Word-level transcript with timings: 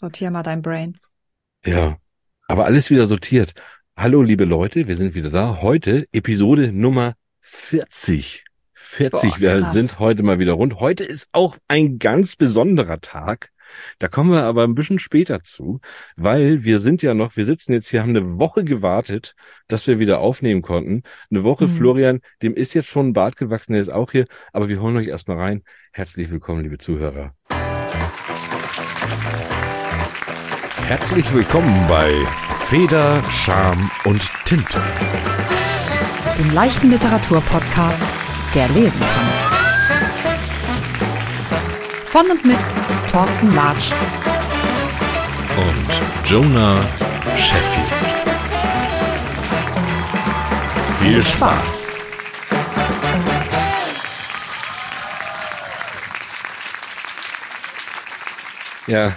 Sortier 0.00 0.30
mal 0.30 0.42
dein 0.42 0.62
Brain. 0.62 0.98
Ja, 1.64 1.98
aber 2.48 2.64
alles 2.64 2.88
wieder 2.88 3.06
sortiert. 3.06 3.52
Hallo, 3.94 4.22
liebe 4.22 4.46
Leute, 4.46 4.88
wir 4.88 4.96
sind 4.96 5.14
wieder 5.14 5.28
da. 5.28 5.60
Heute 5.60 6.06
Episode 6.10 6.72
Nummer 6.72 7.16
40. 7.40 8.44
40, 8.72 9.30
Boah, 9.32 9.40
wir 9.40 9.64
sind 9.66 9.98
heute 9.98 10.22
mal 10.22 10.38
wieder 10.38 10.52
rund. 10.54 10.80
Heute 10.80 11.04
ist 11.04 11.28
auch 11.32 11.58
ein 11.68 11.98
ganz 11.98 12.36
besonderer 12.36 13.02
Tag. 13.02 13.50
Da 13.98 14.08
kommen 14.08 14.30
wir 14.30 14.44
aber 14.44 14.64
ein 14.64 14.74
bisschen 14.74 14.98
später 14.98 15.42
zu, 15.42 15.80
weil 16.16 16.64
wir 16.64 16.80
sind 16.80 17.02
ja 17.02 17.12
noch, 17.12 17.36
wir 17.36 17.44
sitzen 17.44 17.74
jetzt 17.74 17.88
hier, 17.90 18.00
haben 18.00 18.16
eine 18.16 18.38
Woche 18.38 18.64
gewartet, 18.64 19.34
dass 19.68 19.86
wir 19.86 19.98
wieder 19.98 20.20
aufnehmen 20.20 20.62
konnten. 20.62 21.02
Eine 21.30 21.44
Woche, 21.44 21.64
Mhm. 21.64 21.68
Florian, 21.68 22.20
dem 22.40 22.54
ist 22.54 22.72
jetzt 22.72 22.88
schon 22.88 23.08
ein 23.08 23.12
Bart 23.12 23.36
gewachsen, 23.36 23.74
der 23.74 23.82
ist 23.82 23.90
auch 23.90 24.12
hier, 24.12 24.24
aber 24.54 24.70
wir 24.70 24.80
holen 24.80 24.96
euch 24.96 25.08
erstmal 25.08 25.36
rein. 25.36 25.62
Herzlich 25.92 26.30
willkommen, 26.30 26.62
liebe 26.62 26.78
Zuhörer. 26.78 27.34
Herzlich 30.90 31.32
willkommen 31.32 31.86
bei 31.88 32.12
Feder, 32.66 33.22
Charme 33.30 33.88
und 34.06 34.20
Tinte. 34.44 34.82
Dem 36.36 36.50
leichten 36.50 36.90
Literaturpodcast, 36.90 38.02
der 38.56 38.68
lesen 38.70 39.00
kann. 39.00 39.28
Von 42.06 42.28
und 42.32 42.44
mit 42.44 42.58
Thorsten 43.08 43.54
Latsch. 43.54 43.92
Und 45.56 46.28
Jonah 46.28 46.84
Sheffield. 47.36 47.86
Viel 50.98 51.22
Spaß. 51.22 51.92
Ja, 58.88 59.12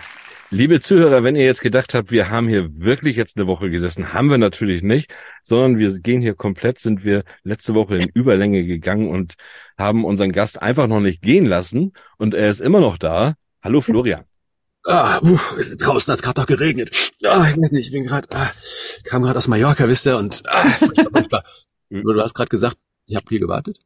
liebe 0.53 0.79
Zuhörer, 0.79 1.23
wenn 1.23 1.35
ihr 1.35 1.45
jetzt 1.45 1.61
gedacht 1.61 1.93
habt, 1.93 2.11
wir 2.11 2.29
haben 2.29 2.47
hier 2.47 2.69
wirklich 2.73 3.17
jetzt 3.17 3.37
eine 3.37 3.47
Woche 3.47 3.69
gesessen, 3.69 4.13
haben 4.13 4.29
wir 4.29 4.37
natürlich 4.37 4.83
nicht, 4.83 5.13
sondern 5.41 5.79
wir 5.79 5.99
gehen 5.99 6.21
hier 6.21 6.35
komplett, 6.35 6.79
sind 6.79 7.03
wir 7.03 7.23
letzte 7.43 7.73
Woche 7.73 7.97
in 7.97 8.09
Überlänge 8.13 8.63
gegangen 8.63 9.09
und 9.09 9.33
haben 9.77 10.05
unseren 10.05 10.31
Gast 10.31 10.61
einfach 10.61 10.87
noch 10.87 10.99
nicht 10.99 11.21
gehen 11.21 11.45
lassen 11.45 11.93
und 12.17 12.33
er 12.33 12.49
ist 12.49 12.61
immer 12.61 12.79
noch 12.79 12.97
da. 12.97 13.33
Hallo 13.63 13.81
Florian. 13.81 14.25
Ah, 14.85 15.19
puh, 15.21 15.39
draußen 15.77 16.11
hat's 16.11 16.21
gerade 16.21 16.41
noch 16.41 16.47
geregnet. 16.47 16.91
Ah, 17.25 17.47
ich 17.49 17.57
weiß 17.57 17.71
nicht, 17.71 17.87
ich 17.87 17.91
bin 17.91 18.05
gerade, 18.05 18.27
ah, 18.31 18.51
kam 19.05 19.23
gerade 19.23 19.37
aus 19.37 19.47
Mallorca, 19.47 19.87
wisst 19.87 20.05
ihr, 20.05 20.17
und 20.17 20.43
ah, 20.47 20.69
furchtbar, 20.69 21.11
furchtbar. 21.11 21.43
Du 21.89 22.21
hast 22.21 22.33
gerade 22.33 22.49
gesagt, 22.49 22.77
ich 23.07 23.15
habe 23.15 23.25
hier 23.29 23.39
gewartet. 23.39 23.79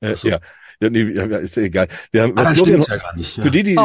Äh, 0.00 0.16
so. 0.16 0.28
ja. 0.28 0.40
Ja, 0.82 0.90
nee, 0.90 1.02
ja, 1.02 1.24
ist 1.36 1.54
ja 1.56 1.62
egal. 1.62 1.86
Wir 2.10 2.22
haben 2.24 2.36
Ah, 2.36 2.52
Florian, 2.54 2.82
ja 2.82 2.96
gar 2.96 3.14
nicht. 3.16 3.36
Ja. 3.36 3.44
für 3.44 3.50
die, 3.52 3.62
die 3.62 3.76
Oh, 3.78 3.80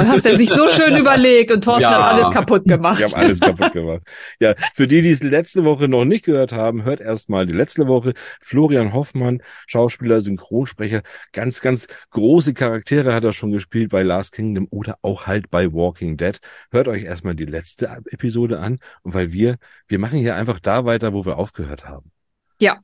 hast 0.00 0.24
er 0.24 0.38
sich 0.38 0.48
so 0.48 0.66
schön 0.70 0.96
überlegt 0.96 1.52
und 1.52 1.62
Thorsten 1.62 1.82
Ja. 1.82 1.90
hat 2.06 2.14
alles 2.14 2.30
kaputt 2.30 2.64
gemacht. 2.64 3.00
Wir 3.00 3.06
haben 3.06 3.14
alles 3.14 3.38
kaputt 3.38 3.72
gemacht. 3.72 4.00
Ja, 4.40 4.54
für 4.74 4.86
die, 4.86 5.02
die 5.02 5.10
es 5.10 5.22
letzte 5.22 5.64
Woche 5.64 5.88
noch 5.88 6.06
nicht 6.06 6.24
gehört 6.24 6.52
haben, 6.52 6.84
hört 6.84 7.02
erstmal 7.02 7.44
die 7.44 7.52
letzte 7.52 7.86
Woche. 7.86 8.14
Florian 8.40 8.94
Hoffmann, 8.94 9.42
Schauspieler, 9.66 10.22
Synchronsprecher, 10.22 11.02
ganz, 11.34 11.60
ganz 11.60 11.86
große 12.12 12.54
Charaktere 12.54 13.12
hat 13.12 13.24
er 13.24 13.34
schon 13.34 13.50
gespielt 13.52 13.90
bei 13.90 14.00
Last 14.02 14.32
Kingdom 14.32 14.68
oder 14.70 14.96
auch 15.02 15.26
halt 15.26 15.50
bei 15.50 15.70
Walking 15.70 16.16
Dead. 16.16 16.38
Hört 16.70 16.88
euch 16.88 17.04
erstmal 17.04 17.34
die 17.34 17.44
letzte 17.44 17.90
Episode 18.10 18.58
an 18.58 18.78
und 19.02 19.12
weil 19.12 19.32
wir, 19.34 19.56
wir 19.86 19.98
machen 19.98 20.18
hier 20.18 20.34
einfach 20.34 20.60
da 20.60 20.86
weiter, 20.86 21.12
wo 21.12 21.26
wir 21.26 21.36
aufgehört 21.36 21.84
haben. 21.84 22.10
Ja. 22.58 22.78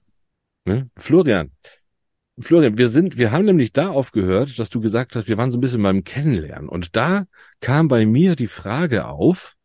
Ne? 0.66 0.90
Florian. 0.98 1.50
Florian, 2.40 2.78
wir 2.78 2.88
sind, 2.88 3.16
wir 3.18 3.32
haben 3.32 3.44
nämlich 3.44 3.72
da 3.72 3.88
aufgehört, 3.88 4.58
dass 4.58 4.70
du 4.70 4.80
gesagt 4.80 5.16
hast, 5.16 5.28
wir 5.28 5.36
waren 5.36 5.50
so 5.50 5.58
ein 5.58 5.60
bisschen 5.60 5.82
beim 5.82 6.04
Kennenlernen. 6.04 6.68
Und 6.68 6.94
da 6.96 7.24
kam 7.60 7.88
bei 7.88 8.06
mir 8.06 8.36
die 8.36 8.46
Frage 8.46 9.08
auf, 9.08 9.56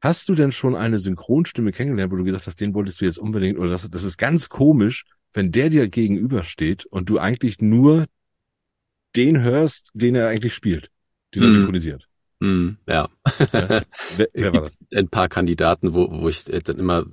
hast 0.00 0.28
du 0.28 0.34
denn 0.34 0.52
schon 0.52 0.76
eine 0.76 0.98
Synchronstimme 0.98 1.72
kennengelernt, 1.72 2.12
wo 2.12 2.16
du 2.16 2.24
gesagt 2.24 2.46
hast, 2.46 2.60
den 2.60 2.74
wolltest 2.74 3.00
du 3.00 3.06
jetzt 3.06 3.18
unbedingt, 3.18 3.58
oder 3.58 3.70
das, 3.70 3.88
das 3.90 4.04
ist 4.04 4.18
ganz 4.18 4.48
komisch, 4.48 5.04
wenn 5.32 5.50
der 5.52 5.68
dir 5.68 5.88
gegenübersteht 5.88 6.86
und 6.86 7.08
du 7.08 7.18
eigentlich 7.18 7.60
nur 7.60 8.06
den 9.16 9.40
hörst, 9.40 9.90
den 9.94 10.14
er 10.14 10.28
eigentlich 10.28 10.54
spielt, 10.54 10.90
den 11.34 11.42
er 11.42 11.48
Mhm. 11.48 11.52
synchronisiert. 11.54 12.08
Hm, 12.40 12.76
ja. 12.86 13.08
Ja. 13.52 13.82
Wer, 14.16 14.28
wer 14.32 14.52
war 14.52 14.60
das? 14.62 14.78
Ein 14.94 15.08
paar 15.08 15.28
Kandidaten, 15.28 15.94
wo, 15.94 16.08
wo 16.10 16.28
ich 16.28 16.44
dann 16.44 16.78
immer, 16.78 17.06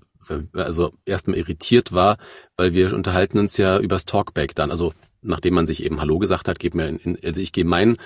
also 0.53 0.94
erstmal 1.06 1.38
irritiert 1.38 1.91
war, 1.94 2.17
weil 2.57 2.73
wir 2.73 2.94
unterhalten 2.94 3.39
uns 3.39 3.57
ja 3.57 3.79
übers 3.79 4.06
Talkback 4.06 4.56
dann. 4.56 4.72
Also 4.72 4.94
nachdem 5.22 5.53
man 5.53 5.66
sich 5.67 5.84
eben 5.84 6.01
Hallo 6.01 6.19
gesagt 6.19 6.47
hat, 6.47 6.59
geht 6.59 6.75
mir 6.75 6.88
in, 6.88 7.17
also 7.23 7.41
ich 7.41 7.51
gehe 7.51 7.66
mein 7.66 7.97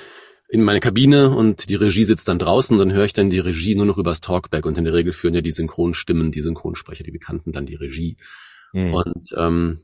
in 0.49 0.63
meine 0.63 0.79
Kabine 0.79 1.29
und 1.29 1.67
die 1.69 1.75
Regie 1.75 2.05
sitzt 2.05 2.29
dann 2.29 2.39
draußen, 2.39 2.77
dann 2.77 2.93
höre 2.93 3.03
ich 3.03 3.11
dann 3.13 3.29
die 3.29 3.39
Regie 3.39 3.75
nur 3.75 3.85
noch 3.85 3.97
übers 3.97 4.21
Talkback 4.21 4.65
und 4.65 4.77
in 4.77 4.85
der 4.85 4.93
Regel 4.93 5.11
führen 5.11 5.33
ja 5.33 5.41
die 5.41 5.51
Synchronstimmen, 5.51 6.31
die 6.31 6.41
Synchronsprecher, 6.41 7.03
die 7.03 7.11
Bekannten 7.11 7.51
dann 7.51 7.65
die 7.65 7.75
Regie. 7.75 8.15
Hm. 8.71 8.93
Und 8.93 9.33
ähm, 9.35 9.81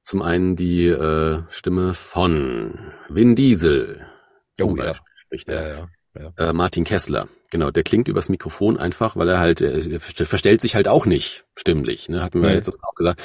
zum 0.00 0.22
einen 0.22 0.54
die 0.54 0.86
äh, 0.86 1.42
Stimme 1.50 1.94
von 1.94 2.78
Vin 3.08 3.34
Diesel. 3.34 4.06
Zum 4.54 4.72
Oh, 4.72 4.76
ja. 4.76 4.92
Beispiel 4.92 5.12
spricht 5.24 5.48
er. 5.48 5.68
ja, 5.68 5.78
ja. 5.78 5.88
Äh, 6.36 6.52
Martin 6.52 6.84
Kessler, 6.84 7.28
genau, 7.50 7.70
der 7.70 7.84
klingt 7.84 8.08
übers 8.08 8.28
Mikrofon 8.28 8.76
einfach, 8.78 9.16
weil 9.16 9.28
er 9.28 9.38
halt, 9.38 9.60
äh, 9.60 9.80
er 9.92 10.00
verstellt 10.00 10.60
sich 10.60 10.74
halt 10.74 10.88
auch 10.88 11.06
nicht 11.06 11.44
stimmlich, 11.56 12.08
ne, 12.08 12.22
hatten 12.22 12.40
wir 12.42 12.48
Nee. 12.48 12.56
jetzt 12.56 12.68
auch 12.82 12.94
gesagt. 12.94 13.22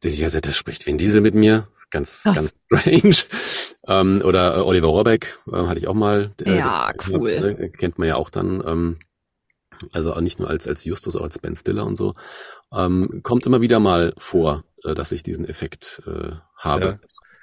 Das, 0.00 0.18
ja, 0.18 0.28
das 0.28 0.56
spricht 0.56 0.86
Vin 0.86 0.98
Diesel 0.98 1.20
mit 1.20 1.34
mir, 1.34 1.68
ganz, 1.90 2.22
Krass. 2.22 2.34
ganz 2.34 2.54
strange. 2.66 3.16
ähm, 3.86 4.22
oder 4.24 4.56
äh, 4.56 4.60
Oliver 4.60 4.88
Rohrbeck, 4.88 5.38
äh, 5.52 5.56
hatte 5.66 5.78
ich 5.78 5.88
auch 5.88 5.94
mal. 5.94 6.32
äh, 6.44 6.56
Ja, 6.56 6.92
cool. 7.08 7.30
äh, 7.30 7.68
kennt 7.70 7.98
man 7.98 8.08
ja 8.08 8.16
auch 8.16 8.30
dann, 8.30 8.62
ähm, 8.66 8.98
also 9.92 10.14
auch 10.14 10.20
nicht 10.20 10.38
nur 10.38 10.48
als, 10.48 10.66
als 10.66 10.84
Justus, 10.84 11.16
auch 11.16 11.22
als 11.22 11.38
Ben 11.38 11.54
Stiller 11.54 11.84
und 11.84 11.96
so. 11.96 12.14
Ähm, 12.72 13.20
kommt 13.22 13.44
immer 13.46 13.60
wieder 13.60 13.78
mal 13.80 14.14
vor, 14.16 14.64
äh, 14.84 14.94
dass 14.94 15.12
ich 15.12 15.22
diesen 15.22 15.44
Effekt 15.46 16.02
äh, 16.06 16.32
habe. 16.56 16.86
Ja. 16.86 16.98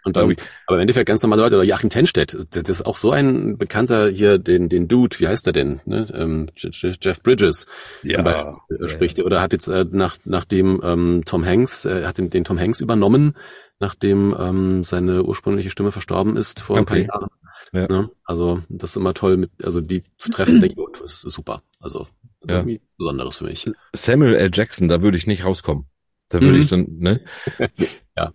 Und 0.06 0.18
dann, 0.18 0.28
Glaub 0.28 0.40
ich. 0.40 0.46
aber 0.68 0.78
im 0.78 0.81
Endeffekt 0.81 1.08
ganz 1.08 1.24
normale 1.24 1.41
Leute, 1.44 1.56
oder 1.56 1.64
Joachim 1.64 1.90
Tenstedt, 1.90 2.36
das 2.52 2.69
ist 2.69 2.86
auch 2.86 2.97
so 2.97 3.12
ein 3.12 3.58
bekannter 3.58 4.09
hier, 4.09 4.38
den, 4.38 4.68
den 4.69 4.88
Dude, 4.90 5.18
wie 5.19 5.28
heißt 5.28 5.47
er 5.47 5.53
denn? 5.53 5.80
Ne? 5.86 6.06
Ähm, 6.14 6.50
Je- 6.58 6.72
Je- 6.74 6.96
Jeff 7.02 7.24
Bridges 7.24 7.66
Ja. 8.03 8.16
zum 8.16 8.24
Beispiel 8.25 8.53
äh, 8.78 8.81
Ja, 8.84 8.90
spricht, 8.90 9.19
oder 9.19 9.41
hat 9.41 9.53
jetzt 9.53 9.68
äh, 9.68 9.86
nach, 9.90 10.18
nachdem 10.25 10.81
ähm, 10.84 11.24
Tom 11.25 11.46
Hanks, 11.46 11.86
äh, 11.86 12.06
hat 12.06 12.18
den, 12.18 12.30
den 12.30 12.44
Tom 12.44 12.59
Hanks 12.59 12.81
übernommen, 12.81 13.36
nachdem 13.80 14.36
ähm, 14.38 14.84
seine 14.84 15.24
ursprüngliche 15.24 15.69
Stimme 15.69 15.91
verstorben 15.91 16.35
ist 16.38 16.59
vor 16.62 16.75
ein 16.78 16.81
Okay. 16.84 17.06
paar 17.06 17.20
Jahren. 17.22 17.30
Ja. 17.72 17.88
Ne? 17.88 18.09
Also 18.25 18.59
das 18.70 18.91
ist 18.91 18.97
immer 18.97 19.14
toll, 19.14 19.38
mit, 19.38 19.52
also 19.64 19.80
die 19.81 20.03
zu 20.18 20.30
treffen, 20.31 20.59
denke 20.59 20.74
ich, 20.74 20.78
oh, 20.78 20.90
das 20.91 21.24
ist 21.24 21.34
super. 21.34 21.64
Also 21.80 22.08
Ja. 22.47 22.58
irgendwie 22.58 22.81
Besonderes 22.97 23.38
für 23.38 23.46
mich. 23.46 23.70
Samuel 23.94 24.35
L. 24.35 24.52
Jackson, 24.53 24.90
da 24.90 25.02
würde 25.02 25.18
ich 25.18 25.28
nicht 25.28 25.46
rauskommen. 25.46 25.85
Da 26.30 26.41
würde 26.41 26.56
Mhm. 26.58 26.62
ich 26.62 26.70
dann, 26.70 26.88
ne? 27.00 27.20
Ja. 28.18 28.34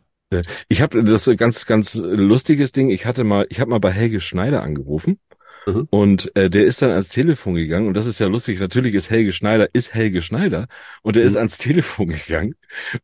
Ich 0.69 0.83
habe 0.83 1.03
das 1.05 1.28
ganz, 1.37 1.66
ganz 1.66 1.94
lustiges 1.94 2.72
Ding. 2.72 2.91
Ich 2.91 3.06
hatte 3.06 3.25
mal, 3.25 3.47
ich 3.49 3.61
habe 3.61 3.71
mal 3.71 3.81
bei 3.81 3.91
Helge 3.91 4.21
Schneider 4.21 4.62
angerufen 4.62 5.19
Mhm. 5.66 5.87
und 5.91 6.34
äh, 6.37 6.50
der 6.50 6.66
ist 6.66 6.83
dann 6.83 6.91
ans 6.91 7.09
Telefon 7.11 7.55
gegangen 7.55 7.89
und 7.89 7.94
das 7.94 8.06
ist 8.06 8.21
ja 8.21 8.27
lustig. 8.27 8.61
Natürlich 8.61 8.94
ist 8.94 9.11
Helge 9.11 9.33
Schneider 9.33 9.69
ist 9.75 9.94
Helge 9.94 10.22
Schneider 10.22 10.69
und 11.03 11.17
der 11.17 11.25
Mhm. 11.25 11.28
ist 11.28 11.37
ans 11.37 11.59
Telefon 11.59 12.09
gegangen. 12.09 12.55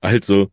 Also 0.00 0.50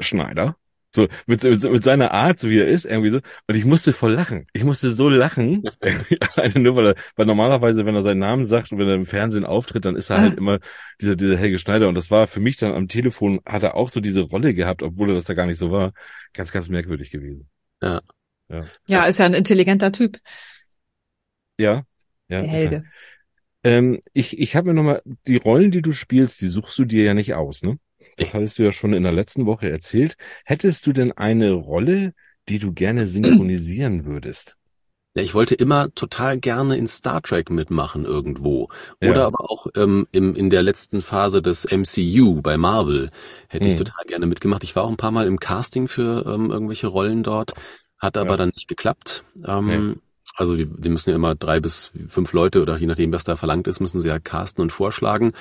Schneider. 0.00 0.56
So, 0.94 1.08
mit, 1.26 1.42
mit, 1.42 1.62
mit 1.62 1.84
seiner 1.84 2.12
Art, 2.12 2.38
so 2.38 2.50
wie 2.50 2.58
er 2.58 2.68
ist, 2.68 2.84
irgendwie 2.84 3.10
so. 3.10 3.20
Und 3.46 3.54
ich 3.54 3.64
musste 3.64 3.94
voll 3.94 4.12
lachen. 4.12 4.46
Ich 4.52 4.62
musste 4.62 4.90
so 4.90 5.08
lachen. 5.08 5.62
Alleine 6.36 6.60
nur, 6.60 6.76
weil 6.76 6.86
er, 6.88 6.94
weil 7.16 7.24
normalerweise, 7.24 7.86
wenn 7.86 7.94
er 7.94 8.02
seinen 8.02 8.18
Namen 8.18 8.44
sagt 8.44 8.72
und 8.72 8.78
wenn 8.78 8.88
er 8.88 8.94
im 8.94 9.06
Fernsehen 9.06 9.46
auftritt, 9.46 9.86
dann 9.86 9.96
ist 9.96 10.10
er 10.10 10.20
halt 10.20 10.36
immer 10.36 10.58
dieser, 11.00 11.16
dieser 11.16 11.38
Helge 11.38 11.58
Schneider. 11.58 11.88
Und 11.88 11.94
das 11.94 12.10
war 12.10 12.26
für 12.26 12.40
mich 12.40 12.58
dann 12.58 12.74
am 12.74 12.88
Telefon, 12.88 13.40
hat 13.46 13.62
er 13.62 13.74
auch 13.74 13.88
so 13.88 14.00
diese 14.00 14.20
Rolle 14.20 14.52
gehabt, 14.52 14.82
obwohl 14.82 15.10
er 15.10 15.14
das 15.14 15.24
da 15.24 15.32
gar 15.32 15.46
nicht 15.46 15.58
so 15.58 15.70
war. 15.70 15.92
Ganz, 16.34 16.52
ganz 16.52 16.68
merkwürdig 16.68 17.10
gewesen. 17.10 17.48
Ja, 18.86 19.06
ist 19.06 19.18
ja 19.18 19.26
ein 19.26 19.34
intelligenter 19.34 19.92
Typ, 19.92 20.18
Ja. 21.58 21.84
Ja, 22.28 22.42
der 22.42 22.50
Helge. 22.50 22.84
Ähm, 23.64 24.00
ich 24.12 24.38
ich 24.38 24.56
habe 24.56 24.68
mir 24.68 24.74
nochmal, 24.74 25.02
die 25.26 25.36
Rollen, 25.36 25.70
die 25.70 25.82
du 25.82 25.92
spielst, 25.92 26.40
die 26.40 26.48
suchst 26.48 26.78
du 26.78 26.84
dir 26.84 27.04
ja 27.04 27.14
nicht 27.14 27.34
aus, 27.34 27.62
ne? 27.62 27.78
Das 28.16 28.32
Nee. 28.32 28.34
hattest 28.34 28.58
du 28.58 28.62
ja 28.64 28.72
schon 28.72 28.92
in 28.94 29.02
der 29.02 29.12
letzten 29.12 29.46
Woche 29.46 29.70
erzählt. 29.70 30.16
Hättest 30.44 30.86
du 30.86 30.92
denn 30.92 31.12
eine 31.12 31.52
Rolle, 31.52 32.14
die 32.48 32.58
du 32.58 32.72
gerne 32.72 33.06
synchronisieren 33.06 34.04
würdest? 34.06 34.56
Ja, 35.14 35.22
ich 35.22 35.34
wollte 35.34 35.54
immer 35.54 35.94
total 35.94 36.38
gerne 36.38 36.76
in 36.78 36.86
Star 36.88 37.20
Trek 37.20 37.50
mitmachen 37.50 38.06
irgendwo. 38.06 38.70
Oder 39.02 39.22
Ja. 39.22 39.26
aber 39.26 39.50
auch 39.50 39.66
ähm, 39.76 40.06
im, 40.10 40.34
in 40.34 40.48
der 40.48 40.62
letzten 40.62 41.02
Phase 41.02 41.42
des 41.42 41.66
MCU 41.66 42.40
bei 42.40 42.56
Marvel 42.56 43.10
hätte 43.48 43.68
ich 43.68 43.74
Hm. 43.74 43.76
total 43.76 44.04
gerne 44.06 44.24
mitgemacht. 44.26 44.64
Ich 44.64 44.74
war 44.74 44.84
auch 44.84 44.88
ein 44.90 44.96
paar 44.96 45.10
Mal 45.10 45.26
im 45.26 45.38
Casting 45.38 45.86
für 45.88 46.24
ähm, 46.26 46.50
irgendwelche 46.50 46.86
Rollen 46.86 47.22
dort, 47.22 47.52
hat 47.98 48.16
aber 48.16 48.32
Ja. 48.32 48.38
dann 48.38 48.52
nicht 48.54 48.68
geklappt. 48.68 49.22
Ähm, 49.46 50.00
Also 50.36 50.56
die, 50.56 50.64
die 50.66 50.88
müssen 50.88 51.10
ja 51.10 51.16
immer 51.16 51.34
drei 51.34 51.60
bis 51.60 51.92
fünf 52.08 52.32
Leute 52.32 52.62
oder 52.62 52.78
je 52.78 52.86
nachdem, 52.86 53.12
was 53.12 53.24
da 53.24 53.36
verlangt 53.36 53.66
ist, 53.68 53.80
müssen 53.80 54.00
sie 54.00 54.08
ja 54.08 54.18
casten 54.18 54.62
und 54.62 54.72
vorschlagen. 54.72 55.32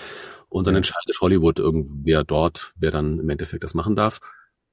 Und 0.51 0.67
dann 0.67 0.73
Ja. 0.75 0.79
entscheidet 0.79 1.19
Hollywood 1.21 1.59
irgendwer 1.59 2.23
dort, 2.25 2.73
wer 2.77 2.91
dann 2.91 3.19
im 3.19 3.29
Endeffekt 3.29 3.63
das 3.63 3.73
machen 3.73 3.95
darf. 3.95 4.19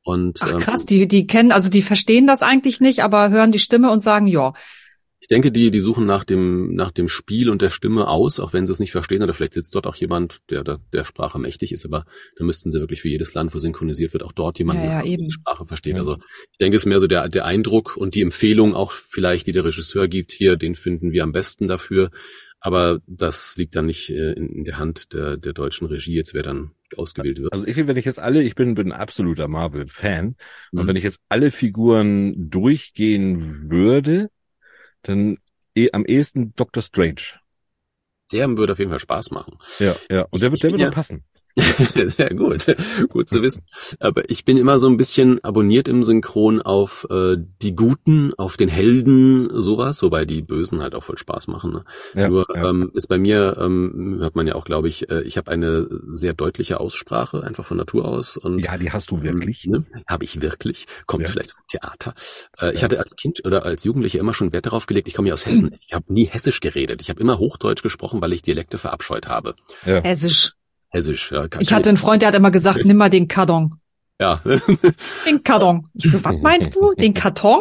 Und 0.03 0.41
Ach 0.43 0.53
ähm, 0.55 0.59
krass, 0.59 0.85
die, 0.85 1.07
die 1.07 1.27
kennen, 1.27 1.53
also 1.53 1.71
die 1.71 1.83
verstehen 1.83 2.27
das 2.27 2.43
eigentlich 2.43 2.81
nicht, 2.81 3.01
aber 3.03 3.31
hören 3.31 3.53
die 3.53 3.59
Stimme 3.61 3.91
und 3.93 4.03
sagen, 4.03 4.27
ja. 4.27 4.55
Ich 5.21 5.27
denke, 5.29 5.51
die, 5.51 5.71
die 5.73 5.81
suchen 5.81 6.07
nach 6.07 6.23
dem, 6.25 6.75
nach 6.77 6.93
dem 6.93 7.09
Spiel 7.09 7.51
und 7.51 7.61
der 7.61 7.71
Stimme 7.71 8.07
aus, 8.09 8.39
auch 8.39 8.53
wenn 8.53 8.67
sie 8.67 8.73
es 8.73 8.79
nicht 8.79 8.93
verstehen, 8.93 9.23
oder 9.23 9.35
vielleicht 9.35 9.55
sitzt 9.55 9.75
dort 9.75 9.87
auch 9.89 9.97
jemand, 9.97 10.39
der 10.51 10.63
der, 10.63 10.79
der 10.93 11.05
Sprache 11.05 11.39
mächtig 11.41 11.73
ist, 11.73 11.85
aber 11.85 12.05
da 12.37 12.45
müssten 12.45 12.71
sie 12.71 12.79
wirklich 12.79 13.03
für 13.03 13.09
jedes 13.09 13.35
Land, 13.35 13.53
wo 13.55 13.59
synchronisiert 13.59 14.13
wird, 14.13 14.23
auch 14.23 14.31
dort 14.33 14.59
jemanden, 14.61 14.85
Ja, 14.85 14.91
ja, 14.93 15.03
der 15.03 15.11
eben. 15.11 15.25
die 15.27 15.33
Sprache 15.33 15.67
versteht. 15.67 15.95
Ja. 15.95 16.01
Also 16.01 16.19
ich 16.53 16.59
denke, 16.59 16.77
es 16.77 16.83
ist 16.83 16.87
mehr 16.87 17.01
so 17.01 17.09
der, 17.09 17.29
der 17.29 17.45
Eindruck 17.47 17.97
und 17.97 18.15
die 18.15 18.23
Empfehlung 18.23 18.75
auch 18.75 18.93
vielleicht, 18.93 19.47
die 19.49 19.53
der 19.53 19.65
Regisseur 19.65 20.07
gibt, 20.09 20.33
hier, 20.33 20.57
den 20.57 20.77
finden 20.77 21.11
wir 21.13 21.25
am 21.25 21.33
besten 21.33 21.67
dafür. 21.67 22.11
Aber 22.61 23.01
das 23.07 23.57
liegt 23.57 23.77
dann 23.77 23.87
nicht 23.87 24.11
äh, 24.11 24.33
in, 24.33 24.49
in 24.49 24.65
der 24.65 24.79
Hand 24.79 25.13
der, 25.13 25.37
der 25.37 25.53
deutschen 25.53 25.87
Regie, 25.87 26.15
jetzt 26.15 26.35
wer 26.35 26.43
dann 26.43 26.73
ausgewählt 26.97 27.39
wird. 27.39 27.53
Also 27.53 27.67
ich, 27.67 27.77
wenn 27.77 27.97
ich 27.97 28.05
jetzt 28.05 28.19
alle, 28.19 28.43
ich 28.43 28.55
bin, 28.55 28.75
bin 28.75 28.93
ein 28.93 28.99
absoluter 29.01 29.47
Marvel-Fan. 29.49 30.37
Und 30.73 30.83
Mhm. 30.83 30.87
wenn 30.89 30.97
ich 30.97 31.05
jetzt 31.05 31.21
alle 31.29 31.51
Figuren 31.51 32.51
durchgehen 32.51 33.71
würde, 33.71 34.31
dann 35.03 35.39
eh, 35.77 35.91
am 35.93 36.05
ehesten 36.05 36.55
Doctor 36.55 36.83
Strange. 36.83 37.23
Der 38.33 38.49
würde 38.57 38.73
auf 38.73 38.79
jeden 38.79 38.91
Fall 38.91 39.01
Spaß 39.01 39.31
machen. 39.31 39.59
Ja, 39.79 39.95
ja. 40.11 40.27
Und 40.31 40.43
der 40.43 40.51
wird, 40.51 40.63
der 40.63 40.73
wird 40.73 40.81
Ja. 40.81 40.91
passen. 40.91 41.25
Sehr 42.17 42.35
gut, 42.35 42.67
gut 43.09 43.29
zu 43.29 43.43
wissen. 43.43 43.63
Aber 44.01 44.31
ich 44.31 44.45
bin 44.45 44.57
immer 44.57 44.79
so 44.79 44.89
ein 44.89 44.97
bisschen 44.97 45.43
abonniert 45.45 45.89
im 45.89 46.05
Synchron 46.05 46.63
auf 46.63 47.07
äh, 47.11 47.37
die 47.63 47.75
Guten, 47.75 48.33
auf 48.35 48.57
den 48.57 48.69
Helden, 48.69 49.49
sowas, 49.53 50.03
wobei 50.03 50.25
die 50.25 50.43
Bösen 50.43 50.83
halt 50.83 50.95
auch 50.95 51.03
voll 51.05 51.19
Spaß 51.19 51.49
machen. 51.49 51.73
Ne? 51.73 51.85
Ja, 52.15 52.29
Nur 52.29 52.47
ja. 52.55 52.71
ähm, 52.71 52.91
ist 52.95 53.09
bei 53.09 53.19
mir, 53.19 53.57
ähm, 53.61 54.17
hört 54.21 54.37
man 54.37 54.47
ja 54.47 54.55
auch, 54.55 54.65
glaube 54.65 54.89
ich, 54.89 55.11
äh, 55.11 55.23
ich 55.23 55.37
habe 55.37 55.51
eine 55.51 55.89
sehr 56.13 56.33
deutliche 56.33 56.81
Aussprache, 56.81 57.43
einfach 57.43 57.65
von 57.65 57.77
Natur 57.77 58.07
aus. 58.07 58.37
Und 58.37 58.61
ja, 58.61 58.77
die 58.79 58.91
hast 58.93 59.11
du 59.11 59.23
wirklich. 59.23 59.67
Ne? 59.67 59.85
Habe 60.07 60.25
ich 60.25 60.41
wirklich. 60.41 60.87
Kommt 61.07 61.25
Ja. 61.25 61.29
vielleicht 61.31 61.53
vom 61.53 61.65
Theater. 61.69 62.15
Äh, 62.61 62.73
Ich 62.75 62.85
hatte 62.85 62.99
als 63.01 63.17
Kind 63.17 63.45
oder 63.45 63.65
als 63.65 63.85
Jugendlicher 63.85 64.21
immer 64.21 64.35
schon 64.35 64.53
Wert 64.53 64.67
darauf 64.67 64.87
gelegt, 64.87 65.09
ich 65.09 65.15
komme 65.15 65.29
ja 65.29 65.35
aus 65.35 65.47
Hessen. 65.47 65.71
Ich 65.89 65.95
habe 65.95 66.13
nie 66.13 66.27
Hessisch 66.27 66.61
geredet. 66.61 67.01
Ich 67.01 67.09
habe 67.11 67.21
immer 67.21 67.39
Hochdeutsch 67.39 67.83
gesprochen, 67.83 68.21
weil 68.21 68.33
ich 68.33 68.43
Dialekte 68.43 68.79
verabscheut 68.79 69.27
habe. 69.27 69.55
Ja. 69.87 70.03
Hessisch. 70.03 70.53
Hessisch, 70.91 71.33
ja. 71.33 71.49
kann- 71.49 71.61
Ich 71.63 71.73
hatte 71.73 71.89
einen 71.91 71.99
Freund, 71.99 72.23
der 72.23 72.29
hat 72.29 72.35
immer 72.37 72.51
gesagt, 72.51 72.85
nimm 72.85 72.97
mal 72.97 73.11
den 73.11 73.29
Karton. 73.29 73.75
ja. 74.21 74.41
Den 75.27 75.43
Karton. 75.45 75.89
Ich 75.95 76.11
so, 76.11 76.23
was 76.25 76.37
meinst 76.41 76.75
du? 76.77 76.93
Den 76.95 77.15
Karton? 77.15 77.61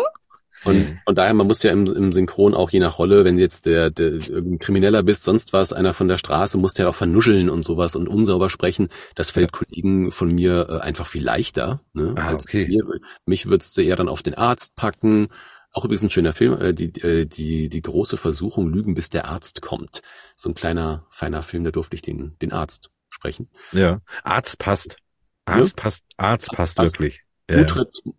Und 0.64 0.98
von 1.06 1.14
daher, 1.16 1.34
man 1.36 1.46
muss 1.46 1.62
ja 1.62 1.72
im, 1.72 1.86
im 1.86 2.12
Synchron 2.12 2.56
auch 2.56 2.72
je 2.72 2.80
nach 2.80 2.98
Rolle, 2.98 3.24
wenn 3.26 3.38
jetzt 3.38 3.68
der, 3.68 3.92
der 3.92 4.14
irgendein 4.14 4.58
Krimineller 4.58 5.04
bist, 5.04 5.22
sonst 5.24 5.54
was, 5.54 5.72
einer 5.72 5.94
von 5.94 6.08
der 6.08 6.18
Straße, 6.18 6.58
musst 6.58 6.80
ja 6.80 6.88
auch 6.90 6.96
vernuscheln 6.96 7.50
und 7.50 7.64
sowas 7.64 7.96
und 7.96 8.08
unsauber 8.08 8.50
sprechen. 8.50 8.88
Das 9.14 9.30
fällt 9.30 9.52
Kollegen 9.52 10.12
von 10.12 10.34
mir 10.34 10.68
äh, 10.70 10.80
einfach 10.80 11.06
viel 11.06 11.24
leichter. 11.24 11.82
Ne, 11.94 12.16
Ah, 12.18 12.30
als 12.30 12.46
okay. 12.46 12.68
mir. 12.68 12.84
Mich 13.28 13.48
würdest 13.48 13.78
du 13.78 13.82
eher 13.82 13.96
dann 13.96 14.10
auf 14.10 14.24
den 14.24 14.34
Arzt 14.34 14.76
packen. 14.76 15.28
Auch 15.74 15.86
übrigens 15.86 16.02
ein 16.04 16.10
schöner 16.10 16.34
Film, 16.34 16.60
äh, 16.60 16.72
die, 16.74 16.88
äh, 17.02 17.26
die, 17.28 17.70
die 17.70 17.82
große 17.82 18.18
Versuchung, 18.18 18.68
lügen, 18.74 18.96
bis 18.96 19.12
der 19.12 19.28
Arzt 19.30 19.62
kommt. 19.62 20.02
So 20.36 20.50
ein 20.50 20.56
kleiner, 20.56 21.06
feiner 21.12 21.44
Film, 21.44 21.66
da 21.66 21.72
durfte 21.72 21.96
ich 21.96 22.02
den, 22.02 22.36
den 22.42 22.52
Arzt 22.52 22.90
sprechen. 23.18 23.50
Ja. 23.72 24.00
Arzt 24.24 24.58
passt. 24.60 24.98
Arzt 25.46 25.76
passt, 25.76 26.06
Arzt 26.18 26.52
passt 26.52 26.76
passt. 26.78 26.94
wirklich. 26.94 27.22
Ja. 27.50 27.66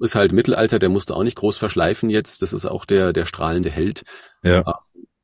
Ist 0.00 0.14
halt 0.14 0.32
Mittelalter, 0.32 0.78
der 0.78 0.88
musste 0.88 1.14
auch 1.14 1.22
nicht 1.22 1.36
groß 1.36 1.56
verschleifen 1.58 2.08
jetzt. 2.10 2.40
Das 2.42 2.52
ist 2.52 2.64
auch 2.66 2.84
der, 2.86 3.12
der 3.12 3.26
strahlende 3.26 3.70
Held. 3.70 4.02
Ja. 4.42 4.64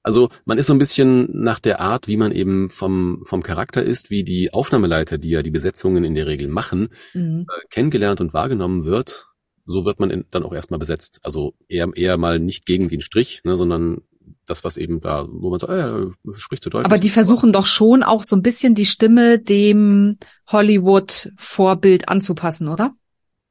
Also 0.02 0.28
man 0.44 0.58
ist 0.58 0.66
so 0.66 0.74
ein 0.74 0.78
bisschen 0.78 1.28
nach 1.32 1.58
der 1.60 1.80
Art, 1.80 2.06
wie 2.08 2.18
man 2.18 2.30
eben 2.30 2.68
vom, 2.68 3.22
vom 3.24 3.42
Charakter 3.42 3.82
ist, 3.82 4.10
wie 4.10 4.22
die 4.22 4.52
Aufnahmeleiter, 4.52 5.16
die 5.16 5.30
ja 5.30 5.42
die 5.42 5.50
Besetzungen 5.50 6.04
in 6.04 6.14
der 6.14 6.26
Regel 6.26 6.48
machen, 6.48 6.90
Mhm. 7.14 7.46
äh, 7.48 7.66
kennengelernt 7.70 8.20
und 8.20 8.34
wahrgenommen 8.34 8.84
wird, 8.84 9.26
so 9.64 9.86
wird 9.86 9.98
man 10.00 10.10
in, 10.10 10.26
dann 10.30 10.42
auch 10.42 10.52
erstmal 10.52 10.78
besetzt. 10.78 11.20
Also 11.22 11.54
eher, 11.68 11.88
eher 11.94 12.18
mal 12.18 12.38
nicht 12.38 12.66
gegen 12.66 12.90
den 12.90 13.00
Strich, 13.00 13.40
ne, 13.44 13.56
sondern 13.56 14.02
das, 14.46 14.64
was 14.64 14.76
eben 14.76 15.00
da, 15.00 15.26
wo 15.28 15.50
man 15.50 15.60
so, 15.60 15.66
äh, 15.68 16.10
spricht 16.36 16.64
so 16.64 16.70
deutlich. 16.70 16.86
Aber 16.86 16.98
die 16.98 17.10
versuchen 17.10 17.52
doch 17.52 17.66
schon 17.66 18.02
auch 18.02 18.22
so 18.24 18.36
ein 18.36 18.42
bisschen 18.42 18.74
die 18.74 18.86
Stimme 18.86 19.38
dem 19.38 20.16
Hollywood-Vorbild 20.50 22.08
anzupassen, 22.08 22.68
oder? 22.68 22.92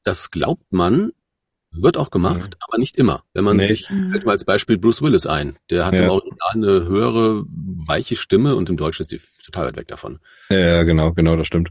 Das 0.03 0.31
glaubt 0.31 0.71
man, 0.71 1.11
wird 1.71 1.97
auch 1.97 2.11
gemacht, 2.11 2.51
Mhm. 2.51 2.57
aber 2.67 2.77
nicht 2.77 2.97
immer. 2.97 3.23
Wenn 3.33 3.43
man 3.43 3.57
Nee. 3.57 3.67
sich, 3.67 3.87
fällt 4.09 4.25
mal 4.25 4.33
als 4.33 4.43
Beispiel 4.43 4.77
Bruce 4.77 5.01
Willis 5.01 5.25
ein. 5.25 5.57
Der 5.69 5.85
hat 5.85 5.93
Ja. 5.93 6.03
im 6.03 6.09
Original 6.09 6.49
eine 6.53 6.85
höhere, 6.85 7.43
weiche 7.47 8.15
Stimme 8.15 8.55
und 8.55 8.69
im 8.69 8.77
Deutschen 8.77 9.01
ist 9.01 9.11
die 9.11 9.19
total 9.43 9.67
weit 9.67 9.77
weg 9.77 9.87
davon. 9.87 10.19
Ja, 10.49 10.83
genau, 10.83 11.13
genau, 11.13 11.35
das 11.35 11.47
stimmt. 11.47 11.69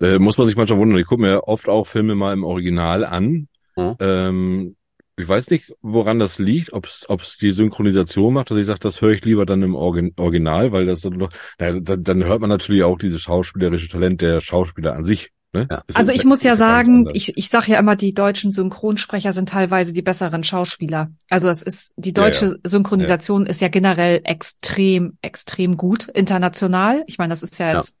Äh, 0.00 0.18
muss 0.18 0.38
man 0.38 0.46
sich 0.46 0.56
manchmal 0.56 0.78
wundern. 0.78 0.98
Ich 0.98 1.06
gucke 1.06 1.22
mir 1.22 1.48
oft 1.48 1.68
auch 1.68 1.86
Filme 1.86 2.14
mal 2.14 2.32
im 2.32 2.44
Original 2.44 3.04
an. 3.04 3.48
Mhm. 3.76 3.96
Ähm, 4.00 4.76
ich 5.16 5.28
weiß 5.28 5.50
nicht, 5.50 5.74
woran 5.82 6.18
das 6.18 6.38
liegt, 6.38 6.72
ob 6.72 6.86
es 6.86 7.36
die 7.40 7.50
Synchronisation 7.50 8.34
macht, 8.34 8.50
dass 8.50 8.58
ich 8.58 8.66
sage, 8.66 8.80
das 8.80 9.00
höre 9.02 9.12
ich 9.12 9.24
lieber 9.24 9.44
dann 9.44 9.62
im 9.62 9.74
Orgin 9.74 10.12
Original, 10.16 10.72
weil 10.72 10.86
das 10.86 11.00
dann 11.00 11.14
noch, 11.14 11.30
na, 11.58 11.78
dann, 11.80 12.02
dann 12.02 12.24
hört 12.24 12.40
man 12.40 12.48
natürlich 12.48 12.82
auch 12.82 12.98
dieses 12.98 13.20
schauspielerische 13.22 13.88
Talent 13.88 14.22
der 14.22 14.40
Schauspieler 14.40 14.94
an 14.94 15.04
sich. 15.04 15.30
Ne? 15.52 15.68
Ja. 15.70 15.82
Also 15.92 16.12
ich 16.12 16.24
muss 16.24 16.42
ja 16.42 16.56
sagen, 16.56 17.06
ich, 17.12 17.36
ich 17.36 17.50
sage 17.50 17.72
ja 17.72 17.78
immer, 17.78 17.94
die 17.94 18.14
deutschen 18.14 18.50
Synchronsprecher 18.50 19.34
sind 19.34 19.50
teilweise 19.50 19.92
die 19.92 20.00
besseren 20.00 20.44
Schauspieler. 20.44 21.12
Also 21.28 21.50
es 21.50 21.62
ist, 21.62 21.92
die 21.96 22.08
Ja, 22.10 22.14
deutsche 22.14 22.58
Synchronisation 22.64 23.44
ist 23.44 23.60
ja 23.60 23.68
generell 23.68 24.22
extrem, 24.24 25.18
extrem 25.20 25.76
gut 25.76 26.08
international. 26.08 27.04
Ich 27.06 27.18
meine, 27.18 27.32
das 27.32 27.42
ist 27.42 27.58
ja 27.58 27.72
Ja. 27.72 27.74
jetzt 27.74 27.96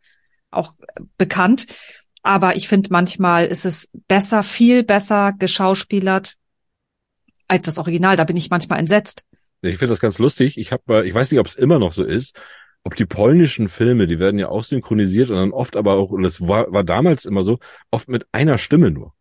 auch 0.50 0.74
bekannt. 1.18 1.66
Aber 2.22 2.56
ich 2.56 2.68
finde, 2.68 2.88
manchmal 2.90 3.46
ist 3.46 3.66
es 3.66 3.90
besser, 4.08 4.42
viel 4.42 4.82
besser 4.82 5.34
geschauspielert 5.38 6.34
als 7.48 7.64
das 7.66 7.78
Original. 7.78 8.16
Da 8.16 8.24
bin 8.24 8.36
ich 8.36 8.50
manchmal 8.50 8.78
entsetzt. 8.78 9.24
Ich 9.62 9.78
finde 9.78 9.92
das 9.92 10.00
ganz 10.00 10.18
lustig. 10.18 10.58
Ich 10.58 10.72
habe, 10.72 11.06
ich 11.06 11.14
weiß 11.14 11.30
nicht, 11.30 11.40
ob 11.40 11.46
es 11.46 11.54
immer 11.54 11.78
noch 11.78 11.92
so 11.92 12.04
ist, 12.04 12.40
ob 12.84 12.96
die 12.96 13.06
polnischen 13.06 13.68
Filme, 13.68 14.06
die 14.06 14.18
werden 14.18 14.38
ja 14.38 14.48
auch 14.48 14.64
synchronisiert 14.64 15.30
und 15.30 15.36
dann 15.36 15.52
oft 15.52 15.76
aber 15.76 15.94
auch, 15.94 16.10
und 16.10 16.22
das 16.22 16.40
war, 16.40 16.72
war 16.72 16.82
damals 16.82 17.24
immer 17.24 17.44
so, 17.44 17.58
oft 17.90 18.08
mit 18.08 18.26
einer 18.32 18.58
Stimme 18.58 18.90
nur. 18.90 19.12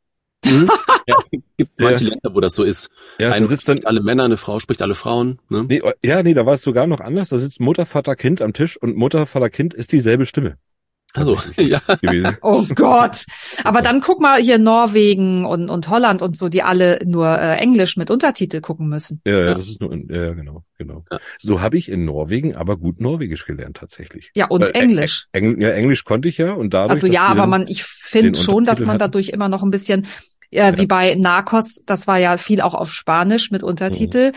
Mhm. 0.43 0.67
ja, 1.07 1.17
es 1.21 1.29
gibt 1.29 1.41
Ja. 1.59 1.67
manche 1.77 2.05
Länder, 2.05 2.33
wo 2.33 2.39
das 2.39 2.55
so 2.55 2.63
ist. 2.63 2.89
Ja, 3.19 3.29
da 3.29 3.35
Eine 3.35 3.45
sitzt 3.45 3.67
dann, 3.67 3.85
alle 3.85 4.01
Männer, 4.01 4.23
eine 4.23 4.37
Frau 4.37 4.59
spricht 4.59 4.81
alle 4.81 4.95
Frauen. 4.95 5.39
Ne? 5.49 5.65
nee, 5.67 5.81
oh, 5.83 5.91
ja, 6.03 6.23
nee, 6.23 6.33
da 6.33 6.45
war 6.47 6.55
es 6.55 6.63
sogar 6.63 6.87
noch 6.87 7.01
anders. 7.01 7.29
Da 7.29 7.37
sitzt 7.37 7.59
Mutter, 7.59 7.85
Vater, 7.85 8.15
Kind 8.15 8.41
am 8.41 8.53
Tisch 8.53 8.77
und 8.81 8.95
Mutter, 8.95 9.27
Vater, 9.27 9.51
Kind 9.51 9.75
ist 9.75 9.91
dieselbe 9.91 10.25
Stimme 10.25 10.57
Also, 11.13 11.37
ja. 11.57 11.79
gewesen. 12.01 12.37
Oh 12.41 12.65
Gott. 12.75 13.25
Aber 13.63 13.81
dann 13.81 14.01
guck 14.01 14.21
mal 14.21 14.39
hier 14.41 14.57
Norwegen 14.59 15.45
und, 15.45 15.69
und 15.69 15.89
Holland 15.89 16.21
und 16.21 16.37
so, 16.37 16.49
die 16.49 16.63
alle 16.63 16.99
nur 17.05 17.27
äh, 17.37 17.57
Englisch 17.57 17.97
mit 17.97 18.09
Untertitel 18.09 18.61
gucken 18.61 18.87
müssen. 18.87 19.21
Ja, 19.25 19.39
ja, 19.39 19.53
das 19.53 19.67
ist 19.67 19.81
nur, 19.81 19.93
ja, 19.93 20.33
genau, 20.33 20.63
genau. 20.77 21.03
Ja. 21.11 21.19
So 21.39 21.61
habe 21.61 21.77
ich 21.77 21.89
in 21.89 22.05
Norwegen 22.05 22.55
aber 22.55 22.77
gut 22.77 22.99
Norwegisch 23.01 23.45
gelernt 23.45 23.77
tatsächlich. 23.77 24.31
Ja, 24.35 24.47
und 24.47 24.61
Weil, 24.61 24.69
äh, 24.69 24.79
Englisch. 24.79 25.27
Engl 25.33 25.61
ja, 25.61 25.69
Englisch 25.71 26.03
konnte 26.05 26.29
ich 26.29 26.37
ja 26.37 26.53
und 26.53 26.73
dadurch. 26.73 26.91
Also 26.91 27.07
ja, 27.07 27.23
aber 27.23 27.45
man, 27.47 27.67
ich 27.67 27.83
finde 27.83 28.37
schon, 28.39 28.65
dass 28.65 28.79
man 28.79 28.89
hatten. 28.89 28.99
dadurch 28.99 29.29
immer 29.29 29.49
noch 29.49 29.63
ein 29.63 29.71
bisschen, 29.71 30.05
äh, 30.51 30.73
wie 30.77 30.81
Ja. 30.81 30.85
bei 30.87 31.15
Narcos, 31.15 31.83
das 31.85 32.07
war 32.07 32.17
ja 32.17 32.37
viel 32.37 32.61
auch 32.61 32.73
auf 32.73 32.91
Spanisch 32.93 33.51
mit 33.51 33.63
Untertitel. 33.63 34.31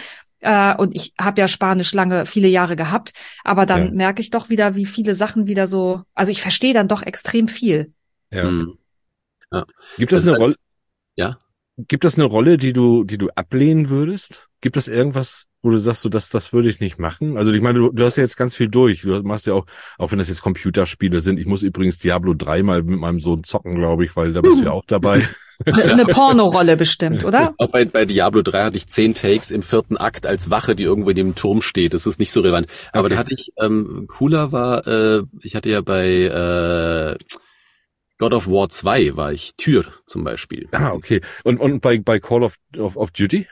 Äh, 0.45 0.75
und 0.77 0.95
ich 0.95 1.15
habe 1.19 1.41
ja 1.41 1.49
Spanisch 1.49 1.93
lange, 1.95 2.27
viele 2.27 2.49
Jahre 2.49 2.77
gehabt, 2.77 3.15
aber 3.45 3.65
dann 3.65 3.87
Ja. 3.87 3.91
merke 3.93 4.21
ich 4.21 4.29
doch 4.31 4.51
wieder, 4.51 4.75
wie 4.77 4.85
viele 4.87 5.15
Sachen 5.15 5.47
wieder 5.47 5.67
so, 5.67 6.03
also 6.15 6.31
ich 6.31 6.43
verstehe 6.43 6.75
dann 6.75 6.87
doch 6.87 7.03
extrem 7.03 7.49
viel. 7.49 7.93
Ja. 8.31 8.43
Hm. 8.43 8.79
Gibt 9.97 10.13
Das 10.13 10.21
es 10.21 10.27
ist 10.27 10.29
eine 10.29 10.39
Rolle? 10.39 10.57
Ja. 11.17 11.39
Gibt 11.79 12.05
es 12.05 12.17
eine 12.17 12.25
Rolle, 12.25 12.57
die 12.57 12.73
du, 12.73 13.05
die 13.05 13.19
du 13.19 13.31
ablehnen 13.31 13.89
würdest? 13.89 14.49
Gibt 14.61 14.77
es 14.77 14.87
irgendwas, 14.87 15.47
wo 15.65 15.71
du 15.71 15.79
sagst, 15.79 16.03
so 16.03 16.09
das, 16.09 16.29
das 16.29 16.53
würde 16.53 16.69
ich 16.69 16.81
nicht 16.81 16.99
machen? 16.99 17.37
Also 17.37 17.53
ich 17.53 17.63
meine, 17.63 17.79
du, 17.79 17.91
du 17.91 18.05
hast 18.05 18.17
ja 18.17 18.23
jetzt 18.23 18.37
ganz 18.37 18.55
viel 18.55 18.69
durch. 18.69 19.03
Du 19.03 19.21
machst 19.23 19.47
ja 19.47 19.55
auch, 19.55 19.67
auch 19.99 20.13
wenn 20.13 20.19
das 20.19 20.29
jetzt 20.29 20.43
Computerspiele 20.43 21.21
sind. 21.21 21.41
Ich 21.41 21.47
muss 21.47 21.63
übrigens 21.63 21.99
Diablo 21.99 22.35
3 22.35 22.63
mal 22.63 22.83
mit 22.83 23.01
meinem 23.01 23.21
Sohn 23.21 23.43
zocken, 23.45 23.75
glaube 23.77 24.05
ich, 24.05 24.15
weil 24.15 24.33
da 24.33 24.43
bist 24.43 24.61
du 24.61 24.65
ja 24.65 24.71
auch 24.73 24.85
dabei. 24.87 25.27
Eine, 25.65 25.85
eine 25.93 26.05
Pornorolle 26.05 26.77
bestimmt, 26.77 27.25
oder? 27.25 27.55
Auch 27.59 27.69
bei, 27.73 27.87
bei 27.87 28.05
Diablo 28.05 28.43
3 28.43 28.65
hatte 28.65 28.77
ich 28.77 28.89
zehn 28.89 29.15
Takes 29.15 29.51
im 29.51 29.63
vierten 29.63 29.97
Akt 29.97 30.27
als 30.27 30.51
Wache, 30.51 30.77
die 30.77 30.83
irgendwo 30.83 31.11
in 31.11 31.17
dem 31.17 31.35
Turm 31.35 31.63
steht. 31.63 31.95
Das 31.95 32.07
ist 32.07 32.19
nicht 32.19 32.31
so 32.33 32.41
relevant. 32.41 32.67
Aber 32.93 33.07
Okay. 33.07 33.15
da 33.15 33.19
hatte 33.21 33.35
ich, 33.35 33.53
ähm, 33.59 34.05
cooler 34.09 34.53
war, 34.53 34.87
äh, 34.87 35.23
ich 35.41 35.57
hatte 35.57 35.71
ja 35.71 35.81
bei 35.81 36.07
äh, 36.09 37.17
God 38.19 38.33
of 38.33 38.47
War 38.49 38.69
2 38.69 39.17
war 39.17 39.33
ich 39.33 39.57
Tür 39.57 39.87
zum 40.07 40.25
Beispiel. 40.25 40.69
Ah, 40.73 40.93
okay. 40.93 41.21
Und, 41.43 41.59
und 41.59 41.81
bei, 41.81 41.99
bei 41.99 42.21
Call 42.21 42.43
of, 42.43 42.57
of, 42.77 42.97
of 42.97 43.11
Duty? 43.11 43.47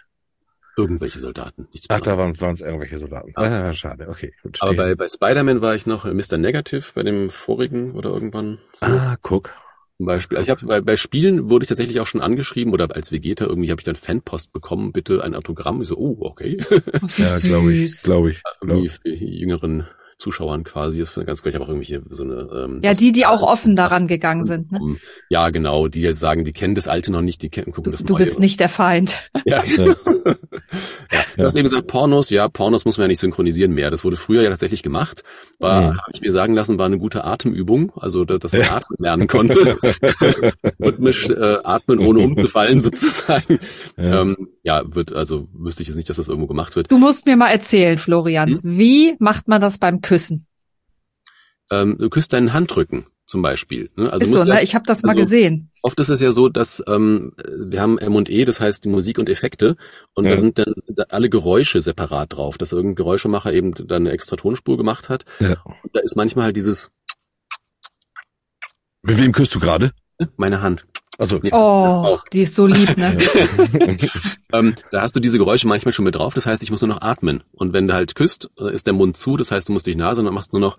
Irgendwelche 0.77 1.19
Soldaten. 1.19 1.69
Nichts 1.73 1.87
Ach, 1.91 2.01
da 2.01 2.15
Besonderes. 2.17 2.41
waren 2.41 2.55
es 2.55 2.61
irgendwelche 2.63 2.99
Soldaten. 2.99 3.33
Ah. 3.37 3.69
Ah, 3.69 3.73
schade, 3.75 4.09
okay. 4.09 4.33
Gut, 4.43 4.59
Aber 4.61 4.75
bei, 4.75 4.95
bei 4.95 5.09
Spider-Man 5.09 5.61
war 5.61 5.75
ich 5.75 5.87
noch 5.87 6.05
äh, 6.07 6.15
Mr. 6.15 6.39
Negative 6.39 6.85
bei 6.95 7.03
dem 7.03 7.29
vorigen 7.31 7.93
oder 7.93 8.11
irgendwann. 8.11 8.59
So. 8.81 8.87
Ah, 8.87 9.17
guck. 9.21 9.51
Zum 9.99 10.07
Beispiel. 10.07 10.39
Ich 10.39 10.51
habe 10.51 10.65
bei, 10.67 10.81
bei 10.81 10.97
Spielen 10.97 11.51
wurde 11.51 11.65
ich 11.65 11.69
tatsächlich 11.69 12.01
auch 12.01 12.07
schon 12.07 12.23
angeschrieben 12.23 12.73
oder 12.73 12.89
als 12.97 13.13
Vegeta 13.13 13.45
irgendwie 13.45 13.71
habe 13.71 13.81
ich 13.81 13.85
dann 13.85 13.95
Fanpost 13.97 14.53
bekommen, 14.53 14.93
bitte 14.93 15.23
ein 15.23 15.35
Autogramm. 15.35 15.83
Ich 15.83 15.89
so, 15.89 15.97
oh, 15.97 16.17
okay. 16.21 16.57
Wie 16.59 17.23
Ja, 17.23 17.39
glaube 17.39 17.73
ich, 17.73 17.91
süß. 17.93 18.03
glaube 18.05 18.31
ich. 18.31 18.43
Glaub. 18.61 18.83
Die 19.05 19.39
jüngeren 19.39 19.87
Zuschauern 20.23 20.65
quasi. 20.65 20.99
Das 21.01 21.17
ist 21.17 21.27
ganz 21.27 21.43
gut. 21.43 21.51
Ich 21.51 21.55
habe 21.55 21.65
auch 21.65 21.69
irgendwelche 21.69 22.03
so 22.11 22.23
eine. 22.23 22.49
Ähm, 22.65 22.81
Ja, 22.83 22.95
die, 22.95 23.13
die 23.13 23.27
auch 23.27 23.43
offen 23.43 23.77
daran 23.77 24.07
gegangen 24.07 24.45
sind. 24.45 24.73
Ne? 24.73 24.97
Ja, 25.29 25.51
genau. 25.51 25.89
Die 25.89 26.01
jetzt 26.01 26.21
sagen, 26.21 26.45
die 26.45 26.53
kennen 26.53 26.75
das 26.75 26.89
Alte 26.89 27.13
noch 27.13 27.21
nicht, 27.23 27.43
die 27.43 27.49
kennen, 27.51 27.73
gucken 27.73 27.93
Du, 27.93 27.97
das 27.99 28.05
du 28.05 28.15
bist 28.15 28.39
nicht 28.41 28.61
der 28.61 28.69
Feind. 28.69 29.31
Ja. 29.45 29.63
Ja. 29.75 30.37
Ja, 31.37 31.45
du 31.45 31.45
hast 31.47 31.57
eben 31.57 31.69
gesagt, 31.69 31.87
Pornos, 31.87 32.31
ja, 32.31 32.49
Pornos 32.49 32.85
muss 32.85 32.97
man 32.97 33.05
ja 33.05 33.09
nicht 33.09 33.19
synchronisieren 33.19 33.73
mehr. 33.73 33.91
Das 33.91 34.05
wurde 34.05 34.17
früher 34.17 34.43
ja 34.43 34.51
tatsächlich 34.51 34.83
gemacht. 34.83 35.23
War, 35.59 35.81
Mhm. 35.83 35.87
habe 35.99 36.11
ich 36.13 36.21
mir 36.21 36.33
sagen 36.33 36.55
lassen, 36.55 36.79
war 36.79 36.87
eine 36.87 36.99
gute 36.99 37.25
Atemübung, 37.25 37.93
also 37.97 38.25
da- 38.25 38.39
dass 38.39 38.53
man 38.53 38.63
atmen 38.63 38.97
lernen 38.99 39.29
konnte. 39.29 39.77
Rhythmisch 40.81 41.29
äh, 41.31 41.59
atmen, 41.65 41.99
ohne 41.99 42.21
umzufallen 42.21 42.81
sozusagen. 42.81 43.59
Ja. 43.97 44.05
Ja. 44.05 44.21
Ähm, 44.23 44.49
ja, 44.63 44.83
wird, 44.95 45.13
also 45.13 45.49
wüsste 45.53 45.83
ich 45.83 45.89
jetzt 45.89 45.97
nicht, 45.97 46.09
dass 46.09 46.17
das 46.19 46.29
irgendwo 46.29 46.47
gemacht 46.47 46.77
wird. 46.77 46.91
Du 46.91 46.99
musst 46.99 47.27
mir 47.27 47.37
mal 47.37 47.51
erzählen, 47.51 47.99
Florian, 47.99 48.49
Hm? 48.51 48.61
wie 48.63 49.15
macht 49.19 49.49
man 49.49 49.61
das 49.61 49.79
beim 49.79 50.01
Küssen? 50.01 50.12
Ähm, 51.71 51.97
du 51.99 52.11
küsst 52.11 52.33
deinen 52.33 52.53
Handrücken 52.53 53.07
zum 53.27 53.41
Beispiel. 53.41 53.91
Ne? 53.97 54.13
Also 54.13 54.27
ist 54.27 54.33
so, 54.33 54.39
ja- 54.41 54.45
ne? 54.57 54.63
Ich 54.63 54.75
habe 54.75 54.85
das 54.87 55.03
mal 55.03 55.11
also- 55.13 55.23
gesehen. 55.23 55.71
Oft 55.83 55.99
ist 56.01 56.11
es 56.11 56.21
ja 56.21 56.31
so, 56.33 56.49
dass 56.49 56.83
ähm, 56.87 57.33
wir 57.49 57.81
haben 57.81 57.99
M&E, 57.99 58.45
das 58.45 58.61
heißt 58.61 58.85
die 58.85 58.89
Musik 58.89 59.19
und 59.19 59.29
Effekte, 59.29 59.77
und 60.15 60.25
Ja. 60.25 60.33
da 60.33 60.37
sind 60.37 60.59
dann 60.59 60.75
da 60.89 61.05
alle 61.09 61.31
Geräusche 61.31 61.81
separat 61.81 62.35
drauf, 62.35 62.59
dass 62.59 62.73
irgendein 62.73 62.97
Geräuschemacher 62.97 63.53
eben 63.53 63.75
dann 63.75 64.03
eine 64.03 64.11
extra 64.13 64.37
Tonspur 64.37 64.77
gemacht 64.77 65.09
hat. 65.09 65.25
Ja. 65.41 65.61
Und 65.63 65.95
da 65.95 66.01
ist 66.01 66.15
manchmal 66.17 66.45
halt 66.47 66.57
dieses 66.57 66.91
Mit 69.03 69.19
wem 69.19 69.33
küsst 69.33 69.55
du 69.55 69.61
gerade? 69.61 69.93
meine 70.37 70.63
Hand. 70.63 70.87
Also 71.19 71.39
Ja, 71.43 71.51
Oh, 71.53 72.05
auch. 72.07 72.25
die 72.33 72.43
ist 72.43 72.55
so 72.55 72.67
lieb, 72.67 72.97
ne? 72.97 73.17
Ähm, 74.55 74.75
da 74.91 75.01
hast 75.01 75.17
du 75.17 75.21
diese 75.21 75.39
Geräusche 75.39 75.67
manchmal 75.67 75.93
schon 75.95 76.05
mit 76.05 76.15
drauf, 76.15 76.35
das 76.35 76.45
heißt, 76.45 76.63
ich 76.63 76.71
muss 76.71 76.83
nur 76.83 76.89
noch 76.89 77.01
atmen. 77.01 77.43
Und 77.53 77.73
wenn 77.73 77.89
du 77.89 77.95
halt 77.95 78.15
küsst, 78.15 78.51
äh, 78.59 78.71
ist 78.75 78.87
der 78.87 78.93
Mund 78.93 79.17
zu, 79.17 79.37
das 79.39 79.51
heißt, 79.51 79.69
du 79.69 79.73
musst 79.73 79.87
dich 79.87 79.97
Nase 79.97 80.21
und 80.21 80.27
dann 80.27 80.35
machst 80.35 80.53
du 80.53 80.59
nur 80.59 80.69
noch 80.69 80.79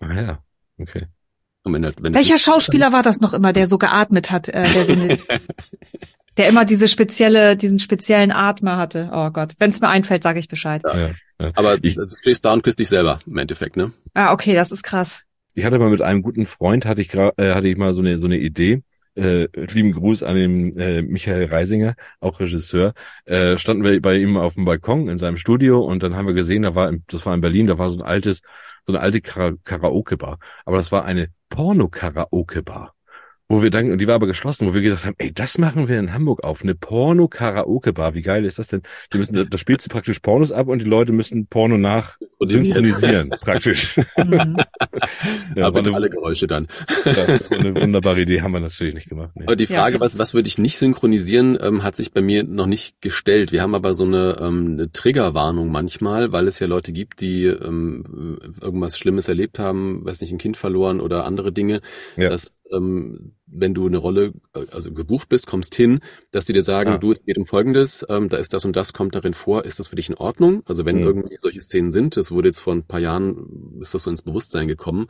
ah, 0.00 0.12
ja, 0.14 0.38
okay. 0.78 1.06
und 1.62 1.72
wenn, 1.74 1.84
halt- 1.84 2.02
wenn 2.02 2.14
Welcher 2.14 2.38
Schauspieler 2.38 2.92
war 2.92 3.02
das 3.02 3.20
noch 3.20 3.32
immer, 3.34 3.52
der 3.52 3.66
so 3.66 3.78
geatmet 3.78 4.30
hat, 4.30 4.48
äh, 4.48 4.68
der, 4.72 4.84
so 4.86 4.92
eine, 4.94 5.18
der 6.36 6.48
immer 6.48 6.64
diese 6.64 6.88
spezielle, 6.88 7.56
diesen 7.56 7.78
speziellen 7.78 8.32
Atmer 8.32 8.76
hatte? 8.76 9.10
Oh 9.12 9.30
Gott, 9.30 9.52
wenn 9.58 9.70
es 9.70 9.80
mir 9.80 9.88
einfällt, 9.88 10.22
sage 10.22 10.38
ich 10.40 10.48
Bescheid. 10.48 10.82
Ja, 10.84 11.10
ja. 11.40 11.50
aber 11.54 11.78
Ich- 11.82 11.94
du 11.94 12.06
stehst 12.10 12.44
da 12.44 12.52
und 12.52 12.62
küsst 12.64 12.78
dich 12.80 12.88
selber 12.88 13.20
im 13.26 13.38
Endeffekt, 13.38 13.76
ne? 13.76 13.92
Ah, 14.14 14.32
okay, 14.32 14.54
das 14.54 14.72
ist 14.72 14.82
krass. 14.82 15.24
Ich 15.54 15.64
hatte 15.64 15.78
mal 15.78 15.90
mit 15.90 16.02
einem 16.02 16.22
guten 16.22 16.46
Freund, 16.46 16.86
hatte 16.86 17.02
ich, 17.02 17.12
äh, 17.14 17.30
hatte 17.36 17.68
ich 17.68 17.76
mal 17.76 17.92
so 17.94 18.00
eine, 18.00 18.18
so 18.18 18.24
eine 18.24 18.38
Idee. 18.38 18.82
Äh, 19.14 19.48
lieben 19.54 19.92
Gruß 19.92 20.22
an 20.22 20.36
den 20.36 20.78
äh, 20.78 21.02
Michael 21.02 21.44
Reisinger, 21.44 21.94
auch 22.20 22.40
Regisseur. 22.40 22.94
Äh, 23.26 23.58
standen 23.58 23.84
wir 23.84 24.00
bei 24.00 24.16
ihm 24.16 24.38
auf 24.38 24.54
dem 24.54 24.64
Balkon 24.64 25.08
in 25.08 25.18
seinem 25.18 25.36
Studio 25.36 25.80
und 25.84 26.02
dann 26.02 26.16
haben 26.16 26.26
wir 26.26 26.32
gesehen, 26.34 26.62
da 26.62 26.74
war, 26.74 26.90
das 27.08 27.26
war 27.26 27.34
in 27.34 27.42
Berlin, 27.42 27.66
da 27.66 27.76
war 27.76 27.90
so 27.90 27.98
ein 27.98 28.02
altes, 28.06 28.40
so 28.86 28.92
eine 28.94 29.00
alte 29.00 29.20
Kara 29.20 29.52
Karaoke-Bar. 29.64 30.38
Aber 30.64 30.78
das 30.78 30.90
war 30.92 31.04
eine 31.04 31.28
Porno-Karaoke-Bar. 31.50 32.94
Wo 33.52 33.62
wir 33.62 33.68
dann, 33.70 33.92
und 33.92 33.98
die 34.00 34.06
war 34.06 34.14
aber 34.14 34.26
geschlossen, 34.26 34.66
wo 34.66 34.72
wir 34.72 34.80
gesagt 34.80 35.04
haben, 35.04 35.14
ey, 35.18 35.30
das 35.30 35.58
machen 35.58 35.86
wir 35.86 35.98
in 35.98 36.14
Hamburg 36.14 36.42
auf, 36.42 36.62
eine 36.62 36.74
Porno-Karaoke-Bar. 36.74 38.14
Wie 38.14 38.22
geil 38.22 38.46
ist 38.46 38.58
das 38.58 38.68
denn? 38.68 38.80
Die 39.12 39.18
müssen, 39.18 39.48
da 39.50 39.58
spielst 39.58 39.84
du 39.84 39.90
praktisch 39.90 40.20
Pornos 40.20 40.52
ab 40.52 40.68
und 40.68 40.78
die 40.78 40.86
Leute 40.86 41.12
müssen 41.12 41.46
Porno 41.48 41.76
nach 41.76 42.16
synchronisieren, 42.40 43.28
praktisch. 43.40 44.00
Mhm. 44.16 44.56
Ja, 45.56 45.66
aber 45.66 45.80
eine, 45.80 45.94
alle 45.94 46.08
Geräusche 46.08 46.46
dann. 46.46 46.66
ja, 47.04 47.38
eine 47.50 47.74
wunderbare 47.74 48.22
Idee, 48.22 48.40
haben 48.40 48.52
wir 48.52 48.60
natürlich 48.60 48.94
nicht 48.94 49.08
gemacht. 49.08 49.30
Nee. 49.34 49.44
Aber 49.46 49.56
die 49.56 49.64
Ja, 49.64 49.80
Frage, 49.80 49.98
krass. 49.98 50.14
was, 50.14 50.18
was 50.18 50.34
würde 50.34 50.48
ich 50.48 50.56
nicht 50.58 50.78
synchronisieren, 50.78 51.58
ähm, 51.60 51.82
hat 51.82 51.94
sich 51.96 52.12
bei 52.12 52.22
mir 52.22 52.42
noch 52.44 52.66
nicht 52.66 53.00
gestellt. 53.02 53.52
Wir 53.52 53.60
haben 53.62 53.74
aber 53.74 53.94
so 53.94 54.04
eine, 54.04 54.36
ähm, 54.40 54.72
eine 54.78 54.92
Triggerwarnung 54.92 55.70
manchmal, 55.70 56.32
weil 56.32 56.48
es 56.48 56.58
ja 56.58 56.66
Leute 56.66 56.92
gibt, 56.92 57.20
die 57.20 57.44
ähm, 57.46 58.38
irgendwas 58.62 58.96
Schlimmes 58.98 59.28
erlebt 59.28 59.58
haben, 59.58 60.04
weiß 60.04 60.20
nicht, 60.22 60.32
ein 60.32 60.38
Kind 60.38 60.56
verloren 60.56 61.00
oder 61.00 61.24
andere 61.26 61.52
Dinge, 61.52 61.80
Ja. 62.16 62.30
dass 62.30 62.64
ähm, 62.72 63.32
wenn 63.54 63.74
du 63.74 63.86
eine 63.86 63.98
Rolle, 63.98 64.32
äh, 64.54 64.66
also 64.72 64.92
gebucht 64.92 65.28
bist, 65.28 65.46
kommst 65.46 65.74
hin, 65.74 66.00
dass 66.30 66.46
die 66.46 66.52
dir 66.54 66.62
sagen, 66.62 66.90
Ah. 66.92 66.98
du, 66.98 67.12
es 67.12 67.18
geht 67.24 67.38
um 67.38 67.44
Folgendes, 67.44 68.04
ähm, 68.08 68.28
da 68.28 68.38
ist 68.38 68.52
das 68.54 68.64
und 68.64 68.74
das, 68.76 68.92
kommt 68.92 69.14
darin 69.14 69.34
vor, 69.34 69.64
ist 69.64 69.78
das 69.78 69.88
für 69.88 69.96
dich 69.96 70.08
in 70.08 70.16
Ordnung? 70.16 70.62
Also 70.66 70.84
wenn 70.84 70.96
Mhm. 70.96 71.02
irgendwie 71.02 71.36
solche 71.38 71.60
Szenen 71.60 71.92
sind, 71.92 72.16
das 72.16 72.30
wurde 72.32 72.48
jetzt 72.48 72.60
vor 72.60 72.74
ein 72.74 72.84
paar 72.84 73.00
Jahren, 73.00 73.78
ist 73.80 73.94
das 73.94 74.04
so 74.04 74.10
ins 74.10 74.22
Bewusstsein 74.22 74.68
gekommen. 74.68 75.06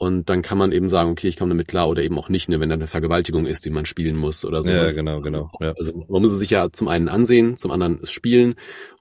Und 0.00 0.28
dann 0.30 0.42
kann 0.42 0.58
man 0.58 0.70
eben 0.70 0.88
sagen, 0.88 1.10
okay, 1.10 1.26
ich 1.26 1.36
komme 1.36 1.48
damit 1.50 1.66
klar 1.66 1.88
oder 1.88 2.04
eben 2.04 2.16
auch 2.20 2.28
nicht, 2.28 2.48
ne, 2.48 2.60
wenn 2.60 2.68
da 2.68 2.76
eine 2.76 2.86
Vergewaltigung 2.86 3.46
ist, 3.46 3.64
die 3.64 3.70
man 3.70 3.84
spielen 3.84 4.14
muss 4.16 4.44
oder 4.44 4.58
Ja, 4.58 4.62
sowas. 4.62 4.94
genau, 4.94 5.20
genau. 5.20 5.50
Ja. 5.60 5.72
Also 5.76 5.92
man 6.08 6.22
muss 6.22 6.30
es 6.30 6.38
sich 6.38 6.50
ja 6.50 6.68
zum 6.72 6.86
einen 6.86 7.08
ansehen, 7.08 7.56
zum 7.56 7.72
anderen 7.72 7.98
es 8.02 8.12
spielen. 8.12 8.54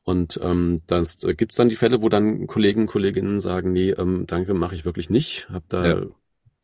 Und 0.03 0.39
ähm, 0.41 0.81
das 0.87 1.23
äh, 1.23 1.35
gibt's 1.35 1.55
dann 1.57 1.69
die 1.69 1.75
Fälle, 1.75 2.01
wo 2.01 2.09
dann 2.09 2.47
Kollegen, 2.47 2.87
Kolleginnen 2.87 3.41
sagen, 3.41 3.73
nee, 3.73 3.91
ähm, 3.91 4.23
danke, 4.25 4.55
mache 4.55 4.73
ich 4.73 4.85
wirklich 4.85 5.11
nicht, 5.11 5.47
hab 5.51 5.69
da 5.69 5.85
Ja. 5.87 6.01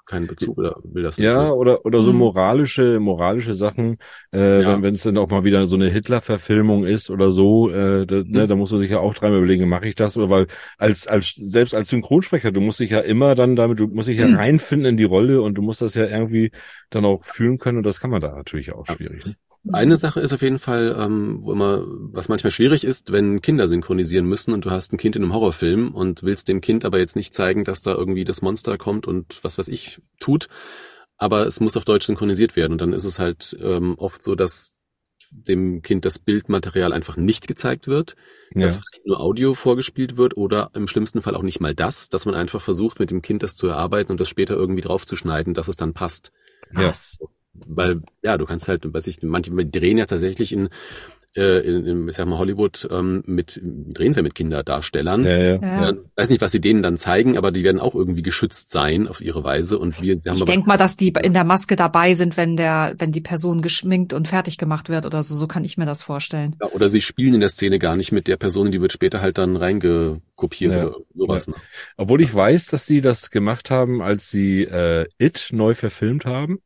Keinen 0.06 0.28
Bezug 0.28 0.58
oder 0.58 0.76
will 0.84 1.04
das 1.04 1.18
nicht. 1.18 1.28
Ja, 1.28 1.44
ne? 1.44 1.54
oder 1.54 1.86
oder 1.86 2.02
so 2.02 2.12
Mhm. 2.12 2.18
moralische 2.18 3.00
moralische 3.00 3.54
Sachen, 3.54 3.98
äh, 4.32 4.38
Ja. 4.40 4.82
wenn 4.82 4.96
es 4.96 5.04
dann 5.04 5.18
auch 5.20 5.30
mal 5.30 5.44
wieder 5.44 5.68
so 5.68 5.76
eine 5.76 5.90
Hitler-Verfilmung 5.90 6.86
ist 6.86 7.12
oder 7.12 7.30
so, 7.30 7.70
äh, 7.70 8.08
da, 8.08 8.16
ne, 8.16 8.24
Mhm. 8.44 8.48
da 8.48 8.56
muss 8.56 8.72
man 8.72 8.80
sich 8.80 8.90
ja 8.90 8.98
auch 9.00 9.14
dreimal 9.14 9.38
überlegen, 9.38 9.70
mache 9.70 9.88
ich 9.88 9.94
das 9.96 10.18
oder 10.18 10.30
weil 10.32 10.48
als 10.80 11.08
als 11.08 11.36
selbst 11.36 11.76
als 11.76 11.90
Synchronsprecher, 11.90 12.52
du 12.52 12.62
musst 12.62 12.80
dich 12.80 12.90
ja 12.90 13.00
immer 13.00 13.36
dann 13.36 13.56
damit, 13.56 13.80
du 13.80 13.88
musst 13.88 14.08
dich 14.10 14.18
ja 14.18 14.26
Mhm. 14.26 14.36
reinfinden 14.36 14.88
in 14.88 14.98
die 14.98 15.04
Rolle 15.04 15.40
und 15.42 15.56
du 15.56 15.62
musst 15.62 15.82
das 15.84 15.94
ja 15.94 16.06
irgendwie 16.08 16.50
dann 16.90 17.06
auch 17.06 17.24
fühlen 17.26 17.60
können 17.60 17.78
und 17.78 17.84
das 17.86 18.00
kann 18.00 18.10
man 18.10 18.22
da 18.22 18.36
natürlich 18.36 18.74
auch 18.74 18.88
schwierig. 18.88 19.24
Ne? 19.26 19.36
Eine 19.72 19.96
Sache 19.96 20.20
ist 20.20 20.34
auf 20.34 20.42
jeden 20.42 20.60
Fall, 20.60 20.96
ähm, 21.00 21.38
wo 21.42 21.54
immer, 21.54 21.86
was 21.88 22.28
manchmal 22.28 22.52
schwierig 22.52 22.84
ist, 22.84 23.14
wenn 23.14 23.42
Kinder 23.42 23.68
synchronisieren 23.70 24.26
müssen 24.26 24.54
und 24.54 24.66
du 24.66 24.72
hast 24.72 24.92
ein 24.92 24.98
Kind 24.98 25.16
in 25.16 25.24
einem 25.24 25.34
Horrorfilm 25.34 25.96
und 25.96 26.24
willst 26.24 26.50
dem 26.50 26.60
Kind 26.60 26.84
aber 26.84 27.00
jetzt 27.00 27.16
nicht 27.16 27.34
zeigen, 27.34 27.64
dass 27.64 27.82
da 27.82 27.94
irgendwie 27.94 28.26
das 28.26 28.42
Monster 28.42 28.78
kommt 28.78 29.08
und 29.08 29.42
was 29.44 29.58
weiß 29.58 29.70
ich 29.70 30.02
tut, 30.20 30.50
aber 31.18 31.48
es 31.48 31.62
muss 31.62 31.78
auf 31.78 31.86
Deutsch 31.86 32.06
synchronisiert 32.08 32.58
werden 32.58 32.74
und 32.74 32.82
dann 32.82 32.92
ist 32.94 33.06
es 33.06 33.20
halt 33.20 33.58
ähm, 33.62 33.96
oft 33.98 34.22
so, 34.22 34.36
dass 34.36 34.74
dem 35.32 35.82
Kind 35.82 36.04
das 36.06 36.20
Bildmaterial 36.20 36.92
einfach 36.92 37.16
nicht 37.16 37.48
gezeigt 37.48 37.88
wird, 37.88 38.16
Ja, 38.56 38.62
dass 38.66 38.76
vielleicht 38.76 39.06
nur 39.06 39.20
Audio 39.22 39.54
vorgespielt 39.54 40.18
wird 40.18 40.36
oder 40.36 40.72
im 40.74 40.88
schlimmsten 40.88 41.22
Fall 41.22 41.36
auch 41.36 41.42
nicht 41.42 41.62
mal 41.62 41.74
das, 41.74 42.10
dass 42.10 42.26
man 42.26 42.36
einfach 42.36 42.62
versucht, 42.62 43.00
mit 43.00 43.12
dem 43.12 43.22
Kind 43.22 43.44
das 43.44 43.56
zu 43.56 43.68
erarbeiten 43.68 44.12
und 44.12 44.20
das 44.20 44.30
später 44.30 44.56
irgendwie 44.56 44.82
draufzuschneiden, 44.82 45.54
dass 45.54 45.70
es 45.70 45.78
dann 45.78 45.94
passt. 45.94 46.32
ja, 46.72 46.90
Was? 46.90 47.18
Weil, 47.54 48.02
ja, 48.24 48.38
du 48.38 48.46
kannst 48.46 48.68
halt, 48.68 48.92
weiß 48.92 49.08
ich, 49.08 49.22
manche 49.22 49.52
drehen 49.52 49.98
ja 50.00 50.06
tatsächlich 50.06 50.52
in, 50.52 50.70
äh, 51.38 51.60
in, 51.60 51.86
in 51.86 52.08
ich 52.10 52.16
sag 52.16 52.28
mal, 52.28 52.38
Hollywood 52.40 52.88
ähm, 52.92 53.24
mit, 53.28 53.60
drehen 53.64 54.14
sie 54.14 54.20
ja 54.20 54.24
mit 54.24 54.34
Kinderdarstellern. 54.36 55.24
ja, 55.24 55.38
ja. 55.38 55.56
Ja. 55.62 55.92
Ja, 55.92 55.94
weiß 56.16 56.30
nicht, 56.32 56.42
was 56.42 56.52
sie 56.52 56.62
denen 56.62 56.82
dann 56.82 56.98
zeigen, 56.98 57.38
aber 57.38 57.52
die 57.52 57.64
werden 57.64 57.80
auch 57.80 57.94
irgendwie 57.96 58.24
geschützt 58.24 58.72
sein 58.72 59.08
auf 59.08 59.22
ihre 59.22 59.44
Weise 59.44 59.78
und 59.78 60.02
wir 60.02 60.18
sie 60.18 60.30
haben 60.30 60.36
Ich 60.38 60.42
aber, 60.42 60.52
denk 60.52 60.66
mal, 60.68 60.78
dass 60.78 60.96
die 60.98 61.10
in 61.10 61.34
der 61.34 61.44
Maske 61.44 61.76
dabei 61.76 62.16
sind, 62.16 62.38
wenn 62.38 62.58
der, 62.58 62.96
wenn 62.98 63.12
die 63.12 63.22
Person 63.22 63.62
geschminkt 63.62 64.14
und 64.14 64.28
fertig 64.28 64.58
gemacht 64.58 64.90
wird 64.90 65.06
oder 65.06 65.22
so. 65.22 65.36
So 65.36 65.46
kann 65.48 65.64
ich 65.64 65.78
mir 65.78 65.86
das 65.86 66.02
vorstellen. 66.02 66.56
ja, 66.60 66.70
oder 66.72 66.90
sie 66.90 67.02
spielen 67.02 67.36
in 67.36 67.40
der 67.40 67.50
Szene 67.50 67.78
gar 67.78 67.96
nicht 67.96 68.12
mit 68.12 68.28
der 68.28 68.38
Person, 68.38 68.72
die 68.72 68.82
wird 68.82 68.92
später 68.92 69.22
halt 69.22 69.38
dann 69.38 69.58
reingekopiert 69.58 70.74
Ja. 70.74 70.88
oder 70.88 70.98
sowas. 71.16 71.48
Ne? 71.48 71.56
Obwohl 71.98 72.22
ich 72.22 72.34
weiß, 72.34 72.68
dass 72.68 72.88
sie 72.88 73.02
das 73.02 73.30
gemacht 73.30 73.70
haben, 73.70 74.02
als 74.02 74.30
sie 74.32 74.64
äh, 74.64 75.06
It 75.20 75.50
neu 75.52 75.76
verfilmt 75.76 76.26
haben. 76.26 76.60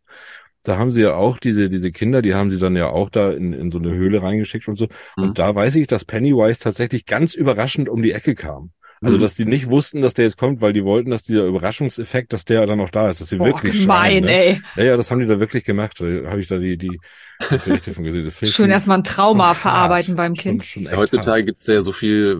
Da 0.63 0.77
haben 0.77 0.91
sie 0.91 1.01
ja 1.01 1.13
auch 1.15 1.37
diese, 1.37 1.69
diese 1.69 1.91
Kinder, 1.91 2.21
die 2.21 2.33
haben 2.35 2.49
sie 2.51 2.59
dann 2.59 2.75
ja 2.75 2.89
auch 2.89 3.09
da 3.09 3.31
in, 3.31 3.53
in 3.53 3.71
so 3.71 3.77
eine 3.77 3.91
Höhle 3.91 4.21
reingeschickt 4.21 4.67
und 4.67 4.75
so. 4.75 4.87
Mhm. 5.15 5.23
Und 5.23 5.39
da 5.39 5.55
weiß 5.55 5.75
ich, 5.75 5.87
dass 5.87 6.03
Pennywise 6.03 6.59
tatsächlich 6.59 7.05
ganz 7.05 7.33
überraschend 7.35 7.87
um 7.89 8.01
die 8.03 8.11
Ecke 8.11 8.35
kam. 8.35 8.71
Also, 9.01 9.17
Mhm. 9.17 9.21
dass 9.21 9.35
die 9.35 9.45
nicht 9.45 9.69
wussten, 9.69 10.01
dass 10.01 10.15
der 10.15 10.25
jetzt 10.25 10.37
kommt, 10.37 10.59
weil 10.59 10.73
die 10.73 10.83
wollten, 10.83 11.11
dass 11.11 11.23
dieser 11.23 11.45
Überraschungseffekt, 11.45 12.33
dass 12.33 12.45
der 12.45 12.65
dann 12.65 12.79
noch 12.79 12.89
da 12.89 13.09
ist, 13.11 13.21
dass 13.21 13.29
sie 13.29 13.37
Boah, 13.37 13.45
wirklich 13.45 13.73
gemein, 13.81 14.23
schreien, 14.23 14.23
ne? 14.25 14.31
ey. 14.45 14.61
Ja, 14.75 14.83
ja, 14.83 14.97
das 14.97 15.11
haben 15.11 15.19
die 15.19 15.27
da 15.27 15.39
wirklich 15.39 15.63
gemacht. 15.63 16.01
Da 16.01 16.05
habe 16.29 16.39
ich 16.41 16.47
da 16.47 16.57
die, 16.57 16.77
die 16.77 16.99
Schön 17.39 18.45
schon- 18.47 18.69
erstmal 18.69 18.97
ein 18.99 19.03
Trauma 19.03 19.43
schon 19.43 19.47
hart. 19.47 19.57
verarbeiten 19.57 20.15
beim 20.15 20.35
Schon- 20.35 20.41
Kind. 20.59 20.63
schon 20.65 20.83
Ja, 20.83 20.97
heutzutage 20.97 21.43
gibt's 21.45 21.67
ja 21.67 21.81
so 21.81 21.91
viel, 21.91 22.37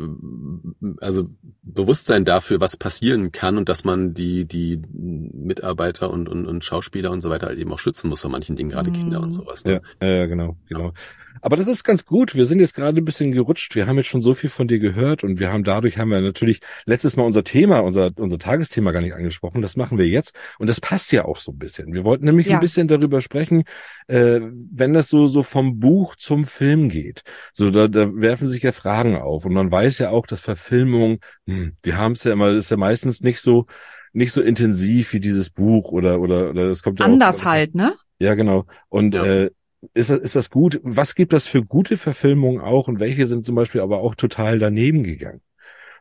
also 1.01 1.29
Bewusstsein 1.63 2.25
dafür, 2.25 2.59
was 2.61 2.77
passieren 2.77 3.31
kann 3.31 3.57
und 3.57 3.69
dass 3.69 3.83
man 3.83 4.13
die, 4.13 4.45
die 4.45 4.81
Mitarbeiter 4.93 6.09
und, 6.09 6.29
und, 6.29 6.45
und 6.45 6.63
Schauspieler 6.63 7.11
und 7.11 7.21
so 7.21 7.29
weiter 7.29 7.47
halt 7.47 7.59
eben 7.59 7.71
auch 7.71 7.79
schützen 7.79 8.09
muss 8.09 8.21
vor 8.21 8.31
manchen 8.31 8.55
Dingen, 8.55 8.69
gerade 8.69 8.89
Mhm. 8.89 8.95
Kinder 8.95 9.21
und 9.21 9.33
sowas. 9.33 9.63
Ne? 9.65 9.81
Ja, 10.01 10.07
ja, 10.07 10.25
genau, 10.25 10.57
genau. 10.67 10.93
Aber 11.39 11.55
das 11.55 11.67
ist 11.67 11.83
ganz 11.83 12.03
gut. 12.07 12.33
Wir 12.33 12.47
sind 12.47 12.59
jetzt 12.61 12.73
gerade 12.75 12.99
ein 12.99 13.05
bisschen 13.05 13.31
gerutscht. 13.31 13.75
Wir 13.75 13.85
haben 13.85 13.97
jetzt 13.97 14.07
schon 14.07 14.23
so 14.23 14.33
viel 14.33 14.49
von 14.49 14.67
dir 14.67 14.79
gehört 14.79 15.23
und 15.23 15.39
wir 15.39 15.53
haben 15.53 15.63
dadurch 15.63 15.99
haben 15.99 16.09
wir 16.09 16.19
natürlich 16.19 16.61
letztes 16.87 17.15
Mal 17.15 17.23
unser 17.25 17.43
Thema, 17.43 17.81
unser 17.81 18.09
unser 18.17 18.39
Tagesthema 18.39 18.91
gar 18.91 19.01
nicht 19.01 19.13
angesprochen. 19.13 19.61
Das 19.61 19.75
machen 19.75 19.99
wir 19.99 20.07
jetzt 20.07 20.35
und 20.57 20.67
das 20.67 20.81
passt 20.81 21.11
ja 21.11 21.25
auch 21.25 21.37
so 21.37 21.51
ein 21.51 21.59
bisschen. 21.59 21.93
Wir 21.93 22.03
wollten 22.03 22.25
nämlich 22.25 22.47
Ja. 22.47 22.55
ein 22.55 22.59
bisschen 22.59 22.87
darüber 22.87 23.21
sprechen, 23.21 23.65
äh, 24.07 24.39
wenn 24.41 24.86
das 24.93 25.07
so 25.09 25.27
so 25.27 25.43
vom 25.43 25.79
Buch 25.79 26.15
zum 26.15 26.45
Film 26.45 26.89
geht. 26.89 27.23
So 27.53 27.71
da, 27.71 27.87
da 27.87 28.13
werfen 28.15 28.47
sich 28.49 28.63
ja 28.63 28.71
Fragen 28.71 29.15
auf 29.15 29.45
und 29.45 29.53
man 29.53 29.71
weiß 29.71 29.99
ja 29.99 30.09
auch, 30.11 30.27
dass 30.27 30.41
Verfilmungen, 30.41 31.19
hm, 31.47 31.77
die 31.85 31.93
haben 31.95 32.13
es 32.13 32.23
ja 32.23 32.33
immer, 32.33 32.49
ist 32.51 32.71
ja 32.71 32.77
meistens 32.77 33.21
nicht 33.21 33.39
so 33.41 33.65
nicht 34.13 34.31
so 34.31 34.41
intensiv 34.41 35.13
wie 35.13 35.19
dieses 35.19 35.49
Buch 35.49 35.91
oder 35.91 36.19
oder 36.19 36.49
oder 36.49 36.67
das 36.69 36.83
kommt 36.83 36.99
ja 36.99 37.05
Anders 37.05 37.41
auch, 37.41 37.45
halt, 37.45 37.75
ne? 37.75 37.95
ja, 38.19 38.35
genau. 38.35 38.65
Und 38.89 39.15
Ja. 39.15 39.23
äh, 39.25 39.51
ist 39.93 40.09
das, 40.09 40.19
ist 40.19 40.35
das 40.35 40.49
gut? 40.49 40.79
Was 40.83 41.15
gibt 41.15 41.33
das 41.33 41.47
für 41.47 41.63
gute 41.63 41.97
Verfilmungen 41.97 42.61
auch 42.61 42.87
und 42.87 42.99
welche 42.99 43.27
sind 43.27 43.45
zum 43.45 43.55
Beispiel 43.55 43.81
aber 43.81 43.99
auch 43.99 44.15
total 44.15 44.59
daneben 44.59 45.03
gegangen? 45.03 45.41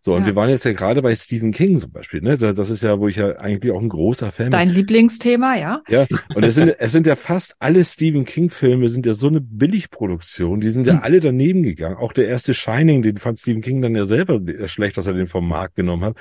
So, 0.06 0.14
und 0.14 0.20
Ja. 0.20 0.26
wir 0.26 0.36
waren 0.36 0.50
jetzt 0.50 0.64
ja 0.64 0.72
gerade 0.72 1.02
bei 1.02 1.16
Stephen 1.16 1.50
King 1.50 1.80
zum 1.80 1.90
Beispiel, 1.90 2.20
ne? 2.20 2.38
Da- 2.38 2.52
Das 2.52 2.70
ist 2.70 2.80
ja, 2.84 3.00
wo 3.00 3.08
ich 3.08 3.16
ja 3.16 3.38
eigentlich 3.38 3.72
auch 3.72 3.80
ein 3.82 3.88
großer 3.88 4.30
Fan 4.30 4.46
bin. 4.46 4.50
Dein 4.52 4.68
Lieblingsthema, 4.70 5.56
ja? 5.56 5.82
Ja, 5.88 6.06
und 6.32 6.44
es 6.44 6.54
sind, 6.54 6.76
es 6.78 6.92
sind 6.92 7.08
ja 7.08 7.16
fast 7.16 7.56
alle 7.58 7.84
Stephen 7.84 8.24
King-Filme 8.24 8.88
sind 8.88 9.04
ja 9.04 9.14
so 9.14 9.26
eine 9.26 9.40
Billigproduktion, 9.40 10.60
die 10.60 10.68
sind 10.68 10.86
ja 10.86 10.92
Hm. 10.92 11.00
alle 11.02 11.18
daneben 11.18 11.64
gegangen. 11.64 11.96
Auch 11.96 12.12
der 12.12 12.28
erste 12.28 12.54
Shining, 12.54 13.02
den 13.02 13.16
fand 13.16 13.40
Stephen 13.40 13.62
King 13.62 13.82
dann 13.82 13.96
ja 13.96 14.04
selber 14.06 14.40
schlecht, 14.68 14.96
dass 14.96 15.08
er 15.08 15.14
den 15.14 15.26
vom 15.26 15.48
Markt 15.48 15.74
genommen 15.74 16.04
hat. 16.04 16.16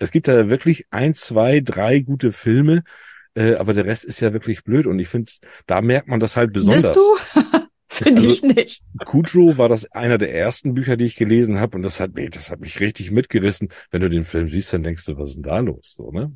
Es 0.00 0.10
gibt 0.10 0.26
da 0.26 0.48
wirklich 0.48 0.86
ein, 0.90 1.14
zwei, 1.14 1.60
drei 1.60 2.00
gute 2.00 2.32
Filme, 2.32 2.82
äh, 3.36 3.54
aber 3.54 3.72
der 3.72 3.84
Rest 3.84 4.04
ist 4.04 4.18
ja 4.18 4.32
wirklich 4.32 4.64
blöd 4.64 4.88
und 4.88 4.98
ich 4.98 5.06
finde, 5.06 5.30
da 5.68 5.80
merkt 5.80 6.08
man 6.08 6.18
das 6.18 6.36
halt 6.36 6.52
besonders. 6.52 6.92
Bist 6.92 6.96
du? 6.96 7.40
Finde 8.04 8.22
Also- 8.22 8.30
ich 8.32 8.42
nicht. 8.42 8.82
Kudrow 9.04 9.58
war 9.58 9.68
das 9.68 9.90
einer 9.92 10.18
der 10.18 10.34
ersten 10.34 10.74
Bücher, 10.74 10.96
die 10.96 11.04
ich 11.06 11.16
gelesen 11.16 11.58
habe 11.60 11.76
und 11.76 11.82
das 11.82 12.00
hat 12.00 12.14
mich, 12.14 12.30
das 12.30 12.50
hat 12.50 12.60
mich 12.60 12.80
richtig 12.80 13.10
mitgerissen. 13.10 13.68
Wenn 13.90 14.02
du 14.02 14.08
den 14.10 14.24
Film 14.24 14.48
siehst, 14.48 14.72
dann 14.72 14.82
denkst 14.82 15.04
du, 15.06 15.16
was 15.16 15.30
ist 15.30 15.36
denn 15.36 15.42
da 15.42 15.58
los? 15.58 15.94
So, 15.96 16.10
ne? 16.10 16.32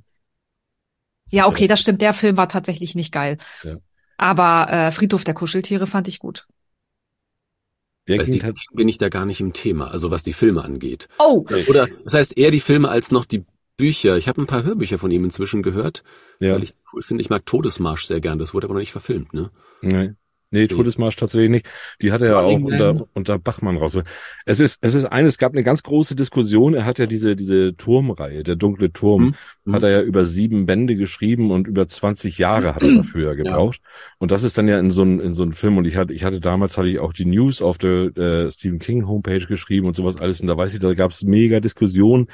Ja, 1.31 1.47
okay, 1.49 1.67
das 1.67 1.81
stimmt. 1.81 2.03
Der 2.03 2.13
Film 2.13 2.37
war 2.37 2.49
tatsächlich 2.49 2.95
nicht 2.95 3.13
geil. 3.13 3.39
Ja. 3.63 3.77
Aber 4.19 4.71
äh, 4.71 4.93
Friedhof 4.93 5.25
der 5.25 5.35
Kuscheltiere 5.35 5.87
fand 5.87 6.07
ich 6.09 6.19
gut. 6.19 6.47
Der 8.09 8.19
ging 8.19 8.27
Stephen 8.27 8.47
halt, 8.47 8.59
bin 8.75 8.89
ich 8.89 8.99
da 8.99 9.09
gar 9.09 9.25
nicht 9.27 9.41
im 9.41 9.53
Thema, 9.53 9.91
also 9.91 10.11
was 10.11 10.23
die 10.23 10.33
Filme 10.33 10.63
angeht. 10.65 11.09
Oh, 11.19 11.47
Oder 11.69 11.89
das 12.05 12.15
heißt 12.15 12.37
eher 12.37 12.51
die 12.51 12.61
Filme 12.61 12.89
als 12.89 13.11
noch 13.13 13.25
die 13.25 13.45
Bücher. 13.77 14.17
Ich 14.17 14.29
habe 14.29 14.43
ein 14.43 14.47
paar 14.47 14.65
Hörbücher 14.65 14.99
von 14.99 15.11
ihm 15.11 15.25
inzwischen 15.25 15.63
gehört, 15.63 16.03
ja, 16.41 16.55
weil 16.55 16.65
ich 16.65 16.75
cool 16.93 17.03
finde. 17.03 17.23
Ich 17.23 17.31
mag 17.31 17.47
Todesmarsch 17.47 18.07
sehr 18.07 18.21
gern. 18.21 18.39
Das 18.39 18.55
wurde 18.55 18.67
aber 18.67 18.75
noch 18.75 18.81
nicht 18.81 18.93
verfilmt, 18.93 19.33
ne? 19.33 19.51
nee. 19.81 20.13
Nee, 20.53 20.69
Todesmarsch 20.69 21.17
tatsächlich 21.17 21.51
nicht. 21.51 21.67
Die 22.03 22.13
hat 22.13 22.21
er 22.21 22.29
ja 22.29 22.41
auch 22.41 22.61
unter, 22.61 23.07
unter 23.15 23.39
Bachmann 23.39 23.79
raus. 23.79 23.97
Es 24.45 24.61
ist, 24.61 24.79
es 24.83 24.95
ist 24.95 25.07
eine, 25.07 25.29
es 25.29 25.39
gab 25.39 25.53
eine 25.53 25.63
ganz 25.63 25.83
große 25.83 26.15
Diskussion. 26.15 26.75
Er 26.75 26.85
hat 26.85 26.99
ja 26.99 27.07
diese, 27.07 27.37
diese 27.37 27.75
Turmreihe, 27.75 28.43
der 28.43 28.57
dunkle 28.57 28.93
Turm, 28.93 29.35
Hm. 29.65 29.75
hat 29.75 29.83
er 29.85 29.91
ja 29.91 30.03
über 30.03 30.27
sieben 30.27 30.67
Bände 30.67 30.97
geschrieben 30.97 31.51
und 31.51 31.67
über 31.69 31.89
20 31.89 32.37
Jahre 32.39 32.75
hat 32.75 32.83
er 32.83 32.93
dafür 32.97 33.35
gebraucht. 33.35 33.81
Und 34.19 34.31
das 34.31 34.43
ist 34.43 34.59
dann 34.59 34.69
ja 34.69 34.79
in 34.79 34.91
so 34.91 35.03
ein, 35.05 35.21
in 35.21 35.35
so 35.35 35.43
ein 35.43 35.53
Film. 35.53 35.79
Und 35.79 35.87
ich 35.87 35.97
hatte, 35.97 36.13
ich 36.13 36.25
hatte 36.25 36.41
damals 36.41 36.77
hatte 36.77 36.89
ich 36.89 36.99
auch 36.99 37.13
die 37.13 37.25
News 37.25 37.63
auf 37.63 37.79
der 37.79 38.17
äh, 38.17 38.51
Stephen 38.51 38.79
King 38.79 39.07
Homepage 39.07 39.47
geschrieben 39.47 39.87
und 39.87 39.97
sowas 39.97 40.17
alles. 40.17 40.41
Und 40.41 40.49
da 40.49 40.57
weiß 40.57 40.75
ich, 40.75 40.81
da 40.81 40.93
gab 40.95 41.13
es 41.13 41.23
mega 41.23 41.61
Diskussionen, 41.61 42.27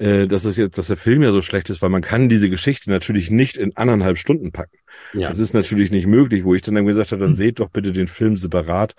äh, 0.00 0.26
dass 0.26 0.44
es 0.44 0.56
jetzt, 0.56 0.78
dass 0.78 0.86
der 0.88 0.96
Film 0.96 1.22
ja 1.22 1.30
so 1.30 1.42
schlecht 1.42 1.70
ist, 1.70 1.82
weil 1.82 1.90
man 1.90 2.02
kann 2.02 2.28
diese 2.28 2.48
Geschichte 2.50 2.90
natürlich 2.90 3.30
nicht 3.30 3.56
in 3.56 3.76
anderthalb 3.76 4.18
Stunden 4.18 4.50
packen. 4.50 4.76
Ja. 5.12 5.28
Das 5.28 5.38
ist 5.38 5.52
natürlich 5.54 5.90
nicht 5.90 6.06
möglich, 6.06 6.42
wo 6.44 6.54
ich 6.54 6.62
dann, 6.62 6.74
dann 6.74 6.86
gesagt 6.86 7.12
habe, 7.12 7.22
dann 7.22 7.36
seht 7.36 7.60
doch 7.60 7.70
bitte 7.70 7.92
den 7.92 8.08
Film 8.08 8.36
separat. 8.36 8.94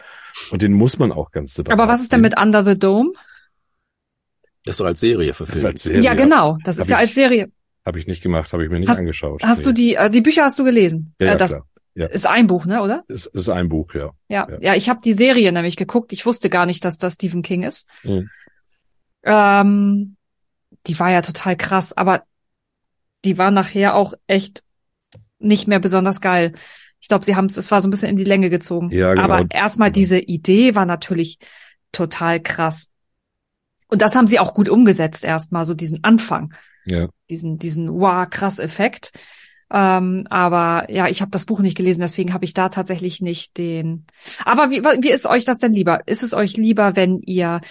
Und 0.52 0.62
den 0.62 0.74
muss 0.74 1.00
man 1.00 1.12
auch 1.12 1.32
ganz 1.32 1.56
separat. 1.56 1.80
aber 1.80 1.92
was 1.92 2.02
ist 2.02 2.12
denn 2.14 2.18
sehen. 2.24 2.30
mit 2.30 2.40
Under 2.40 2.64
the 2.64 2.78
Dome? 2.80 3.12
Das 4.64 4.74
ist 4.74 4.80
doch 4.80 4.86
als 4.86 5.00
Serie 5.00 5.34
verfilmt. 5.34 5.60
ist 5.60 5.66
als 5.66 5.84
Serie, 5.84 6.02
ja, 6.02 6.14
genau. 6.14 6.58
Das 6.64 6.78
Hab 6.78 6.84
ist 6.84 6.90
ja 6.90 6.98
ich- 6.98 7.02
als 7.02 7.14
Serie. 7.16 7.52
Habe 7.84 7.98
ich 7.98 8.06
nicht 8.06 8.22
gemacht, 8.22 8.54
habe 8.54 8.64
ich 8.64 8.70
mir 8.70 8.80
nicht 8.80 8.90
Hast- 8.90 9.00
angeschaut. 9.00 9.42
Hast 9.44 9.66
du 9.66 9.70
Nee. 9.70 9.74
die, 9.74 9.96
äh, 9.96 10.10
die 10.12 10.22
Bücher 10.22 10.44
hast 10.44 10.60
du 10.60 10.64
gelesen? 10.64 11.16
Ja, 11.20 11.28
ja 11.28 11.34
äh, 11.34 11.38
das 11.38 11.52
klar. 11.52 11.66
Ja. 11.96 12.06
ist 12.06 12.28
ein 12.28 12.46
Buch, 12.46 12.66
ne, 12.68 12.82
oder? 12.84 13.04
Es 13.08 13.26
ist 13.26 13.50
ein 13.50 13.70
Buch, 13.70 13.96
ja. 13.96 14.12
Ja, 14.30 14.48
Ja. 14.50 14.58
ja, 14.62 14.76
ich 14.76 14.88
habe 14.88 15.00
die 15.04 15.14
Serie 15.14 15.52
nämlich 15.52 15.78
geguckt. 15.78 16.14
Ich 16.14 16.28
wusste 16.28 16.50
gar 16.52 16.68
nicht, 16.68 16.86
dass 16.86 17.00
das 17.00 17.16
Stephen 17.16 17.42
King 17.42 17.64
ist. 17.64 17.88
Mhm. 18.04 18.30
Ähm, 19.24 20.16
die 20.88 21.00
war 21.00 21.12
ja 21.12 21.22
total 21.22 21.56
krass, 21.56 21.94
aber 21.94 22.24
die 23.24 23.38
war 23.38 23.52
nachher 23.52 23.96
auch 23.96 24.14
echt 24.28 24.64
nicht 25.40 25.68
mehr 25.68 25.80
besonders 25.80 26.22
geil. 26.22 26.54
Ich 27.00 27.08
glaube, 27.08 27.26
sie 27.26 27.36
haben 27.36 27.46
es, 27.46 27.58
es 27.58 27.72
war 27.72 27.82
so 27.82 27.88
ein 27.88 27.92
bisschen 27.92 28.10
in 28.10 28.16
die 28.16 28.24
Länge 28.24 28.50
gezogen. 28.50 28.90
Ja, 28.92 29.14
genau. 29.14 29.24
Aber 29.24 29.46
erstmal 29.50 29.90
Genau. 29.90 30.02
diese 30.02 30.20
Idee 30.20 30.76
war 30.76 30.86
natürlich 30.86 31.40
total 31.92 32.40
krass. 32.40 32.92
Und 33.88 34.02
das 34.02 34.16
haben 34.16 34.28
sie 34.28 34.40
auch 34.40 34.54
gut 34.54 34.70
umgesetzt 34.70 35.24
erstmal, 35.24 35.66
so 35.66 35.74
diesen 35.74 36.04
Anfang, 36.04 36.54
Ja. 36.86 37.10
diesen, 37.30 37.58
diesen 37.58 37.92
wow, 37.92 38.30
krass 38.30 38.60
Effekt. 38.60 39.12
Ähm, 39.74 40.26
aber 40.30 40.86
ja, 40.90 41.08
ich 41.08 41.22
habe 41.22 41.32
das 41.32 41.46
Buch 41.46 41.60
nicht 41.60 41.78
gelesen, 41.78 42.02
deswegen 42.02 42.34
habe 42.34 42.46
ich 42.46 42.54
da 42.54 42.70
tatsächlich 42.70 43.22
nicht 43.22 43.58
den. 43.58 44.06
Aber 44.46 44.70
wie, 44.70 44.84
wie 44.84 45.12
ist 45.12 45.26
euch 45.26 45.46
das 45.46 45.58
denn 45.58 45.74
lieber? 45.74 46.02
Ist 46.08 46.24
es 46.24 46.34
euch 46.34 46.58
lieber, 46.58 46.96
wenn 46.96 47.20
ihr 47.22 47.62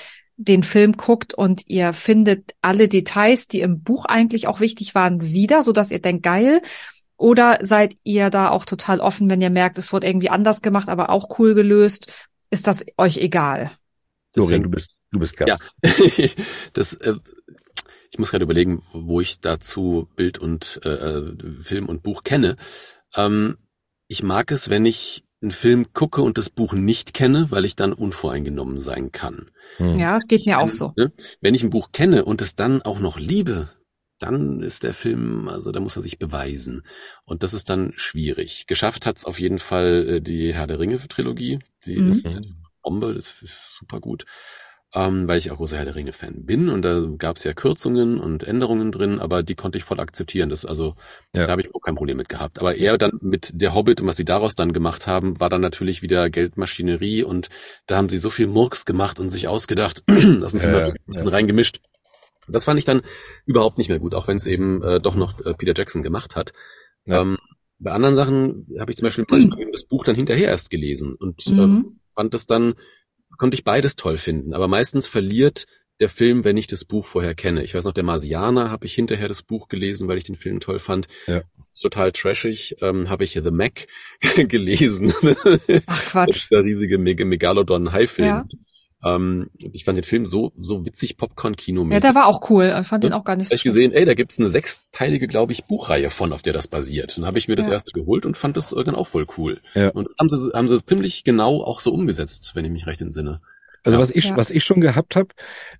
den 0.42 0.62
Film 0.62 0.96
guckt 0.96 1.34
und 1.34 1.66
ihr 1.66 1.92
findet 1.92 2.54
alle 2.62 2.88
Details, 2.88 3.46
die 3.46 3.60
im 3.60 3.82
Buch 3.82 4.06
eigentlich 4.06 4.46
auch 4.46 4.60
wichtig 4.60 4.94
waren, 4.94 5.20
wieder, 5.20 5.62
so 5.62 5.72
dass 5.72 5.90
ihr 5.90 6.00
denkt, 6.00 6.22
geil? 6.22 6.62
Oder 7.18 7.58
seid 7.60 7.96
ihr 8.04 8.30
da 8.30 8.48
auch 8.48 8.64
total 8.64 9.00
offen, 9.00 9.28
wenn 9.28 9.42
ihr 9.42 9.50
merkt, 9.50 9.76
es 9.76 9.92
wurde 9.92 10.06
irgendwie 10.06 10.30
anders 10.30 10.62
gemacht, 10.62 10.88
aber 10.88 11.10
auch 11.10 11.38
cool 11.38 11.54
gelöst? 11.54 12.10
Ist 12.48 12.66
das 12.66 12.84
euch 12.96 13.18
egal? 13.18 13.70
Florian, 14.32 14.62
du 14.62 14.70
bist, 14.70 14.98
du 15.10 15.18
bist 15.18 15.36
Gast. 15.36 15.70
Ja, 15.82 15.90
das, 16.72 16.94
äh, 16.94 17.16
ich 18.10 18.18
muss 18.18 18.30
gerade 18.30 18.44
überlegen, 18.44 18.82
wo 18.94 19.20
ich 19.20 19.40
dazu 19.40 20.08
Bild 20.16 20.38
und 20.38 20.80
äh, 20.84 20.88
äh, 20.88 21.62
Film 21.62 21.86
und 21.86 22.02
Buch 22.02 22.24
kenne. 22.24 22.56
Ähm, 23.14 23.58
ich 24.08 24.22
mag 24.22 24.50
es, 24.50 24.70
wenn 24.70 24.86
ich 24.86 25.22
einen 25.42 25.50
Film 25.52 25.92
gucke 25.92 26.22
und 26.22 26.36
das 26.38 26.50
Buch 26.50 26.72
nicht 26.74 27.14
kenne, 27.14 27.50
weil 27.50 27.64
ich 27.64 27.76
dann 27.76 27.92
unvoreingenommen 27.92 28.78
sein 28.80 29.10
kann. 29.12 29.50
Hm. 29.76 29.96
Ja, 29.96 30.16
es 30.16 30.26
geht 30.28 30.46
mir 30.46 30.58
auch 30.58 30.68
so. 30.68 30.92
Ne? 30.96 31.12
Wenn 31.40 31.54
ich 31.54 31.62
ein 31.62 31.70
Buch 31.70 31.90
kenne 31.92 32.24
und 32.24 32.42
es 32.42 32.56
dann 32.56 32.82
auch 32.82 32.98
noch 32.98 33.18
liebe, 33.18 33.70
dann 34.18 34.62
ist 34.62 34.82
der 34.82 34.92
Film, 34.92 35.48
also 35.48 35.72
da 35.72 35.80
muss 35.80 35.96
er 35.96 36.02
sich 36.02 36.18
beweisen. 36.18 36.82
Und 37.24 37.42
das 37.42 37.54
ist 37.54 37.70
dann 37.70 37.92
schwierig. 37.96 38.66
Geschafft 38.66 39.06
hat's 39.06 39.24
auf 39.24 39.40
jeden 39.40 39.58
Fall 39.58 40.06
äh, 40.08 40.20
die 40.20 40.52
Herr 40.54 40.66
der 40.66 40.78
Ringe 40.78 40.98
Trilogie. 41.08 41.60
Die 41.86 41.96
Mhm. 41.96 42.08
ist 42.10 42.26
eine 42.26 42.42
Bombe, 42.82 43.14
das 43.14 43.40
ist 43.42 43.58
super 43.78 44.00
gut. 44.00 44.26
Ähm, 44.92 45.28
weil 45.28 45.38
ich 45.38 45.52
auch 45.52 45.58
großer 45.58 45.76
Herr 45.76 45.84
der 45.84 45.94
Ringe 45.94 46.12
Fan 46.12 46.44
bin 46.46 46.68
und 46.68 46.82
da 46.82 47.06
gab's 47.16 47.44
ja 47.44 47.52
Kürzungen 47.52 48.18
und 48.18 48.42
Änderungen 48.42 48.90
drin, 48.90 49.20
aber 49.20 49.44
die 49.44 49.54
konnte 49.54 49.78
ich 49.78 49.84
voll 49.84 50.00
akzeptieren. 50.00 50.48
Das 50.48 50.64
also 50.64 50.96
Ja. 51.32 51.44
da 51.46 51.52
habe 51.52 51.62
ich 51.62 51.72
auch 51.72 51.80
kein 51.80 51.94
Problem 51.94 52.16
mit 52.16 52.28
gehabt. 52.28 52.58
Aber 52.58 52.74
eher 52.74 52.98
dann 52.98 53.12
mit 53.20 53.52
der 53.54 53.72
Hobbit 53.72 54.00
und 54.00 54.08
was 54.08 54.16
sie 54.16 54.24
daraus 54.24 54.56
dann 54.56 54.72
gemacht 54.72 55.06
haben, 55.06 55.38
war 55.38 55.48
dann 55.48 55.60
natürlich 55.60 56.02
wieder 56.02 56.28
Geldmaschinerie 56.28 57.22
und 57.22 57.50
da 57.86 57.96
haben 57.98 58.08
sie 58.08 58.18
so 58.18 58.30
viel 58.30 58.48
Murks 58.48 58.84
gemacht 58.84 59.20
und 59.20 59.30
sich 59.30 59.46
ausgedacht, 59.46 60.02
das 60.08 60.52
müssen 60.52 60.72
Ja, 60.74 60.88
ja. 61.06 61.28
reingemischt. 61.28 61.80
Das 62.48 62.64
fand 62.64 62.80
ich 62.80 62.84
dann 62.84 63.02
überhaupt 63.46 63.78
nicht 63.78 63.90
mehr 63.90 64.00
gut, 64.00 64.12
auch 64.16 64.26
wenn 64.26 64.38
es 64.38 64.48
eben 64.48 64.82
äh, 64.82 64.98
doch 65.00 65.14
noch 65.14 65.38
äh, 65.46 65.54
Peter 65.54 65.74
Jackson 65.76 66.02
gemacht 66.02 66.34
hat. 66.34 66.52
Ja. 67.04 67.20
Ähm, 67.20 67.38
bei 67.78 67.92
anderen 67.92 68.16
Sachen 68.16 68.66
habe 68.80 68.90
ich 68.90 68.96
zum 68.98 69.06
Beispiel 69.06 69.24
manchmal 69.28 69.58
das 69.72 69.84
Buch 69.84 70.02
dann 70.04 70.16
hinterher 70.16 70.48
erst 70.48 70.68
gelesen 70.68 71.14
und 71.14 71.46
Mhm. 71.46 71.58
ähm, 71.60 72.00
fand 72.12 72.34
das 72.34 72.46
dann, 72.46 72.74
konnte 73.40 73.54
ich 73.54 73.64
beides 73.64 73.96
toll 73.96 74.18
finden. 74.18 74.52
Aber 74.52 74.68
meistens 74.68 75.06
verliert 75.06 75.66
der 75.98 76.10
Film, 76.10 76.44
wenn 76.44 76.58
ich 76.58 76.66
das 76.66 76.84
Buch 76.84 77.06
vorher 77.06 77.34
kenne. 77.34 77.64
Ich 77.64 77.74
weiß 77.74 77.84
noch, 77.84 77.94
der 77.94 78.04
Marsianer 78.04 78.70
habe 78.70 78.84
ich 78.84 78.94
hinterher 78.94 79.28
das 79.28 79.42
Buch 79.42 79.68
gelesen, 79.68 80.08
weil 80.08 80.18
ich 80.18 80.24
den 80.24 80.36
Film 80.36 80.60
toll 80.60 80.78
fand. 80.78 81.08
Ja. 81.26 81.40
Total 81.78 82.12
trashig. 82.12 82.76
Ähm, 82.82 83.08
habe 83.08 83.24
ich 83.24 83.32
The 83.32 83.50
Mac 83.50 83.86
gelesen. 84.36 85.12
Ach 85.86 86.02
Quatsch. 86.10 86.50
der 86.50 86.64
riesige 86.64 86.98
Meg 86.98 87.24
Megalodon-Hai-Film. 87.24 88.28
Ja. 88.28 88.44
Ähm, 89.02 89.48
ich 89.58 89.84
fand 89.84 89.96
den 89.96 90.04
Film 90.04 90.26
so, 90.26 90.52
so 90.60 90.84
witzig 90.84 91.16
Popcorn-Kino-mäßig. 91.16 92.02
Ja, 92.04 92.12
der 92.12 92.14
war 92.14 92.26
auch 92.26 92.50
cool. 92.50 92.76
Ich 92.80 92.86
fand 92.86 93.02
den 93.04 93.12
auch 93.14 93.24
gar 93.24 93.36
nicht 93.36 93.48
so 93.48 93.54
ich 93.54 93.62
gesehen, 93.62 93.92
ey, 93.92 94.04
da 94.04 94.14
gibt's 94.14 94.38
eine 94.38 94.48
sechsteilige, 94.50 95.26
glaube 95.26 95.52
ich, 95.52 95.64
Buchreihe 95.64 96.10
von, 96.10 96.32
auf 96.32 96.42
der 96.42 96.52
das 96.52 96.66
basiert. 96.68 97.16
Dann 97.16 97.24
habe 97.24 97.38
ich 97.38 97.48
mir 97.48 97.56
das 97.56 97.66
Ja. 97.66 97.72
erste 97.72 97.92
geholt 97.92 98.26
und 98.26 98.36
fand 98.36 98.56
das 98.56 98.72
äh, 98.72 98.84
dann 98.84 98.94
auch 98.94 99.06
voll 99.06 99.26
cool. 99.38 99.60
Ja. 99.74 99.88
Und 99.90 100.08
haben 100.18 100.28
sie, 100.28 100.50
haben 100.54 100.68
sie 100.68 100.84
ziemlich 100.84 101.24
genau 101.24 101.62
auch 101.62 101.80
so 101.80 101.92
umgesetzt, 101.92 102.52
wenn 102.54 102.64
ich 102.64 102.70
mich 102.70 102.86
recht 102.86 103.00
entsinne. 103.00 103.40
Also 103.82 103.96
Ja. 103.96 104.02
was 104.02 104.10
ich, 104.10 104.24
Ja. 104.26 104.36
was 104.36 104.50
ich 104.50 104.62
schon 104.64 104.80
gehabt 104.80 105.16
habe, 105.16 105.28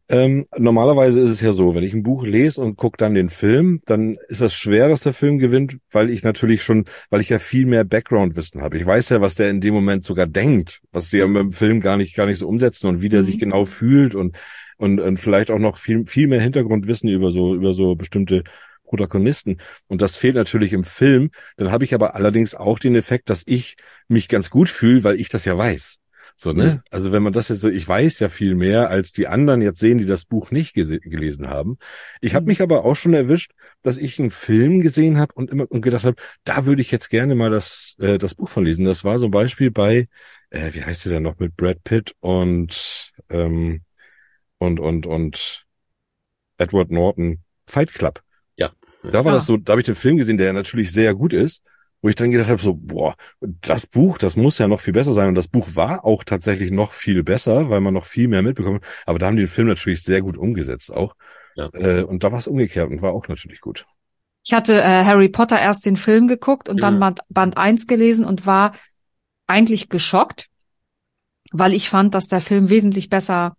ähm, 0.09 0.47
normalerweise 0.57 1.21
ist 1.21 1.31
es 1.31 1.41
ja 1.41 1.53
so, 1.53 1.75
wenn 1.75 1.85
ich 1.85 1.93
ein 1.95 2.03
Buch 2.03 2.25
lese 2.25 2.61
und 2.61 2.77
gucke 2.77 2.97
dann 2.97 3.15
den 3.15 3.31
Film, 3.31 3.81
dann 3.87 4.17
ist 4.29 4.41
das 4.41 4.55
schwer, 4.55 4.89
dass 4.89 5.03
der 5.03 5.13
Film 5.13 5.39
gewinnt, 5.39 5.77
weil 5.93 6.11
ich 6.11 6.23
natürlich 6.23 6.63
schon, 6.63 6.85
weil 7.11 7.21
ich 7.21 7.29
ja 7.29 7.39
viel 7.39 7.67
mehr 7.67 7.85
Background-Wissen 7.85 8.63
habe. 8.63 8.79
Ich 8.79 8.87
weiß 8.87 9.11
ja, 9.11 9.21
was 9.21 9.35
der 9.35 9.51
in 9.51 9.61
dem 9.61 9.75
Moment 9.75 10.05
sogar 10.05 10.27
denkt, 10.27 10.81
was 10.93 11.11
die 11.11 11.19
ja 11.19 11.27
im 11.27 11.53
Film 11.53 11.81
gar 11.81 11.97
nicht, 11.97 12.17
gar 12.17 12.27
nicht 12.27 12.39
so 12.39 12.49
umsetzen 12.49 12.87
und 12.87 13.03
wie 13.03 13.09
der 13.09 13.21
Mhm. 13.21 13.27
sich 13.27 13.39
genau 13.39 13.65
fühlt 13.65 14.15
und, 14.15 14.37
und, 14.79 14.99
und 15.01 15.19
vielleicht 15.19 15.51
auch 15.51 15.59
noch 15.59 15.77
viel, 15.77 16.07
viel 16.07 16.27
mehr 16.27 16.41
Hintergrundwissen 16.41 17.09
über 17.11 17.31
so, 17.31 17.55
über 17.55 17.75
so 17.75 17.95
bestimmte 17.95 18.43
Protagonisten. 18.85 19.59
Und 19.87 20.03
das 20.03 20.17
fehlt 20.17 20.35
natürlich 20.35 20.73
im 20.73 20.83
Film. 20.83 21.31
Dann 21.57 21.71
habe 21.71 21.85
ich 21.85 21.95
aber 21.95 22.17
allerdings 22.17 22.57
auch 22.57 22.79
den 22.81 22.97
Effekt, 22.97 23.31
dass 23.31 23.43
ich 23.47 23.77
mich 24.09 24.27
ganz 24.29 24.51
gut 24.51 24.69
fühle, 24.69 25.05
weil 25.05 25.21
ich 25.21 25.29
das 25.29 25.45
ja 25.45 25.57
weiß. 25.57 26.00
So, 26.43 26.53
ne? 26.55 26.65
Mhm. 26.65 26.81
Also 26.91 27.13
wenn 27.13 27.23
man 27.23 27.35
das 27.35 27.49
jetzt 27.49 27.61
so, 27.61 27.69
ich 27.69 27.87
weiß 27.87 28.19
ja 28.21 28.31
viel 28.31 28.55
mehr, 28.55 28.89
als 28.89 29.13
die 29.13 29.27
anderen 29.27 29.61
jetzt 29.61 29.79
sehen, 29.79 29.99
die 29.99 30.07
das 30.07 30.25
Buch 30.25 30.51
nicht 30.51 30.73
gelesen 30.73 31.49
haben. 31.49 31.77
Ich 32.23 32.35
habe 32.35 32.45
Mhm. 32.45 32.49
mich 32.49 32.63
aber 32.63 32.85
auch 32.87 32.95
schon 32.97 33.13
erwischt, 33.13 33.53
dass 33.83 33.99
ich 33.99 34.19
einen 34.19 34.31
Film 34.31 34.81
gesehen 34.81 35.19
habe 35.19 35.35
und 35.35 35.51
immer 35.51 35.71
und 35.71 35.83
gedacht 35.83 36.05
habe, 36.05 36.17
da 36.45 36.65
würde 36.65 36.81
ich 36.81 36.91
jetzt 36.91 37.11
gerne 37.11 37.35
mal 37.35 37.51
das 37.51 37.95
äh, 37.99 38.17
das 38.17 38.35
Buch 38.35 38.49
von 38.49 38.65
lesen. 38.65 38.87
Das 38.87 39.05
war 39.05 39.19
so 39.19 39.27
ein 39.27 39.31
Beispiel 39.31 39.71
bei, 39.71 40.09
äh, 40.49 40.73
wie 40.73 40.83
heißt 40.83 41.05
der 41.05 41.13
denn 41.13 41.25
noch 41.25 41.39
mit 41.39 41.57
Brad 41.57 41.85
Pitt 41.85 42.15
und 42.21 43.13
ähm, 43.29 43.83
und 44.59 44.81
und 44.81 45.07
und 45.07 45.67
Edward 46.59 46.91
Norton 46.91 47.41
Fight 47.67 47.93
Club. 47.93 48.23
Ja. 48.57 48.71
Da 49.03 49.25
war 49.25 49.33
Ah. 49.33 49.35
das 49.37 49.47
so, 49.47 49.59
da 49.59 49.73
habe 49.73 49.81
ich 49.81 49.87
den 49.87 49.95
Film 49.95 50.17
gesehen, 50.17 50.39
der 50.39 50.53
natürlich 50.55 50.93
sehr 50.93 51.15
gut 51.15 51.33
ist. 51.35 51.63
Wo 52.03 52.09
ich 52.09 52.15
dann 52.15 52.31
gedacht 52.31 52.49
habe, 52.49 52.63
so, 52.63 52.75
boah, 52.75 53.15
das 53.41 53.87
Buch, 53.87 54.19
das 54.19 54.37
muss 54.37 54.59
ja 54.59 54.69
noch 54.69 54.81
viel 54.81 54.93
besser 54.93 55.13
sein. 55.13 55.29
Und 55.29 55.35
das 55.35 55.49
Buch 55.49 55.69
war 55.75 56.05
auch 56.05 56.25
tatsächlich 56.25 56.71
noch 56.71 56.93
viel 56.93 57.23
besser, 57.23 57.69
weil 57.71 57.81
man 57.81 57.95
noch 57.95 58.07
viel 58.07 58.29
mehr 58.29 58.43
mitbekommt. 58.43 58.85
Aber 59.07 59.19
da 59.19 59.27
haben 59.27 59.37
die 59.37 59.43
den 59.43 59.49
Film 59.49 59.69
natürlich 59.69 60.03
sehr 60.03 60.23
gut 60.23 60.37
umgesetzt 60.37 60.93
auch. 60.93 61.15
Ja. 61.55 61.69
Äh, 61.73 62.03
und 62.03 62.25
da 62.25 62.33
war 62.33 62.39
es 62.39 62.47
umgekehrt 62.47 62.91
und 62.91 63.03
war 63.03 63.13
auch 63.13 63.29
natürlich 63.29 63.61
gut. 63.61 63.87
Ich 64.45 64.55
hatte 64.55 64.81
äh, 64.81 65.05
Harry 65.05 65.29
Potter 65.29 65.61
erst 65.61 65.85
den 65.85 65.97
Film 65.97 66.27
geguckt 66.27 66.69
und 66.69 66.83
dann 66.83 66.95
Mhm. 66.95 67.01
Band, 67.01 67.21
Band 67.29 67.57
1 67.59 67.87
gelesen 67.87 68.25
und 68.25 68.47
war 68.47 68.73
eigentlich 69.47 69.89
geschockt, 69.89 70.49
weil 71.53 71.75
ich 71.75 71.91
fand, 71.91 72.15
dass 72.15 72.29
der 72.29 72.41
Film 72.41 72.71
wesentlich 72.71 73.11
besser 73.11 73.57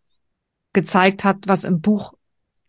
gezeigt 0.73 1.23
hat, 1.23 1.37
was 1.45 1.63
im 1.65 1.81
Buch 1.81 2.13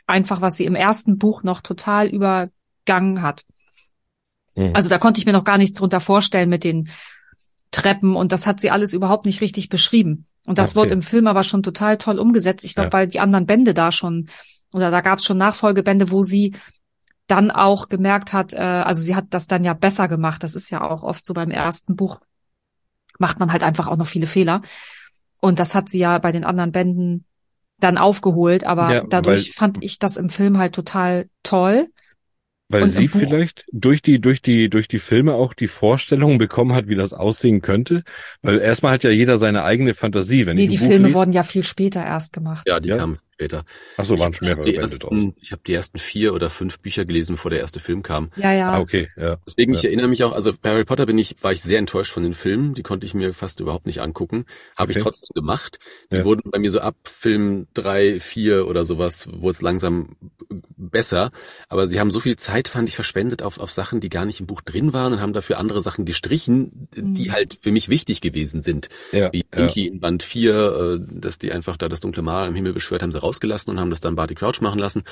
einfach, 0.06 0.40
was 0.40 0.56
sie 0.56 0.64
im 0.64 0.74
ersten 0.74 1.18
Buch 1.18 1.42
noch 1.42 1.61
total 1.61 2.08
übergangen 2.08 3.22
hat. 3.22 3.44
Mhm. 4.54 4.70
Also 4.74 4.88
da 4.88 4.98
konnte 4.98 5.18
ich 5.20 5.26
mir 5.26 5.32
noch 5.32 5.44
gar 5.44 5.58
nichts 5.58 5.78
drunter 5.78 6.00
vorstellen 6.00 6.48
mit 6.48 6.64
den 6.64 6.88
Treppen 7.70 8.16
und 8.16 8.32
das 8.32 8.46
hat 8.46 8.60
sie 8.60 8.70
alles 8.70 8.92
überhaupt 8.92 9.24
nicht 9.26 9.40
richtig 9.40 9.68
beschrieben. 9.68 10.26
Und 10.44 10.58
das 10.58 10.70
Okay. 10.70 10.80
wird 10.80 10.90
im 10.92 11.02
Film 11.02 11.26
aber 11.26 11.42
schon 11.42 11.62
total 11.62 11.96
toll 11.98 12.18
umgesetzt. 12.18 12.64
Ich 12.64 12.74
glaube, 12.74 12.88
Ja. 12.88 12.92
weil 12.92 13.06
die 13.08 13.20
anderen 13.20 13.46
Bände 13.46 13.74
da 13.74 13.92
schon, 13.92 14.28
oder 14.72 14.90
da 14.90 15.00
gab 15.00 15.18
es 15.20 15.24
schon 15.24 15.38
Nachfolgebände, 15.38 16.10
wo 16.10 16.22
sie 16.22 16.54
dann 17.28 17.50
auch 17.50 17.88
gemerkt 17.88 18.32
hat, 18.32 18.52
äh, 18.52 18.56
also 18.58 19.02
sie 19.02 19.14
hat 19.14 19.26
das 19.30 19.46
dann 19.46 19.64
ja 19.64 19.72
besser 19.74 20.08
gemacht. 20.08 20.42
Das 20.42 20.54
ist 20.54 20.70
ja 20.70 20.82
auch 20.82 21.02
oft 21.02 21.24
so 21.24 21.32
beim 21.32 21.50
ersten 21.50 21.96
Buch, 21.96 22.20
macht 23.18 23.38
man 23.38 23.52
halt 23.52 23.62
einfach 23.62 23.86
auch 23.86 23.96
noch 23.96 24.08
viele 24.08 24.26
Fehler. 24.26 24.60
Und 25.40 25.58
das 25.58 25.74
hat 25.74 25.88
sie 25.88 25.98
ja 25.98 26.18
bei 26.18 26.32
den 26.32 26.44
anderen 26.44 26.72
Bänden 26.72 27.24
dann 27.78 27.96
aufgeholt, 27.96 28.64
aber 28.64 28.92
Ja, 28.92 29.04
dadurch 29.08 29.54
fand 29.54 29.82
ich 29.82 29.98
das 29.98 30.16
im 30.16 30.28
Film 30.28 30.58
halt 30.58 30.74
total 30.74 31.28
toll. 31.42 31.88
Weil 32.72 32.85
Und 32.85 32.88
sie 32.90 33.06
vielleicht 33.08 33.66
durch 33.70 34.00
die, 34.00 34.18
durch 34.20 34.40
die, 34.40 34.70
durch 34.70 34.88
die 34.88 34.98
Filme 34.98 35.35
auch 35.35 35.52
die 35.52 35.68
Vorstellung 35.68 36.38
bekommen 36.38 36.72
hat, 36.74 36.88
wie 36.88 36.94
das 36.94 37.12
aussehen 37.12 37.61
könnte. 37.61 38.02
Weil 38.40 38.58
erstmal 38.61 38.92
hat 38.94 39.04
ja 39.04 39.11
jeder 39.11 39.37
seine 39.38 39.62
eigene 39.64 39.92
Fantasie. 39.94 40.46
Wenn 40.46 40.56
Nee, 40.56 40.64
ich 40.64 40.70
die 40.70 40.78
Buch 40.78 40.87
Filme 40.87 41.08
lies- 41.08 41.14
wurden 41.14 41.32
ja 41.35 41.42
viel 41.42 41.64
später 41.64 42.02
erst 42.02 42.32
gemacht. 42.32 42.64
Ja, 42.66 42.80
die 42.80 42.88
Ja. 42.88 42.96
kamen 42.96 43.18
später. 43.35 43.64
Ach 43.96 44.04
so, 44.04 44.18
waren 44.18 44.30
ich 44.30 44.38
schon 44.38 44.48
mehrere 44.48 44.64
Bände 44.64 44.80
draus. 44.98 45.12
ersten, 45.12 45.35
Ich 45.40 45.52
habe 45.52 45.62
die 45.66 45.74
ersten 45.74 45.98
vier 45.98 46.32
oder 46.32 46.48
fünf 46.48 46.78
Bücher 46.80 47.04
gelesen, 47.04 47.32
bevor 47.35 47.50
der 47.50 47.61
erste 47.61 47.80
Film 47.80 48.02
kam. 48.02 48.30
Ja, 48.37 48.52
ja. 48.52 48.72
Ah, 48.72 48.78
okay, 48.80 49.08
ja. 49.16 49.37
Deswegen, 49.46 49.74
ich 49.74 49.82
Ja. 49.82 49.88
erinnere 49.88 50.08
mich 50.08 50.24
auch, 50.24 50.32
also 50.32 50.52
bei 50.61 50.70
Harry 50.70 50.85
Potter 50.85 51.04
bin 51.06 51.18
ich, 51.18 51.37
war 51.42 51.52
ich 51.52 51.61
sehr 51.61 51.78
enttäuscht 51.78 52.12
von 52.12 52.22
den 52.22 52.35
Filmen. 52.35 52.72
Die 52.74 52.82
konnte 52.82 53.04
ich 53.04 53.14
mir 53.14 53.35
fast 53.35 53.61
überhaupt 53.61 53.87
nicht 53.87 54.00
angucken. 54.00 54.46
Habe 54.76 54.90
Okay. 54.90 54.98
ich 54.98 55.02
trotzdem 55.02 55.35
gemacht. 55.35 55.78
Die 56.11 56.16
Ja. 56.16 56.24
wurden 56.24 56.50
bei 56.50 56.58
mir 56.58 56.70
so 56.70 56.80
ab 56.80 56.94
Film 57.04 57.66
drei, 57.74 58.18
vier 58.20 58.66
oder 58.68 58.85
sowas, 58.85 59.28
wurde 59.30 59.50
es 59.50 59.61
langsam 59.62 60.16
besser. 60.90 61.30
Aber 61.68 61.86
sie 61.86 62.00
haben 62.00 62.10
so 62.10 62.20
viel 62.20 62.36
Zeit, 62.36 62.68
fand 62.68 62.88
ich, 62.88 62.94
verschwendet 62.94 63.42
auf, 63.42 63.58
auf 63.58 63.70
Sachen, 63.72 64.00
die 64.00 64.08
gar 64.08 64.24
nicht 64.24 64.40
im 64.40 64.46
Buch 64.46 64.60
drin 64.60 64.92
waren 64.92 65.12
und 65.12 65.20
haben 65.20 65.32
dafür 65.32 65.58
andere 65.58 65.80
Sachen 65.80 66.04
gestrichen, 66.04 66.88
die 66.96 67.28
Mhm. 67.28 67.32
halt 67.32 67.58
für 67.62 67.72
mich 67.72 67.88
wichtig 67.88 68.20
gewesen 68.20 68.62
sind. 68.62 68.88
Ja, 69.12 69.32
Wie 69.32 69.38
ja. 69.38 69.44
Pinky 69.50 69.86
in 69.86 70.00
Band 70.00 70.22
4, 70.22 70.98
äh, 71.00 71.06
dass 71.20 71.38
die 71.38 71.52
einfach 71.52 71.76
da 71.76 71.88
das 71.88 72.00
dunkle 72.00 72.22
Mal 72.22 72.48
im 72.48 72.54
Himmel 72.54 72.72
beschwört, 72.72 73.02
haben 73.02 73.12
sie 73.12 73.20
rausgelassen 73.20 73.72
und 73.72 73.80
haben 73.80 73.90
das 73.90 74.00
dann 74.00 74.16
Barty 74.16 74.34
Crouch 74.34 74.60
machen 74.60 74.78
lassen. 74.78 75.02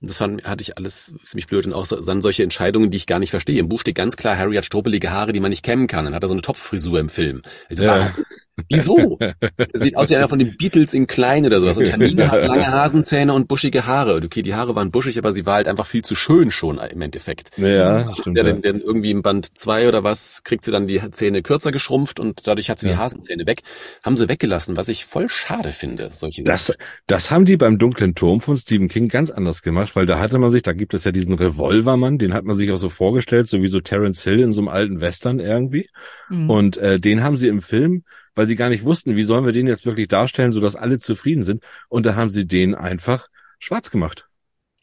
Das 0.00 0.18
fand, 0.18 0.44
hatte 0.44 0.62
ich 0.62 0.76
alles 0.76 1.12
ziemlich 1.24 1.46
blöd 1.46 1.66
und 1.66 1.72
auch 1.72 1.86
so, 1.86 2.00
dann 2.00 2.22
solche 2.22 2.42
Entscheidungen, 2.42 2.90
die 2.90 2.96
ich 2.96 3.06
gar 3.06 3.18
nicht 3.18 3.30
verstehe. 3.30 3.58
Im 3.60 3.68
Buch 3.68 3.80
steht 3.80 3.94
ganz 3.96 4.16
klar, 4.16 4.36
Harry 4.36 4.56
hat 4.56 4.64
struppelige 4.64 5.10
Haare, 5.10 5.32
die 5.32 5.40
man 5.40 5.50
nicht 5.50 5.62
kämmen 5.64 5.86
kann. 5.86 6.04
Dann 6.04 6.14
hat 6.14 6.22
er 6.22 6.28
so 6.28 6.34
eine 6.34 6.42
Topffrisur 6.42 6.98
im 7.00 7.08
Film. 7.08 7.42
Ich 7.68 7.78
so, 7.78 7.84
Ja. 7.84 7.98
warum? 7.98 8.24
Wieso? 8.68 9.18
Das 9.56 9.68
sieht 9.74 9.96
aus 9.96 10.10
wie 10.10 10.16
einer 10.16 10.28
von 10.28 10.38
den 10.38 10.54
Beatles 10.58 10.92
in 10.92 11.06
klein 11.06 11.46
oder 11.46 11.60
sowas. 11.60 11.78
Und 11.78 11.88
Hermine 11.90 12.30
hat 12.30 12.44
lange 12.44 12.66
Hasenzähne 12.70 13.32
und 13.32 13.48
buschige 13.48 13.86
Haare. 13.86 14.16
Okay, 14.22 14.42
die 14.42 14.54
Haare 14.54 14.76
waren 14.76 14.90
buschig, 14.90 15.16
aber 15.20 15.32
sie 15.32 15.46
war 15.46 15.54
halt 15.54 15.68
einfach 15.68 15.86
viel 15.86 16.02
zu 16.02 16.14
schön 16.14 16.50
schon 16.50 16.78
im 16.78 17.00
Endeffekt. 17.00 17.50
Ja, 17.56 18.12
stimmt. 18.14 18.36
Der 18.36 18.44
Ja. 18.44 18.52
denn, 18.52 18.62
denn 18.62 18.80
irgendwie 18.80 19.10
im 19.10 19.22
Band 19.22 19.56
zwei 19.56 19.86
oder 19.88 20.02
was 20.04 20.42
kriegt 20.42 20.64
sie 20.64 20.70
dann 20.72 20.86
die 20.86 21.00
Zähne 21.12 21.42
kürzer 21.42 21.70
geschrumpft 21.72 22.18
und 22.18 22.46
dadurch 22.46 22.70
hat 22.70 22.78
sie 22.80 22.86
die 22.86 22.92
Ja. 22.92 22.98
Hasenzähne 22.98 23.46
weg. 23.46 23.60
Haben 24.02 24.16
sie 24.16 24.28
weggelassen, 24.28 24.76
was 24.76 24.88
ich 24.88 25.04
voll 25.04 25.28
schade 25.28 25.72
finde. 25.72 26.10
Solche 26.12 26.42
Das, 26.42 26.72
das 27.06 27.30
haben 27.30 27.44
die 27.44 27.56
beim 27.56 27.78
dunklen 27.78 28.14
Turm 28.14 28.40
von 28.40 28.56
Stephen 28.56 28.88
King 28.88 29.08
ganz 29.08 29.30
anders 29.30 29.62
gemacht, 29.62 29.94
weil 29.94 30.06
da 30.06 30.18
hatte 30.18 30.38
man 30.38 30.50
sich, 30.50 30.62
da 30.62 30.72
gibt 30.72 30.94
es 30.94 31.04
ja 31.04 31.12
diesen 31.12 31.34
Revolvermann, 31.34 32.18
den 32.18 32.34
hat 32.34 32.44
man 32.44 32.56
sich 32.56 32.70
auch 32.72 32.76
so 32.76 32.88
vorgestellt, 32.88 33.48
so 33.48 33.62
wie 33.62 33.68
so 33.68 33.80
Terence 33.80 34.22
Hill 34.24 34.40
in 34.40 34.52
so 34.52 34.60
einem 34.60 34.68
alten 34.68 35.00
Western 35.00 35.38
irgendwie. 35.40 35.88
Mhm. 36.28 36.50
Und 36.50 36.76
äh, 36.78 36.98
den 36.98 37.22
haben 37.22 37.36
sie 37.36 37.48
im 37.48 37.62
Film, 37.62 38.04
weil 38.34 38.46
sie 38.46 38.56
gar 38.56 38.68
nicht 38.70 38.84
wussten, 38.84 39.16
wie 39.16 39.24
sollen 39.24 39.44
wir 39.44 39.52
den 39.52 39.66
jetzt 39.66 39.84
wirklich 39.86 40.08
darstellen, 40.08 40.52
sodass 40.52 40.76
alle 40.76 40.98
zufrieden 40.98 41.44
sind. 41.44 41.62
Und 41.88 42.06
da 42.06 42.14
haben 42.14 42.30
sie 42.30 42.46
den 42.46 42.74
einfach 42.74 43.26
schwarz 43.58 43.90
gemacht. 43.90 44.26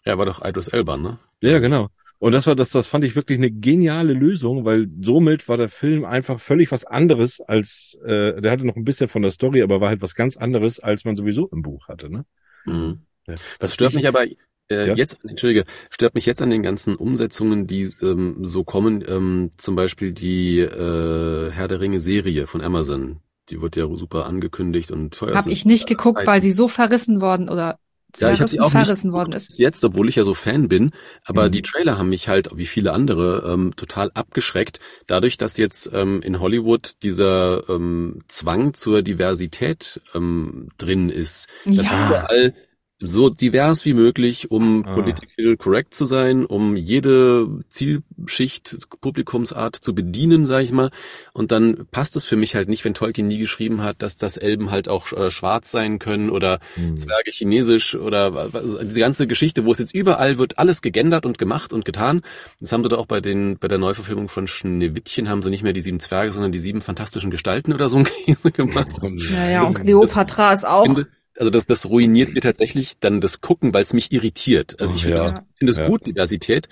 Ja, 0.07 0.17
war 0.17 0.25
doch 0.25 0.43
Idris 0.43 0.69
Elba, 0.69 0.95
ne? 0.95 1.19
Ja, 1.41 1.59
genau. 1.59 1.89
Und 2.19 2.31
das 2.31 2.47
war 2.47 2.55
das, 2.55 2.71
das 2.71 2.87
fand 2.87 3.03
ich 3.03 3.15
wirklich 3.15 3.37
eine 3.37 3.51
geniale 3.51 4.13
Lösung, 4.13 4.65
weil 4.65 4.87
somit 5.01 5.47
war 5.49 5.57
der 5.57 5.69
Film 5.69 6.05
einfach 6.05 6.39
völlig 6.39 6.71
was 6.71 6.85
anderes 6.85 7.41
als, 7.41 7.99
äh, 8.03 8.41
der 8.41 8.51
hatte 8.51 8.65
noch 8.65 8.75
ein 8.75 8.85
bisschen 8.85 9.07
von 9.07 9.21
der 9.21 9.31
Story, 9.31 9.61
aber 9.61 9.81
war 9.81 9.89
halt 9.89 10.01
was 10.01 10.15
ganz 10.15 10.37
anderes, 10.37 10.79
als 10.79 11.05
man 11.05 11.15
sowieso 11.15 11.47
im 11.49 11.61
Buch 11.61 11.89
hatte, 11.89 12.09
ne? 12.09 12.25
Mhm. 12.65 13.01
Ja. 13.27 13.35
Was 13.59 13.73
stört 13.73 13.93
mich 13.93 14.07
aber 14.07 14.23
äh, 14.23 14.87
Ja? 14.87 14.95
jetzt, 14.95 15.23
entschuldige, 15.25 15.65
stört 15.89 16.15
mich 16.15 16.25
jetzt 16.25 16.41
an 16.41 16.49
den 16.49 16.63
ganzen 16.63 16.95
Umsetzungen, 16.95 17.67
die 17.67 17.91
ähm, 18.01 18.37
so 18.45 18.63
kommen, 18.63 19.03
ähm, 19.07 19.51
zum 19.57 19.75
Beispiel 19.75 20.13
die 20.13 20.59
äh, 20.59 21.51
Herr 21.51 21.67
der 21.67 21.81
Ringe 21.81 21.99
Serie 21.99 22.47
von 22.47 22.61
Amazon. 22.61 23.19
Die 23.49 23.61
wird 23.61 23.75
ja 23.75 23.87
super 23.95 24.25
angekündigt 24.25 24.91
und 24.91 25.13
teuer. 25.13 25.35
Habe 25.35 25.51
ich 25.51 25.65
nicht 25.65 25.87
geguckt, 25.87 26.25
weil 26.25 26.41
sie 26.41 26.51
so 26.51 26.67
verrissen 26.67 27.21
worden 27.21 27.47
oder 27.49 27.79
Ja, 28.19 28.31
ich 28.33 28.59
auch 28.59 28.71
verrissen 28.71 29.13
worden 29.13 29.33
ist. 29.33 29.59
jetzt, 29.59 29.83
obwohl 29.83 30.09
ich 30.09 30.15
ja 30.15 30.23
so 30.23 30.33
Fan 30.33 30.67
bin. 30.67 30.91
Aber 31.25 31.47
Mhm. 31.47 31.51
die 31.51 31.61
Trailer 31.61 31.97
haben 31.97 32.09
mich 32.09 32.27
halt, 32.27 32.49
wie 32.55 32.65
viele 32.65 32.93
andere, 32.93 33.43
ähm, 33.51 33.73
total 33.75 34.11
abgeschreckt. 34.13 34.79
Dadurch, 35.07 35.37
dass 35.37 35.57
jetzt 35.57 35.89
ähm, 35.93 36.21
in 36.21 36.39
Hollywood 36.39 36.93
dieser 37.03 37.67
ähm, 37.69 38.21
Zwang 38.27 38.73
zur 38.73 39.01
Diversität 39.01 40.01
ähm, 40.13 40.69
drin 40.77 41.09
ist. 41.09 41.47
Dass 41.65 41.89
Ja. 41.89 42.05
überall 42.07 42.53
so 42.99 43.29
divers 43.29 43.85
wie 43.85 43.93
möglich, 43.93 44.49
um 44.49 44.83
Ah. 44.85 44.95
political 44.95 45.55
correct 45.57 45.93
zu 45.93 46.05
sein, 46.05 46.45
um 46.45 46.75
jede 46.75 47.47
Zielschicht, 47.69 48.77
Publikumsart 49.01 49.75
zu 49.75 49.93
bedienen, 49.93 50.45
sag 50.45 50.63
ich 50.63 50.71
mal. 50.71 50.89
Und 51.33 51.51
dann 51.51 51.85
passt 51.91 52.15
es 52.15 52.25
für 52.25 52.35
mich 52.35 52.55
halt 52.55 52.69
nicht, 52.69 52.83
wenn 52.85 52.93
Tolkien 52.95 53.27
nie 53.27 53.37
geschrieben 53.37 53.83
hat, 53.83 54.01
dass 54.01 54.17
das 54.17 54.37
Elben 54.37 54.71
halt 54.71 54.89
auch 54.89 55.11
äh, 55.13 55.29
schwarz 55.31 55.69
sein 55.71 55.99
können 55.99 56.29
oder 56.29 56.59
Hm. 56.75 56.97
Zwerge 56.97 57.31
chinesisch 57.31 57.95
oder 57.95 58.33
wa- 58.33 58.49
diese 58.83 58.99
ganze 58.99 59.27
Geschichte, 59.27 59.65
wo 59.65 59.71
es 59.71 59.79
jetzt 59.79 59.93
überall 59.93 60.37
wird 60.37 60.57
alles 60.57 60.81
gegendert 60.81 61.25
und 61.25 61.37
gemacht 61.37 61.73
und 61.73 61.85
getan. 61.85 62.21
Das 62.59 62.71
haben 62.71 62.83
sie 62.83 62.89
da 62.89 62.97
auch 62.97 63.05
bei 63.05 63.21
den 63.21 63.57
bei 63.59 63.67
der 63.67 63.77
Neuverfilmung 63.77 64.27
von 64.29 64.47
Schneewittchen 64.47 65.29
haben 65.29 65.43
sie 65.43 65.49
nicht 65.49 65.63
mehr 65.63 65.73
die 65.73 65.81
sieben 65.81 65.99
Zwerge, 65.99 66.31
sondern 66.31 66.51
die 66.51 66.59
sieben 66.59 66.81
fantastischen 66.81 67.31
Gestalten 67.31 67.73
oder 67.73 67.89
so 67.89 67.97
ein 67.97 68.05
Käse 68.25 68.51
gemacht. 68.51 68.97
Ja, 69.31 69.49
ja, 69.49 69.59
Das- 69.61 69.75
und 69.75 69.81
Cleopatra 69.81 70.53
ist 70.53 70.65
auch. 70.65 70.85
Finde, 70.85 71.07
also 71.37 71.49
das, 71.49 71.65
das 71.65 71.85
ruiniert 71.87 72.33
mir 72.33 72.41
tatsächlich 72.41 72.99
dann 72.99 73.21
das 73.21 73.41
Gucken, 73.41 73.73
weil 73.73 73.83
es 73.83 73.93
mich 73.93 74.11
irritiert. 74.11 74.79
Also 74.81 74.93
ich 74.95 75.03
finde 75.03 75.17
ja. 75.19 75.25
es 75.25 75.33
finde 75.57 75.71
es 75.71 75.77
Ja. 75.77 75.87
gut, 75.87 76.05
Diversität. 76.05 76.67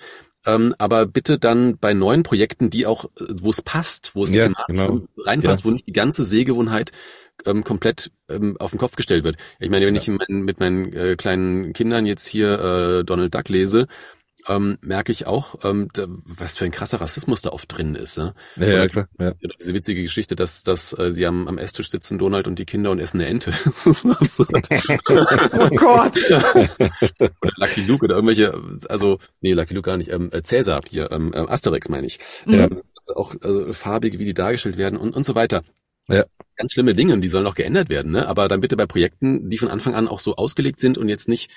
Ähm, 0.46 0.76
aber 0.78 1.08
bitte 1.08 1.40
dann 1.40 1.78
bei 1.78 1.94
neuen 1.94 2.24
Projekten, 2.24 2.70
die 2.70 2.86
auch, 2.86 3.06
äh, 3.06 3.26
wo 3.42 3.50
es 3.50 3.62
passt, 3.62 4.12
wo 4.14 4.24
es 4.24 4.34
Ja, 4.34 4.44
thematisch 4.44 4.76
genau. 4.80 5.02
reinpasst, 5.18 5.66
wo 5.66 5.72
nicht 5.72 5.88
die 5.88 5.94
ganze 5.94 6.24
Sehgewohnheit 6.24 6.92
ähm, 7.46 7.64
komplett 7.64 8.12
ähm, 8.30 8.56
auf 8.60 8.72
den 8.72 8.80
Kopf 8.80 8.96
gestellt 8.96 9.24
wird. 9.24 9.38
Ich 9.60 9.70
meine, 9.70 9.88
wenn 9.88 9.96
ich 9.96 10.08
in 10.08 10.16
meinen, 10.16 10.44
mit 10.44 10.60
meinen 10.60 10.94
äh, 10.94 11.16
kleinen 11.16 11.74
Kindern 11.74 12.06
jetzt 12.06 12.28
hier 12.28 12.60
äh, 12.60 13.04
Donald 13.04 13.34
Duck 13.34 13.50
lese, 13.50 13.88
ähm, 14.48 14.78
merke 14.82 15.12
ich 15.12 15.28
auch, 15.28 15.56
ähm, 15.64 15.90
da, 15.94 16.06
was 16.26 16.58
für 16.58 16.66
ein 16.66 16.72
krasser 16.72 17.02
Rassismus 17.02 17.42
da 17.42 17.50
oft 17.52 17.76
drin 17.76 17.96
ist. 17.96 18.18
Ne? 18.18 18.34
Ja, 18.56 18.68
ja, 18.68 18.88
klar. 18.88 19.08
Ja. 19.20 19.34
Diese 19.60 19.74
witzige 19.74 20.02
Geschichte, 20.02 20.36
dass, 20.36 20.64
dass 20.64 20.94
äh, 20.98 21.12
sie 21.14 21.26
am, 21.26 21.48
am 21.48 21.58
Esstisch 21.58 21.90
sitzen, 21.90 22.18
Donald 22.18 22.48
und 22.48 22.60
die 22.60 22.66
Kinder 22.66 22.92
und 22.92 23.00
essen 23.00 23.20
eine 23.20 23.30
Ente. 23.30 23.52
Das 23.66 23.86
ist 23.88 24.06
absurd. 24.06 24.68
Oh 25.58 25.70
Gott. 25.76 26.32
oder 26.32 27.54
Lucky 27.58 27.82
Luke 27.82 28.06
oder 28.06 28.16
irgendwelche, 28.16 28.60
also, 28.90 29.20
nee, 29.42 29.54
Lucky 29.54 29.74
Luke 29.74 29.90
gar 29.90 29.98
nicht, 29.98 30.12
ähm, 30.12 30.30
äh, 30.32 30.42
Cäsar 30.44 30.82
hier, 30.88 31.12
ähm, 31.12 31.34
äh, 31.34 31.40
Asterix 31.40 31.90
meine 31.90 32.08
ich. 32.08 32.20
Mhm. 32.46 32.54
Ähm, 32.54 32.82
auch 33.16 33.36
also, 33.42 33.74
farbige, 33.74 34.20
wie 34.20 34.26
die 34.26 34.34
dargestellt 34.34 34.78
werden 34.78 34.98
und, 34.98 35.16
und 35.16 35.26
so 35.26 35.36
weiter. 35.36 35.64
Ja. 36.08 36.26
Ganz 36.56 36.72
schlimme 36.72 36.94
Dinge 36.94 37.14
und 37.14 37.22
die 37.22 37.30
sollen 37.30 37.48
auch 37.48 37.56
geändert 37.56 37.90
werden, 37.90 38.12
ne? 38.12 38.28
Aber 38.28 38.48
dann 38.48 38.62
bitte 38.62 38.78
bei 38.78 38.86
Projekten, 38.86 39.50
die 39.50 39.58
von 39.58 39.70
Anfang 39.70 39.96
an 39.96 40.08
auch 40.08 40.20
so 40.20 40.36
ausgelegt 40.36 40.80
sind 40.80 40.98
und 40.98 41.10
jetzt 41.10 41.28
nicht 41.28 41.52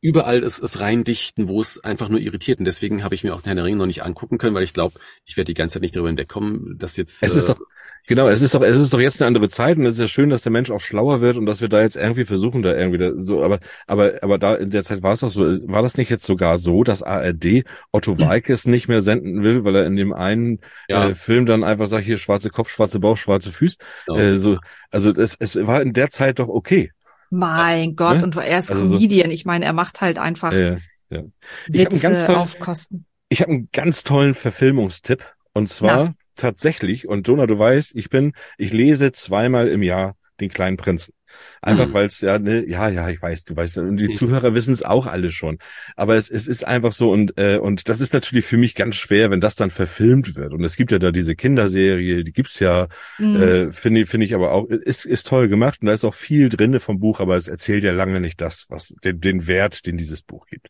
überall 0.00 0.42
es, 0.42 0.60
es 0.60 0.80
reindichten, 0.80 1.48
wo 1.48 1.60
es 1.60 1.82
einfach 1.82 2.08
nur 2.08 2.20
irritiert. 2.20 2.60
Und 2.60 2.64
deswegen 2.64 3.02
habe 3.02 3.14
ich 3.14 3.24
mir 3.24 3.34
auch 3.34 3.40
den 3.40 3.46
Herrn 3.46 3.56
der 3.56 3.64
Ringe 3.64 3.76
noch 3.76 3.86
nicht 3.86 4.04
angucken 4.04 4.38
können, 4.38 4.54
weil 4.54 4.62
ich 4.62 4.72
glaube, 4.72 4.98
ich 5.26 5.36
werde 5.36 5.46
die 5.46 5.54
ganze 5.54 5.74
Zeit 5.74 5.82
nicht 5.82 5.96
darüber 5.96 6.08
hinwegkommen, 6.08 6.78
dass 6.78 6.96
jetzt. 6.96 7.22
Es 7.22 7.34
ist 7.34 7.44
äh, 7.44 7.48
doch, 7.48 7.60
genau, 8.08 8.28
es 8.28 8.42
ist 8.42 8.54
doch, 8.54 8.62
es 8.62 8.76
ist 8.76 8.92
doch 8.92 8.98
jetzt 8.98 9.20
eine 9.22 9.28
andere 9.28 9.48
Zeit 9.48 9.76
und 9.78 9.86
es 9.86 9.94
ist 9.94 10.00
ja 10.00 10.08
schön, 10.08 10.28
dass 10.30 10.42
der 10.42 10.50
Mensch 10.50 10.70
auch 10.72 10.80
schlauer 10.80 11.20
wird 11.20 11.36
und 11.36 11.46
dass 11.46 11.60
wir 11.60 11.68
da 11.68 11.80
jetzt 11.80 11.94
irgendwie 11.96 12.24
versuchen, 12.24 12.62
da 12.62 12.74
irgendwie 12.74 12.98
da, 12.98 13.12
so, 13.16 13.44
aber, 13.44 13.60
aber, 13.86 14.14
aber 14.22 14.38
da 14.38 14.54
in 14.56 14.70
der 14.70 14.82
Zeit 14.82 15.02
war 15.04 15.12
es 15.12 15.20
doch 15.20 15.30
so, 15.30 15.42
war 15.68 15.82
das 15.82 15.96
nicht 15.96 16.10
jetzt 16.10 16.24
sogar 16.26 16.58
so, 16.58 16.82
dass 16.82 17.02
ARD 17.04 17.62
Otto 17.92 18.18
Walkes 18.18 18.66
nicht 18.66 18.88
mehr 18.88 19.00
senden 19.02 19.42
will, 19.44 19.62
weil 19.64 19.76
er 19.76 19.86
in 19.86 19.94
dem 19.94 20.12
einen 20.12 20.58
ja, 20.88 21.10
äh, 21.10 21.14
Film 21.14 21.46
dann 21.46 21.62
einfach 21.62 21.86
sagt, 21.86 22.04
hier 22.04 22.18
schwarze 22.18 22.50
Kopf, 22.50 22.70
schwarze 22.70 22.98
Bauch, 22.98 23.16
schwarze 23.16 23.52
Füße, 23.52 23.76
genau. 24.06 24.18
äh, 24.18 24.38
so, 24.38 24.58
also 24.90 25.12
es, 25.12 25.36
es 25.38 25.54
war 25.66 25.80
in 25.82 25.92
der 25.92 26.10
Zeit 26.10 26.40
doch 26.40 26.48
okay. 26.48 26.90
Mein 27.30 27.94
Gott, 27.94 28.18
Ne? 28.18 28.24
und 28.24 28.36
er 28.36 28.58
ist 28.58 28.70
Also 28.72 28.86
so- 28.86 28.94
Comedian. 28.94 29.30
Ich 29.30 29.44
meine, 29.44 29.66
er 29.66 29.74
macht 29.74 30.00
halt 30.00 30.18
einfach 30.18 30.52
Äh, 30.52 30.78
ja. 31.10 31.22
Ich 31.70 31.84
habe 31.84 31.90
einen 31.92 32.00
ganz 32.00 32.04
Witze 32.04 32.26
tollen, 32.26 32.38
auf 32.38 32.58
Kosten. 32.58 33.04
ich 33.28 33.42
habe 33.42 33.52
einen 33.52 33.68
ganz 33.72 34.02
tollen 34.02 34.34
Verfilmungstipp 34.34 35.24
und 35.52 35.68
zwar 35.68 36.14
tatsächlich, 36.38 37.08
und 37.08 37.26
Jonah, 37.28 37.46
du 37.46 37.58
weißt, 37.58 37.92
ich 37.94 38.10
bin, 38.10 38.32
ich 38.58 38.72
lese 38.72 39.12
zweimal 39.12 39.68
im 39.68 39.82
Jahr 39.82 40.16
den 40.40 40.50
kleinen 40.50 40.76
Prinzen. 40.78 41.14
Einfach 41.60 41.92
weil 41.92 42.06
es 42.06 42.20
ja, 42.20 42.38
ne, 42.38 42.64
ja, 42.66 42.88
ja, 42.88 43.08
ich 43.10 43.20
weiß, 43.20 43.44
du 43.44 43.54
weißt, 43.56 43.78
und 43.78 43.98
die 43.98 44.08
Mhm. 44.08 44.14
Zuhörer 44.14 44.54
wissen 44.54 44.72
es 44.72 44.82
auch 44.82 45.06
alle 45.06 45.30
schon. 45.30 45.58
Aber 45.96 46.16
es, 46.16 46.30
es 46.30 46.48
ist 46.48 46.64
einfach 46.66 46.92
so 46.92 47.10
und 47.12 47.38
äh, 47.38 47.58
und 47.58 47.88
das 47.88 48.00
ist 48.00 48.12
natürlich 48.12 48.46
für 48.46 48.56
mich 48.56 48.74
ganz 48.74 48.96
schwer, 48.96 49.30
wenn 49.30 49.40
das 49.40 49.54
dann 49.54 49.70
verfilmt 49.70 50.36
wird. 50.36 50.52
Und 50.52 50.64
es 50.64 50.76
gibt 50.76 50.90
ja 50.90 50.98
da 50.98 51.12
diese 51.12 51.36
Kinderserie, 51.36 52.24
die 52.24 52.32
gibt's 52.32 52.58
ja, 52.60 52.88
Mhm. 53.18 53.36
äh, 53.36 53.72
finde 53.72 54.00
ich, 54.02 54.08
finde 54.08 54.26
ich 54.26 54.34
aber 54.34 54.52
auch, 54.52 54.68
ist 54.68 55.04
ist 55.04 55.26
toll 55.28 55.48
gemacht 55.48 55.80
und 55.82 55.86
da 55.86 55.92
ist 55.92 56.04
auch 56.04 56.14
viel 56.14 56.48
drinne 56.48 56.80
vom 56.80 56.98
Buch, 56.98 57.20
aber 57.20 57.36
es 57.36 57.48
erzählt 57.48 57.84
ja 57.84 57.92
lange 57.92 58.20
nicht 58.20 58.40
das, 58.40 58.66
was 58.68 58.94
den, 59.04 59.20
den 59.20 59.46
Wert, 59.46 59.86
den 59.86 59.98
dieses 59.98 60.22
Buch 60.22 60.46
gibt. 60.46 60.68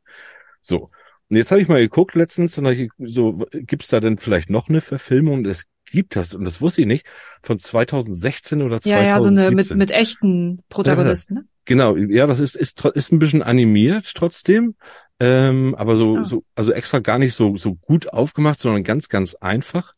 So. 0.60 0.88
Und 1.30 1.36
jetzt 1.36 1.50
habe 1.50 1.60
ich 1.60 1.68
mal 1.68 1.80
geguckt 1.80 2.14
letztens, 2.14 2.56
und 2.58 2.66
ich 2.66 2.90
so 2.98 3.44
gibt's 3.52 3.88
da 3.88 4.00
denn 4.00 4.18
vielleicht 4.18 4.50
noch 4.50 4.68
eine 4.68 4.80
Verfilmung? 4.80 5.44
Es 5.44 5.66
gibt 5.90 6.16
das 6.16 6.34
und 6.34 6.44
das 6.44 6.60
wusste 6.60 6.82
ich 6.82 6.86
nicht 6.86 7.06
von 7.42 7.58
2016 7.58 8.62
oder 8.62 8.80
2017. 8.80 8.92
ja, 8.92 9.02
ja, 9.02 9.20
so 9.20 9.28
eine 9.28 9.50
mit, 9.50 9.74
mit 9.74 9.90
echten 9.90 10.62
Protagonisten. 10.68 11.34
Ne? 11.34 11.44
Genau, 11.64 11.96
ja, 11.96 12.26
das 12.26 12.40
ist 12.40 12.56
ist 12.56 12.82
ist 12.94 13.12
ein 13.12 13.18
bisschen 13.18 13.42
animiert 13.42 14.10
trotzdem, 14.14 14.74
ähm, 15.20 15.74
aber 15.74 15.96
so 15.96 16.18
Ah. 16.18 16.24
so 16.24 16.44
also 16.54 16.72
extra 16.72 17.00
gar 17.00 17.18
nicht 17.18 17.34
so 17.34 17.56
so 17.56 17.74
gut 17.74 18.12
aufgemacht, 18.12 18.60
sondern 18.60 18.84
ganz 18.84 19.08
ganz 19.08 19.34
einfach. 19.34 19.94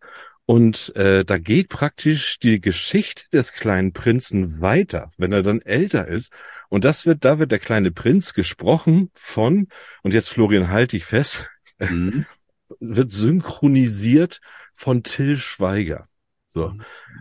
Und 0.47 0.97
äh, 0.97 1.25
da 1.25 1.39
geht 1.39 1.69
praktisch 1.69 2.41
die 2.41 2.61
Geschichte 2.61 3.23
des 3.33 3.53
kleinen 3.53 3.93
Prinzen 3.93 4.61
weiter, 4.61 5.11
wenn 5.17 5.31
er 5.31 5.45
dann 5.45 5.61
älter 5.61 6.09
ist. 6.09 6.33
Und 6.71 6.85
das 6.85 7.05
wird, 7.05 7.25
da 7.27 7.39
wird 7.39 7.53
der 7.53 7.59
kleine 7.59 7.91
Prinz 7.91 8.33
gesprochen 8.33 9.11
von, 9.15 9.69
und 10.03 10.15
jetzt 10.15 10.31
Florian, 10.31 10.71
halte 10.71 10.97
ich 10.97 11.05
fest, 11.05 11.47
Mhm. 11.79 12.25
wird 12.81 13.11
synchronisiert 13.11 14.41
von 14.73 15.03
Till 15.03 15.37
Schweiger. 15.37 16.09
So. 16.47 16.75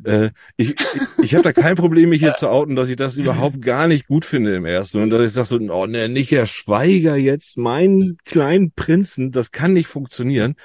Äh, 0.06 0.32
ich 0.58 0.72
ich, 0.72 0.78
ich 1.22 1.34
habe 1.36 1.44
da 1.44 1.54
kein 1.54 1.76
Problem, 1.76 2.10
mich 2.10 2.22
hier 2.22 2.36
zu 2.36 2.50
outen, 2.50 2.76
dass 2.76 2.90
ich 2.90 2.96
das 2.96 3.16
überhaupt 3.16 3.62
gar 3.62 3.88
nicht 3.88 4.08
gut 4.08 4.26
finde 4.26 4.56
im 4.56 4.66
ersten. 4.66 5.02
Und 5.02 5.12
dass 5.12 5.22
ich 5.24 5.34
sage 5.34 5.48
so, 5.48 5.58
oh 5.72 5.86
ne, 5.86 6.10
nicht 6.10 6.32
Herr 6.32 6.48
Schweiger 6.48 7.16
jetzt, 7.16 7.58
meinen 7.58 8.18
kleinen 8.26 8.72
Prinzen, 8.72 9.32
das 9.32 9.52
kann 9.52 9.74
nicht 9.74 9.88
funktionieren. 9.88 10.56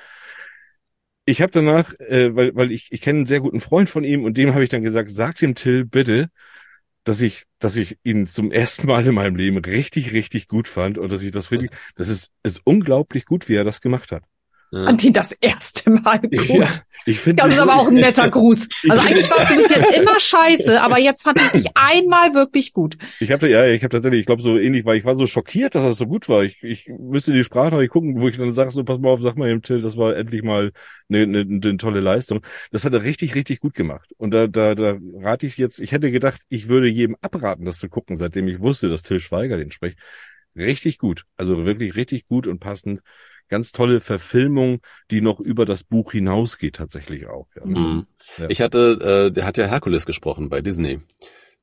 Ich 1.27 1.41
habe 1.43 1.53
danach, 1.53 1.93
äh, 2.01 2.35
weil, 2.35 2.55
weil 2.55 2.73
ich, 2.73 2.89
ich 2.91 3.01
kenne 3.01 3.21
einen 3.21 3.27
sehr 3.27 3.41
guten 3.41 3.61
Freund 3.61 3.89
von 3.89 4.05
ihm 4.05 4.25
und 4.25 4.37
dem 4.37 4.55
habe 4.55 4.65
ich 4.65 4.71
dann 4.71 4.83
gesagt, 4.83 5.11
sag 5.11 5.37
dem 5.37 5.55
Till 5.55 5.85
bitte, 5.85 6.29
dass 7.05 7.21
ich, 7.21 7.47
dass 7.59 7.77
ich 7.77 7.99
ihn 8.03 8.27
zum 8.27 8.51
ersten 8.51 8.87
Mal 8.87 9.07
in 9.07 9.15
meinem 9.15 9.37
Leben 9.37 9.59
richtig, 9.59 10.13
richtig 10.13 10.49
gut 10.49 10.69
fand 10.69 10.99
und 10.99 11.11
dass 11.13 11.23
ich 11.23 11.33
das 11.33 11.51
wirklich, 11.51 11.71
das 11.97 12.09
ist, 12.09 12.33
ist 12.43 12.63
unglaublich 12.65 13.27
gut, 13.27 13.49
wie 13.49 13.55
er 13.55 13.65
das 13.65 13.81
gemacht 13.81 14.11
hat. 14.13 14.25
Ja. 14.73 14.85
Fand 14.87 15.05
ihn 15.05 15.13
das 15.13 15.31
erste 15.33 15.89
Mal 15.91 16.19
gut. 16.21 16.49
Ja, 16.49 16.69
ich 17.07 17.21
finde 17.21 17.43
Das 17.45 17.53
ist 17.53 17.59
aber 17.61 17.77
auch 17.77 17.87
ein 17.89 17.95
netter 17.95 18.29
Gruß. 18.29 18.69
Also 18.89 19.03
Ich- 19.03 19.09
eigentlich 19.09 19.31
warst 19.31 19.51
du 19.51 19.57
bis 19.57 19.69
jetzt 19.71 19.95
immer 19.95 20.19
scheiße, 20.19 20.83
aber 20.83 20.99
jetzt 20.99 21.23
fand 21.23 21.41
ich 21.41 21.49
dich 21.51 21.67
einmal 21.77 22.35
wirklich 22.35 22.73
gut. 22.73 22.97
Ich 23.21 23.31
habe 23.31 23.49
ja, 23.49 23.65
ich 23.67 23.83
habe 23.83 23.91
tatsächlich, 23.91 24.21
ich 24.21 24.27
glaube 24.27 24.43
so 24.43 24.59
ähnlich, 24.59 24.85
weil 24.85 24.99
ich 24.99 25.05
war 25.05 25.15
so 25.15 25.27
schockiert, 25.27 25.75
dass 25.77 25.85
das 25.85 25.97
so 25.97 26.07
gut 26.07 26.29
war. 26.29 26.43
Ich, 26.43 26.63
ich 26.63 26.89
müsste 26.89 27.33
die 27.33 27.45
Sprache 27.45 27.71
noch 27.71 27.79
nicht 27.81 27.91
gucken, 27.91 28.21
wo 28.21 28.29
ich 28.29 28.37
dann 28.37 28.53
sage, 28.53 28.73
so 28.73 28.83
pass 28.83 28.99
mal 28.99 29.11
auf, 29.11 29.21
sag 29.23 29.37
mal 29.37 29.49
eben 29.49 29.63
Till, 29.63 29.81
das 29.83 29.97
war 29.97 30.17
endlich 30.17 30.43
mal 30.43 30.73
eine, 31.09 31.23
eine, 31.23 31.41
eine 31.43 31.77
tolle 31.77 32.01
Leistung. 32.01 32.41
Das 32.73 32.85
hat 32.85 32.93
er 32.95 33.05
richtig, 33.05 33.35
richtig 33.37 33.61
gut 33.61 33.75
gemacht. 33.75 34.11
Und 34.17 34.33
da, 34.33 34.49
da, 34.49 34.75
da 34.75 34.97
rate 35.21 35.47
ich 35.47 35.57
jetzt, 35.57 35.79
ich 35.79 35.93
hätte 35.93 36.11
gedacht, 36.11 36.41
ich 36.49 36.67
würde 36.69 36.89
jedem 36.89 37.17
abraten, 37.21 37.65
das 37.65 37.79
zu 37.79 37.89
gucken, 37.89 38.17
seitdem 38.17 38.49
ich 38.49 38.59
wusste, 38.61 38.89
dass 38.89 39.03
Till 39.03 39.21
Schweiger 39.21 39.57
den 39.57 39.71
spricht. 39.71 39.99
Richtig 40.57 40.99
gut. 40.99 41.25
Also 41.37 41.65
wirklich 41.65 41.95
richtig 41.97 42.27
gut 42.27 42.47
und 42.47 42.59
passend. 42.61 43.01
Ganz 43.49 43.73
tolle 43.73 44.01
Verfilmung, 44.01 44.81
die 45.11 45.21
noch 45.21 45.39
über 45.41 45.65
das 45.67 45.85
Buch 45.85 46.13
hinausgeht 46.13 46.77
tatsächlich 46.77 47.27
auch. 47.27 47.47
Ja. 47.57 47.65
Mhm. 47.67 48.07
Ja. 48.39 48.49
Ich 48.49 48.61
hatte, 48.61 49.27
äh, 49.29 49.33
der 49.33 49.45
hat 49.45 49.57
ja 49.59 49.67
Herkules 49.67 50.07
gesprochen 50.07 50.49
bei 50.49 50.61
Disney. 50.63 51.01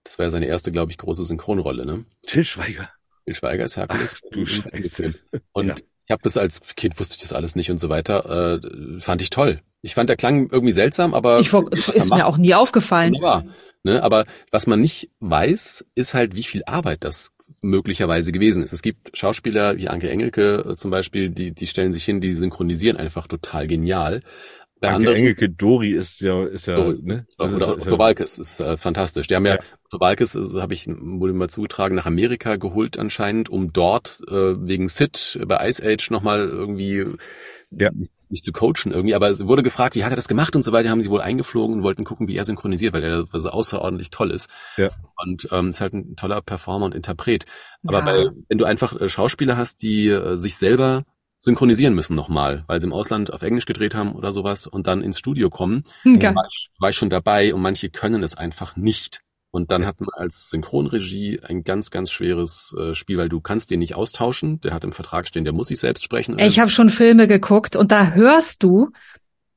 Das 0.04 0.18
war 0.20 0.26
ja 0.26 0.30
seine 0.30 0.46
erste, 0.46 0.72
glaube 0.72 0.92
ich, 0.92 0.98
große 0.98 1.24
Synchronrolle, 1.26 1.86
ne? 1.86 2.06
Till 2.26 2.44
Schweiger. 2.46 2.90
Til 3.26 3.36
Schweiger 3.36 3.66
ist 3.66 3.78
Herkules. 3.78 4.16
Ach, 4.18 4.30
du 4.32 4.46
Scheiße. 4.46 5.14
Und 5.54 5.68
Ja. 5.68 5.76
ich 6.06 6.12
habe 6.12 6.22
das 6.24 6.38
als 6.38 6.60
Kind 6.76 7.00
wusste 7.00 7.16
ich 7.16 7.22
das 7.22 7.34
alles 7.34 7.56
nicht 7.56 7.72
und 7.72 7.78
so 7.80 7.90
weiter. 7.90 8.60
Äh, 8.64 9.00
fand 9.00 9.22
ich 9.22 9.30
toll. 9.30 9.62
Ich 9.84 9.96
fand 9.96 10.10
der 10.10 10.18
Klang 10.18 10.50
irgendwie 10.52 10.74
seltsam, 10.74 11.14
aber 11.16 11.40
Ich, 11.40 11.52
ist 11.52 12.10
mir 12.12 12.18
macht, 12.18 12.24
auch 12.24 12.38
nie 12.38 12.54
aufgefallen. 12.54 13.14
wunderbar. 13.14 13.46
Ne? 13.84 14.04
Aber 14.04 14.26
was 14.52 14.68
man 14.68 14.80
nicht 14.80 15.10
weiß, 15.20 15.86
ist 15.96 16.14
halt, 16.14 16.36
wie 16.36 16.44
viel 16.44 16.62
Arbeit 16.68 17.04
das 17.04 17.32
möglicherweise 17.62 18.32
gewesen 18.32 18.64
ist. 18.64 18.74
Es 18.74 18.82
gibt 18.82 19.18
Schauspieler 19.18 19.78
wie 19.78 19.88
Anke 19.88 20.10
Engelke 20.10 20.66
äh, 20.72 20.76
zum 20.76 20.92
Beispiel, 20.92 21.30
die 21.30 21.52
die 21.54 21.68
stellen 21.68 21.94
sich 21.94 22.04
hin, 22.04 22.22
die 22.22 22.34
synchronisieren 22.34 22.98
einfach 22.98 23.28
total 23.28 23.68
genial. 23.68 24.22
Bei 24.80 24.88
Anke 24.88 24.96
anderen 24.96 25.18
Engelke 25.18 25.50
Dori 25.50 25.92
ist 25.92 26.22
ja, 26.22 26.44
ist 26.44 26.66
ja, 26.66 26.76
Dori. 26.78 27.00
ne? 27.04 27.28
Das 27.38 27.54
oder 27.54 27.70
Otto 27.74 28.00
Walkes 28.00 28.40
ist 28.40 28.60
äh, 28.60 28.78
fantastisch. 28.78 29.28
Die 29.28 29.36
haben 29.36 29.46
ja, 29.46 29.56
Ja. 29.56 29.60
Otto 29.86 30.00
Walkes, 30.00 30.36
äh, 30.36 30.60
habe 30.60 30.74
ich, 30.74 30.88
wurde 30.88 31.34
mir 31.34 31.40
mal 31.40 31.50
zugetragen, 31.50 31.96
nach 31.96 32.08
Amerika 32.08 32.56
geholt 32.56 32.98
anscheinend, 32.98 33.50
um 33.50 33.74
dort 33.74 34.22
äh, 34.28 34.34
wegen 34.68 34.90
Sid 34.90 35.40
bei 35.46 35.70
Ice 35.70 35.84
Age 35.86 36.10
nochmal 36.10 36.40
irgendwie 36.40 37.06
Ja. 37.72 37.92
Nicht, 38.32 38.44
zu 38.46 38.52
coachen 38.52 38.92
irgendwie, 38.92 39.14
aber 39.16 39.30
es 39.30 39.46
wurde 39.48 39.64
gefragt, 39.64 39.96
wie 39.96 40.04
hat 40.04 40.12
er 40.12 40.16
das 40.16 40.28
gemacht 40.28 40.56
und 40.56 40.64
so 40.64 40.72
weiter, 40.72 40.90
haben 40.90 41.02
sie 41.02 41.10
wohl 41.10 41.22
eingeflogen 41.22 41.78
und 41.78 41.84
wollten 41.84 42.04
gucken, 42.06 42.28
wie 42.28 42.36
er 42.36 42.46
synchronisiert, 42.46 42.94
weil 42.94 43.04
er 43.04 43.26
so 43.40 43.50
außerordentlich 43.50 44.10
toll 44.10 44.32
ist. 44.32 44.50
Ja. 44.78 44.90
Und 45.24 45.48
ähm, 45.52 45.70
ist 45.70 45.82
halt 45.82 45.94
ein 45.94 46.16
toller 46.16 46.42
Performer 46.42 46.86
und 46.86 46.96
Interpret. 46.96 47.46
Aber 47.86 48.00
Ja. 48.00 48.04
bei, 48.06 48.26
wenn 48.50 48.58
du 48.58 48.66
einfach 48.66 49.00
äh, 49.00 49.10
Schauspieler 49.10 49.58
hast, 49.58 49.82
die 49.82 50.08
äh, 50.10 50.38
sich 50.38 50.56
selber 50.58 51.04
synchronisieren 51.38 51.96
müssen 51.96 52.16
nochmal, 52.16 52.64
weil 52.68 52.80
sie 52.80 52.86
im 52.88 52.94
Ausland 52.94 53.34
auf 53.34 53.42
Englisch 53.42 53.66
gedreht 53.66 53.96
haben 53.96 54.14
oder 54.14 54.32
sowas 54.32 54.68
und 54.68 54.86
dann 54.88 55.02
ins 55.02 55.18
Studio 55.18 55.50
kommen, 55.50 55.84
Hm, 56.04 56.20
geil. 56.20 56.36
war 56.36 56.46
ich, 56.52 56.70
war 56.80 56.90
ich 56.92 56.96
schon 56.96 57.10
dabei 57.10 57.54
und 57.54 57.62
manche 57.62 57.90
können 57.90 58.22
es 58.24 58.36
einfach 58.38 58.76
nicht. 58.76 59.22
Und 59.54 59.70
dann 59.72 59.86
hat 59.86 60.00
man 60.00 60.10
als 60.14 60.50
Synchronregie 60.50 61.42
ein 61.44 61.64
ganz, 61.64 61.92
ganz 61.92 62.10
schweres 62.10 62.74
äh, 62.80 62.96
Spiel, 62.96 63.18
weil 63.18 63.28
du 63.30 63.42
kannst 63.42 63.70
den 63.70 63.80
nicht 63.80 63.96
austauschen. 63.96 64.62
Der 64.62 64.74
hat 64.74 64.84
im 64.86 64.94
Vertrag 64.94 65.28
stehen, 65.28 65.44
der 65.44 65.54
muss 65.54 65.68
sich 65.68 65.80
selbst 65.80 66.04
sprechen. 66.06 66.40
Ich 66.40 66.60
habe 66.60 66.70
schon 66.72 66.90
Filme 66.90 67.28
geguckt 67.28 67.76
und 67.76 67.92
da 67.92 68.12
hörst 68.14 68.64
du, 68.64 68.92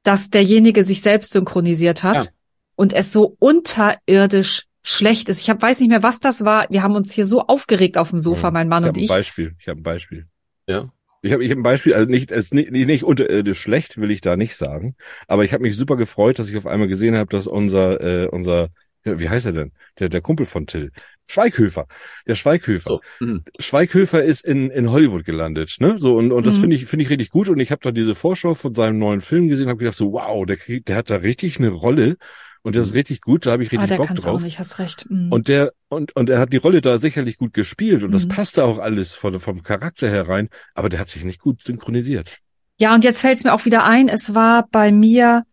dass 0.02 0.30
derjenige 0.30 0.82
sich 0.84 1.00
selbst 1.00 1.32
synchronisiert 1.32 2.02
hat 2.02 2.24
Ja. 2.24 2.30
und 2.76 2.92
es 2.92 3.12
so 3.12 3.36
unterirdisch 3.38 4.64
schlecht 4.82 5.28
ist. 5.28 5.40
Ich 5.40 5.48
hab, 5.48 5.62
weiß 5.62 5.80
nicht 5.80 5.88
mehr, 5.88 6.02
was 6.02 6.20
das 6.20 6.44
war. 6.44 6.66
Wir 6.70 6.82
haben 6.82 6.94
uns 6.96 7.12
hier 7.12 7.24
so 7.24 7.42
aufgeregt 7.46 7.96
auf 7.96 8.10
dem 8.10 8.18
Sofa, 8.18 8.50
mein 8.50 8.68
Mann 8.68 8.82
ich 8.82 8.88
und 8.88 8.88
habe 8.88 9.00
ein 9.00 9.04
ich. 9.04 9.08
Beispiel. 9.08 9.54
Ich 9.60 9.68
habe 9.68 9.80
ein 9.80 9.84
Beispiel. 9.84 10.26
ja. 10.66 10.90
Ich 11.26 11.32
habe 11.32 11.42
ich 11.42 11.50
hab 11.50 11.56
ein 11.56 11.62
Beispiel, 11.62 11.94
also 11.94 12.06
nicht, 12.06 12.30
es 12.30 12.46
ist 12.46 12.52
nicht, 12.54 12.70
nicht 12.70 13.02
unterirdisch 13.02 13.58
schlecht, 13.58 13.96
will 13.96 14.10
ich 14.10 14.20
da 14.20 14.36
nicht 14.36 14.56
sagen. 14.56 14.94
Aber 15.26 15.42
ich 15.42 15.54
habe 15.54 15.62
mich 15.62 15.74
super 15.74 15.96
gefreut, 15.96 16.38
dass 16.38 16.50
ich 16.50 16.56
auf 16.58 16.66
einmal 16.66 16.86
gesehen 16.86 17.16
habe, 17.16 17.30
dass 17.30 17.46
unser, 17.46 17.98
äh, 18.02 18.26
unser, 18.28 18.68
ja, 19.04 19.18
wie 19.18 19.28
heißt 19.28 19.46
er 19.46 19.52
denn? 19.52 19.72
Der, 19.98 20.08
der 20.08 20.20
Kumpel 20.20 20.46
von 20.46 20.66
Till. 20.66 20.90
Schweighöfer. 21.26 21.86
Der 22.26 22.34
Schweighöfer. 22.34 22.90
So. 22.90 23.00
Mhm. 23.20 23.44
Schweighöfer 23.58 24.22
ist 24.22 24.44
in, 24.44 24.70
in 24.70 24.90
Hollywood 24.90 25.24
gelandet, 25.24 25.76
ne? 25.80 25.96
So 25.98 26.16
und, 26.16 26.32
und 26.32 26.46
das 26.46 26.56
Mhm. 26.56 26.60
finde 26.60 26.76
ich 26.76 26.86
finde 26.86 27.04
ich 27.04 27.10
richtig 27.10 27.30
gut 27.30 27.48
und 27.48 27.58
ich 27.60 27.70
habe 27.70 27.80
da 27.82 27.92
diese 27.92 28.14
Vorschau 28.14 28.54
von 28.54 28.74
seinem 28.74 28.98
neuen 28.98 29.20
Film 29.22 29.48
gesehen, 29.48 29.68
habe 29.68 29.78
gedacht 29.78 29.96
so 29.96 30.12
wow, 30.12 30.44
der 30.44 30.56
kriegt, 30.56 30.88
der 30.88 30.96
hat 30.96 31.08
da 31.10 31.16
richtig 31.16 31.58
eine 31.58 31.68
Rolle 31.68 32.16
und 32.62 32.74
der 32.76 32.82
ist 32.82 32.90
Mhm. 32.90 32.96
richtig 32.96 33.20
gut, 33.22 33.46
da 33.46 33.52
habe 33.52 33.62
ich 33.62 33.70
ah, 33.70 33.72
richtig 33.72 33.88
der 33.88 33.96
Bock 33.96 34.08
kann's 34.08 34.22
drauf. 34.22 34.40
auch 34.40 34.44
nicht, 34.44 34.58
hast 34.58 34.78
recht. 34.78 35.06
Mhm. 35.10 35.32
Und 35.32 35.48
der 35.48 35.72
und 35.88 36.14
und 36.14 36.28
er 36.28 36.38
hat 36.40 36.52
die 36.52 36.58
Rolle 36.58 36.82
da 36.82 36.98
sicherlich 36.98 37.38
gut 37.38 37.54
gespielt 37.54 38.02
und 38.02 38.12
das 38.12 38.24
Mhm. 38.24 38.28
passte 38.30 38.64
auch 38.64 38.78
alles 38.78 39.14
von, 39.14 39.40
vom 39.40 39.62
Charakter 39.62 40.10
herein, 40.10 40.48
aber 40.74 40.88
der 40.90 41.00
hat 41.00 41.08
sich 41.08 41.24
nicht 41.24 41.40
gut 41.40 41.62
synchronisiert. 41.62 42.38
Ja, 42.78 42.94
und 42.94 43.02
jetzt 43.04 43.20
fällt's 43.22 43.44
mir 43.44 43.54
auch 43.54 43.64
wieder 43.64 43.84
ein, 43.84 44.08
es 44.08 44.34
war 44.34 44.66
bei 44.70 44.92
mir 44.92 45.44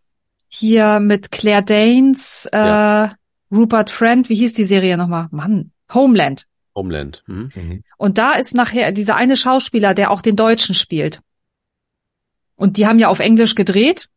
hier 0.49 0.99
mit 0.99 1.31
Claire 1.31 1.61
Danes, 1.63 2.49
äh, 2.51 2.57
Ja. 2.57 3.15
Rupert 3.51 3.89
Friend, 3.89 4.29
wie 4.29 4.35
hieß 4.35 4.53
die 4.53 4.63
Serie 4.63 4.97
nochmal? 4.97 5.27
Mann, 5.31 5.71
Homeland. 5.93 6.47
Homeland. 6.75 7.23
Mhm. 7.27 7.83
Und 7.97 8.17
da 8.17 8.33
ist 8.33 8.55
nachher 8.55 8.91
dieser 8.91 9.15
eine 9.15 9.35
Schauspieler, 9.35 9.93
der 9.93 10.09
auch 10.11 10.21
den 10.21 10.35
Deutschen 10.37 10.73
spielt. 10.73 11.19
Und 12.55 12.77
die 12.77 12.87
haben 12.87 12.99
ja 12.99 13.09
auf 13.09 13.19
Englisch 13.19 13.55
gedreht. 13.55 14.07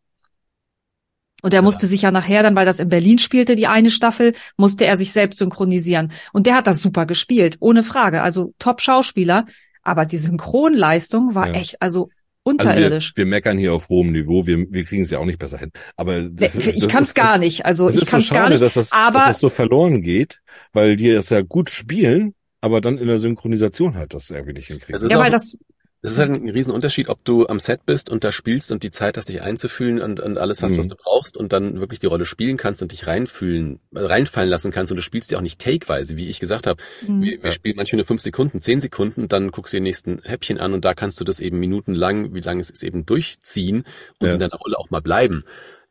Und 1.42 1.52
er 1.52 1.58
Ja. 1.58 1.62
musste 1.62 1.86
sich 1.86 2.02
ja 2.02 2.10
nachher 2.10 2.42
dann, 2.42 2.54
weil 2.56 2.64
das 2.64 2.78
in 2.78 2.88
Berlin 2.88 3.18
spielte, 3.18 3.56
die 3.56 3.66
eine 3.66 3.90
Staffel, 3.90 4.34
musste 4.56 4.86
er 4.86 4.96
sich 4.98 5.12
selbst 5.12 5.38
synchronisieren. 5.38 6.12
Und 6.32 6.46
der 6.46 6.54
hat 6.54 6.66
das 6.66 6.78
super 6.78 7.04
gespielt, 7.04 7.56
ohne 7.60 7.82
Frage. 7.82 8.22
Also 8.22 8.54
Top-Schauspieler. 8.58 9.46
Aber 9.82 10.06
die 10.06 10.16
Synchronleistung 10.16 11.34
war 11.34 11.48
Ja. 11.48 11.54
echt, 11.54 11.82
also 11.82 12.08
Also 12.46 12.68
wir, 12.68 12.74
unterirdisch. 12.74 13.12
wir 13.16 13.26
meckern 13.26 13.56
hier 13.58 13.72
auf 13.72 13.88
hohem 13.88 14.12
Niveau, 14.12 14.46
wir, 14.46 14.58
wir 14.70 14.84
kriegen 14.84 15.02
es 15.02 15.10
ja 15.10 15.18
auch 15.18 15.24
nicht 15.24 15.38
besser 15.38 15.58
hin. 15.58 15.70
Aber 15.96 16.22
das, 16.22 16.54
ich 16.54 16.78
das 16.80 16.88
kann's 16.88 17.08
ist, 17.08 17.14
gar 17.14 17.38
nicht. 17.38 17.64
Also 17.64 17.86
Das 17.86 17.96
ich 17.96 18.02
ist 18.02 18.08
so 18.08 18.10
kann's 18.10 18.28
gar 18.28 18.38
schade, 18.40 18.50
nicht. 18.52 18.62
dass 18.62 18.74
das, 18.74 18.92
aber- 18.92 19.18
dass 19.20 19.26
das 19.28 19.40
so 19.40 19.48
verloren 19.48 20.02
geht, 20.02 20.40
weil 20.72 20.96
die 20.96 21.12
das 21.12 21.30
ja 21.30 21.40
gut 21.40 21.70
spielen, 21.70 22.34
aber 22.60 22.80
dann 22.80 22.98
in 22.98 23.06
der 23.06 23.18
Synchronisation 23.18 23.94
halt 23.96 24.12
das 24.14 24.28
irgendwie 24.30 24.52
nicht 24.54 24.66
hinkriegen. 24.66 24.94
Es 24.94 25.02
ist 25.02 25.10
Ja, 25.10 25.18
weil 25.18 25.30
das, 25.30 25.56
Es 26.04 26.12
ist 26.12 26.18
halt 26.18 26.30
ein 26.30 26.48
Riesenunterschied, 26.50 27.08
ob 27.08 27.24
du 27.24 27.46
am 27.46 27.58
Set 27.58 27.86
bist 27.86 28.10
und 28.10 28.24
da 28.24 28.30
spielst 28.30 28.70
und 28.70 28.82
die 28.82 28.90
Zeit 28.90 29.16
hast, 29.16 29.30
dich 29.30 29.40
einzufühlen 29.40 30.02
und, 30.02 30.20
und 30.20 30.36
alles 30.36 30.62
hast, 30.62 30.72
Mhm. 30.74 30.78
was 30.78 30.88
du 30.88 30.96
brauchst 30.96 31.36
und 31.38 31.54
dann 31.54 31.80
wirklich 31.80 31.98
die 31.98 32.06
Rolle 32.06 32.26
spielen 32.26 32.58
kannst 32.58 32.82
und 32.82 32.92
dich 32.92 33.06
reinfühlen, 33.06 33.80
äh, 33.94 34.00
reinfallen 34.00 34.50
lassen 34.50 34.70
kannst 34.70 34.92
und 34.92 34.96
du 34.96 35.02
spielst 35.02 35.30
ja 35.30 35.38
auch 35.38 35.42
nicht 35.42 35.60
takeweise, 35.62 36.16
wie 36.18 36.28
ich 36.28 36.40
gesagt 36.40 36.66
habe. 36.66 36.82
Mhm. 37.08 37.22
Wir, 37.22 37.42
wir 37.42 37.52
spielen 37.52 37.76
manchmal 37.76 37.98
nur 37.98 38.06
fünf 38.06 38.20
Sekunden, 38.20 38.60
zehn 38.60 38.82
Sekunden, 38.82 39.28
dann 39.28 39.50
guckst 39.50 39.72
du 39.72 39.78
den 39.78 39.84
nächsten 39.84 40.20
Häppchen 40.24 40.58
an 40.60 40.74
und 40.74 40.84
da 40.84 40.92
kannst 40.92 41.18
du 41.20 41.24
das 41.24 41.40
eben 41.40 41.58
minutenlang, 41.58 42.34
wie 42.34 42.40
lange 42.40 42.60
es 42.60 42.68
ist, 42.68 42.82
eben 42.82 43.06
durchziehen 43.06 43.84
und 44.18 44.26
Ja. 44.28 44.34
in 44.34 44.40
deiner 44.40 44.56
Rolle 44.56 44.78
auch 44.78 44.90
mal 44.90 45.00
bleiben. 45.00 45.42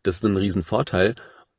Das 0.03 0.17
ist 0.17 0.25
ein 0.25 0.37
Riesenvorteil. 0.37 1.15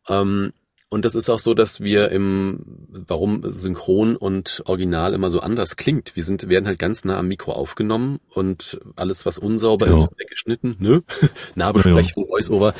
Ähm, 0.08 0.52
und 0.94 1.04
das 1.04 1.16
ist 1.16 1.28
auch 1.28 1.40
so, 1.40 1.54
dass 1.54 1.80
wir 1.80 2.12
im, 2.12 2.60
warum 2.88 3.42
Synchron 3.50 4.14
und 4.14 4.62
Original 4.66 5.12
immer 5.12 5.28
so 5.28 5.40
anders 5.40 5.74
klingt. 5.74 6.14
Wir 6.14 6.22
sind, 6.22 6.48
werden 6.48 6.66
halt 6.66 6.78
ganz 6.78 7.04
nah 7.04 7.18
am 7.18 7.26
Mikro 7.26 7.50
aufgenommen 7.50 8.20
und 8.28 8.78
alles, 8.94 9.26
was 9.26 9.38
unsauber 9.38 9.86
Ja. 9.86 9.92
ist, 9.92 10.00
wird 10.02 10.18
weggeschnitten, 10.20 10.76
ne? 10.78 11.02
Nahbesprechung, 11.56 12.28
Voice-Over. 12.28 12.74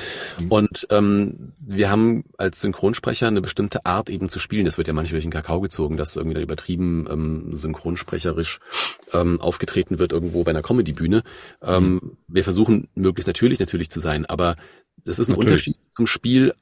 Und 0.49 0.87
ähm, 0.91 1.55
wir 1.59 1.91
haben 1.91 2.23
als 2.39 2.61
Synchronsprecher 2.61 3.27
eine 3.27 3.41
bestimmte 3.41 3.85
Art 3.85 4.09
eben 4.11 4.29
zu 4.29 4.39
spielen. 4.39 4.65
Das 4.65 4.79
wird 4.79 4.87
ja 4.87 4.95
manchmal 4.95 5.17
durch 5.17 5.25
den 5.25 5.33
Kakao 5.33 5.61
gezogen, 5.61 5.97
dass 5.97 6.15
irgendwie 6.15 6.35
dann 6.35 6.45
übertrieben 6.45 7.09
ähm, 7.11 7.49
synchronsprecherisch 7.53 8.61
ähm, 9.13 9.41
aufgetreten 9.41 9.99
wird 9.99 10.13
irgendwo 10.13 10.45
bei 10.45 10.53
einer 10.53 10.63
Comedy-Bühne. 10.63 11.25
Ähm, 11.63 12.17
wir 12.29 12.45
versuchen 12.45 12.87
möglichst 12.95 13.27
natürlich 13.27 13.59
natürlich 13.59 13.91
zu 13.91 13.99
sein, 13.99 14.25
aber 14.25 14.55
das 15.05 15.19
ist 15.19 15.29
ein 15.29 15.33
Natürlich. 15.33 15.67
Unterschied 15.67 15.77
zum 15.91 16.07
Spiel 16.07 16.55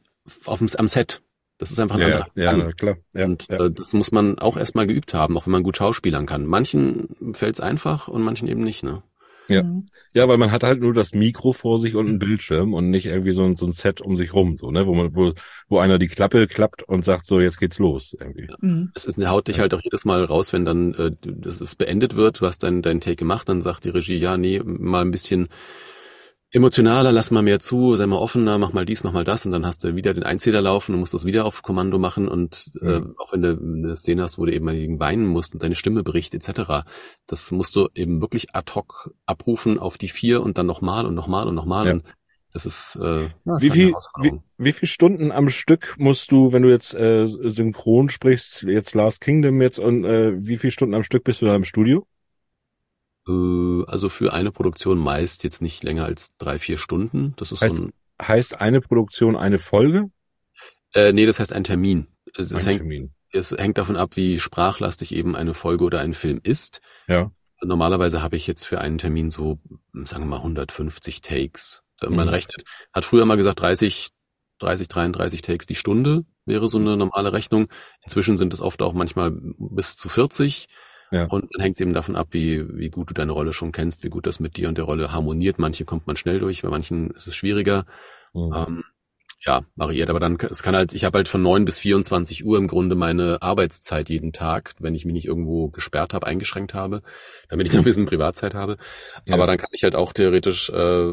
auf 0.47 0.61
dem, 0.61 0.69
am 0.79 0.89
Set. 0.89 1.21
Das 1.59 1.71
ist 1.71 1.79
einfach 1.79 1.97
ein 1.97 2.03
Ja, 2.03 2.07
anderer 2.07 2.27
ja, 2.35 2.53
na 2.57 2.73
klar. 2.73 2.97
Ja, 3.15 3.25
und 3.27 3.49
ja. 3.51 3.57
Äh, 3.59 3.71
das 3.71 3.93
muss 3.93 4.11
man 4.13 4.39
auch 4.39 4.57
erstmal 4.57 4.87
geübt 4.87 5.15
haben, 5.15 5.37
auch 5.37 5.47
wenn 5.47 5.53
man 5.53 5.63
gut 5.63 5.77
schauspielern 5.77 6.27
kann. 6.27 6.47
Manchen 6.47 7.09
fällt 7.35 7.55
es 7.57 7.61
einfach 7.61 8.09
und 8.09 8.23
manchen 8.23 8.49
eben 8.49 8.63
nicht, 8.63 8.83
ne? 8.83 9.03
Ja. 9.49 9.63
Mhm. 9.63 9.89
ja, 10.15 10.29
weil 10.29 10.39
man 10.39 10.51
hat 10.53 10.63
halt 10.63 10.81
nur 10.81 10.95
das 10.95 11.13
Mikro 11.15 11.53
vor 11.53 11.79
sich 11.79 11.95
und 11.95 12.07
einen 12.07 12.19
Bildschirm 12.19 12.75
und 12.75 12.91
nicht 12.91 13.07
irgendwie 13.07 13.33
so 13.33 13.43
ein, 13.45 13.57
so 13.57 13.67
ein 13.67 13.73
Set 13.73 14.01
um 14.01 14.17
sich 14.17 14.33
rum, 14.33 14.57
so, 14.59 14.71
ne, 14.71 14.87
wo 14.87 14.95
man, 14.95 15.15
wo, 15.15 15.33
wo 15.69 15.79
einer 15.79 15.99
die 15.99 16.09
Klappe 16.09 16.47
klappt 16.47 16.83
und 16.85 17.05
sagt, 17.05 17.27
so, 17.27 17.41
jetzt 17.41 17.59
geht's 17.59 17.79
los, 17.79 18.17
irgendwie. 18.19 18.49
Mhm. 18.61 18.91
Es 18.95 19.05
ist, 19.05 19.19
haut 19.27 19.49
dich 19.49 19.59
halt 19.61 19.75
auch 19.75 19.81
jedes 19.83 20.05
Mal 20.05 20.25
raus, 20.25 20.53
wenn 20.53 20.65
dann 20.65 20.95
äh, 20.95 21.11
das 21.23 21.61
ist 21.61 21.77
beendet 21.77 22.17
wird, 22.17 22.41
du 22.41 22.47
hast 22.47 22.63
dein, 22.63 22.83
dein 22.83 23.01
Take 23.01 23.17
gemacht, 23.17 23.49
dann 23.49 23.63
sagt 23.63 23.85
die 23.85 23.91
Regie, 23.91 24.17
ja, 24.17 24.37
nee, 24.37 24.61
mal 24.65 25.03
ein 25.03 25.11
bisschen 25.11 25.49
emotionaler, 26.53 27.13
lass 27.13 27.31
mal 27.31 27.43
mehr 27.43 27.61
zu, 27.61 27.97
sei 27.97 28.07
mal 28.07 28.17
offener, 28.19 28.59
mach 28.59 28.73
mal 28.73 28.85
dies, 28.87 29.03
mach 29.05 29.13
mal 29.13 29.25
das 29.25 29.47
und 29.47 29.53
dann 29.53 29.65
hast 29.67 29.85
du 29.85 29.97
wieder 29.97 30.13
den 30.15 30.23
Einzähler 30.23 30.61
laufen 30.61 30.93
und 30.95 31.01
musst 31.01 31.15
das 31.15 31.25
wieder 31.25 31.45
auf 31.47 31.63
Kommando 31.63 31.99
machen 31.99 32.29
und 32.29 32.71
äh, 32.83 33.01
Mhm. 33.01 33.15
auch 33.19 33.33
wenn 33.33 33.43
du 33.43 33.59
eine 33.59 33.97
Szene 33.97 34.23
hast, 34.23 34.39
wo 34.39 34.45
du 34.47 34.53
eben 34.53 34.65
mal 34.67 34.75
gegen 34.75 35.01
weinen 35.01 35.27
musst 35.27 35.55
und 35.55 35.63
deine 35.63 35.75
Stimme 35.75 36.03
bricht 36.03 36.35
etc., 36.35 36.85
das 37.27 37.51
musst 37.53 37.75
du 37.75 37.89
eben 37.95 38.21
wirklich 38.21 38.55
ad 38.55 38.73
hoc 38.75 39.15
abrufen 39.27 39.79
auf 39.79 39.97
die 39.99 40.09
vier 40.09 40.43
und 40.43 40.59
dann 40.59 40.67
nochmal 40.67 41.07
und 41.07 41.15
nochmal 41.15 41.49
und 41.49 41.55
nochmal 41.55 41.87
Ja. 41.87 41.93
und 41.95 42.05
das 42.53 42.67
ist, 42.67 42.99
äh, 43.01 43.23
ja, 43.23 43.31
das 43.47 43.63
Wie 43.63 43.71
viel, 43.71 43.95
wie, 44.21 44.33
wie 44.59 44.73
viel 44.73 44.87
Stunden 44.89 45.33
am 45.33 45.49
Stück 45.49 45.95
musst 45.97 46.31
du, 46.33 46.53
wenn 46.53 46.63
du 46.63 46.69
jetzt 46.69 46.93
äh, 46.93 47.27
synchron 47.27 48.11
sprichst, 48.11 48.65
jetzt 48.65 48.95
Last 48.95 49.23
Kingdom 49.23 49.63
jetzt 49.63 49.79
und 49.79 50.05
äh, 50.05 50.33
wie 50.37 50.59
viel 50.59 50.71
Stunden 50.71 50.95
am 50.95 51.03
Stück 51.03 51.25
bist 51.25 51.41
du 51.41 51.47
da 51.47 51.57
im 51.57 51.65
Studio? 51.65 52.07
Äh, 53.29 53.85
also 53.87 54.09
für 54.09 54.33
eine 54.33 54.51
Produktion 54.53 54.99
meist 54.99 55.45
jetzt 55.45 55.63
nicht 55.63 55.83
länger 55.83 56.05
als 56.05 56.37
drei, 56.39 56.59
vier 56.59 56.79
Stunden. 56.79 57.35
Das 57.37 57.53
ist 57.53 57.63
Heißt- 57.63 57.77
so 57.77 57.83
ein, 57.85 57.93
Heißt 58.21 58.61
eine 58.61 58.81
Produktion 58.81 59.37
eine 59.37 59.59
Folge? 59.59 60.11
äh, 60.95 61.13
nee, 61.13 61.27
das 61.27 61.41
heißt 61.41 61.53
ein 61.53 61.65
Termin. 61.65 62.07
Es, 62.37 62.51
Ein 62.53 62.59
es, 62.59 62.67
hängt, 62.67 62.79
Termin. 62.79 63.13
es 63.33 63.51
hängt 63.53 63.79
davon 63.79 63.97
ab, 63.97 64.17
wie 64.17 64.39
sprachlastig 64.39 65.13
eben 65.15 65.35
eine 65.37 65.55
Folge 65.55 65.85
oder 65.85 66.01
ein 66.01 66.15
Film 66.15 66.41
ist. 66.43 66.81
Ja. 67.09 67.31
Normalerweise 67.63 68.23
habe 68.23 68.37
ich 68.37 68.47
jetzt 68.47 68.65
für 68.67 68.81
einen 68.81 68.99
Termin 68.99 69.31
so, 69.31 69.59
sagen 70.05 70.25
wir 70.25 70.27
mal, 70.29 70.43
150 70.43 71.21
Takes. 71.21 71.83
Man 72.01 72.13
Mhm. 72.27 72.29
rechnet, 72.29 72.65
hat 72.93 73.05
früher 73.05 73.25
mal 73.27 73.37
gesagt 73.37 73.61
30, 73.61 74.09
30, 74.59 74.89
33 74.89 75.43
Takes 75.43 75.67
die 75.67 75.75
Stunde 75.77 76.25
wäre 76.45 76.69
so 76.69 76.77
eine 76.79 76.97
normale 76.97 77.33
Rechnung. 77.33 77.69
Inzwischen 78.03 78.37
sind 78.37 78.53
es 78.53 78.61
oft 78.61 78.83
auch 78.83 78.93
manchmal 78.93 79.31
bis 79.33 79.97
zu 79.97 80.09
40. 80.09 80.67
Ja. 81.13 81.27
Und 81.27 81.51
dann 81.53 81.63
hängt 81.63 81.77
es 81.77 81.81
eben 81.81 81.93
davon 81.93 82.17
ab, 82.17 82.29
wie, 82.31 82.67
wie 82.77 82.89
gut 82.89 83.11
du 83.11 83.15
deine 83.15 83.33
Rolle 83.33 83.53
schon 83.53 83.71
kennst, 83.71 84.03
wie 84.03 84.09
gut 84.09 84.27
das 84.27 84.41
mit 84.41 84.57
dir 84.57 84.69
und 84.69 84.79
der 84.79 84.87
Rolle 84.87 85.13
harmoniert. 85.13 85.59
Manche 85.59 85.85
kommt 85.85 86.07
man 86.07 86.17
schnell 86.17 86.41
durch, 86.41 86.63
bei 86.63 86.71
manchen 86.71 87.11
ist 87.11 87.29
es 87.29 87.35
schwieriger. 87.35 87.85
Mhm. 88.33 88.55
Ähm, 88.55 88.85
ja, 89.45 89.63
variiert. 89.75 90.09
Aber 90.11 90.21
dann, 90.21 90.39
es 90.51 90.63
kann 90.63 90.77
halt, 90.77 90.95
ich 90.95 91.05
habe 91.05 91.19
halt 91.19 91.29
von 91.29 91.43
9 91.43 91.65
bis 91.65 91.79
24 91.79 92.45
Uhr 92.45 92.59
im 92.59 92.69
Grunde 92.69 92.95
meine 92.95 93.43
Arbeitszeit 93.43 94.09
jeden 94.09 94.33
Tag, 94.33 94.75
wenn 94.79 94.95
ich 94.95 95.05
mich 95.05 95.15
nicht 95.15 95.27
irgendwo 95.27 95.69
gesperrt 95.69 96.15
habe, 96.15 96.27
eingeschränkt 96.27 96.75
habe, 96.75 97.03
damit 97.49 97.67
ich 97.67 97.73
noch 97.73 97.81
ein 97.81 97.85
bisschen 97.85 98.05
Privatzeit 98.07 98.55
habe. 98.55 98.77
Ja. 99.27 99.35
Aber 99.35 99.47
dann 99.47 99.59
kann 99.59 99.71
ich 99.73 99.83
halt 99.83 99.97
auch 99.97 100.13
theoretisch 100.13 100.71
äh, 100.71 101.13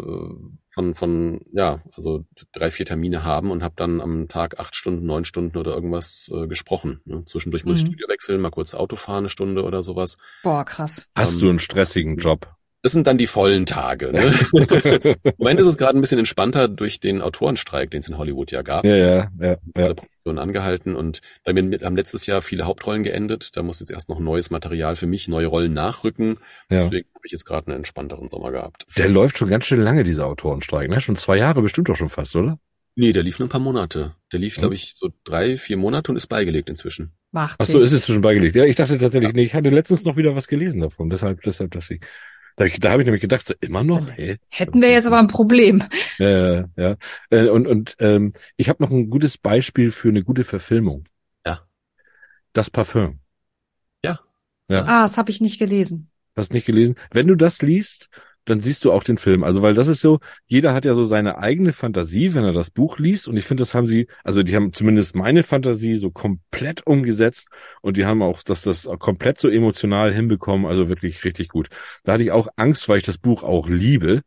von, 0.67 0.95
von, 0.95 1.41
ja, 1.51 1.81
also 1.95 2.25
drei, 2.51 2.71
vier 2.71 2.85
Termine 2.85 3.23
haben 3.23 3.51
und 3.51 3.63
habe 3.63 3.73
dann 3.75 3.99
am 3.99 4.27
Tag 4.27 4.59
acht 4.59 4.75
Stunden, 4.75 5.05
neun 5.05 5.25
Stunden 5.25 5.57
oder 5.57 5.73
irgendwas 5.73 6.29
äh, 6.31 6.47
gesprochen. 6.47 7.01
Ne? 7.05 7.25
Zwischendurch 7.25 7.65
muss 7.65 7.77
ich 7.77 7.79
Mhm. 7.79 7.87
Studio 7.87 8.07
wechseln, 8.09 8.41
mal 8.41 8.51
kurz 8.51 8.73
Auto 8.73 8.95
fahren, 8.95 9.19
eine 9.19 9.29
Stunde 9.29 9.63
oder 9.63 9.83
sowas. 9.83 10.17
Boah, 10.43 10.63
krass. 10.63 11.09
Hast 11.15 11.35
ähm, 11.35 11.39
du 11.39 11.49
einen 11.49 11.59
stressigen 11.59 12.17
Job? 12.17 12.58
Das 12.81 12.93
sind 12.93 13.07
dann 13.07 13.17
die 13.17 13.27
vollen 13.27 13.65
Tage. 13.65 14.11
Ne? 14.13 14.33
Im 15.23 15.33
Moment 15.37 15.59
ist 15.59 15.65
es 15.65 15.77
gerade 15.77 15.97
ein 15.97 16.01
bisschen 16.01 16.19
entspannter 16.19 16.67
durch 16.69 16.99
den 17.01 17.21
Autorenstreik, 17.21 17.91
den 17.91 17.99
es 17.99 18.07
in 18.07 18.17
Hollywood 18.17 18.51
ja 18.51 18.61
gab. 18.61 18.85
ja, 18.85 18.95
ja, 18.95 19.31
ja, 19.39 19.57
ja. 19.75 19.93
Produktionen 19.93 20.39
angehalten 20.39 20.95
und 20.95 21.19
bei 21.43 21.51
mir 21.51 21.79
haben 21.83 21.97
letztes 21.97 22.25
Jahr 22.25 22.41
viele 22.41 22.65
Hauptrollen 22.65 23.03
geendet. 23.03 23.57
Da 23.57 23.63
muss 23.63 23.81
jetzt 23.81 23.91
erst 23.91 24.07
noch 24.07 24.19
neues 24.19 24.49
Material 24.49 24.95
für 24.95 25.07
mich, 25.07 25.27
neue 25.27 25.47
Rollen 25.47 25.73
nachrücken. 25.73 26.37
ja. 26.69 26.77
Deswegen 26.81 27.07
habe 27.15 27.25
ich 27.25 27.31
jetzt 27.33 27.45
gerade 27.45 27.67
einen 27.67 27.77
entspannteren 27.77 28.29
Sommer 28.29 28.51
gehabt. 28.51 28.85
Der 28.97 29.09
läuft 29.09 29.37
schon 29.37 29.49
ganz 29.49 29.65
schön 29.65 29.81
lange, 29.81 30.03
dieser 30.05 30.27
Autorenstreik, 30.27 30.89
ne? 30.89 31.01
Schon 31.01 31.17
zwei 31.17 31.37
Jahre 31.37 31.61
bestimmt 31.61 31.89
doch 31.89 31.97
schon 31.97 32.09
fast, 32.09 32.35
oder? 32.37 32.59
Nee, 32.95 33.13
der 33.13 33.23
lief 33.23 33.39
nur 33.39 33.47
ein 33.47 33.51
paar 33.51 33.61
Monate. 33.61 34.15
Der 34.33 34.39
lief, 34.39 34.55
Hm. 34.55 34.61
glaube 34.61 34.75
ich, 34.75 34.95
so 34.97 35.09
drei, 35.23 35.57
vier 35.57 35.77
Monate 35.77 36.11
und 36.11 36.17
ist 36.17 36.27
beigelegt 36.27 36.69
inzwischen. 36.69 37.11
Macht 37.31 37.55
Ach 37.59 37.65
so, 37.65 37.79
ist 37.79 38.05
schon 38.05 38.21
beigelegt. 38.21 38.55
Ja, 38.55 38.65
ich 38.65 38.75
dachte 38.75 38.97
tatsächlich, 38.97 39.33
nee, 39.33 39.43
ich 39.43 39.53
hatte 39.53 39.69
letztens 39.69 40.03
noch 40.03 40.17
wieder 40.17 40.35
was 40.35 40.47
gelesen 40.47 40.81
davon. 40.81 41.09
Deshalb, 41.09 41.41
deshalb 41.43 41.71
dachte 41.71 41.93
ich, 41.95 42.01
da, 42.59 42.67
da 42.67 42.91
habe 42.91 43.01
ich 43.01 43.05
nämlich 43.05 43.21
gedacht, 43.21 43.47
so, 43.47 43.53
immer 43.61 43.83
noch? 43.83 44.05
Hä? 44.17 44.37
Hätten 44.49 44.81
wir 44.81 44.91
jetzt 44.91 45.07
aber 45.07 45.17
ein 45.17 45.27
Problem. 45.27 45.81
Ja, 46.17 46.29
ja, 46.29 46.65
ja. 46.75 46.95
Äh, 47.29 47.47
Und, 47.47 47.67
und 47.67 47.95
ähm, 47.99 48.33
ich 48.57 48.67
habe 48.67 48.83
noch 48.83 48.91
ein 48.91 49.09
gutes 49.09 49.37
Beispiel 49.37 49.91
für 49.91 50.09
eine 50.09 50.23
gute 50.23 50.43
Verfilmung. 50.43 51.05
Ja. 51.45 51.61
Das 52.51 52.69
Parfüm. 52.69 53.19
Ah, 54.69 55.03
das 55.03 55.17
habe 55.17 55.31
ich 55.31 55.41
nicht 55.41 55.57
gelesen. 55.57 56.09
Hast 56.35 56.53
nicht 56.53 56.65
gelesen? 56.65 56.95
Wenn 57.11 57.27
du 57.27 57.35
das 57.35 57.61
liest, 57.61 58.09
dann 58.49 58.61
siehst 58.61 58.85
du 58.85 58.91
auch 58.91 59.03
den 59.03 59.17
Film. 59.17 59.43
Also, 59.43 59.61
weil 59.61 59.73
das 59.73 59.87
ist 59.87 60.01
so, 60.01 60.19
jeder 60.47 60.73
hat 60.73 60.85
ja 60.85 60.95
so 60.95 61.03
seine 61.03 61.37
eigene 61.37 61.73
Fantasie, 61.73 62.33
wenn 62.33 62.43
er 62.43 62.53
das 62.53 62.69
Buch 62.69 62.99
liest. 62.99 63.27
Und 63.27 63.37
ich 63.37 63.45
finde, 63.45 63.61
das 63.61 63.73
haben 63.73 63.87
sie, 63.87 64.07
also 64.23 64.43
die 64.43 64.55
haben 64.55 64.73
zumindest 64.73 65.15
meine 65.15 65.43
Fantasie 65.43 65.95
so 65.95 66.11
komplett 66.11 66.85
umgesetzt 66.85 67.47
und 67.81 67.97
die 67.97 68.05
haben 68.05 68.21
auch 68.21 68.43
das, 68.43 68.61
das 68.61 68.87
komplett 68.99 69.39
so 69.39 69.49
emotional 69.49 70.13
hinbekommen. 70.13 70.65
Also 70.65 70.89
wirklich 70.89 71.23
richtig 71.23 71.49
gut. 71.49 71.69
Da 72.03 72.13
hatte 72.13 72.23
ich 72.23 72.31
auch 72.31 72.47
Angst, 72.55 72.89
weil 72.89 72.97
ich 72.97 73.05
das 73.05 73.17
Buch 73.17 73.43
auch 73.43 73.67
liebe. 73.67 74.21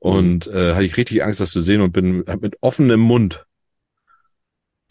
Und 0.00 0.46
äh, 0.46 0.74
hatte 0.74 0.84
ich 0.84 0.96
richtig 0.96 1.24
Angst, 1.24 1.40
das 1.40 1.50
zu 1.50 1.60
sehen 1.60 1.80
und 1.80 1.92
bin 1.92 2.22
hab 2.26 2.40
mit 2.40 2.56
offenem 2.60 3.00
Mund 3.00 3.46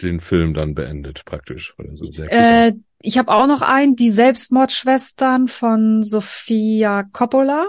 den 0.02 0.20
Film 0.20 0.54
dann 0.54 0.76
beendet, 0.76 1.26
praktisch. 1.26 1.74
Also. 1.78 2.06
Äh, 2.24 2.74
ich 3.00 3.18
habe 3.18 3.32
auch 3.32 3.48
noch 3.48 3.62
einen, 3.62 3.96
die 3.96 4.10
Selbstmordschwestern 4.10 5.48
von 5.48 6.04
Sofia 6.04 7.04
Coppola. 7.04 7.68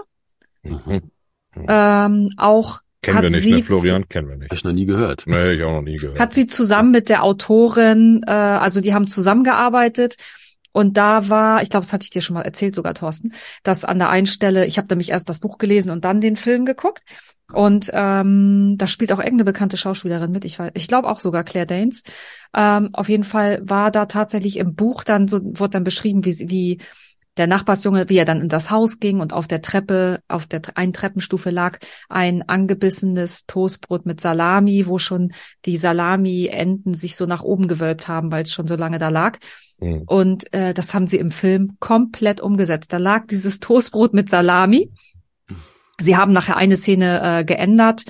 Mhm. 0.63 1.11
Ähm, 1.69 2.31
auch 2.37 2.81
Kennen 3.03 3.19
hat 3.19 3.23
wir 3.25 3.31
nicht, 3.31 3.43
sie 3.45 3.53
ne, 3.53 3.63
Florian? 3.63 4.09
Kennen 4.09 4.29
wir 4.29 4.35
Habe 4.35 4.43
nicht. 4.45 4.53
ich 4.55 4.65
noch 4.65 4.73
nie 4.73 4.87
gehört. 4.87 5.25
Nee, 5.27 5.53
ich 5.53 5.63
auch 5.63 5.73
noch 5.73 5.83
nie 5.83 5.97
gehört. 5.97 6.19
hat 6.21 6.35
sie 6.35 6.47
zusammen 6.47 6.91
mit 6.91 7.09
der 7.09 7.23
Autorin, 7.25 8.23
äh, 8.27 8.31
also 8.31 8.81
die 8.81 8.93
haben 8.95 9.07
zusammengearbeitet 9.07 10.17
und 10.73 10.97
da 10.97 11.29
war, 11.29 11.63
ich 11.63 11.71
glaube, 11.71 11.85
das 11.87 11.93
hatte 11.93 12.05
ich 12.05 12.11
dir 12.11 12.23
schon 12.23 12.35
mal 12.35 12.43
erzählt 12.43 12.75
sogar, 12.75 12.95
Thorsten, 12.95 13.33
dass 13.63 13.85
an 13.85 13.99
der 13.99 14.11
einen 14.11 14.27
Stelle, 14.27 14.67
ich 14.67 14.79
habe 14.79 14.89
nämlich 14.91 15.11
erst 15.11 15.29
das 15.29 15.41
Buch 15.41 15.59
gelesen 15.59 15.91
und 15.91 16.05
dann 16.05 16.21
den 16.21 16.37
Film 16.37 16.67
geguckt 16.67 17.03
und 17.53 17.91
ähm, 17.95 18.75
da 18.77 18.87
spielt 18.87 19.11
auch 19.11 19.19
irgendeine 19.19 19.45
bekannte 19.45 19.77
Schauspielerin 19.79 20.31
mit, 20.31 20.45
ich 20.45 20.59
weiß, 20.59 20.73
ich 20.75 20.87
glaube 20.87 21.09
auch 21.09 21.21
sogar 21.21 21.45
Claire 21.45 21.67
Danes. 21.67 22.03
Ähm, 22.55 22.91
auf 22.93 23.09
jeden 23.09 23.25
Fall 23.25 23.61
war 23.63 23.91
da 23.91 24.05
tatsächlich 24.07 24.59
im 24.59 24.75
Buch 24.75 25.03
dann 25.05 25.29
so, 25.29 25.41
wurde 25.43 25.71
dann 25.71 25.85
beschrieben, 25.85 26.25
wie, 26.27 26.33
sie- 26.33 26.51
wie 26.51 26.79
der 27.39 27.47
Nachbarsjunge, 27.47 28.09
wie 28.09 28.19
er 28.19 28.25
dann 28.25 28.41
in 28.41 28.49
das 28.49 28.71
Haus 28.71 28.99
ging 28.99 29.21
und 29.21 29.33
auf 29.33 29.47
der 29.47 29.63
Treppe, 29.63 30.21
auf 30.29 30.47
der 30.47 30.61
einen 30.75 30.93
Treppenstufe 30.93 31.51
lag 31.51 31.79
ein 32.09 32.49
angebissenes 32.49 33.47
Toastbrot 33.47 34.05
mit 34.05 34.21
Salami, 34.21 34.87
wo 34.87 34.99
schon 34.99 35.33
die 35.65 35.79
Salami-Enden 35.79 36.95
sich 36.95 37.17
so 37.17 37.27
nach 37.27 37.43
oben 37.43 37.69
gewölbt 37.69 38.09
haben, 38.09 38.33
weil 38.33 38.43
es 38.43 38.53
schon 38.53 38.67
so 38.67 38.75
lange 38.75 38.99
da 38.99 39.09
lag. 39.09 39.39
Mhm. 39.81 40.03
Und 40.07 40.53
äh, 40.53 40.75
das 40.75 40.93
haben 40.93 41.07
sie 41.07 41.19
im 41.19 41.31
Film 41.31 41.77
komplett 41.79 42.41
umgesetzt. 42.41 42.93
Da 42.93 42.99
lag 42.99 43.27
dieses 43.27 43.61
Toastbrot 43.61 44.13
mit 44.13 44.29
Salami. 44.29 44.91
Sie 46.01 46.17
haben 46.17 46.33
nachher 46.33 46.57
eine 46.57 46.77
Szene 46.77 47.23
äh, 47.23 47.45
geändert 47.45 48.05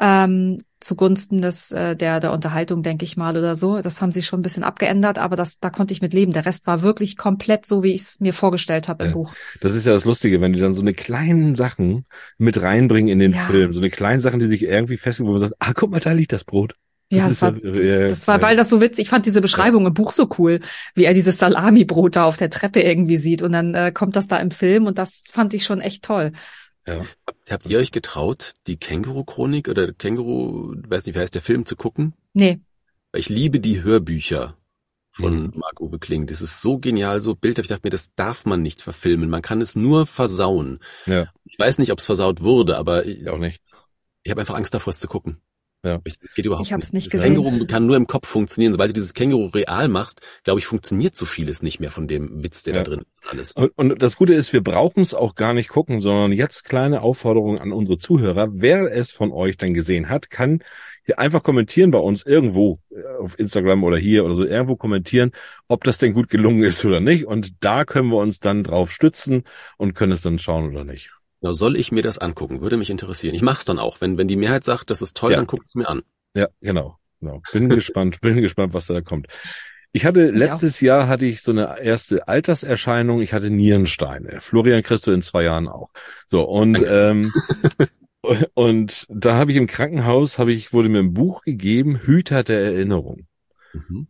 ähm, 0.00 0.58
zugunsten 0.80 1.42
des 1.42 1.70
äh, 1.72 1.94
der 1.94 2.20
der 2.20 2.32
Unterhaltung, 2.32 2.82
denke 2.82 3.04
ich 3.04 3.16
mal 3.18 3.36
oder 3.36 3.54
so. 3.54 3.82
Das 3.82 4.00
haben 4.00 4.12
sie 4.12 4.22
schon 4.22 4.40
ein 4.40 4.42
bisschen 4.42 4.64
abgeändert, 4.64 5.18
aber 5.18 5.36
das 5.36 5.58
da 5.60 5.68
konnte 5.68 5.92
ich 5.92 6.00
mit 6.00 6.14
leben. 6.14 6.32
Der 6.32 6.46
Rest 6.46 6.66
war 6.66 6.80
wirklich 6.82 7.18
komplett 7.18 7.66
so, 7.66 7.82
wie 7.82 7.92
ich 7.92 8.00
es 8.00 8.20
mir 8.20 8.32
vorgestellt 8.32 8.88
habe 8.88 9.04
im 9.04 9.10
Ja. 9.10 9.14
Buch. 9.14 9.34
Das 9.60 9.74
ist 9.74 9.84
ja 9.84 9.92
das 9.92 10.06
Lustige, 10.06 10.40
wenn 10.40 10.54
die 10.54 10.60
dann 10.60 10.74
so 10.74 10.80
eine 10.80 10.94
kleinen 10.94 11.54
Sachen 11.54 12.06
mit 12.38 12.60
reinbringen 12.62 13.10
in 13.10 13.18
den 13.18 13.34
Ja. 13.34 13.44
Film. 13.44 13.74
So 13.74 13.80
eine 13.80 13.90
kleinen 13.90 14.22
Sachen, 14.22 14.40
die 14.40 14.46
sich 14.46 14.62
irgendwie 14.62 14.96
festlegen, 14.96 15.28
wo 15.28 15.32
man 15.32 15.40
sagt, 15.40 15.54
ah, 15.58 15.72
guck 15.74 15.90
mal, 15.90 16.00
da 16.00 16.12
liegt 16.12 16.32
das 16.32 16.44
Brot. 16.44 16.74
Ja, 17.12 17.24
Das 17.28 17.40
das, 17.40 17.42
war, 17.42 17.72
das, 17.72 18.08
das 18.08 18.28
war, 18.28 18.40
weil 18.40 18.56
das 18.56 18.70
so 18.70 18.80
witzig. 18.80 19.02
Ich 19.02 19.10
fand 19.10 19.26
diese 19.26 19.40
Beschreibung 19.40 19.84
im 19.84 19.92
Buch 19.92 20.12
so 20.12 20.28
cool, 20.38 20.60
wie 20.94 21.04
er 21.04 21.12
dieses 21.12 21.38
Salami-Brot 21.38 22.14
da 22.16 22.24
auf 22.24 22.36
der 22.36 22.50
Treppe 22.50 22.80
irgendwie 22.80 23.18
sieht 23.18 23.42
und 23.42 23.50
dann 23.52 23.74
äh, 23.74 23.90
kommt 23.92 24.14
das 24.14 24.28
da 24.28 24.36
im 24.36 24.52
Film 24.52 24.86
und 24.86 24.96
das 24.96 25.24
fand 25.30 25.52
ich 25.52 25.64
schon 25.64 25.80
echt 25.80 26.04
toll. 26.04 26.32
Ja. 26.86 27.04
Habt, 27.26 27.50
habt 27.50 27.66
ihr 27.66 27.78
euch 27.78 27.92
getraut, 27.92 28.54
die 28.66 28.76
Känguru-Chronik 28.76 29.68
oder 29.68 29.92
Känguru, 29.92 30.74
weiß 30.88 31.06
nicht, 31.06 31.14
wie 31.14 31.20
heißt 31.20 31.34
der 31.34 31.42
Film, 31.42 31.66
zu 31.66 31.76
gucken? 31.76 32.14
Nee. 32.32 32.60
Weil 33.12 33.20
ich 33.20 33.28
liebe 33.28 33.60
die 33.60 33.82
Hörbücher 33.82 34.56
von 35.12 35.42
Mhm. 35.44 35.52
Marc-Uwe 35.56 35.98
Kling. 35.98 36.26
Das 36.26 36.40
ist 36.40 36.60
so 36.60 36.78
genial, 36.78 37.20
so 37.20 37.34
bildhaft. 37.34 37.64
Ich 37.66 37.68
dachte 37.68 37.82
mir, 37.84 37.90
das 37.90 38.14
darf 38.14 38.46
man 38.46 38.62
nicht 38.62 38.80
verfilmen. 38.82 39.28
Man 39.28 39.42
kann 39.42 39.60
es 39.60 39.74
nur 39.76 40.06
versauen. 40.06 40.78
Ja, 41.06 41.30
Ich 41.44 41.58
weiß 41.58 41.78
nicht, 41.78 41.90
ob 41.92 41.98
es 41.98 42.06
versaut 42.06 42.40
wurde, 42.42 42.76
aber 42.78 43.04
ich, 43.04 43.22
ich 43.22 43.28
auch 43.28 43.38
nicht. 43.38 43.60
ich 44.22 44.30
habe 44.30 44.40
einfach 44.40 44.54
Angst 44.54 44.72
davor, 44.72 44.90
es 44.92 45.00
zu 45.00 45.08
gucken. 45.08 45.40
Ja. 45.82 45.98
Ich- 46.04 46.16
Es 46.22 46.34
geht 46.34 46.44
überhaupt 46.44 46.66
Ich 46.66 46.72
hab's 46.72 46.92
nicht 46.92 47.06
Das 47.06 47.22
gesehen. 47.22 47.36
Känguru 47.36 47.66
kann 47.66 47.86
nur 47.86 47.96
im 47.96 48.06
Kopf 48.06 48.28
funktionieren. 48.28 48.72
Sobald 48.72 48.90
du 48.90 48.94
dieses 48.94 49.14
Känguru 49.14 49.46
real 49.46 49.88
machst, 49.88 50.20
glaube 50.44 50.60
ich, 50.60 50.66
funktioniert 50.66 51.16
so 51.16 51.24
vieles 51.24 51.62
nicht 51.62 51.80
mehr 51.80 51.90
von 51.90 52.06
dem 52.06 52.42
Witz, 52.42 52.62
der 52.62 52.74
Ja. 52.74 52.82
da 52.84 52.90
drin 52.90 53.00
ist. 53.00 53.18
und 53.24 53.30
Alles. 53.32 53.52
Und, 53.52 53.70
und 53.76 54.02
das 54.02 54.16
Gute 54.16 54.34
ist, 54.34 54.52
wir 54.52 54.62
brauchen 54.62 55.00
es 55.00 55.14
auch 55.14 55.34
gar 55.34 55.54
nicht 55.54 55.68
gucken, 55.70 56.00
sondern 56.00 56.32
jetzt 56.32 56.64
kleine 56.64 57.00
Aufforderung 57.02 57.58
an 57.58 57.72
unsere 57.72 57.96
Zuhörer. 57.98 58.48
Wer 58.52 58.92
es 58.92 59.10
von 59.10 59.32
euch 59.32 59.56
dann 59.56 59.72
gesehen 59.72 60.08
hat, 60.10 60.28
kann 60.28 60.62
hier 61.06 61.18
einfach 61.18 61.42
kommentieren 61.42 61.90
bei 61.92 61.98
uns 61.98 62.26
irgendwo 62.26 62.76
äh, 62.90 63.02
auf 63.22 63.38
Instagram 63.38 63.82
oder 63.82 63.96
hier 63.96 64.24
oder 64.26 64.34
so 64.34 64.44
irgendwo 64.44 64.76
kommentieren, 64.76 65.30
ob 65.66 65.82
das 65.84 65.96
denn 65.96 66.12
gut 66.12 66.28
gelungen 66.28 66.62
ist 66.62 66.84
oder 66.84 67.00
nicht. 67.00 67.24
Und 67.24 67.64
da 67.64 67.86
können 67.86 68.08
wir 68.10 68.18
uns 68.18 68.38
dann 68.38 68.64
drauf 68.64 68.92
stützen 68.92 69.44
und 69.78 69.94
können 69.94 70.12
es 70.12 70.20
dann 70.20 70.38
schauen 70.38 70.70
oder 70.70 70.84
nicht. 70.84 71.10
Genau, 71.40 71.52
soll 71.54 71.76
ich 71.76 71.90
mir 71.92 72.02
das 72.02 72.18
angucken? 72.18 72.60
Würde 72.60 72.76
mich 72.76 72.90
interessieren. 72.90 73.34
Ich 73.34 73.42
mach's 73.42 73.64
dann 73.64 73.78
auch. 73.78 74.00
Wenn, 74.00 74.18
wenn 74.18 74.28
die 74.28 74.36
Mehrheit 74.36 74.64
sagt, 74.64 74.90
das 74.90 75.00
ist 75.02 75.16
toll, 75.16 75.32
Ja. 75.32 75.38
dann 75.38 75.46
guck 75.46 75.64
es 75.66 75.74
mir 75.74 75.88
an. 75.88 76.02
Ja, 76.34 76.48
genau. 76.60 76.98
genau. 77.20 77.40
Bin 77.52 77.68
gespannt, 77.70 78.20
bin 78.20 78.40
gespannt, 78.42 78.74
was 78.74 78.86
da 78.86 79.00
kommt. 79.00 79.26
Ich 79.92 80.04
hatte 80.04 80.30
letztes 80.30 80.80
Jahr 80.80 81.08
hatte 81.08 81.26
ich 81.26 81.42
so 81.42 81.50
eine 81.50 81.80
erste 81.82 82.28
Alterserscheinung. 82.28 83.22
Ich 83.22 83.32
hatte 83.32 83.50
Nierensteine. 83.50 84.40
Florian 84.40 84.82
kriegst 84.84 85.08
in 85.08 85.22
zwei 85.22 85.42
Jahren 85.44 85.66
auch. 85.66 85.90
So 86.26 86.42
und 86.46 86.74
Danke. 86.74 86.88
ähm, 86.88 87.32
und 88.54 89.06
da 89.08 89.34
habe 89.34 89.50
ich 89.50 89.56
im 89.56 89.66
Krankenhaus 89.66 90.38
habe 90.38 90.52
ich 90.52 90.72
wurde 90.72 90.88
mir 90.88 91.00
ein 91.00 91.12
Buch 91.14 91.42
gegeben 91.42 91.96
Hüter 91.96 92.44
der 92.44 92.60
Erinnerung. 92.60 93.26
Mhm. 93.72 94.06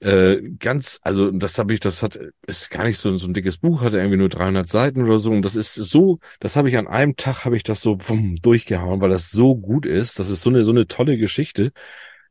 Äh, 0.00 0.40
ganz, 0.58 0.98
also 1.02 1.30
das 1.30 1.58
habe 1.58 1.74
ich, 1.74 1.80
das 1.80 2.02
hat, 2.02 2.18
ist 2.46 2.70
gar 2.70 2.84
nicht 2.84 2.98
so, 2.98 3.16
so 3.18 3.26
ein 3.26 3.34
dickes 3.34 3.58
Buch, 3.58 3.82
hat 3.82 3.92
irgendwie 3.92 4.16
nur 4.16 4.28
300 4.28 4.68
Seiten 4.68 5.02
oder 5.02 5.18
so. 5.18 5.30
Und 5.30 5.42
das 5.42 5.56
ist 5.56 5.74
so, 5.74 6.18
das 6.40 6.56
habe 6.56 6.68
ich 6.68 6.76
an 6.76 6.88
einem 6.88 7.16
Tag 7.16 7.44
habe 7.44 7.56
ich 7.56 7.62
das 7.62 7.80
so 7.80 7.98
wumm, 8.08 8.36
durchgehauen, 8.42 9.00
weil 9.00 9.10
das 9.10 9.30
so 9.30 9.56
gut 9.56 9.86
ist. 9.86 10.18
Das 10.18 10.30
ist 10.30 10.42
so 10.42 10.50
eine 10.50 10.64
so 10.64 10.72
eine 10.72 10.86
tolle 10.86 11.18
Geschichte. 11.18 11.72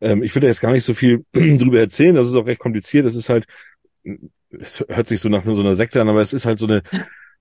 Ähm, 0.02 0.24
ich 0.24 0.34
will 0.36 0.42
da 0.42 0.48
jetzt 0.48 0.62
gar 0.62 0.74
nicht 0.74 0.86
so 0.86 0.94
viel 0.94 1.26
drüber 1.34 1.80
erzählen. 1.80 2.16
Das 2.16 2.28
ist 2.28 2.36
auch 2.36 2.48
recht 2.48 2.60
kompliziert. 2.60 3.06
Das 3.06 3.16
ist 3.16 3.30
halt, 3.30 3.46
es 4.50 4.84
hört 4.90 5.08
sich 5.08 5.20
so 5.20 5.30
nach 5.30 5.46
so 5.46 5.60
einer 5.60 5.76
Sekte 5.76 6.02
an, 6.02 6.10
aber 6.10 6.22
es 6.22 6.34
ist 6.34 6.46
halt 6.46 6.60
so 6.60 6.68
eine 6.68 6.84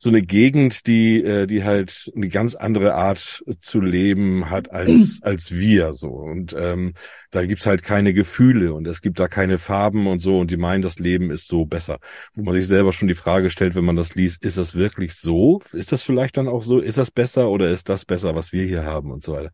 so 0.02 0.08
eine 0.08 0.22
Gegend, 0.22 0.86
die 0.86 1.22
äh, 1.22 1.46
die 1.46 1.62
halt 1.62 2.10
eine 2.16 2.30
ganz 2.30 2.54
andere 2.54 2.94
Art 2.94 3.44
zu 3.58 3.80
leben 3.80 4.48
hat 4.48 4.70
als 4.70 5.20
als 5.22 5.52
wir 5.52 5.92
so 5.92 6.08
und 6.08 6.56
ähm, 6.58 6.94
da 7.30 7.44
gibt's 7.44 7.66
halt 7.66 7.82
keine 7.82 8.14
Gefühle 8.14 8.72
und 8.72 8.86
es 8.88 9.02
gibt 9.02 9.20
da 9.20 9.28
keine 9.28 9.58
Farben 9.58 10.06
und 10.06 10.20
so 10.20 10.38
und 10.38 10.50
die 10.50 10.56
meinen, 10.56 10.82
das 10.82 10.98
Leben 10.98 11.30
ist 11.30 11.46
so 11.46 11.66
besser. 11.66 11.98
Wo 12.34 12.42
man 12.42 12.54
sich 12.54 12.66
selber 12.66 12.94
schon 12.94 13.08
die 13.08 13.14
Frage 13.14 13.50
stellt, 13.50 13.74
wenn 13.74 13.84
man 13.84 13.96
das 13.96 14.14
liest, 14.14 14.42
ist 14.42 14.56
das 14.56 14.74
wirklich 14.74 15.14
so? 15.14 15.60
Ist 15.72 15.92
das 15.92 16.02
vielleicht 16.02 16.38
dann 16.38 16.48
auch 16.48 16.62
so? 16.62 16.80
Ist 16.80 16.98
das 16.98 17.10
besser 17.10 17.50
oder 17.50 17.70
ist 17.70 17.88
das 17.90 18.06
besser, 18.06 18.34
was 18.34 18.52
wir 18.52 18.64
hier 18.64 18.84
haben 18.84 19.10
und 19.12 19.22
so 19.22 19.34
weiter? 19.34 19.50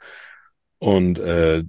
Und 0.78 1.18
äh, 1.18 1.64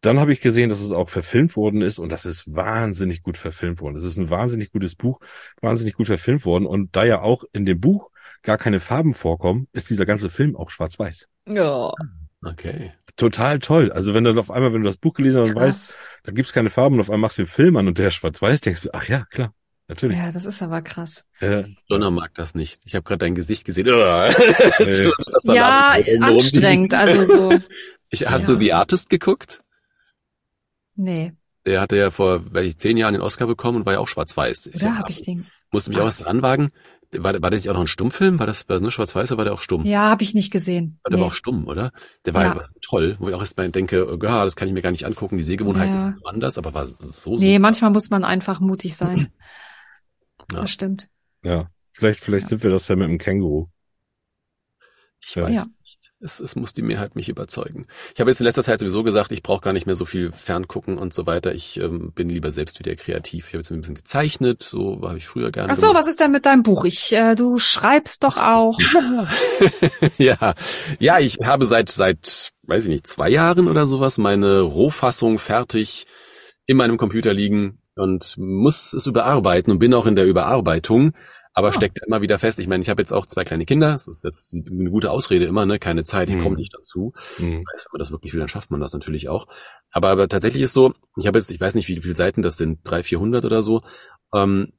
dann 0.00 0.18
habe 0.20 0.32
ich 0.32 0.40
gesehen, 0.40 0.70
dass 0.70 0.80
es 0.80 0.92
auch 0.92 1.08
verfilmt 1.08 1.56
worden 1.56 1.82
ist 1.82 1.98
und 1.98 2.10
das 2.12 2.26
ist 2.26 2.54
wahnsinnig 2.54 3.22
gut 3.22 3.38
verfilmt 3.38 3.80
worden. 3.80 3.96
Es 3.96 4.04
ist 4.04 4.16
ein 4.16 4.30
wahnsinnig 4.30 4.70
gutes 4.72 4.94
Buch, 4.94 5.20
wahnsinnig 5.60 5.94
gut 5.94 6.06
verfilmt 6.06 6.44
worden 6.44 6.66
und 6.66 6.94
da 6.94 7.04
ja 7.04 7.22
auch 7.22 7.44
in 7.52 7.66
dem 7.66 7.80
Buch 7.80 8.10
gar 8.46 8.56
keine 8.56 8.80
Farben 8.80 9.12
vorkommen, 9.12 9.68
ist 9.72 9.90
dieser 9.90 10.06
ganze 10.06 10.30
Film 10.30 10.56
auch 10.56 10.70
schwarz-weiß. 10.70 11.28
Ja, 11.48 11.92
Okay. 12.44 12.92
Total 13.16 13.58
toll. 13.58 13.90
Also 13.92 14.14
wenn 14.14 14.22
du 14.22 14.30
dann 14.30 14.38
auf 14.38 14.50
einmal, 14.50 14.72
wenn 14.72 14.82
du 14.82 14.86
das 14.86 14.98
Buch 14.98 15.14
gelesen 15.14 15.40
hast 15.40 15.48
und 15.50 15.56
weißt, 15.56 15.98
da 16.22 16.32
gibt's 16.32 16.52
keine 16.52 16.70
Farben 16.70 16.94
und 16.96 17.00
auf 17.00 17.08
einmal 17.10 17.22
machst 17.28 17.38
du 17.38 17.42
den 17.42 17.48
Film 17.48 17.76
an 17.76 17.88
und 17.88 17.98
der 17.98 18.08
ist 18.08 18.14
schwarz-weiß, 18.14 18.60
denkst 18.60 18.82
du, 18.82 18.90
ach 18.92 19.08
ja, 19.08 19.24
klar, 19.30 19.52
natürlich. 19.88 20.16
Ja, 20.16 20.30
das 20.30 20.44
ist 20.44 20.62
aber 20.62 20.80
krass. 20.82 21.24
Äh, 21.40 21.64
Donner 21.88 22.10
mag 22.12 22.34
das 22.34 22.54
nicht. 22.54 22.82
Ich 22.84 22.94
habe 22.94 23.02
gerade 23.02 23.18
dein 23.18 23.34
Gesicht 23.34 23.64
gesehen. 23.64 23.86
Ja, 25.44 25.94
anstrengend. 26.20 26.94
Also 26.94 27.24
so, 27.24 27.58
Ich, 28.10 28.26
hast 28.28 28.42
Ja. 28.48 28.54
du 28.54 28.60
The 28.60 28.72
Artist 28.74 29.10
geguckt? 29.10 29.62
nee. 30.94 31.32
Der 31.64 31.80
hatte 31.80 31.96
ja 31.96 32.12
vor, 32.12 32.44
weiß 32.54 32.64
ich, 32.64 32.78
zehn 32.78 32.96
Jahren 32.96 33.14
den 33.14 33.22
Oscar 33.22 33.48
bekommen 33.48 33.78
und 33.78 33.86
war 33.86 33.94
ja 33.94 33.98
auch 33.98 34.06
schwarz-weiß. 34.06 34.70
Oder 34.76 34.98
habe 34.98 35.10
ich 35.10 35.24
den? 35.24 35.46
musste 35.72 35.90
mich 35.90 35.98
auch 35.98 36.04
Was? 36.04 36.20
was 36.20 36.26
dran 36.26 36.40
wagen. 36.42 36.70
War, 37.12 37.40
war 37.40 37.50
das 37.50 37.62
nicht 37.62 37.70
auch 37.70 37.74
noch 37.74 37.82
ein 37.82 37.86
Stummfilm? 37.86 38.38
War 38.38 38.46
das, 38.46 38.68
war 38.68 38.74
das 38.74 38.82
nur 38.82 38.90
schwarz-weiß 38.90 39.30
oder 39.32 39.38
war 39.38 39.44
der 39.44 39.54
auch 39.54 39.60
stumm? 39.60 39.84
Ja, 39.84 40.10
habe 40.10 40.22
ich 40.22 40.34
nicht 40.34 40.50
gesehen. 40.52 40.98
Der 41.06 41.12
war 41.12 41.18
Nee. 41.20 41.26
auch 41.26 41.32
stumm, 41.32 41.66
oder? 41.68 41.92
Der 42.24 42.34
war 42.34 42.42
Ja. 42.44 42.54
ja. 42.56 42.64
toll, 42.82 43.16
wo 43.20 43.28
ich 43.28 43.34
auch 43.34 43.40
erst 43.40 43.56
mal 43.56 43.70
denke, 43.70 44.06
oh, 44.12 44.18
ja, 44.24 44.44
das 44.44 44.56
kann 44.56 44.68
ich 44.68 44.74
mir 44.74 44.82
gar 44.82 44.90
nicht 44.90 45.06
angucken, 45.06 45.36
die 45.38 45.44
Sehgewohnheiten 45.44 45.94
Ja. 45.94 46.00
sind 46.02 46.16
so 46.16 46.24
anders, 46.24 46.58
aber 46.58 46.74
war 46.74 46.86
so 46.86 46.96
so. 47.12 47.36
Nee, 47.36 47.58
manchmal 47.58 47.90
muss 47.90 48.10
man 48.10 48.24
einfach 48.24 48.60
mutig 48.60 48.96
sein. 48.96 49.28
Ja. 50.52 50.60
Das 50.60 50.70
stimmt. 50.70 51.08
ja, 51.44 51.68
vielleicht, 51.92 52.20
vielleicht 52.20 52.44
Ja. 52.44 52.48
sind 52.50 52.62
wir 52.62 52.70
das 52.70 52.86
ja 52.86 52.94
mit 52.94 53.08
dem 53.08 53.18
Känguru. 53.18 53.66
Ich 55.20 55.34
Ja. 55.34 55.42
weiß 55.44 55.50
Ja. 55.52 55.64
Es, 56.18 56.40
es 56.40 56.56
muss 56.56 56.72
die 56.72 56.82
Mehrheit 56.82 57.14
mich 57.14 57.28
überzeugen. 57.28 57.86
Ich 58.14 58.20
habe 58.20 58.30
jetzt 58.30 58.40
in 58.40 58.46
letzter 58.46 58.62
Zeit 58.62 58.80
sowieso 58.80 59.02
gesagt, 59.02 59.32
ich 59.32 59.42
brauche 59.42 59.60
gar 59.60 59.74
nicht 59.74 59.84
mehr 59.84 59.96
so 59.96 60.06
viel 60.06 60.32
Ferngucken 60.32 60.96
und 60.96 61.12
so 61.12 61.26
weiter. 61.26 61.54
Ich 61.54 61.78
ähm, 61.78 62.12
bin 62.12 62.30
lieber 62.30 62.52
selbst 62.52 62.78
wieder 62.78 62.96
kreativ. 62.96 63.48
Ich 63.48 63.52
habe 63.52 63.58
jetzt 63.58 63.70
ein 63.70 63.80
bisschen 63.82 63.96
gezeichnet, 63.96 64.62
so 64.62 64.98
habe 65.02 65.18
ich 65.18 65.28
früher 65.28 65.52
gerne 65.52 65.70
Ach 65.70 65.76
so, 65.76 65.88
gemacht. 65.88 66.02
was 66.02 66.08
ist 66.08 66.20
denn 66.20 66.30
mit 66.30 66.46
deinem 66.46 66.62
Buch? 66.62 66.84
Ich, 66.86 67.12
äh, 67.12 67.34
du 67.34 67.58
schreibst 67.58 68.24
doch 68.24 68.38
auch. 68.38 68.78
ja, 70.18 70.54
ja, 70.98 71.18
ich 71.18 71.38
habe 71.44 71.66
seit 71.66 71.90
seit, 71.90 72.52
weiß 72.62 72.84
ich 72.84 72.90
nicht, 72.90 73.06
zwei 73.06 73.28
Jahren 73.28 73.68
oder 73.68 73.86
sowas 73.86 74.16
meine 74.16 74.60
Rohfassung 74.60 75.38
fertig 75.38 76.06
in 76.64 76.78
meinem 76.78 76.96
Computer 76.96 77.34
liegen 77.34 77.78
und 77.94 78.36
muss 78.38 78.94
es 78.94 79.06
überarbeiten 79.06 79.70
und 79.70 79.78
bin 79.78 79.92
auch 79.92 80.06
in 80.06 80.16
der 80.16 80.26
Überarbeitung, 80.26 81.12
aber 81.56 81.68
Ah. 81.68 81.72
steckt 81.72 81.98
immer 82.06 82.20
wieder 82.20 82.38
fest. 82.38 82.58
Ich 82.58 82.68
meine, 82.68 82.82
ich 82.82 82.90
habe 82.90 83.00
jetzt 83.00 83.12
auch 83.12 83.24
zwei 83.26 83.42
kleine 83.42 83.64
Kinder. 83.64 83.92
Das 83.92 84.06
ist 84.08 84.22
jetzt 84.24 84.54
eine 84.54 84.90
gute 84.90 85.10
Ausrede 85.10 85.46
immer, 85.46 85.64
ne? 85.64 85.78
Keine 85.78 86.04
Zeit, 86.04 86.28
ich 86.28 86.36
Mhm. 86.36 86.42
komme 86.42 86.56
nicht 86.56 86.74
dazu. 86.74 87.14
Hm. 87.38 87.46
Wenn 87.50 87.64
man 87.92 87.98
das 87.98 88.10
wirklich 88.10 88.32
will, 88.34 88.40
dann 88.40 88.48
schafft 88.48 88.70
man 88.70 88.80
das 88.80 88.92
natürlich 88.92 89.28
auch. 89.30 89.46
Aber, 89.90 90.10
aber 90.10 90.28
tatsächlich 90.28 90.62
ist 90.62 90.74
so, 90.74 90.92
ich 91.16 91.26
habe 91.26 91.38
jetzt, 91.38 91.50
ich 91.50 91.60
weiß 91.60 91.74
nicht, 91.74 91.88
wie 91.88 91.96
viele 91.96 92.14
Seiten 92.14 92.42
das 92.42 92.58
sind, 92.58 92.80
300, 92.84 93.06
400 93.06 93.44
oder 93.46 93.62
so. 93.62 93.80
Ähm, 94.34 94.72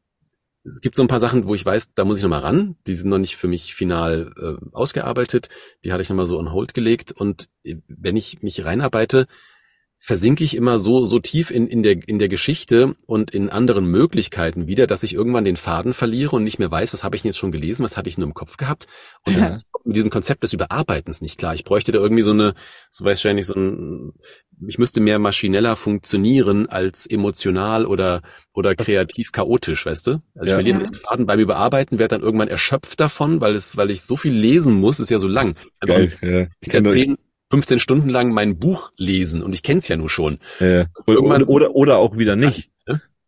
es 0.63 0.81
gibt 0.81 0.95
so 0.95 1.01
ein 1.01 1.07
paar 1.07 1.19
Sachen, 1.19 1.47
wo 1.47 1.55
ich 1.55 1.65
weiß, 1.65 1.93
da 1.95 2.05
muss 2.05 2.17
ich 2.17 2.23
nochmal 2.23 2.41
ran. 2.41 2.75
Die 2.85 2.93
sind 2.95 3.09
noch 3.09 3.17
nicht 3.17 3.37
für 3.37 3.47
mich 3.47 3.73
final 3.73 4.33
äh, 4.37 4.65
ausgearbeitet. 4.75 5.49
Die 5.83 5.93
hatte 5.93 6.01
ich 6.03 6.09
nochmal 6.09 6.27
so 6.27 6.37
on 6.37 6.51
hold 6.51 6.73
gelegt. 6.75 7.11
Und 7.11 7.49
äh, 7.63 7.77
wenn 7.87 8.15
ich 8.17 8.43
mich 8.43 8.63
reinarbeite, 8.65 9.27
versinke 9.99 10.43
ich 10.43 10.55
immer 10.55 10.79
so, 10.79 11.05
so 11.05 11.19
tief 11.19 11.49
in, 11.51 11.67
in, 11.67 11.81
der, 11.83 11.97
in 12.07 12.19
der 12.19 12.29
Geschichte 12.29 12.95
und 13.05 13.31
in 13.31 13.49
anderen 13.49 13.85
Möglichkeiten 13.85 14.67
wieder, 14.67 14.87
dass 14.87 15.03
ich 15.03 15.13
irgendwann 15.13 15.43
den 15.45 15.57
Faden 15.57 15.93
verliere 15.93 16.35
und 16.35 16.43
nicht 16.43 16.59
mehr 16.59 16.69
weiß, 16.71 16.93
was 16.93 17.03
habe 17.03 17.15
ich 17.15 17.23
denn 17.23 17.29
jetzt 17.29 17.37
schon 17.39 17.51
gelesen, 17.51 17.83
was 17.83 17.97
hatte 17.97 18.09
ich 18.09 18.17
nur 18.17 18.27
im 18.27 18.33
Kopf 18.33 18.57
gehabt. 18.57 18.87
Und 19.25 19.35
das 19.35 19.49
kommt 19.71 19.85
mit 19.85 19.95
diesem 19.95 20.09
Konzept 20.09 20.43
des 20.43 20.53
Überarbeitens 20.53 21.21
nicht 21.21 21.37
klar. 21.39 21.55
Ich 21.55 21.63
bräuchte 21.63 21.91
da 21.91 21.99
irgendwie 21.99 22.21
so 22.21 22.31
eine, 22.31 22.53
so 22.91 23.05
weiß 23.05 23.17
ich 23.17 23.23
ja 23.23 23.33
nicht, 23.33 23.47
so 23.47 23.55
ein, 23.55 24.13
ich 24.67 24.77
müsste 24.77 25.01
mehr 25.01 25.17
maschineller 25.19 25.75
funktionieren 25.75 26.67
als 26.67 27.05
emotional 27.07 27.85
oder, 27.85 28.21
oder 28.53 28.75
Das- 28.75 28.85
kreativ 28.85 29.31
chaotisch, 29.31 29.85
weißt 29.85 30.07
du? 30.07 30.11
Also 30.11 30.21
ich 30.43 30.47
Ja. 30.49 30.55
verliere 30.55 30.81
Ja. 30.81 30.87
den 30.87 30.95
Faden 30.95 31.25
beim 31.25 31.39
Überarbeiten, 31.39 31.99
werde 31.99 32.15
dann 32.15 32.21
irgendwann 32.23 32.47
erschöpft 32.47 32.99
davon, 32.99 33.41
weil 33.41 33.55
es, 33.55 33.75
weil 33.77 33.89
ich 33.91 34.03
so 34.03 34.15
viel 34.15 34.33
lesen 34.33 34.75
muss, 34.75 34.99
ist 34.99 35.09
ja 35.09 35.19
so 35.19 35.27
lang. 35.27 35.55
Geil, 35.81 36.13
ja. 36.21 36.41
Ich 36.43 36.47
Ich 36.61 36.73
kann 36.73 36.83
kenn- 36.85 36.93
10, 36.93 37.17
15 37.49 37.79
Stunden 37.79 38.09
lang 38.09 38.31
mein 38.31 38.57
Buch 38.59 38.91
lesen 38.97 39.41
und 39.43 39.53
ich 39.53 39.63
kenne 39.63 39.79
es 39.79 39.87
ja 39.87 39.95
nur 39.97 40.09
schon. 40.09 40.39
äh, 40.59 40.85
oder, 41.05 41.21
oder, 41.21 41.49
oder, 41.49 41.75
oder 41.75 41.97
auch 41.97 42.17
wieder 42.17 42.35
nicht. 42.35 42.69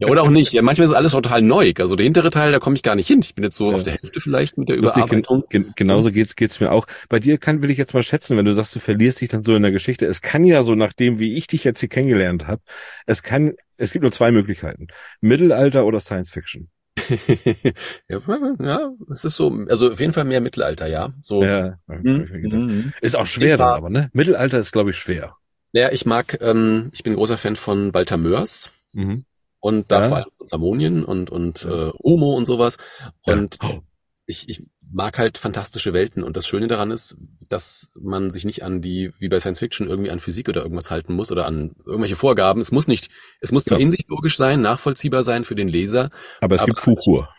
Ja, 0.02 0.08
oder 0.08 0.24
auch 0.24 0.30
nicht. 0.30 0.54
Ja, 0.54 0.62
manchmal 0.62 0.88
ist 0.88 0.94
alles 0.94 1.12
total 1.12 1.42
neu. 1.42 1.74
Also 1.78 1.98
der 1.98 2.06
hintere 2.06 2.30
Teil, 2.30 2.54
da 2.54 2.60
komme 2.60 2.78
ich 2.78 2.84
gar 2.84 2.96
nicht 2.96 3.08
hin. 3.08 3.20
Ich 3.22 3.36
bin 3.36 3.44
jetzt 3.44 3.58
so 3.58 3.70
Ja. 3.72 3.76
auf 3.76 3.84
der 3.84 3.98
Hälfte 4.02 4.22
vielleicht 4.22 4.58
mit 4.58 4.70
der 4.70 4.78
Lustig, 4.78 5.06
gen, 5.08 5.20
Überarbeitung. 5.20 5.44
gen, 5.50 5.74
genauso 5.76 6.10
geht's 6.14 6.38
geht's 6.38 6.62
mir 6.62 6.72
auch. 6.72 6.88
Bei 7.10 7.20
dir 7.20 7.38
kann 7.38 7.62
will 7.62 7.70
ich 7.70 7.78
jetzt 7.78 7.94
mal 7.94 8.02
schätzen, 8.02 8.38
wenn 8.38 8.46
du 8.46 8.54
sagst, 8.54 8.74
du 8.74 8.80
verlierst 8.80 9.20
dich 9.20 9.28
dann 9.28 9.44
so 9.44 9.54
in 9.58 9.62
der 9.62 9.74
Geschichte. 9.74 10.06
Es 10.06 10.22
kann 10.22 10.46
ja 10.46 10.64
so 10.64 10.74
nach 10.74 10.94
dem, 10.94 11.20
wie 11.20 11.36
ich 11.36 11.48
dich 11.48 11.66
jetzt 11.66 11.82
hier 11.82 11.90
kennengelernt 11.90 12.48
habe, 12.48 12.62
es 13.08 13.24
kann, 13.24 13.56
es 13.76 13.92
gibt 13.92 14.04
nur 14.04 14.14
zwei 14.14 14.32
Möglichkeiten: 14.32 14.88
Mittelalter 15.20 15.86
oder 15.86 16.00
Science 16.00 16.32
Fiction. 16.32 16.70
ja, 18.60 18.92
es 19.12 19.26
ist 19.26 19.36
so, 19.36 19.52
also 19.70 19.92
auf 19.92 20.00
jeden 20.00 20.14
Fall 20.14 20.26
mehr 20.26 20.42
Mittelalter, 20.42 20.88
ja. 20.88 21.14
So. 21.22 21.44
Ja, 21.44 21.78
Mhm. 21.88 22.28
mir 22.32 22.42
gedacht. 22.42 22.60
Mhm. 22.62 22.94
ist 23.02 23.18
auch 23.18 23.26
schwer 23.26 23.58
dann 23.58 23.70
aber, 23.70 23.90
ne? 23.90 24.10
Mittelalter 24.14 24.58
ist 24.58 24.72
glaube 24.72 24.92
ich 24.92 24.98
schwer. 24.98 25.36
Ja, 25.72 25.92
ich 25.92 26.06
mag, 26.06 26.38
ähm, 26.42 26.90
ich 26.94 27.04
bin 27.04 27.14
großer 27.16 27.38
Fan 27.38 27.56
von 27.56 27.94
Walter 27.94 28.18
Mörs 28.18 28.70
Mhm. 28.94 29.26
und 29.60 29.92
da 29.92 30.02
Ja. 30.02 30.08
vor 30.08 30.18
allem 30.18 30.30
von 30.38 30.48
Samonien 30.48 31.04
und 31.06 31.30
und 31.30 31.66
äh, 31.66 31.92
Omo 32.00 32.36
und 32.36 32.46
sowas. 32.46 32.78
Und 33.24 33.58
Ja. 33.62 33.70
Oh. 33.70 33.80
ich, 34.26 34.50
ich 34.50 34.64
mag 34.92 35.18
halt 35.20 35.38
fantastische 35.38 35.94
Welten 35.94 36.24
und 36.24 36.36
das 36.38 36.48
Schöne 36.48 36.68
daran 36.68 36.92
ist, 36.92 37.16
dass 37.48 37.92
man 38.00 38.32
sich 38.32 38.46
nicht 38.46 38.64
an 38.64 38.82
die, 38.82 39.12
wie 39.20 39.30
bei 39.30 39.40
Science 39.40 39.60
Fiction, 39.60 39.88
irgendwie 39.88 40.12
an 40.12 40.20
Physik 40.20 40.50
oder 40.50 40.62
irgendwas 40.64 40.90
halten 40.92 41.14
muss 41.14 41.32
oder 41.32 41.46
an 41.46 41.76
irgendwelche 41.86 42.16
Vorgaben. 42.16 42.62
Es 42.62 42.72
muss 42.72 42.88
nicht, 42.88 43.10
es 43.42 43.52
muss 43.52 43.66
zwar 43.66 43.78
Ja. 43.80 43.84
in 43.84 43.92
sich 43.92 44.06
logisch 44.08 44.38
sein, 44.38 44.62
nachvollziehbar 44.62 45.24
sein 45.24 45.44
für 45.44 45.56
den 45.56 45.68
Leser, 45.68 46.10
Aber 46.42 46.56
es 46.56 46.62
Aber- 46.62 46.68
gibt 46.68 46.80
Fuchur. 46.80 47.30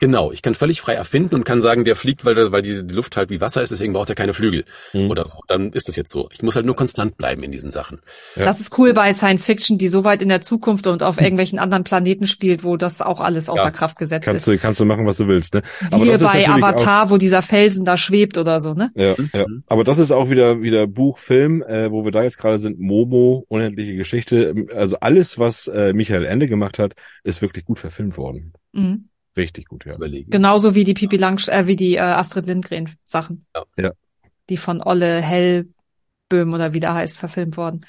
Genau, 0.00 0.30
ich 0.30 0.42
kann 0.42 0.54
völlig 0.54 0.80
frei 0.80 0.94
erfinden 0.94 1.34
und 1.34 1.44
kann 1.44 1.60
sagen, 1.60 1.84
der 1.84 1.96
fliegt, 1.96 2.24
weil, 2.24 2.34
der, 2.36 2.52
weil 2.52 2.62
die, 2.62 2.86
die 2.86 2.94
Luft 2.94 3.16
halt 3.16 3.30
wie 3.30 3.40
Wasser 3.40 3.62
ist, 3.62 3.70
deswegen 3.72 3.92
braucht 3.92 4.08
er 4.08 4.14
keine 4.14 4.32
Flügel 4.32 4.64
Mhm. 4.92 5.10
oder 5.10 5.26
so. 5.26 5.38
Dann 5.48 5.72
ist 5.72 5.88
das 5.88 5.96
jetzt 5.96 6.10
so. 6.12 6.28
Ich 6.32 6.42
muss 6.42 6.54
halt 6.54 6.66
nur 6.66 6.76
konstant 6.76 7.16
bleiben 7.16 7.42
in 7.42 7.50
diesen 7.50 7.70
Sachen. 7.72 8.00
Ja. 8.36 8.44
Das 8.44 8.60
ist 8.60 8.78
cool 8.78 8.92
bei 8.94 9.12
Science 9.12 9.44
Fiction, 9.44 9.76
die 9.76 9.88
so 9.88 10.04
weit 10.04 10.22
in 10.22 10.28
der 10.28 10.40
Zukunft 10.40 10.86
und 10.86 11.02
auf 11.02 11.20
irgendwelchen 11.20 11.58
anderen 11.58 11.82
Planeten 11.84 12.26
spielt, 12.28 12.62
wo 12.62 12.76
das 12.76 13.02
auch 13.02 13.20
alles 13.20 13.48
außer 13.48 13.64
Ja, 13.64 13.70
Kraft 13.72 13.98
gesetzt 13.98 14.26
Kannst 14.26 14.46
ist. 14.46 14.54
du, 14.54 14.58
kannst 14.60 14.80
du 14.80 14.84
machen, 14.84 15.04
was 15.04 15.16
du 15.16 15.26
willst, 15.26 15.54
ne? 15.54 15.62
Aber 15.90 16.04
ist 16.06 16.22
bei 16.22 16.48
Avatar, 16.48 17.10
wo 17.10 17.16
dieser 17.16 17.42
Felsen 17.42 17.84
da 17.84 17.96
schwebt 17.96 18.38
oder 18.38 18.60
so, 18.60 18.74
ne? 18.74 18.90
Ja, 18.94 19.14
ja. 19.32 19.46
Aber 19.66 19.82
das 19.84 19.98
ist 19.98 20.12
auch 20.12 20.30
wieder 20.30 20.62
wieder 20.62 20.86
Buch, 20.86 21.18
Film, 21.18 21.62
äh, 21.62 21.90
wo 21.90 22.04
wir 22.04 22.12
da 22.12 22.22
jetzt 22.22 22.38
gerade 22.38 22.58
sind. 22.58 22.78
Momo, 22.78 23.44
unendliche 23.48 23.96
Geschichte. 23.96 24.54
Also 24.74 24.98
alles, 25.00 25.38
was 25.38 25.66
äh, 25.66 25.92
Michael 25.92 26.24
Ende 26.24 26.46
gemacht 26.46 26.78
hat, 26.78 26.92
ist 27.24 27.42
wirklich 27.42 27.64
gut 27.64 27.78
verfilmt 27.80 28.16
worden. 28.16 28.52
Mhm. 28.72 29.08
Richtig 29.38 29.68
gut, 29.68 29.86
ja. 29.86 29.94
Überlegen. 29.94 30.30
Genauso 30.30 30.74
wie 30.74 30.84
die 30.84 30.94
Pipi 30.94 31.16
Lang, 31.16 31.38
äh, 31.48 31.66
wie 31.66 31.76
die 31.76 31.94
äh, 31.94 32.00
Astrid 32.00 32.46
Lindgren 32.46 32.90
Sachen. 33.04 33.46
Ja. 33.54 33.64
Ja. 33.76 33.92
Die 34.50 34.56
von 34.56 34.82
Olle 34.82 35.22
Hellböhm 35.22 36.52
oder 36.52 36.74
wie 36.74 36.80
der 36.80 36.94
heißt, 36.94 37.18
verfilmt 37.18 37.56
worden. 37.56 37.80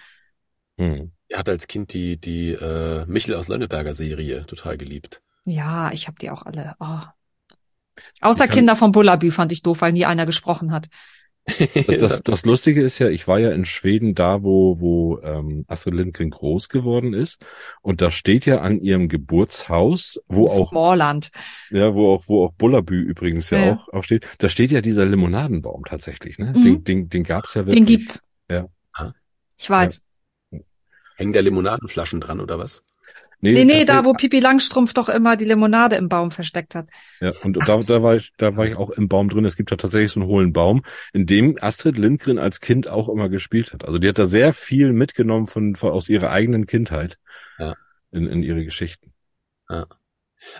Hm. 0.78 1.12
Er 1.28 1.39
hat 1.39 1.50
als 1.50 1.68
Kind 1.68 1.93
die, 1.93 2.18
die 2.18 2.52
äh, 2.52 3.06
Michel 3.08 3.36
aus 3.36 3.47
Lönneberger 3.47 3.93
Serie 3.93 4.45
total 4.45 4.78
geliebt. 4.78 5.22
Ja, 5.45 5.91
ich 5.91 6.08
habe 6.08 6.18
die 6.22 6.30
auch 6.30 6.43
alle. 6.43 6.76
Oh. 6.80 7.02
Außer 8.22 8.47
Kinder 8.47 8.76
von 8.76 8.91
Bullabü 8.91 9.32
fand 9.32 9.52
ich 9.52 9.62
doof, 9.62 9.82
weil 9.82 9.93
nie 9.93 10.06
einer 10.06 10.26
gesprochen 10.26 10.72
hat. 10.72 10.88
Das, 11.88 11.97
das, 11.97 12.22
das 12.24 12.45
Lustige 12.45 12.82
ist 12.82 13.00
ja, 13.00 13.10
ich 13.10 13.28
war 13.28 13.39
ja 13.39 13.52
in 13.52 13.66
Schweden 13.66 14.16
da, 14.16 14.43
wo, 14.43 14.80
wo 14.80 15.20
ähm, 15.22 15.66
Astrid 15.68 15.93
Lindgren 15.93 16.30
groß 16.30 16.70
geworden 16.70 17.14
ist. 17.14 17.45
Und 17.82 18.02
da 18.02 18.12
steht 18.12 18.45
ja 18.45 18.62
an 18.62 18.80
ihrem 18.80 19.08
Geburtshaus, 19.08 20.20
wo 20.28 20.45
auch, 20.45 20.70
Smallland. 20.70 21.32
ja, 21.70 21.93
wo 21.93 22.14
auch, 22.14 22.24
wo 22.28 22.45
auch 22.45 22.54
Bullabü 22.54 23.02
übrigens 23.02 23.50
ja, 23.50 23.66
Ja. 23.66 23.74
Auch, 23.74 23.93
auch 23.93 24.04
steht, 24.04 24.28
da 24.38 24.50
steht 24.50 24.72
ja 24.72 24.82
dieser 24.82 25.06
Limonadenbaum 25.06 25.84
tatsächlich, 25.86 26.38
ne? 26.38 26.54
Mhm. 26.56 26.64
Den, 26.64 26.84
den, 26.84 27.10
den 27.10 27.24
gab's 27.24 27.54
ja 27.54 27.66
wirklich. 27.66 27.76
Den 27.76 27.86
gibt's. 27.86 28.22
Ja. 28.50 28.68
Ich 29.58 29.70
weiß. 29.70 30.04
Hängen 31.18 31.34
da 31.34 31.41
Limonadenflaschen 31.41 32.22
dran 32.22 32.39
oder 32.39 32.60
was? 32.60 32.82
Nee, 33.42 33.54
nee, 33.66 33.86
da 33.86 33.94
tatsächlich- 33.94 34.06
wo 34.06 34.14
Pipi 34.14 34.40
Langstrumpf 34.40 34.94
doch 34.94 35.08
immer 35.10 35.38
die 35.38 35.46
Limonade 35.46 35.96
im 35.96 36.10
Baum 36.10 36.32
versteckt 36.32 36.76
hat. 36.76 36.88
Ja, 37.22 37.32
und 37.44 37.54
da, 37.54 37.78
da 37.78 38.04
war 38.04 38.16
ich, 38.18 38.34
da 38.38 38.56
war 38.58 38.66
ich 38.66 38.76
auch 38.76 38.90
im 38.90 39.08
Baum 39.08 39.30
drin. 39.30 39.46
Es 39.46 39.56
gibt 39.56 39.72
da 39.72 39.78
tatsächlich 39.78 40.12
so 40.12 40.20
einen 40.20 40.30
hohlen 40.30 40.52
Baum, 40.54 40.82
in 41.14 41.26
dem 41.26 41.58
Astrid 41.62 41.98
Lindgren 41.98 42.38
als 42.38 42.60
Kind 42.60 42.88
auch 42.90 43.08
immer 43.08 43.30
gespielt 43.30 43.72
hat. 43.74 43.86
Also 43.86 43.98
die 43.98 44.10
hat 44.10 44.18
da 44.20 44.28
sehr 44.28 44.52
viel 44.54 44.92
mitgenommen 44.92 45.48
von, 45.48 45.76
von 45.76 45.92
aus 45.92 46.10
ihrer 46.10 46.32
eigenen 46.32 46.66
Kindheit 46.68 47.18
Ja. 47.58 47.76
in, 48.12 48.28
in 48.28 48.44
ihre 48.44 48.66
Geschichten. 48.66 49.14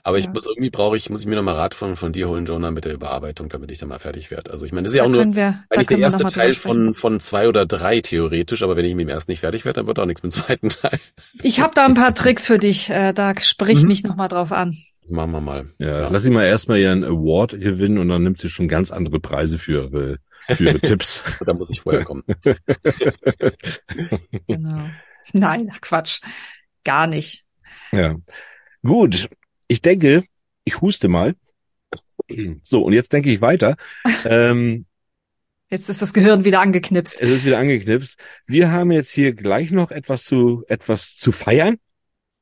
Aber 0.04 0.18
ich 0.18 0.26
Ja. 0.26 0.32
muss 0.34 0.46
irgendwie 0.46 0.70
brauche 0.70 0.98
ich, 0.98 1.10
muss 1.10 1.22
ich 1.22 1.28
mir 1.28 1.36
nochmal 1.36 1.56
Rat 1.56 1.74
von, 1.76 1.96
von 1.96 2.12
dir 2.12 2.28
holen, 2.30 2.46
Jonah, 2.46 2.72
mit 2.72 2.86
der 2.86 2.94
Überarbeitung, 2.94 3.50
damit 3.50 3.72
ich 3.72 3.78
dann 3.80 3.90
mal 3.90 4.00
fertig 4.00 4.30
werde. 4.32 4.52
Also 4.52 4.66
ich 4.66 4.72
meine, 4.72 4.84
das 4.84 4.92
ist 4.94 4.98
ja 4.98 5.04
Da 5.04 5.10
auch 5.10 5.14
nur 5.14 5.36
wir, 5.36 5.64
eigentlich 5.70 5.88
der 5.88 6.00
erste 6.00 6.26
Teil 6.32 6.54
von, 6.54 6.96
von 6.96 7.20
zwei 7.20 7.48
oder 7.48 7.66
drei 7.66 8.02
theoretisch, 8.02 8.62
aber 8.64 8.76
wenn 8.76 8.86
ich 8.86 8.96
mit 8.96 9.08
dem 9.08 9.10
ersten 9.10 9.32
nicht 9.32 9.40
fertig 9.42 9.66
werde, 9.66 9.80
dann 9.82 9.88
wird 9.88 10.00
auch 10.00 10.06
nichts 10.06 10.24
mit 10.24 10.34
dem 10.34 10.42
zweiten 10.42 10.70
Teil. 10.70 11.00
Ich 11.42 11.62
habe 11.62 11.74
da 11.76 11.86
ein 11.86 11.94
paar 11.94 12.14
Tricks 12.14 12.46
für 12.48 12.60
dich. 12.60 12.90
Äh, 12.90 13.14
da 13.14 13.34
sprich 13.40 13.82
Mhm. 13.84 13.88
mich 13.88 14.04
noch 14.04 14.16
mal 14.16 14.28
drauf 14.28 14.52
an. 14.52 14.76
Machen 15.08 15.32
wir 15.32 15.42
mal. 15.42 15.70
Ja, 15.80 16.08
lass 16.10 16.22
sie 16.24 16.30
mal 16.30 16.46
erstmal 16.46 16.78
ihren 16.80 17.04
Award 17.04 17.60
gewinnen 17.60 17.98
und 17.98 18.10
dann 18.10 18.22
nimmt 18.24 18.40
sie 18.40 18.50
schon 18.50 18.68
ganz 18.68 18.92
andere 18.92 19.20
Preise 19.20 19.58
für 19.58 19.72
ihre, 19.86 20.18
für 20.56 20.66
ihre 20.66 20.80
Tipps. 20.82 21.24
Da 21.46 21.54
muss 21.54 21.70
ich 21.72 21.82
vorher 21.82 22.04
kommen. 22.06 22.24
Genau. 24.48 24.90
Nein, 25.34 25.72
Quatsch. 25.82 26.22
Gar 26.84 27.08
nicht. 27.08 27.44
Ja. 27.92 28.16
Gut. 28.84 29.30
Ich 29.70 29.82
denke, 29.82 30.24
ich 30.66 30.82
huste 30.82 31.08
mal. 31.08 31.36
So, 32.62 32.82
und 32.84 32.94
jetzt 32.94 33.14
denke 33.14 33.32
ich 33.32 33.40
weiter. 33.40 33.78
ähm, 34.26 34.86
Jetzt 35.70 35.88
ist 35.88 36.02
das 36.02 36.14
Gehirn 36.14 36.44
wieder 36.44 36.62
angeknipst. 36.62 37.22
Es 37.22 37.30
ist 37.30 37.46
wieder 37.46 37.60
angeknipst. 37.60 38.20
Wir 38.48 38.72
haben 38.72 38.92
jetzt 38.92 39.12
hier 39.12 39.34
gleich 39.34 39.70
noch 39.70 39.92
etwas 39.92 40.24
zu, 40.24 40.64
etwas 40.68 41.16
zu 41.16 41.32
feiern. 41.32 41.78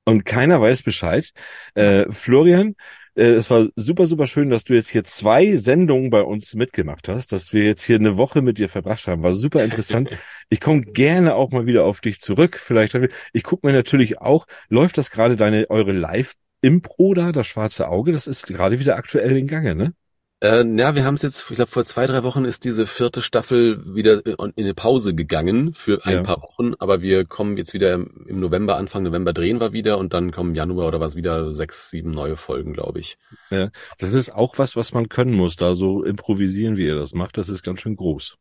Und 0.05 0.23
keiner 0.23 0.61
weiß 0.61 0.83
Bescheid. 0.83 1.31
Äh, 1.75 2.09
Florian, 2.09 2.75
äh, 3.15 3.31
es 3.31 3.49
war 3.49 3.67
super, 3.75 4.05
super 4.05 4.25
schön, 4.25 4.49
dass 4.49 4.63
du 4.63 4.73
jetzt 4.73 4.87
hier 4.87 5.03
zwei 5.03 5.57
Sendungen 5.57 6.09
bei 6.09 6.21
uns 6.21 6.55
mitgemacht 6.55 7.09
hast, 7.09 7.33
dass 7.33 7.51
wir 7.51 7.65
jetzt 7.65 7.83
hier 7.83 7.97
eine 7.97 8.15
Woche 8.15 8.41
mit 8.41 8.57
dir 8.57 8.69
verbracht 8.69 9.05
haben. 9.07 9.23
War 9.23 9.33
super 9.33 9.63
interessant. 9.63 10.09
Ich 10.49 10.61
komme 10.61 10.83
gerne 10.83 11.35
auch 11.35 11.51
mal 11.51 11.65
wieder 11.65 11.83
auf 11.83 11.99
dich 11.99 12.21
zurück. 12.21 12.57
Vielleicht, 12.57 12.97
ich 13.33 13.43
gucke 13.43 13.67
mir 13.67 13.73
natürlich 13.73 14.21
auch, 14.21 14.47
läuft 14.69 14.97
das 14.97 15.11
gerade 15.11 15.35
deine, 15.35 15.69
eure 15.69 15.91
Live-Impro 16.61 17.13
da, 17.13 17.31
das 17.31 17.47
schwarze 17.47 17.87
Auge? 17.87 18.11
Das 18.11 18.27
ist 18.27 18.45
gerade 18.47 18.79
wieder 18.79 18.95
aktuell 18.95 19.35
in 19.37 19.47
Gange, 19.47 19.75
ne? 19.75 19.93
Äh, 20.39 20.63
ja, 20.77 20.93
wir 20.93 21.03
haben 21.03 21.15
es 21.15 21.23
jetzt, 21.23 21.49
ich 21.49 21.55
glaube, 21.55 21.71
vor 21.71 21.83
zwei, 21.83 22.05
drei 22.05 22.21
Wochen 22.23 22.45
ist 22.45 22.63
diese 22.63 22.85
vierte 22.85 23.23
Staffel 23.23 23.95
wieder 23.95 24.23
in 24.23 24.35
in 24.55 24.65
eine 24.65 24.75
Pause 24.75 25.15
gegangen 25.15 25.73
für 25.73 26.05
ein 26.05 26.17
Ja. 26.17 26.21
paar 26.23 26.41
Wochen, 26.43 26.73
aber 26.77 27.01
wir 27.01 27.25
kommen 27.25 27.57
jetzt 27.57 27.73
wieder 27.73 27.95
im 27.95 28.39
November, 28.39 28.77
Anfang 28.77 29.01
November 29.01 29.33
drehen 29.33 29.59
wir 29.59 29.73
wieder 29.73 29.97
und 29.97 30.13
dann 30.13 30.31
kommen 30.31 30.51
im 30.51 30.55
Januar 30.55 30.89
oder 30.89 30.99
was 30.99 31.15
wieder 31.15 31.55
sechs, 31.55 31.89
sieben 31.89 32.11
neue 32.11 32.35
Folgen, 32.35 32.73
glaube 32.73 32.99
ich. 32.99 33.17
Das 33.97 34.13
ist 34.13 34.29
auch 34.31 34.59
was, 34.59 34.75
was 34.75 34.93
man 34.93 35.09
können 35.09 35.33
muss, 35.33 35.55
da 35.55 35.73
so 35.73 36.03
improvisieren, 36.03 36.77
wie 36.77 36.85
ihr 36.85 36.95
das 36.95 37.13
macht. 37.13 37.37
Das 37.37 37.49
ist 37.49 37.63
ganz 37.63 37.81
schön 37.81 37.95
groß. 37.95 38.37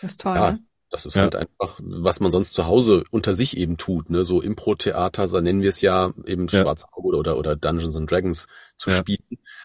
Das 0.00 0.12
ist 0.12 0.20
toll, 0.22 0.36
Ja. 0.36 0.52
ne? 0.52 0.58
Das 0.94 1.06
ist 1.06 1.16
Ja. 1.16 1.22
halt 1.22 1.34
einfach, 1.34 1.80
was 1.82 2.20
man 2.20 2.30
sonst 2.30 2.52
zu 2.54 2.68
Hause 2.68 3.02
unter 3.10 3.34
sich 3.34 3.56
eben 3.56 3.76
tut, 3.78 4.10
ne? 4.10 4.24
So 4.24 4.40
Impro-Theater, 4.40 5.26
so 5.26 5.40
nennen 5.40 5.60
wir 5.60 5.70
es 5.70 5.80
ja, 5.80 6.12
eben 6.24 6.46
Ja. 6.46 6.62
Schwarze 6.62 6.86
Auge 6.92 7.16
oder, 7.16 7.36
oder 7.36 7.56
Dungeons 7.56 7.96
and 7.96 8.08
Dragons 8.08 8.46
zu 8.76 8.90
Ja. 8.90 8.96
spielen. 8.98 9.18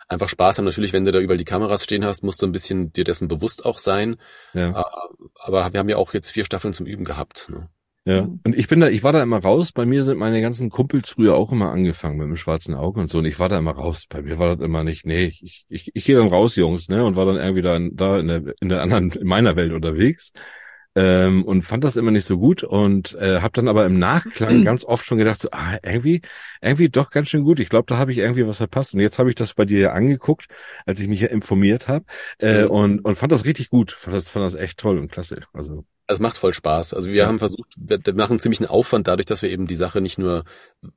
Einfach 0.08 0.28
Spaß 0.28 0.58
haben. 0.58 0.66
Natürlich, 0.66 0.92
wenn 0.92 1.06
du 1.06 1.12
da 1.12 1.20
überall 1.20 1.38
die 1.38 1.46
Kameras 1.46 1.84
stehen 1.84 2.04
hast, 2.04 2.24
musst 2.24 2.42
du 2.42 2.48
ein 2.48 2.52
bisschen 2.52 2.92
dir 2.94 3.04
dessen 3.04 3.28
bewusst 3.28 3.64
auch 3.64 3.78
sein. 3.78 4.16
Ja. 4.56 4.84
Aber 5.36 5.72
wir 5.72 5.80
haben 5.80 5.90
ja 5.90 5.98
auch 5.98 6.16
jetzt 6.16 6.32
vier 6.32 6.46
Staffeln 6.46 6.74
zum 6.74 6.88
Üben 6.88 7.06
gehabt. 7.06 7.48
Ne? 7.52 7.70
Ja, 8.06 8.24
Mhm. 8.24 8.40
und 8.44 8.58
ich 8.58 8.68
bin 8.68 8.80
da, 8.80 8.88
ich 8.88 9.04
war 9.04 9.14
da 9.14 9.22
immer 9.22 9.38
raus. 9.38 9.72
Bei 9.72 9.86
mir 9.86 10.02
sind 10.02 10.18
meine 10.18 10.42
ganzen 10.42 10.72
Kumpels 10.72 11.10
früher 11.10 11.36
auch 11.36 11.52
immer 11.52 11.70
angefangen 11.72 12.18
mit 12.18 12.26
dem 12.28 12.38
schwarzen 12.38 12.74
Auge 12.74 13.02
und 13.02 13.12
so. 13.12 13.20
Und 13.20 13.26
ich 13.26 13.38
war 13.38 13.50
da 13.50 13.60
immer 13.60 13.74
raus. 13.76 14.06
Bei 14.10 14.24
mir 14.24 14.40
war 14.40 14.56
das 14.56 14.66
immer 14.66 14.84
nicht, 14.84 15.06
nee, 15.06 15.26
ich, 15.42 15.66
ich, 15.70 15.92
ich 15.94 16.06
gehe 16.06 16.16
dann 16.18 16.30
raus, 16.30 16.56
Jungs, 16.56 16.90
ne, 16.90 17.06
und 17.06 17.16
war 17.16 17.26
dann 17.28 17.36
irgendwie 17.36 17.62
da, 17.62 17.76
in, 17.76 17.96
da 17.96 18.18
in 18.18 18.28
der, 18.28 18.42
in 18.62 18.70
der 18.70 18.82
anderen, 18.82 19.12
in 19.12 19.28
meiner 19.28 19.56
Welt 19.56 19.74
unterwegs. 19.74 20.32
Ähm, 21.00 21.46
und 21.46 21.64
fand 21.64 21.84
das 21.86 21.96
immer 21.96 22.12
nicht 22.12 22.26
so 22.28 22.38
gut 22.38 22.64
und 22.64 23.14
äh, 23.16 23.40
habe 23.40 23.54
dann 23.54 23.70
aber 23.70 23.86
im 23.86 24.00
Nachklang 24.00 24.64
ganz 24.66 24.84
oft 24.84 25.06
schon 25.06 25.18
gedacht, 25.18 25.40
so, 25.42 25.50
ah, 25.52 25.78
irgendwie, 25.82 26.22
irgendwie 26.62 26.90
doch 26.90 27.10
ganz 27.10 27.30
schön 27.30 27.44
gut. 27.46 27.60
Ich 27.62 27.70
glaube, 27.70 27.86
da 27.88 27.98
habe 27.98 28.12
ich 28.12 28.18
irgendwie 28.18 28.46
was 28.46 28.58
verpasst. 28.58 28.94
Und 28.94 29.00
jetzt 29.00 29.18
habe 29.18 29.30
ich 29.30 29.36
das 29.36 29.54
bei 29.54 29.66
dir 29.66 29.80
ja 29.80 29.92
angeguckt, 29.94 30.48
als 30.86 31.00
ich 31.00 31.08
mich 31.08 31.22
ja 31.22 31.28
informiert 31.30 31.88
habe 31.88 32.06
äh, 32.40 32.64
und 32.66 33.06
und 33.06 33.16
fand 33.16 33.32
das 33.32 33.46
richtig 33.46 33.70
gut. 33.70 33.92
Fand 33.92 34.16
das, 34.16 34.30
fand 34.30 34.46
das 34.46 34.56
echt 34.60 34.78
toll 34.80 34.98
und 34.98 35.12
klasse. 35.12 35.42
Also 35.54 35.86
Es 36.12 36.20
macht 36.20 36.38
voll 36.38 36.54
Spaß. 36.54 36.96
Also 36.96 37.08
wir 37.10 37.16
Ja. 37.16 37.28
haben 37.28 37.38
versucht, 37.38 37.72
wir, 37.78 38.00
wir 38.04 38.16
machen 38.16 38.40
ziemlich 38.40 38.60
einen 38.62 38.70
Aufwand 38.70 39.08
dadurch, 39.08 39.28
dass 39.28 39.44
wir 39.44 39.52
eben 39.52 39.68
die 39.68 39.76
Sache 39.76 40.02
nicht 40.02 40.18
nur 40.18 40.44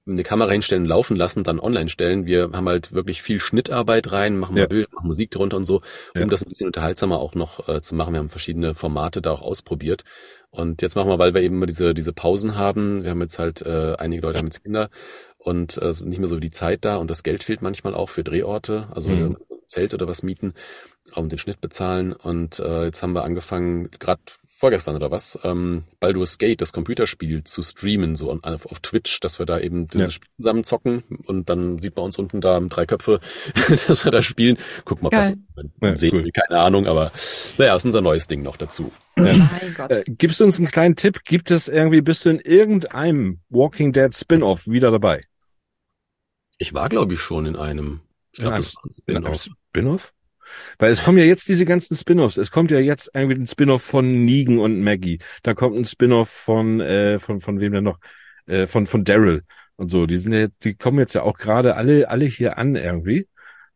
eine 0.06 0.22
Kamera 0.22 0.50
hinstellen, 0.50 0.86
laufen 0.86 1.18
lassen, 1.18 1.44
dann 1.44 1.60
online 1.60 1.90
stellen. 1.90 2.24
Wir 2.24 2.48
haben 2.54 2.66
halt 2.66 2.92
wirklich 2.92 3.20
viel 3.20 3.38
Schnittarbeit 3.38 4.10
rein, 4.10 4.38
machen 4.38 4.54
mal 4.54 4.62
Ja. 4.62 4.66
Bild, 4.68 4.90
machen 4.90 5.06
Musik 5.08 5.30
drunter 5.30 5.58
und 5.58 5.64
so, 5.64 5.82
um 6.14 6.20
Ja. 6.22 6.26
das 6.26 6.42
ein 6.42 6.48
bisschen 6.48 6.66
unterhaltsamer 6.66 7.18
auch 7.18 7.34
noch 7.34 7.68
äh, 7.68 7.82
zu 7.82 7.94
machen. 7.94 8.14
Wir 8.14 8.20
haben 8.20 8.30
verschiedene 8.30 8.74
Formate 8.74 9.20
da 9.20 9.32
auch 9.32 9.42
ausprobiert. 9.42 10.02
Und 10.50 10.80
jetzt 10.80 10.96
machen 10.96 11.10
wir, 11.10 11.18
weil 11.18 11.34
wir 11.34 11.42
eben 11.42 11.56
immer 11.56 11.66
diese, 11.66 11.92
diese 11.92 12.14
Pausen 12.14 12.56
haben, 12.56 13.02
wir 13.02 13.10
haben 13.10 13.20
jetzt 13.20 13.38
halt, 13.38 13.60
äh, 13.60 13.94
einige 13.98 14.22
Leute 14.22 14.38
haben 14.38 14.46
jetzt 14.46 14.62
Kinder 14.64 14.88
und 15.36 15.76
äh, 15.76 15.92
nicht 16.04 16.20
mehr 16.20 16.28
so 16.28 16.40
die 16.40 16.50
Zeit 16.50 16.86
da 16.86 16.96
und 16.96 17.10
das 17.10 17.22
Geld 17.22 17.44
fehlt 17.44 17.60
manchmal 17.60 17.94
auch 17.94 18.08
für 18.08 18.24
Drehorte, 18.24 18.88
also 18.94 19.10
Mhm. 19.10 19.36
Zelt 19.68 19.94
oder 19.94 20.06
was 20.06 20.22
mieten, 20.22 20.52
um 21.14 21.30
den 21.30 21.38
Schnitt 21.38 21.60
bezahlen. 21.62 22.12
Und 22.12 22.58
äh, 22.60 22.84
jetzt 22.84 23.02
haben 23.02 23.14
wir 23.14 23.24
angefangen, 23.24 23.90
gerade 23.98 24.20
vorgestern 24.62 24.94
oder 24.94 25.10
was, 25.10 25.36
ähm, 25.42 25.82
Baldur's 25.98 26.38
Gate, 26.38 26.60
das 26.60 26.72
Computerspiel, 26.72 27.42
zu 27.42 27.62
streamen, 27.62 28.14
so 28.14 28.30
auf, 28.30 28.66
auf 28.66 28.78
Twitch, 28.78 29.18
dass 29.18 29.40
wir 29.40 29.44
da 29.44 29.58
eben 29.58 29.88
dieses 29.88 30.06
Ja. 30.06 30.10
Spiel 30.12 30.28
zusammen 30.36 30.62
zocken 30.62 31.02
und 31.26 31.50
dann 31.50 31.80
sieht 31.80 31.96
man 31.96 32.04
uns 32.04 32.16
unten 32.16 32.40
da 32.40 32.60
drei 32.60 32.86
Köpfe, 32.86 33.18
dass 33.88 34.04
wir 34.04 34.12
da 34.12 34.22
spielen. 34.22 34.56
Gucken, 34.84 35.10
Geil. 35.10 35.36
das 35.56 35.66
Ja, 35.82 35.96
sehen, 35.96 36.14
cool. 36.14 36.24
wir, 36.26 36.30
keine 36.30 36.60
Ahnung, 36.60 36.86
aber 36.86 37.10
naja, 37.58 37.74
ist 37.74 37.84
unser 37.86 38.02
neues 38.02 38.28
Ding 38.28 38.42
noch 38.42 38.56
dazu. 38.56 38.92
Mein 39.16 39.74
Gott. 39.76 39.90
Äh, 39.90 40.04
gibst 40.06 40.38
du 40.38 40.44
uns 40.44 40.58
einen 40.58 40.68
kleinen 40.68 40.94
Tipp? 40.94 41.24
Gibt 41.24 41.50
es 41.50 41.66
irgendwie, 41.66 42.00
bist 42.00 42.24
du 42.24 42.30
in 42.30 42.38
irgendeinem 42.38 43.40
Walking 43.48 43.92
Dead 43.92 44.14
Spin-off 44.16 44.68
wieder 44.68 44.92
dabei? 44.92 45.24
Ich 46.58 46.72
war, 46.72 46.88
glaube 46.88 47.14
ich, 47.14 47.20
schon 47.20 47.46
in 47.46 47.56
einem. 47.56 48.02
Ich 48.30 48.38
In 48.38 48.44
glaube, 48.46 48.62
Spin-off. 48.62 49.48
Spin-off? 49.70 50.12
Weil 50.78 50.92
es 50.92 51.02
kommen 51.02 51.18
ja 51.18 51.24
jetzt 51.24 51.48
diese 51.48 51.64
ganzen 51.64 51.96
Spin-offs. 51.96 52.36
Es 52.36 52.50
kommt 52.50 52.70
ja 52.70 52.78
jetzt 52.78 53.10
irgendwie 53.14 53.40
ein 53.40 53.46
Spin-off 53.46 53.82
von 53.82 54.24
Negan 54.24 54.58
und 54.58 54.80
Maggie. 54.80 55.18
Da 55.42 55.54
kommt 55.54 55.76
ein 55.76 55.86
Spin-off 55.86 56.30
von, 56.30 56.80
äh, 56.80 57.18
von, 57.18 57.40
von 57.40 57.60
wem 57.60 57.72
denn 57.72 57.84
noch? 57.84 57.98
Äh, 58.46 58.66
von, 58.66 58.86
von 58.86 59.04
Daryl 59.04 59.44
und 59.76 59.90
so. 59.90 60.06
Die 60.06 60.16
sind 60.16 60.32
ja, 60.32 60.48
die 60.62 60.74
kommen 60.74 60.98
jetzt 60.98 61.14
ja 61.14 61.22
auch 61.22 61.38
gerade 61.38 61.76
alle, 61.76 62.08
alle 62.08 62.24
hier 62.24 62.58
an 62.58 62.76
irgendwie. 62.76 63.28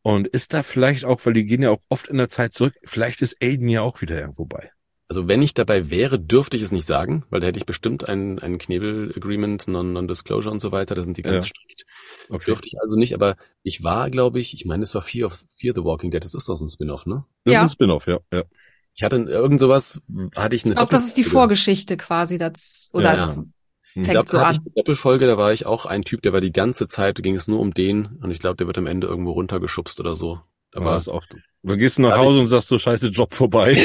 Und 0.02 0.28
ist 0.28 0.54
da 0.54 0.62
vielleicht 0.62 1.04
auch, 1.04 1.20
weil 1.24 1.32
die 1.32 1.46
gehen 1.46 1.62
ja 1.62 1.70
auch 1.70 1.82
oft 1.88 2.08
in 2.08 2.16
der 2.18 2.28
Zeit 2.28 2.54
zurück, 2.54 2.74
vielleicht 2.84 3.22
ist 3.22 3.38
Aiden 3.42 3.68
ja 3.68 3.82
auch 3.82 4.00
wieder 4.00 4.18
irgendwo 4.20 4.44
bei. 4.44 4.70
Also 5.08 5.28
wenn 5.28 5.42
ich 5.42 5.54
dabei 5.54 5.90
wäre, 5.90 6.18
dürfte 6.18 6.56
ich 6.56 6.62
es 6.62 6.72
nicht 6.72 6.86
sagen, 6.86 7.24
weil 7.30 7.40
da 7.40 7.46
hätte 7.46 7.58
ich 7.58 7.66
bestimmt 7.66 8.08
ein, 8.08 8.38
ein 8.40 8.58
Knebel-Agreement, 8.58 9.68
Non-Disclosure 9.68 10.50
und 10.52 10.60
so 10.60 10.72
weiter, 10.72 10.94
da 10.94 11.02
sind 11.02 11.16
die 11.16 11.22
ganz 11.22 11.44
Ja. 11.44 11.48
strikt. 11.48 11.84
Okay. 12.28 12.44
Dürfte 12.46 12.66
ich 12.68 12.80
also 12.80 12.96
nicht, 12.96 13.14
aber 13.14 13.36
ich 13.62 13.84
war, 13.84 14.10
glaube 14.10 14.40
ich, 14.40 14.52
ich 14.54 14.64
meine, 14.64 14.82
es 14.82 14.94
war 14.94 15.02
Fear 15.02 15.26
of 15.26 15.44
Fear 15.56 15.74
the 15.76 15.84
Walking 15.84 16.10
Dead, 16.10 16.22
das 16.24 16.34
ist 16.34 16.48
doch 16.48 16.56
so 16.56 16.64
ein 16.64 16.68
Spin-off, 16.68 17.06
ne? 17.06 17.24
Das 17.44 17.54
Ja. 17.54 17.60
ist 17.64 17.70
ein 17.70 17.72
Spin-off, 17.74 18.06
ja. 18.08 18.18
ja. 18.32 18.42
Ich 18.94 19.02
hatte 19.04 19.16
irgend 19.16 19.60
sowas, 19.60 20.00
hatte 20.34 20.56
ich 20.56 20.64
eine 20.64 20.72
Ich 20.72 20.76
glaube, 20.78 20.90
das 20.90 21.04
ist 21.06 21.16
die. 21.18 21.24
Vorgeschichte 21.24 21.96
quasi. 21.98 22.38
Das, 22.38 22.90
oder 22.94 23.14
Ja, 23.14 23.26
ja. 23.28 23.44
Ich 23.88 23.92
fängt 23.92 24.10
glaube, 24.10 24.28
so 24.28 24.38
hatte 24.40 24.54
ich 24.54 24.58
an. 24.58 24.62
eine 24.66 24.74
Doppelfolge, 24.74 25.26
da 25.26 25.38
war 25.38 25.52
ich 25.52 25.66
auch 25.66 25.86
ein 25.86 26.02
Typ, 26.02 26.22
der 26.22 26.32
war 26.32 26.40
die 26.40 26.52
ganze 26.52 26.88
Zeit, 26.88 27.18
da 27.18 27.22
ging 27.22 27.34
es 27.36 27.46
nur 27.48 27.60
um 27.60 27.72
den 27.74 28.06
und 28.22 28.30
ich 28.30 28.40
glaube, 28.40 28.56
der 28.56 28.66
wird 28.66 28.76
am 28.78 28.86
Ende 28.86 29.06
irgendwo 29.06 29.32
runtergeschubst 29.32 30.00
oder 30.00 30.16
so. 30.16 30.40
Aber 30.76 30.92
das 30.92 31.04
ist 31.04 31.08
auch 31.08 31.24
du. 31.26 31.36
Dann 31.62 31.78
gehst 31.78 31.98
du 31.98 32.02
nach 32.02 32.16
Hause 32.16 32.38
und 32.40 32.46
sagst 32.46 32.68
so, 32.68 32.78
scheiße, 32.78 33.08
Job 33.08 33.34
vorbei. 33.34 33.76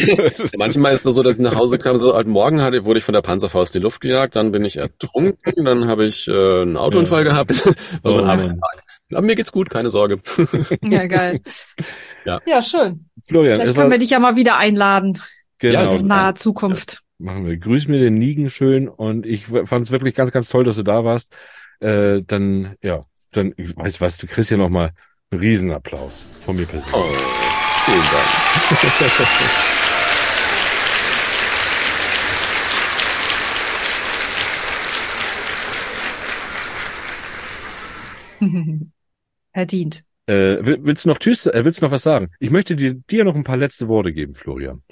manchmal 0.57 0.93
ist 0.93 1.05
das 1.05 1.15
so, 1.15 1.23
dass 1.23 1.37
ich 1.37 1.41
nach 1.41 1.55
Hause 1.55 1.79
kam, 1.79 1.97
so 1.97 2.13
heute 2.13 2.29
Morgen 2.29 2.61
hatte, 2.61 2.85
wurde 2.85 2.99
ich 2.99 3.03
von 3.03 3.13
der 3.13 3.21
Panzerfaust 3.23 3.73
in 3.75 3.81
die 3.81 3.83
Luft 3.83 4.01
gejagt, 4.01 4.35
dann 4.35 4.51
bin 4.51 4.63
ich 4.63 4.77
ertrunken, 4.77 5.65
dann 5.65 5.87
habe 5.87 6.05
ich 6.05 6.27
äh, 6.27 6.61
einen 6.61 6.77
Autounfall 6.77 7.23
gehabt. 7.23 7.65
Was 8.03 8.13
Oh 8.13 8.21
man 8.23 8.37
sagt. 8.37 8.83
Aber 9.11 9.21
mir 9.23 9.35
geht's 9.35 9.51
gut, 9.51 9.69
keine 9.71 9.89
Sorge. 9.89 10.19
Ja, 10.83 11.05
geil. 11.07 11.41
Ja. 12.25 12.39
ja, 12.45 12.61
schön. 12.61 13.09
Florian, 13.23 13.59
Vielleicht 13.59 13.75
können 13.75 13.85
war, 13.85 13.91
wir 13.91 13.99
dich 13.99 14.11
ja 14.11 14.19
mal 14.19 14.35
wieder 14.35 14.57
einladen. 14.57 15.19
genau, 15.57 15.79
Ja, 15.83 15.91
In 15.97 16.07
naher 16.07 16.35
Zukunft. 16.35 17.01
machen 17.17 17.45
wir. 17.47 17.57
Grüß 17.57 17.87
mir 17.87 17.99
den 17.99 18.13
Nigen 18.15 18.49
schön 18.49 18.87
und 18.87 19.25
ich 19.25 19.45
fand 19.47 19.85
es 19.85 19.91
wirklich 19.91 20.13
ganz, 20.15 20.31
ganz 20.31 20.49
toll, 20.49 20.63
dass 20.63 20.75
du 20.75 20.83
da 20.83 21.03
warst. 21.03 21.33
Äh, 21.79 22.21
dann, 22.25 22.75
ja, 22.83 23.01
dann, 23.31 23.53
ich 23.57 23.75
weiß 23.75 24.01
was, 24.01 24.17
du 24.17 24.27
kriegst 24.27 24.51
ja 24.51 24.57
noch 24.57 24.69
mal 24.69 24.85
einen 24.87 24.93
Riesenapplaus 25.33 26.25
von 26.45 26.57
mir 26.57 26.65
persönlich. 26.65 26.93
Oh, 26.93 27.13
vielen 27.85 28.03
Dank. 28.11 29.31
Verdient. 39.53 40.03
Äh, 40.27 40.33
will- 40.65 40.79
willst 40.81 41.05
du 41.05 41.09
noch 41.09 41.17
Tschüss, 41.17 41.45
äh, 41.45 41.61
willst 41.65 41.81
du 41.81 41.85
noch 41.85 41.91
was 41.91 42.03
sagen? 42.03 42.29
Ich 42.39 42.51
möchte 42.51 42.75
dir, 42.75 42.95
dir 42.95 43.23
noch 43.23 43.35
ein 43.35 43.43
paar 43.43 43.57
letzte 43.57 43.87
Worte 43.87 44.13
geben, 44.13 44.33
Florian. 44.33 44.83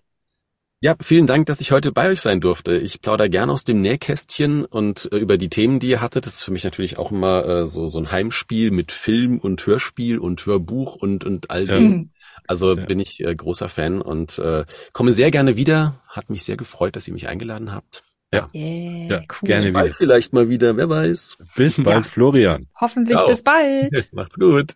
Ja, 0.82 0.96
vielen 1.02 1.28
Dank, 1.28 1.46
dass 1.48 1.60
ich 1.60 1.74
heute 1.74 1.92
bei 1.92 2.10
euch 2.10 2.22
sein 2.22 2.40
durfte. 2.40 2.78
Ich 2.78 3.02
plaudere 3.02 3.30
gerne 3.30 3.52
aus 3.52 3.66
dem 3.66 3.82
Nähkästchen 3.82 4.64
und 4.64 5.10
äh, 5.12 5.18
über 5.18 5.38
die 5.38 5.50
Themen, 5.50 5.80
die 5.82 5.90
ihr 5.90 6.00
hattet. 6.02 6.26
Das 6.26 6.36
ist 6.36 6.42
für 6.44 6.52
mich 6.52 6.64
natürlich 6.64 6.98
auch 6.98 7.12
immer 7.12 7.46
äh, 7.46 7.68
so 7.68 7.88
so 7.88 8.00
ein 8.00 8.12
Heimspiel 8.14 8.72
mit 8.72 8.94
Film 8.94 9.40
und 9.40 9.66
Hörspiel 9.68 10.18
und 10.20 10.46
Hörbuch 10.46 10.96
und 10.96 11.26
und 11.26 11.52
all 11.52 11.68
Ja. 11.68 11.74
dem. 11.76 11.84
Mhm. 11.90 12.10
Also 12.48 12.78
Ja. 12.78 12.86
bin 12.86 13.00
ich 13.00 13.20
äh, 13.20 13.36
großer 13.36 13.68
Fan 13.68 14.02
und 14.02 14.40
äh, 14.40 14.64
komme 14.94 15.12
sehr 15.12 15.32
gerne 15.32 15.58
wieder. 15.58 16.00
Hat 16.08 16.30
mich 16.30 16.44
sehr 16.44 16.56
gefreut, 16.56 16.96
dass 16.96 17.08
ihr 17.10 17.14
mich 17.14 17.28
eingeladen 17.28 17.74
habt. 17.74 18.04
Yeah, 18.34 18.48
Ja, 18.54 19.18
cool. 19.20 19.26
gerne 19.48 19.64
wieder. 19.66 19.74
Bald 19.74 19.98
vielleicht 19.98 20.32
mal 20.34 20.48
wieder, 20.50 20.78
wer 20.78 20.88
weiß. 20.88 21.40
Bis 21.58 21.76
bald, 21.76 21.88
Ja. 21.88 22.04
Florian. 22.04 22.68
Hoffentlich 22.80 23.18
Ciao. 23.18 23.28
bis 23.28 23.44
bald. 23.44 24.10
Macht's 24.14 24.36
gut. 24.40 24.76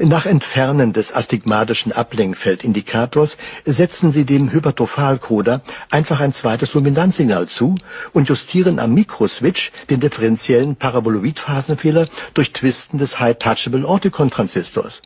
Nach 0.00 0.26
Entfernen 0.26 0.92
des 0.92 1.12
astigmatischen 1.12 1.90
Ablenkfeldindikators 1.90 3.36
setzen 3.64 4.10
Sie 4.10 4.24
dem 4.24 4.52
Hypertrophalcoder 4.52 5.62
einfach 5.90 6.20
ein 6.20 6.30
zweites 6.30 6.72
Luminanzsignal 6.74 7.48
zu 7.48 7.74
und 8.12 8.28
justieren 8.28 8.78
am 8.78 8.94
Mikroswitch 8.94 9.72
den 9.90 9.98
differenziellen 9.98 10.76
Paraboloidphasenfehler 10.76 12.08
durch 12.34 12.52
Twisten 12.52 12.98
des 12.98 13.18
High-Touchable 13.18 13.84
Orticon-Transistors. 13.84 15.02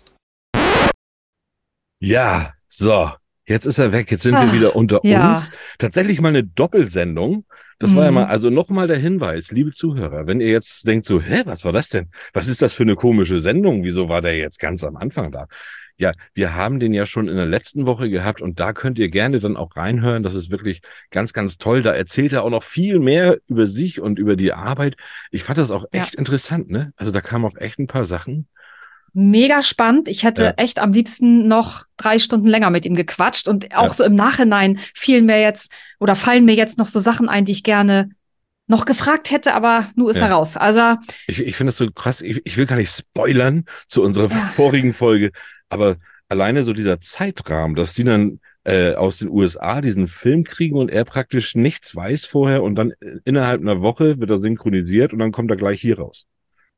Ja, 1.99 2.53
so. 2.69 3.13
Jetzt 3.45 3.67
ist 3.67 3.79
er 3.79 3.93
weg. 3.93 4.11
Jetzt 4.11 4.23
sind 4.23 4.35
wir 4.35 4.51
Ah, 4.51 4.53
wieder 4.53 4.77
unter 4.77 5.01
ja. 5.05 5.31
uns. 5.31 5.51
Tatsächlich 5.79 6.21
mal 6.21 6.29
eine 6.29 6.45
Doppelsendung. 6.45 7.45
Das 7.79 7.95
war 7.95 8.05
ja 8.05 8.11
Mhm. 8.11 8.15
mal, 8.17 8.25
also 8.27 8.51
nochmal 8.51 8.87
der 8.87 8.99
Hinweis, 8.99 9.51
liebe 9.51 9.73
Zuhörer, 9.73 10.27
wenn 10.27 10.41
ihr 10.41 10.49
jetzt 10.49 10.87
denkt 10.87 11.07
so, 11.07 11.21
hä, 11.21 11.43
was 11.47 11.65
war 11.65 11.73
das 11.73 11.89
denn? 11.89 12.11
Was 12.33 12.49
ist 12.49 12.63
das 12.63 12.75
für 12.75 12.85
eine 12.85 12.95
komische 12.97 13.41
Sendung? 13.41 13.85
Wieso 13.85 14.09
war 14.09 14.21
der 14.23 14.37
jetzt 14.37 14.59
ganz 14.59 14.85
am 14.85 14.97
Anfang 14.97 15.33
da? 15.33 15.47
Ja, 15.99 16.13
wir 16.35 16.55
haben 16.55 16.81
den 16.81 16.95
ja 16.95 17.07
schon 17.07 17.29
in 17.29 17.37
der 17.37 17.47
letzten 17.47 17.87
Woche 17.87 18.09
gehabt 18.09 18.41
und 18.41 18.59
da 18.59 18.73
könnt 18.73 18.99
ihr 18.99 19.09
gerne 19.11 19.41
dann 19.41 19.57
auch 19.57 19.77
reinhören. 19.77 20.23
Das 20.23 20.35
ist 20.35 20.51
wirklich 20.51 20.81
ganz, 21.11 21.33
ganz 21.33 21.59
toll. 21.59 21.83
Da 21.83 21.93
erzählt 21.93 22.33
er 22.33 22.43
auch 22.45 22.51
noch 22.51 22.63
viel 22.63 22.99
mehr 22.99 23.39
über 23.47 23.67
sich 23.67 24.01
und 24.01 24.19
über 24.19 24.35
die 24.35 24.53
Arbeit. 24.53 24.97
Ich 25.31 25.45
fand 25.45 25.59
das 25.59 25.71
auch 25.71 25.85
Ja. 25.93 26.03
echt 26.03 26.15
interessant, 26.15 26.71
ne? 26.71 26.93
Also 26.97 27.13
da 27.13 27.21
kamen 27.21 27.45
auch 27.45 27.57
echt 27.57 27.79
ein 27.79 27.87
paar 27.87 28.05
Sachen. 28.07 28.49
Mega 29.15 29.63
spannend. 29.63 30.09
Ich 30.09 30.23
hätte 30.23 30.43
Ja. 30.45 30.55
echt 30.57 30.79
am 30.79 30.93
liebsten 30.93 31.47
noch 31.47 31.85
drei 31.97 32.19
Stunden 32.19 32.47
länger 32.47 32.71
mit 32.71 32.87
ihm 32.87 32.95
gequatscht 32.95 33.47
und 33.49 33.77
auch 33.77 33.85
Ja. 33.89 33.93
so 33.93 34.05
im 34.05 34.15
Nachhinein 34.15 34.79
fielen 34.95 35.27
mir 35.27 35.41
jetzt 35.41 35.71
oder 36.01 36.17
fallen 36.17 36.45
mir 36.45 36.55
jetzt 36.55 36.79
noch 36.79 36.89
so 36.89 36.99
Sachen 36.99 37.29
ein, 37.29 37.45
die 37.45 37.53
ich 37.53 37.63
gerne 37.63 38.11
noch 38.69 38.87
gefragt 38.87 39.31
hätte, 39.31 39.55
aber 39.55 39.91
nur 39.97 40.11
ist 40.11 40.17
Ja. 40.19 40.27
er 40.27 40.33
raus. 40.33 40.57
Also 40.57 40.97
Ich, 41.27 41.41
ich 41.41 41.57
finde 41.57 41.69
das 41.73 41.77
so 41.77 41.91
krass. 41.91 42.23
Ich, 42.23 42.41
ich 42.45 42.57
will 42.57 42.65
gar 42.67 42.77
nicht 42.77 42.91
spoilern 42.91 43.65
zu 43.87 44.03
unserer 44.03 44.31
vorigen 44.31 44.93
Folge, 44.95 45.31
aber 45.69 45.97
alleine 46.29 46.63
so 46.65 46.73
dieser 46.73 46.99
Zeitrahmen, 47.01 47.77
dass 47.77 47.93
die 47.93 48.05
dann 48.05 48.41
äh, 48.65 48.95
aus 48.95 49.19
den 49.19 49.29
USA 49.29 49.81
diesen 49.83 50.07
Film 50.09 50.45
kriegen 50.45 50.77
und 50.79 50.89
er 50.89 51.05
praktisch 51.05 51.55
nichts 51.57 51.95
weiß 51.95 52.25
vorher 52.25 52.63
und 52.63 52.77
dann 52.77 52.93
äh, 52.93 53.19
innerhalb 53.25 53.61
einer 53.61 53.83
Woche 53.83 54.19
wird 54.21 54.31
er 54.31 54.39
synchronisiert 54.39 55.13
und 55.13 55.19
dann 55.19 55.33
kommt 55.33 55.51
er 55.51 55.57
gleich 55.57 55.81
hier 55.81 55.99
raus. 55.99 56.27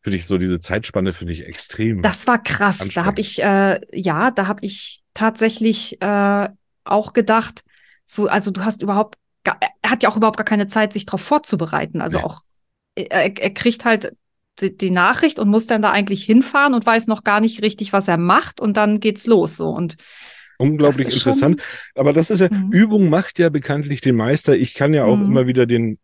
Finde 0.05 0.19
ich 0.19 0.27
so, 0.27 0.37
diese 0.37 0.61
Zeitspanne 0.61 1.15
finde 1.15 1.33
ich 1.33 1.47
extrem. 1.47 2.03
Das 2.03 2.27
war 2.27 2.41
krass. 2.43 2.91
Da 2.95 3.07
habe 3.07 3.23
ich, 3.23 3.43
äh, 3.43 3.81
ja, 3.91 4.31
da 4.31 4.47
habe 4.47 4.61
ich 4.63 5.01
tatsächlich 5.15 6.01
äh, 6.03 6.49
auch 6.85 7.15
gedacht, 7.15 7.63
so, 8.05 8.29
also 8.29 8.51
du 8.51 8.63
hast 8.67 8.83
überhaupt, 8.83 9.17
gar, 9.45 9.59
er 9.81 9.91
hat 9.91 10.03
ja 10.03 10.11
auch 10.11 10.17
überhaupt 10.19 10.37
gar 10.37 10.45
keine 10.45 10.67
Zeit, 10.67 10.93
sich 10.93 11.07
darauf 11.07 11.23
vorzubereiten. 11.23 12.03
Also 12.03 12.19
Nee. 12.19 12.25
auch, 12.25 12.41
er, 12.97 13.35
er 13.43 13.51
kriegt 13.55 13.87
halt 13.87 14.13
die, 14.61 14.77
die 14.77 14.91
Nachricht 14.91 15.39
und 15.39 15.49
muss 15.49 15.67
dann 15.67 15.81
da 15.81 15.91
eigentlich 15.91 16.23
hinfahren 16.23 16.75
und 16.75 16.85
weiß 16.85 17.07
noch 17.07 17.25
gar 17.25 17.41
nicht 17.41 17.63
richtig, 17.63 17.95
was 17.95 18.07
er 18.07 18.19
macht 18.19 18.61
und 18.61 18.77
dann 18.77 19.01
geht's 19.01 19.27
los 19.27 19.57
so 19.57 19.71
und 19.71 19.97
Unglaublich 20.59 21.09
ist 21.09 21.21
schon- 21.23 21.33
interessant. 21.33 21.63
Aber 21.97 22.13
das 22.13 22.29
ist 22.31 22.41
ja, 22.41 22.49
Mhm. 22.51 22.71
Übung 22.71 23.09
macht 23.09 23.39
ja 23.39 23.49
bekanntlich 23.49 24.03
den 24.03 24.15
Meister. 24.17 24.55
Ich 24.55 24.75
kann 24.75 24.93
ja 24.95 25.05
auch 25.05 25.17
Mhm. 25.17 25.25
immer 25.25 25.47
wieder 25.47 25.65
den, 25.67 25.97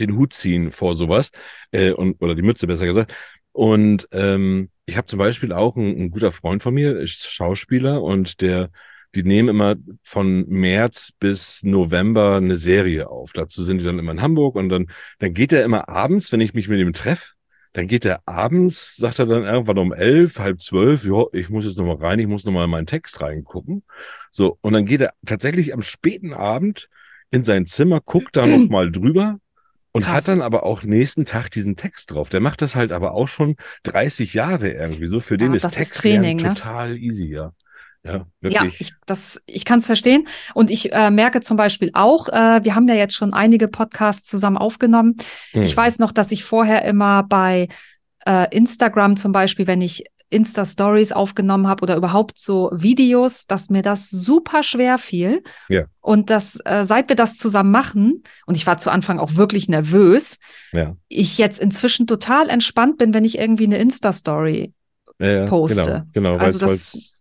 den 0.00 0.16
Hut 0.16 0.32
ziehen 0.32 0.72
vor 0.72 0.96
sowas. 0.96 1.30
Äh, 1.70 1.92
und, 1.92 2.20
oder 2.20 2.34
die 2.34 2.42
Mütze 2.42 2.66
besser 2.66 2.86
gesagt. 2.86 3.14
Und 3.52 4.08
ähm, 4.12 4.70
ich 4.86 4.96
habe 4.96 5.06
zum 5.06 5.18
Beispiel 5.18 5.52
auch 5.52 5.76
ein, 5.76 5.96
ein 5.96 6.10
guter 6.10 6.32
Freund 6.32 6.62
von 6.62 6.74
mir, 6.74 6.98
ist 6.98 7.30
Schauspieler, 7.30 8.02
und 8.02 8.40
der, 8.40 8.70
die 9.14 9.22
nehmen 9.22 9.48
immer 9.48 9.76
von 10.02 10.48
März 10.48 11.12
bis 11.18 11.62
November 11.62 12.36
eine 12.36 12.56
Serie 12.56 13.08
auf. 13.08 13.32
Dazu 13.32 13.64
sind 13.64 13.78
die 13.78 13.84
dann 13.84 13.98
immer 13.98 14.12
in 14.12 14.22
Hamburg 14.22 14.56
und 14.56 14.68
dann, 14.68 14.86
dann 15.18 15.34
geht 15.34 15.52
er 15.52 15.64
immer 15.64 15.88
abends, 15.88 16.32
wenn 16.32 16.40
ich 16.40 16.54
mich 16.54 16.68
mit 16.68 16.80
ihm 16.80 16.92
treffe, 16.92 17.32
dann 17.72 17.86
geht 17.86 18.04
er 18.04 18.22
abends, 18.26 18.96
sagt 18.96 19.20
er 19.20 19.26
dann 19.26 19.44
irgendwann 19.44 19.78
um 19.78 19.92
elf, 19.92 20.38
halb 20.38 20.60
zwölf, 20.60 21.04
ja, 21.04 21.24
ich 21.32 21.50
muss 21.50 21.64
jetzt 21.64 21.78
nochmal 21.78 21.96
rein, 21.96 22.18
ich 22.18 22.26
muss 22.26 22.44
nochmal 22.44 22.64
in 22.64 22.70
meinen 22.70 22.86
Text 22.86 23.20
reingucken. 23.20 23.84
So, 24.32 24.58
und 24.60 24.72
dann 24.72 24.86
geht 24.86 25.00
er 25.00 25.12
tatsächlich 25.24 25.72
am 25.72 25.82
späten 25.82 26.32
Abend 26.32 26.88
in 27.30 27.44
sein 27.44 27.66
Zimmer, 27.66 28.00
guckt 28.00 28.36
da 28.36 28.46
nochmal 28.46 28.90
drüber 28.92 29.38
und 29.92 30.04
Krass. 30.04 30.14
hat 30.14 30.28
dann 30.28 30.42
aber 30.42 30.64
auch 30.64 30.82
nächsten 30.82 31.24
Tag 31.24 31.50
diesen 31.50 31.76
Text 31.76 32.12
drauf. 32.12 32.28
Der 32.28 32.40
macht 32.40 32.62
das 32.62 32.74
halt 32.76 32.92
aber 32.92 33.12
auch 33.12 33.28
schon 33.28 33.56
30 33.84 34.34
Jahre 34.34 34.70
irgendwie 34.70 35.06
so. 35.06 35.20
Für 35.20 35.36
den 35.36 35.50
Ja, 35.50 35.56
ist 35.56 35.64
das 35.64 35.72
ist 35.72 35.78
Text 35.78 35.96
Training, 35.96 36.36
ne? 36.36 36.50
total 36.54 36.96
easy, 36.96 37.26
ja. 37.26 37.52
Ja, 38.02 38.12
Ja, 38.12 38.62
wirklich. 38.62 38.80
ich, 38.80 38.92
das, 39.04 39.42
ich 39.46 39.64
kann 39.64 39.80
es 39.80 39.86
verstehen. 39.86 40.26
Und 40.54 40.70
ich 40.70 40.92
äh, 40.92 41.10
merke 41.10 41.40
zum 41.40 41.56
Beispiel 41.56 41.90
auch, 41.92 42.28
äh, 42.28 42.64
wir 42.64 42.74
haben 42.74 42.88
ja 42.88 42.94
jetzt 42.94 43.14
schon 43.14 43.34
einige 43.34 43.68
Podcasts 43.68 44.26
zusammen 44.28 44.56
aufgenommen. 44.56 45.16
Hm. 45.52 45.64
Ich 45.64 45.76
weiß 45.76 45.98
noch, 45.98 46.12
dass 46.12 46.30
ich 46.30 46.44
vorher 46.44 46.84
immer 46.84 47.24
bei 47.24 47.68
äh, 48.26 48.46
Instagram 48.56 49.16
zum 49.16 49.32
Beispiel, 49.32 49.66
wenn 49.66 49.82
ich 49.82 50.04
Insta-Stories 50.30 51.12
aufgenommen 51.12 51.66
habe 51.66 51.82
oder 51.82 51.96
überhaupt 51.96 52.38
so 52.38 52.70
Videos, 52.72 53.46
dass 53.46 53.68
mir 53.68 53.82
das 53.82 54.08
super 54.10 54.62
schwer 54.62 54.98
fiel. 54.98 55.42
Ja. 55.68 55.84
Und 56.00 56.30
dass, 56.30 56.58
äh, 56.64 56.84
seit 56.84 57.08
wir 57.08 57.16
das 57.16 57.36
zusammen 57.36 57.70
machen, 57.70 58.22
und 58.46 58.56
ich 58.56 58.66
war 58.66 58.78
zu 58.78 58.90
Anfang 58.90 59.18
auch 59.18 59.34
wirklich 59.34 59.68
nervös, 59.68 60.38
ja. 60.72 60.94
ich 61.08 61.36
jetzt 61.38 61.60
inzwischen 61.60 62.06
total 62.06 62.48
entspannt 62.48 62.96
bin, 62.96 63.12
wenn 63.12 63.24
ich 63.24 63.38
irgendwie 63.38 63.64
eine 63.66 63.78
Insta-Story 63.78 64.72
Ja, 65.18 65.26
ja, 65.28 65.46
poste. 65.46 66.06
Genau, 66.12 66.32
genau. 66.32 66.36
Also 66.36 66.58
das- 66.58 67.20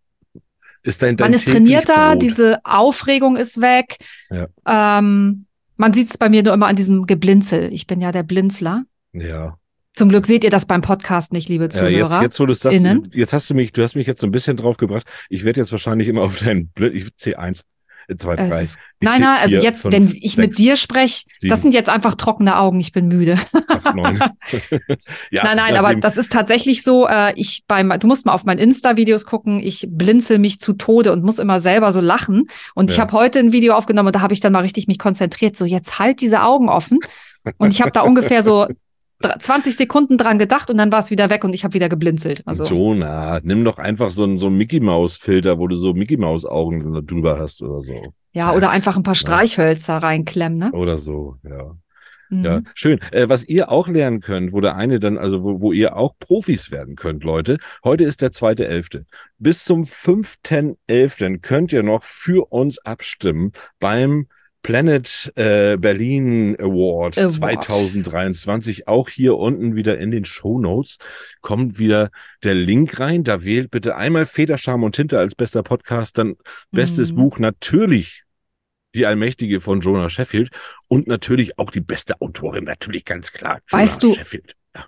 ist 0.81 1.01
dein, 1.01 1.17
dein 1.17 1.25
man 1.31 1.33
ist 1.33 1.47
trainierter, 1.47 2.11
Brot. 2.11 2.21
diese 2.21 2.59
Aufregung 2.63 3.35
ist 3.35 3.59
weg. 3.59 3.97
Ja. 4.29 4.47
Ähm, 4.65 5.45
man 5.75 5.93
sieht 5.93 6.09
es 6.09 6.17
bei 6.17 6.29
mir 6.29 6.41
nur 6.43 6.53
immer 6.53 6.67
an 6.67 6.75
diesem 6.77 7.05
Geblinzel. 7.05 7.73
Ich 7.73 7.85
bin 7.85 7.99
ja 7.99 8.11
der 8.11 8.23
Blinzler. 8.23 8.83
Ja. 9.11 9.57
Zum 9.95 10.09
Glück 10.09 10.25
seht 10.25 10.43
ihr 10.43 10.49
das 10.49 10.65
beim 10.65 10.81
Podcast 10.81 11.33
nicht, 11.33 11.49
liebe 11.49 11.65
Ja, 11.65 11.69
Zuhörer. 11.69 12.13
jetzt, 12.15 12.21
jetzt, 12.21 12.39
wo 12.39 12.45
du 12.45 12.53
sagst, 12.53 12.77
innen. 12.77 13.09
jetzt 13.11 13.33
hast 13.33 13.49
du 13.49 13.53
mich, 13.53 13.73
du 13.73 13.83
hast 13.83 13.95
mich 13.95 14.07
jetzt 14.07 14.21
so 14.21 14.27
ein 14.27 14.31
bisschen 14.31 14.55
drauf 14.55 14.77
gebracht. 14.77 15.05
Ich 15.29 15.43
werde 15.43 15.59
jetzt 15.59 15.71
wahrscheinlich 15.71 16.07
immer 16.07 16.21
auf 16.21 16.39
deinen 16.39 16.69
Bl 16.69 16.91
ich, 16.95 17.05
C1. 17.19 17.63
zwei, 18.17 18.35
Es 18.35 18.49
drei. 18.49 18.61
ist, 18.61 18.79
nein, 19.01 19.19
nein, 19.21 19.37
also 19.41 19.57
jetzt, 19.57 19.81
fünf, 19.81 19.93
wenn 19.93 20.11
ich 20.15 20.37
mit 20.37 20.51
sechs, 20.51 20.57
dir 20.57 20.77
spreche, 20.77 21.25
das 21.41 21.61
sind 21.61 21.73
jetzt 21.73 21.89
einfach 21.89 22.15
trockene 22.15 22.57
Augen, 22.57 22.79
ich 22.79 22.91
bin 22.91 23.07
müde. 23.07 23.37
acht, 23.67 23.95
neun. 23.95 24.19
ja, 25.31 25.43
nein, 25.43 25.57
nein, 25.57 25.75
aber 25.75 25.93
das 25.95 26.17
ist 26.17 26.31
tatsächlich 26.31 26.81
so, 26.83 27.07
äh, 27.07 27.33
ich 27.35 27.63
beim, 27.67 27.91
du 27.99 28.07
musst 28.07 28.25
mal 28.25 28.33
auf 28.33 28.45
meinen 28.45 28.59
Insta-Videos 28.59 29.25
gucken, 29.25 29.59
ich 29.59 29.85
blinzel 29.89 30.39
mich 30.39 30.59
zu 30.61 30.73
Tode 30.73 31.11
und 31.11 31.23
muss 31.23 31.39
immer 31.39 31.59
selber 31.61 31.91
so 31.91 31.99
lachen. 31.99 32.45
Und 32.73 32.89
ich 32.91 32.97
Ja. 32.97 33.03
habe 33.03 33.13
heute 33.13 33.39
ein 33.39 33.51
Video 33.51 33.73
aufgenommen 33.73 34.07
und 34.07 34.15
da 34.15 34.21
habe 34.21 34.33
ich 34.33 34.39
dann 34.39 34.53
mal 34.53 34.61
richtig 34.61 34.87
mich 34.87 34.97
konzentriert, 34.99 35.57
so 35.57 35.65
jetzt 35.65 35.99
halt 35.99 36.21
diese 36.21 36.41
Augen 36.43 36.69
offen. 36.69 36.99
Und 37.57 37.71
ich 37.71 37.81
habe 37.81 37.91
da 37.91 38.01
ungefähr 38.03 38.43
so 38.43 38.67
20 39.21 39.75
Sekunden 39.75 40.17
dran 40.17 40.39
gedacht 40.39 40.69
und 40.69 40.77
dann 40.77 40.91
war 40.91 40.99
es 40.99 41.11
wieder 41.11 41.29
weg 41.29 41.43
und 41.43 41.53
ich 41.53 41.63
habe 41.63 41.73
wieder 41.73 41.89
geblinzelt. 41.89 42.41
Also 42.45 42.63
Jonah, 42.63 43.39
nimm 43.43 43.63
doch 43.65 43.77
einfach 43.77 44.11
so 44.11 44.23
einen, 44.23 44.37
so 44.37 44.47
einen 44.47 44.57
Mickey 44.57 44.79
Maus 44.79 45.17
Filter, 45.17 45.59
wo 45.59 45.67
du 45.67 45.75
so 45.75 45.93
Mickey 45.93 46.17
Maus 46.17 46.45
Augen 46.45 46.93
da 46.93 47.01
drüber 47.01 47.37
hast 47.37 47.61
oder 47.61 47.83
so. 47.83 48.13
ja, 48.31 48.53
oder 48.53 48.69
einfach 48.69 48.95
ein 48.95 49.03
paar 49.03 49.15
Streichhölzer 49.15 49.97
reinklemmen, 49.97 50.57
ne? 50.57 50.71
Oder 50.71 50.97
so, 50.97 51.35
ja. 51.43 51.75
Mhm. 52.29 52.45
Ja, 52.45 52.61
schön. 52.75 52.99
Äh, 53.11 53.27
was 53.27 53.43
ihr 53.43 53.71
auch 53.71 53.87
lernen 53.87 54.21
könnt, 54.21 54.53
wo 54.53 54.61
der 54.61 54.75
eine 54.75 54.99
dann, 54.99 55.17
also 55.17 55.43
wo, 55.43 55.61
wo 55.61 55.71
ihr 55.71 55.97
auch 55.97 56.13
Profis 56.19 56.71
werden 56.71 56.95
könnt, 56.95 57.23
Leute. 57.23 57.57
Heute 57.83 58.03
ist 58.03 58.21
der 58.21 58.31
zweite 58.31 58.67
Elfte. 58.67 59.05
Bis 59.37 59.65
zum 59.65 59.83
fünften 59.83 60.77
Elften 60.87 61.41
könnt 61.41 61.73
ihr 61.73 61.83
noch 61.83 62.03
für 62.03 62.51
uns 62.51 62.77
abstimmen 62.79 63.51
beim 63.79 64.27
Planet 64.61 65.31
äh, 65.35 65.77
Berlin 65.77 66.55
Award, 66.59 67.17
Award. 67.17 67.63
2023. 67.63 68.87
Auch 68.87 69.09
hier 69.09 69.37
unten 69.37 69.75
wieder 69.75 69.97
in 69.97 70.11
den 70.11 70.25
Show 70.25 70.59
Notes 70.59 70.97
kommt 71.41 71.79
wieder 71.79 72.09
der 72.43 72.55
Link 72.55 72.99
rein. 72.99 73.23
Da 73.23 73.43
wählt 73.43 73.71
bitte 73.71 73.95
einmal 73.95 74.25
Federscham 74.25 74.83
und 74.83 74.95
Tinte 74.95 75.17
als 75.17 75.35
bester 75.35 75.63
Podcast, 75.63 76.17
dann 76.17 76.35
bestes 76.71 77.11
Mhm. 77.11 77.15
Buch 77.15 77.39
natürlich 77.39 78.23
die 78.95 79.05
Allmächtige 79.05 79.61
von 79.61 79.81
Jonah 79.81 80.09
Sheffield 80.09 80.49
und 80.87 81.07
natürlich 81.07 81.57
auch 81.59 81.69
die 81.71 81.79
beste 81.81 82.19
Autorin, 82.21 82.63
natürlich 82.65 83.05
ganz 83.05 83.31
klar. 83.31 83.59
Jonah 83.69 83.83
Weißt 83.83 84.01
du- 84.03 84.15
Sheffield. 84.15 84.55
Ja. 84.75 84.85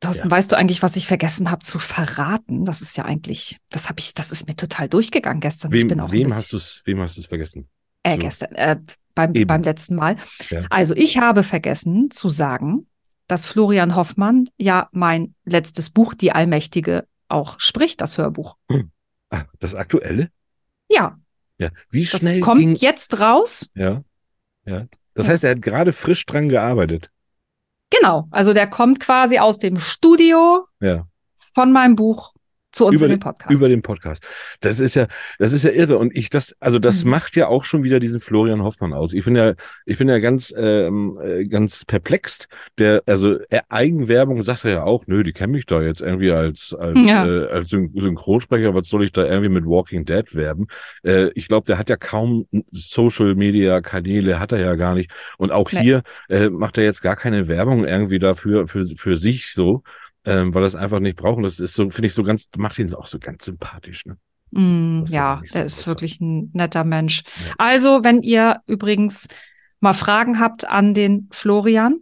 Thorsten, 0.00 0.30
weißt 0.30 0.52
du 0.52 0.56
eigentlich, 0.56 0.82
was 0.82 0.96
ich 0.96 1.06
vergessen 1.06 1.50
habe 1.50 1.64
zu 1.64 1.78
verraten? 1.78 2.64
Das 2.64 2.80
ist 2.82 2.96
ja 2.96 3.04
eigentlich, 3.04 3.56
das 3.70 3.88
habe 3.88 4.00
ich, 4.00 4.14
das 4.14 4.30
ist 4.32 4.46
mir 4.48 4.56
total 4.56 4.88
durchgegangen 4.88 5.40
gestern. 5.40 5.72
ich 5.72 5.80
Wem, 5.80 5.88
bin 5.88 6.00
auch 6.00 6.10
wem 6.12 6.34
hast 6.34 6.52
du 6.52 6.56
es, 6.56 6.82
wem 6.84 7.00
hast 7.00 7.16
du 7.16 7.20
es 7.20 7.26
vergessen? 7.26 7.68
Äh, 8.14 8.18
gestern, 8.18 8.52
äh, 8.54 8.76
beim, 9.14 9.34
Eben. 9.34 9.46
beim 9.46 9.62
letzten 9.62 9.94
Mal. 9.96 10.16
Ja. 10.50 10.64
Also 10.70 10.94
ich 10.94 11.18
habe 11.18 11.42
vergessen 11.42 12.10
zu 12.10 12.28
sagen, 12.28 12.86
dass 13.28 13.46
Florian 13.46 13.96
Hoffmann 13.96 14.48
ja 14.56 14.88
mein 14.92 15.34
letztes 15.44 15.90
Buch, 15.90 16.14
Die 16.14 16.32
Allmächtige, 16.32 17.06
auch 17.28 17.58
spricht, 17.58 18.00
das 18.00 18.18
Hörbuch. 18.18 18.56
Ah, 19.30 19.42
das 19.58 19.74
aktuelle? 19.74 20.30
Ja, 20.88 21.18
Ja. 21.58 21.70
Wie 21.90 22.04
das 22.04 22.20
schnell 22.20 22.40
kommt 22.40 22.60
ging, 22.60 22.74
jetzt 22.76 23.18
raus. 23.18 23.70
ja. 23.74 24.02
Ja. 24.64 24.86
Das 25.14 25.26
Ja. 25.26 25.32
heißt, 25.32 25.44
er 25.44 25.50
hat 25.52 25.62
gerade 25.62 25.92
frisch 25.92 26.26
dran 26.26 26.48
gearbeitet. 26.48 27.10
Genau, 27.90 28.28
also 28.30 28.52
der 28.52 28.66
kommt 28.68 29.00
quasi 29.00 29.38
aus 29.38 29.58
dem 29.58 29.78
Studio 29.78 30.66
Ja. 30.80 31.06
von 31.54 31.72
meinem 31.72 31.96
Buch 31.96 32.34
zu 32.76 32.86
uns 32.86 32.96
Über 32.96 33.06
in 33.06 33.10
den- 33.12 33.20
Podcast. 33.20 33.50
Über 33.52 33.68
den 33.68 33.82
Podcast. 33.82 34.22
Das 34.60 34.78
ist 34.80 34.94
ja, 34.94 35.06
das 35.38 35.52
ist 35.52 35.64
ja 35.64 35.70
irre. 35.70 35.98
Und 35.98 36.14
ich, 36.16 36.30
das, 36.30 36.54
also 36.60 36.78
das 36.78 37.04
Mhm. 37.04 37.10
macht 37.10 37.34
ja 37.36 37.48
auch 37.48 37.64
schon 37.64 37.82
wieder 37.82 37.98
diesen 38.00 38.20
Florian 38.20 38.62
Hoffmann 38.62 38.92
aus. 38.92 39.12
Ich 39.12 39.24
bin 39.24 39.34
ja, 39.34 39.54
ich 39.86 39.98
bin 39.98 40.08
ja 40.08 40.18
ganz, 40.18 40.52
ähm, 40.56 41.18
äh, 41.22 41.44
ganz 41.44 41.84
perplext. 41.84 42.48
Der, 42.78 43.02
also 43.06 43.38
er, 43.50 43.64
Eigenwerbung 43.70 44.42
sagt 44.42 44.64
er 44.64 44.70
ja 44.70 44.82
auch, 44.84 45.06
nö, 45.06 45.22
die 45.22 45.32
kennen 45.32 45.52
mich 45.52 45.66
da 45.66 45.80
jetzt 45.82 46.00
irgendwie 46.00 46.30
als, 46.32 46.74
als, 46.78 46.98
Ja. 47.06 47.26
äh, 47.26 47.46
als 47.48 47.70
Syn 47.70 47.90
Synchronsprecher. 47.94 48.74
Was 48.74 48.88
soll 48.88 49.04
ich 49.04 49.12
da 49.12 49.24
irgendwie 49.24 49.48
mit 49.48 49.64
Walking 49.64 50.04
Dead 50.04 50.34
werben? 50.34 50.66
Äh, 51.02 51.30
ich 51.34 51.48
glaube, 51.48 51.66
der 51.66 51.78
hat 51.78 51.88
ja 51.90 51.96
kaum 51.96 52.46
Social 52.72 53.34
Media 53.34 53.80
Kanäle, 53.80 54.38
hat 54.38 54.52
er 54.52 54.60
ja 54.60 54.74
gar 54.74 54.94
nicht. 54.94 55.10
Und 55.38 55.50
auch 55.50 55.72
Nee. 55.72 55.80
hier 55.80 56.02
äh, 56.28 56.50
macht 56.50 56.78
er 56.78 56.84
jetzt 56.84 57.00
gar 57.02 57.16
keine 57.16 57.48
Werbung 57.48 57.84
irgendwie 57.86 58.18
dafür, 58.18 58.68
für, 58.68 58.84
für 58.96 59.16
sich 59.16 59.52
so. 59.54 59.82
Ähm, 60.26 60.52
weil 60.52 60.64
es 60.64 60.74
einfach 60.74 60.98
nicht 60.98 61.16
brauchen. 61.16 61.42
Das 61.42 61.60
ist 61.60 61.74
so, 61.74 61.88
finde 61.90 62.08
ich 62.08 62.14
so 62.14 62.22
ganz, 62.22 62.48
macht 62.56 62.78
ihn 62.78 62.92
auch 62.94 63.06
so 63.06 63.18
ganz 63.18 63.44
sympathisch, 63.44 64.06
ne? 64.06 64.16
Mm, 64.50 65.00
Das 65.02 65.10
ja, 65.10 65.40
so 65.44 65.58
er 65.58 65.64
ist 65.64 65.86
wirklich 65.86 66.20
ein 66.20 66.50
netter 66.52 66.84
Mensch. 66.84 67.22
Ja. 67.46 67.54
Also, 67.58 68.04
wenn 68.04 68.22
ihr 68.22 68.60
übrigens 68.66 69.28
mal 69.80 69.94
Fragen 69.94 70.40
habt 70.40 70.68
an 70.68 70.94
den 70.94 71.28
Florian, 71.32 72.00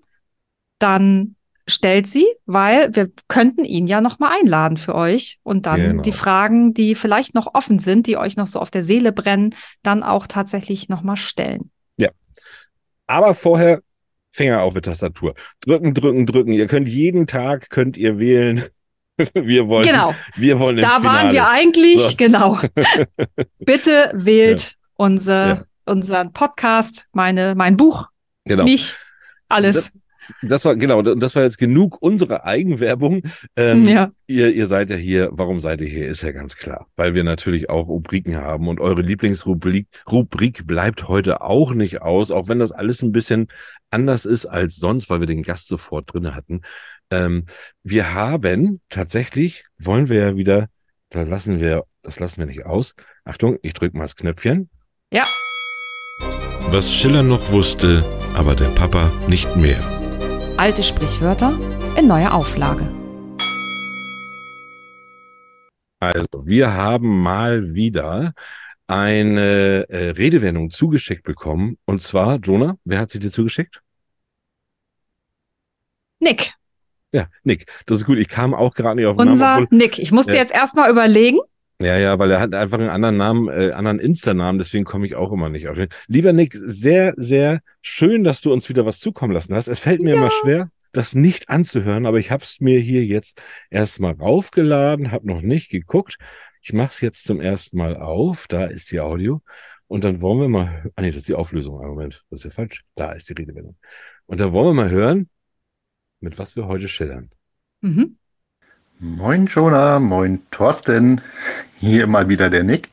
dann 0.79 1.37
stellt 1.67 2.07
sie, 2.07 2.27
weil 2.45 2.95
wir 2.95 3.11
könnten 3.29 3.65
ihn 3.65 3.87
ja 3.87 4.01
noch 4.01 4.19
mal 4.19 4.37
einladen 4.39 4.77
für 4.77 4.95
euch 4.95 5.39
und 5.43 5.65
dann 5.67 5.81
Genau. 5.81 6.03
die 6.03 6.13
Fragen, 6.13 6.75
die 6.75 6.95
vielleicht 6.95 7.35
noch 7.35 7.55
offen 7.55 7.79
sind, 7.79 8.07
die 8.07 8.19
euch 8.19 8.37
noch 8.37 8.47
so 8.47 8.61
auf 8.61 8.71
der 8.71 8.83
Seele 8.83 9.13
brennen, 9.13 9.55
dann 9.83 10.03
auch 10.03 10.27
tatsächlich 10.27 10.89
noch 10.89 11.03
mal 11.03 11.17
stellen. 11.17 11.71
Aber 13.07 13.35
vorher 13.35 13.83
Finger 14.35 14.63
auf 14.63 14.75
die 14.75 14.81
Tastatur. 14.81 15.35
Drücken, 15.61 15.95
drücken, 15.95 16.27
drücken. 16.27 16.53
Ihr 16.53 16.67
könnt 16.67 16.89
jeden 16.89 17.29
Tag 17.29 17.71
könnt 17.71 17.97
ihr 17.97 18.19
wählen. 18.19 18.65
Wir 19.35 19.69
wollen, 19.69 19.85
Genau, 19.87 20.13
wir 20.35 20.59
wollen 20.59 20.77
ins 20.79 20.89
da 20.89 20.97
Finale. 20.99 21.19
waren 21.19 21.33
wir 21.33 21.49
eigentlich, 21.49 22.01
So. 22.01 22.17
genau. 22.17 22.59
Bitte 23.61 24.11
wählt 24.13 24.75
unser, 24.97 25.47
Ja. 25.47 25.65
unseren 25.85 26.33
Podcast, 26.33 27.07
meine, 27.13 27.55
mein 27.55 27.77
Buch, 27.77 28.09
genau. 28.45 28.65
mich, 28.65 28.97
alles. 29.49 29.75
Das 29.77 29.93
war 30.65 30.77
genau, 30.77 31.03
das 31.03 31.35
war 31.37 31.43
jetzt 31.43 31.59
genug 31.59 32.01
unsere 32.01 32.45
Eigenwerbung. 32.45 33.23
Ähm, 33.57 33.87
ja. 33.87 34.11
ihr, 34.27 34.53
ihr 34.53 34.67
seid 34.67 34.91
ja 34.91 34.97
hier, 34.97 35.29
warum 35.33 35.61
seid 35.61 35.81
ihr 35.81 35.89
hier, 35.89 36.07
ist 36.07 36.23
ja 36.23 36.33
ganz 36.33 36.57
klar. 36.57 36.87
Weil 36.97 37.15
wir 37.15 37.25
natürlich 37.25 37.71
auch 37.71 37.89
Rubriken 37.89 38.37
haben 38.37 38.69
und 38.69 38.81
eure 38.81 39.03
Lieblingsrubrik 39.03 39.87
Rubrik 40.11 40.67
bleibt 40.67 41.09
heute 41.09 41.43
auch 41.43 41.73
nicht 41.75 42.03
aus, 42.03 42.31
auch 42.31 42.49
wenn 42.49 42.59
das 42.59 42.73
alles 42.73 43.03
ein 43.03 43.13
bisschen 43.13 43.49
anders 43.91 44.25
ist 44.25 44.47
als 44.47 44.77
sonst, 44.77 45.11
weil 45.11 45.21
wir 45.21 45.27
den 45.27 45.43
Gast 45.43 45.69
sofort 45.69 46.13
drinne 46.13 46.35
hatten. 46.35 46.63
Ähm, 47.11 47.47
wir 47.83 48.15
haben 48.15 48.81
tatsächlich, 48.89 49.65
wollen 49.79 50.09
wir 50.09 50.21
ja 50.21 50.37
wieder, 50.37 50.69
da 51.11 51.23
lassen 51.23 51.61
wir, 51.61 51.85
das 52.03 52.19
lassen 52.19 52.39
wir 52.39 52.47
nicht 52.47 52.67
aus. 52.67 52.95
Achtung, 53.25 53.59
ich 53.63 53.75
drücke 53.75 53.97
mal 53.97 54.05
das 54.05 54.17
Knöpfchen. 54.17 54.69
Ja. 55.13 55.23
Was 56.71 56.93
Schiller 56.93 57.23
noch 57.23 57.53
wusste, 57.53 58.05
aber 58.35 58.57
der 58.57 58.69
Papa 58.71 59.13
nicht 59.29 59.55
mehr. 59.57 60.04
Alte 60.57 60.83
Sprichwörter 60.83 61.59
in 61.99 62.07
neuer 62.07 62.33
Auflage. 62.33 62.85
Also, 66.01 66.45
wir 66.47 66.73
haben 66.75 67.23
mal 67.23 67.75
wieder 67.75 68.33
eine 68.87 69.87
äh, 69.89 70.11
Redewendung 70.11 70.71
zugeschickt 70.71 71.23
bekommen. 71.25 71.79
Und 71.87 72.03
zwar, 72.03 72.37
Jonah, 72.37 72.77
wer 72.85 72.99
hat 73.01 73.11
sie 73.11 73.19
dir 73.19 73.31
zugeschickt? 73.33 73.81
Nick, 76.21 76.55
Ja, 77.13 77.29
Nick. 77.43 77.67
Das 77.87 77.99
ist 77.99 78.07
gut. 78.07 78.19
Ich 78.19 78.29
kam 78.29 78.55
auch 78.55 78.75
gerade 78.75 78.97
nicht 78.97 79.07
auf 79.07 79.17
den 79.17 79.29
unser 79.29 79.45
Namen. 79.45 79.65
Obwohl, 79.67 79.79
Nick. 79.79 79.99
Ich 79.99 80.13
musste 80.13 80.33
Ja. 80.33 80.39
jetzt 80.39 80.53
erstmal 80.55 80.91
überlegen. 80.91 81.39
Ja, 81.85 81.99
ja, 81.99 82.19
weil 82.19 82.31
er 82.31 82.41
hat 82.41 82.55
einfach 82.55 82.79
einen 82.79 82.89
anderen 82.89 83.17
Namen, 83.17 83.49
äh, 83.49 83.73
anderen 83.73 83.99
Insta-Namen, 83.99 84.59
deswegen 84.59 84.85
komme 84.85 85.07
ich 85.07 85.15
auch 85.15 85.33
immer 85.33 85.49
nicht 85.49 85.69
auf 85.69 85.77
den. 85.77 85.89
Lieber 86.07 86.33
Nick, 86.33 86.55
sehr, 86.55 87.15
sehr 87.17 87.61
schön, 87.83 88.25
dass 88.25 88.41
du 88.41 88.53
uns 88.53 88.69
wieder 88.69 88.87
was 88.87 89.01
zukommen 89.01 89.33
lassen 89.33 89.55
hast. 89.55 89.69
Es 89.69 89.81
fällt 89.81 90.01
mir 90.03 90.15
Ja. 90.15 90.17
immer 90.17 90.31
schwer, 90.31 90.71
das 90.93 91.15
nicht 91.15 91.49
anzuhören, 91.49 92.07
aber 92.07 92.19
ich 92.19 92.31
habe 92.31 92.43
es 92.45 92.61
mir 92.61 92.81
hier 92.81 93.05
jetzt 93.05 93.43
erstmal 93.71 94.13
raufgeladen, 94.13 95.11
habe 95.11 95.27
noch 95.27 95.43
nicht 95.43 95.69
geguckt. 95.71 96.17
Ich 96.63 96.73
mache 96.73 96.93
es 96.93 97.01
jetzt 97.01 97.25
zum 97.25 97.41
ersten 97.41 97.77
Mal 97.77 97.97
auf. 97.97 98.47
Da 98.49 98.65
ist 98.65 98.91
die 98.91 99.01
Audio. 99.01 99.43
Und 99.87 100.03
dann 100.05 100.23
wollen 100.23 100.41
wir 100.41 100.49
mal, 100.49 100.91
ah 100.97 101.03
nee, 101.03 101.11
das 101.11 101.19
ist 101.19 101.29
die 101.29 101.35
Auflösung. 101.35 101.79
Ah, 101.81 101.89
Moment, 101.89 102.25
das 102.31 102.41
ist 102.41 102.45
ja 102.45 102.51
falsch. 102.51 102.85
Da 102.95 103.13
ist 103.13 103.29
die 103.29 103.35
Redewendung. 103.35 103.77
Und 104.27 104.41
dann 104.41 104.53
wollen 104.53 104.69
wir 104.69 104.83
mal 104.85 104.91
hören, 104.91 105.29
mit 106.21 106.39
was 106.39 106.57
wir 106.57 106.67
heute 106.67 106.89
schildern. 106.89 107.31
Mhm. 107.83 108.17
Moin 109.05 109.45
Jonah, 109.45 110.01
moin 110.01 110.41
Thorsten, 110.51 111.21
hier 111.79 112.07
mal 112.07 112.31
wieder 112.31 112.49
der 112.49 112.65
Nick. 112.65 112.89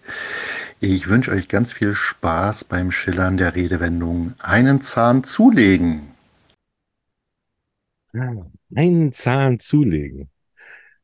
Ich 0.81 1.07
wünsche 1.07 1.31
euch 1.31 1.47
ganz 1.47 1.71
viel 1.71 1.95
Spaß 1.95 2.65
beim 2.65 2.91
Schillern 2.91 3.37
der 3.37 3.55
Redewendung 3.55 4.33
einen 4.39 4.81
Zahn 4.81 5.23
zulegen. 5.23 6.11
Einen 8.75 9.13
Zahn 9.13 9.59
zulegen. 9.61 10.29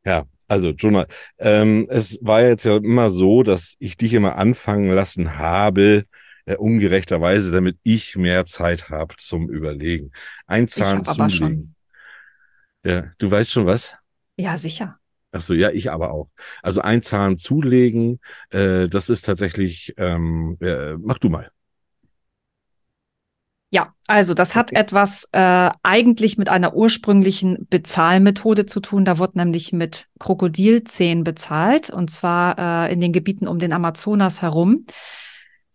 Ja, 0.06 0.26
also 0.50 0.72
Jonah, 0.72 1.08
ähm, 1.38 1.88
es 1.90 2.20
war 2.22 2.42
jetzt 2.42 2.66
ja 2.66 2.76
immer 2.76 3.10
so, 3.10 3.44
dass 3.44 3.76
ich 3.80 3.96
dich 3.96 4.14
immer 4.14 4.36
anfangen 4.38 4.90
lassen 4.94 5.38
habe, 5.38 6.06
äh, 6.46 6.58
ungerechterweise, 6.58 7.52
damit 7.52 7.78
ich 7.84 8.18
mehr 8.18 8.46
Zeit 8.46 8.90
habe 8.90 9.16
zum 9.18 9.50
Überlegen. 9.50 10.12
Ein 10.48 10.66
Ich 10.66 10.72
Zahn 10.72 11.00
aber 11.00 11.30
zulegen. 11.30 11.30
schon. 11.30 11.76
Ja, 12.84 13.12
du 13.20 13.32
weißt 13.32 13.52
schon 13.52 13.66
was? 13.66 13.98
Ja, 14.38 14.58
sicher. 14.58 15.00
Ach 15.32 15.42
so, 15.42 15.54
ja, 15.54 15.72
ich 15.72 15.92
aber 15.92 16.12
auch. 16.12 16.30
Also 16.62 16.82
ein 16.82 17.02
Zahn 17.02 17.38
zulegen, 17.38 18.20
äh, 18.50 18.88
das 18.88 19.10
ist 19.10 19.26
tatsächlich, 19.26 19.94
ähm, 19.98 20.58
äh, 20.62 20.94
mach 20.94 21.18
du 21.18 21.30
mal. 21.30 21.52
Ja, 23.70 23.94
also 24.08 24.34
das 24.34 24.56
hat 24.56 24.72
etwas 24.72 25.28
äh, 25.34 25.70
eigentlich 25.84 26.38
mit 26.38 26.48
einer 26.48 26.74
ursprünglichen 26.74 27.68
Bezahlmethode 27.70 28.66
zu 28.66 28.80
tun. 28.80 29.04
Da 29.04 29.20
wird 29.20 29.36
nämlich 29.36 29.74
mit 29.74 30.08
Krokodilzähnen 30.20 31.26
bezahlt 31.26 31.90
und 31.90 32.10
zwar 32.10 32.88
äh, 32.88 32.94
in 32.94 33.02
den 33.02 33.12
Gebieten 33.12 33.46
um 33.48 33.60
den 33.60 33.74
Amazonas 33.74 34.42
herum. 34.42 34.86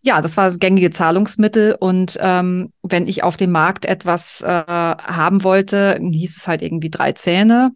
Ja, 0.02 0.22
das 0.22 0.38
war 0.38 0.46
das 0.46 0.58
gängige 0.58 0.90
Zahlungsmittel 0.90 1.76
und 1.78 2.18
ähm, 2.20 2.72
wenn 2.82 3.06
ich 3.06 3.22
auf 3.22 3.36
dem 3.36 3.50
Markt 3.52 3.84
etwas 3.84 4.40
äh, 4.40 4.46
haben 4.48 5.44
wollte, 5.44 6.00
hieß 6.02 6.38
es 6.38 6.48
halt 6.48 6.62
irgendwie 6.62 6.90
drei 6.90 7.12
Zähne 7.12 7.72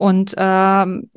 und 0.00 0.34
ähm, 0.38 1.10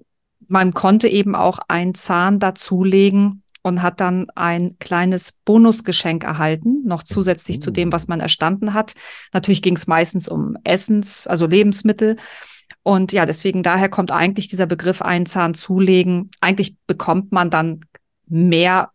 man 0.49 0.73
konnte 0.73 1.07
eben 1.07 1.35
auch 1.35 1.59
einen 1.69 1.95
Zahn 1.95 2.39
dazulegen 2.39 3.43
und 3.61 3.81
hat 3.81 4.01
dann 4.01 4.27
ein 4.35 4.75
kleines 4.77 5.31
Bonusgeschenk 5.45 6.25
erhalten, 6.25 6.83
noch 6.83 7.03
zusätzlich 7.03 7.61
zu 7.61 7.71
dem, 7.71 7.93
was 7.93 8.09
man 8.09 8.19
erstanden 8.19 8.73
hat. 8.73 8.93
Natürlich 9.31 9.61
ging 9.61 9.77
es 9.77 9.87
meistens 9.87 10.27
um 10.27 10.57
Essens, 10.65 11.27
also 11.27 11.47
Lebensmittel. 11.47 12.17
Und 12.83 13.13
ja, 13.13 13.25
deswegen 13.25 13.63
daher 13.63 13.87
kommt 13.87 14.11
eigentlich 14.11 14.49
dieser 14.49 14.65
Begriff 14.65 15.01
einen 15.01 15.27
Zahn 15.27 15.53
zulegen. 15.53 16.29
Eigentlich 16.41 16.75
bekommt 16.85 17.31
man 17.31 17.49
dann 17.49 17.79
mehr, 18.27 18.89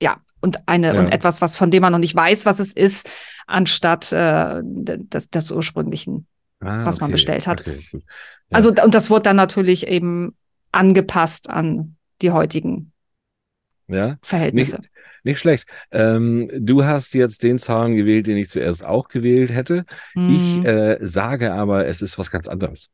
ja, 0.00 0.16
und 0.40 0.66
eine 0.66 0.94
Ja. 0.94 1.00
und 1.00 1.12
etwas, 1.12 1.42
was 1.42 1.54
von 1.54 1.70
dem 1.70 1.82
man 1.82 1.92
noch 1.92 1.98
nicht 1.98 2.16
weiß, 2.16 2.46
was 2.46 2.60
es 2.60 2.72
ist, 2.72 3.10
anstatt 3.46 4.10
äh, 4.10 4.62
des, 4.64 5.28
des 5.28 5.50
ursprünglichen. 5.50 6.26
Ah, 6.60 6.86
was 6.86 7.00
man 7.00 7.10
bestellt 7.10 7.46
hat. 7.46 7.60
Okay. 7.62 7.78
Ja. 7.92 7.98
Also 8.52 8.70
und 8.70 8.94
das 8.94 9.10
wurde 9.10 9.22
dann 9.24 9.36
natürlich 9.36 9.86
eben 9.86 10.34
angepasst 10.72 11.50
an 11.50 11.96
die 12.22 12.30
heutigen 12.30 12.92
Ja, 13.88 14.16
Verhältnisse. 14.22 14.80
nicht 15.22 15.38
schlecht. 15.38 15.66
Ähm, 15.90 16.50
du 16.54 16.84
hast 16.84 17.14
jetzt 17.14 17.42
den 17.42 17.58
Zahn 17.58 17.94
gewählt, 17.94 18.26
den 18.26 18.36
ich 18.36 18.48
zuerst 18.48 18.84
auch 18.84 19.08
gewählt 19.08 19.50
hätte. 19.50 19.84
Ich 20.14 20.60
Mhm. 20.60 20.66
äh, 20.66 20.98
sage 21.04 21.52
aber, 21.52 21.86
es 21.86 22.02
ist 22.02 22.18
was 22.18 22.30
ganz 22.30 22.48
anderes. 22.48 22.88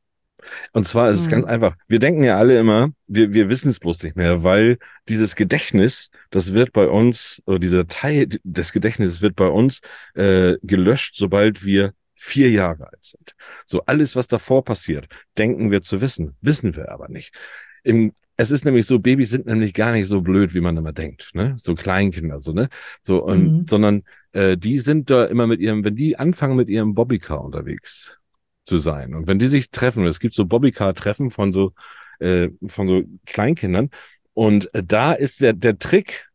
Und 0.72 0.88
zwar 0.88 1.10
ist 1.10 1.18
es 1.20 1.26
Mhm. 1.26 1.30
ganz 1.30 1.44
einfach. 1.46 1.76
Wir 1.86 2.00
denken 2.00 2.24
ja 2.24 2.36
alle 2.36 2.58
immer, 2.58 2.90
wir, 3.06 3.32
wir 3.32 3.48
wissen 3.48 3.68
es 3.68 3.78
bloß 3.78 4.02
nicht 4.02 4.16
mehr, 4.16 4.42
weil 4.42 4.78
dieses 5.08 5.36
Gedächtnis, 5.36 6.10
das 6.30 6.52
wird 6.52 6.72
bei 6.72 6.88
uns, 6.88 7.40
oder 7.46 7.58
dieser 7.60 7.86
Teil 7.86 8.26
des 8.42 8.72
Gedächtnisses 8.72 9.22
wird 9.22 9.36
bei 9.36 9.46
uns 9.46 9.80
äh, 10.14 10.56
gelöscht, 10.62 11.14
sobald 11.16 11.64
wir 11.64 11.92
vier 12.24 12.50
Jahre 12.50 12.86
alt 12.86 13.04
sind. 13.04 13.34
So 13.66 13.82
alles, 13.86 14.14
was 14.14 14.28
davor 14.28 14.64
passiert, 14.64 15.08
denken 15.36 15.72
wir 15.72 15.82
zu 15.82 16.00
wissen, 16.00 16.36
wissen 16.40 16.76
wir 16.76 16.92
aber 16.92 17.08
nicht. 17.08 17.34
Im, 17.82 18.12
es 18.36 18.52
ist 18.52 18.64
nämlich 18.64 18.86
so, 18.86 19.00
Babys 19.00 19.30
sind 19.30 19.46
nämlich 19.46 19.74
gar 19.74 19.90
nicht 19.90 20.06
so 20.06 20.20
blöd, 20.20 20.54
wie 20.54 20.60
man 20.60 20.76
immer 20.76 20.92
denkt, 20.92 21.30
ne? 21.34 21.56
So 21.58 21.74
Kleinkinder, 21.74 22.40
so, 22.40 22.52
ne? 22.52 22.68
So, 23.02 23.24
und, 23.24 23.42
Mhm. 23.44 23.66
sondern 23.68 24.02
äh, 24.32 24.56
die 24.56 24.78
sind 24.78 25.10
da 25.10 25.24
immer 25.24 25.48
mit 25.48 25.60
ihrem, 25.60 25.84
wenn 25.84 25.96
die 25.96 26.16
anfangen 26.16 26.56
mit 26.56 26.68
ihrem 26.68 26.94
Bobbycar 26.94 27.42
unterwegs 27.42 28.18
zu 28.64 28.78
sein. 28.78 29.14
Und 29.14 29.26
wenn 29.26 29.40
die 29.40 29.48
sich 29.48 29.70
treffen, 29.70 30.06
es 30.06 30.20
gibt 30.20 30.34
so 30.34 30.44
Bobbycar-Treffen 30.46 31.32
von 31.32 31.52
so, 31.52 31.72
äh, 32.20 32.50
von 32.68 32.86
so 32.86 33.02
Kleinkindern. 33.26 33.90
Und 34.32 34.72
äh, 34.74 34.84
da 34.84 35.12
ist 35.12 35.40
der, 35.40 35.54
der 35.54 35.76
Trick, 35.78 36.30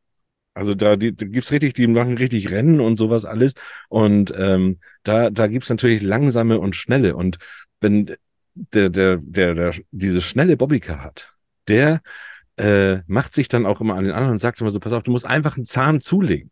also 0.58 0.76
da, 0.76 0.96
die, 0.96 1.16
da 1.16 1.26
gibt's 1.26 1.52
richtig, 1.52 1.74
die 1.76 1.88
machen 1.88 2.18
richtig 2.18 2.52
Rennen 2.52 2.82
und 2.82 2.98
sowas 2.98 3.26
alles. 3.26 3.54
Und 3.90 4.34
ähm, 4.36 4.80
da, 5.04 5.30
da 5.30 5.48
gibt's 5.48 5.70
natürlich 5.70 6.02
langsame 6.02 6.60
und 6.60 6.76
schnelle. 6.76 7.16
Und 7.16 7.38
wenn 7.82 8.16
der, 8.54 8.90
der, 8.90 9.18
der, 9.18 9.56
der 9.56 9.74
diese 9.92 10.22
schnelle 10.22 10.58
Bobbycar 10.58 11.04
hat, 11.04 11.34
der 11.68 12.02
äh, 12.58 13.00
macht 13.08 13.34
sich 13.34 13.48
dann 13.48 13.66
auch 13.66 13.82
immer 13.82 13.96
an 13.96 14.04
den 14.04 14.14
anderen 14.14 14.34
und 14.34 14.40
sagt 14.40 14.62
immer 14.62 14.72
so, 14.72 14.80
pass 14.80 14.94
auf, 14.94 15.04
du 15.04 15.12
musst 15.12 15.26
einfach 15.26 15.56
einen 15.56 15.66
Zahn 15.66 16.02
zulegen. 16.02 16.52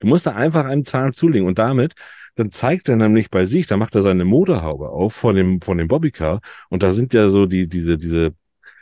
Du 0.00 0.08
musst 0.08 0.26
da 0.26 0.34
einfach 0.34 0.64
einen 0.64 0.84
Zahn 0.84 1.12
zulegen. 1.12 1.46
Und 1.46 1.58
damit 1.58 1.94
dann 2.34 2.50
zeigt 2.50 2.88
er 2.88 2.96
nämlich 2.96 3.30
bei 3.30 3.44
sich, 3.44 3.66
da 3.66 3.76
macht 3.76 3.94
er 3.94 4.02
seine 4.02 4.24
Motorhaube 4.24 4.88
auf 4.88 5.14
von 5.14 5.36
dem, 5.36 5.60
von 5.60 5.78
dem 5.78 5.88
Bobbycar 5.88 6.40
und 6.68 6.82
da 6.82 6.92
sind 6.92 7.14
ja 7.14 7.28
so 7.28 7.46
die, 7.46 7.68
diese, 7.68 7.96
diese, 7.96 8.34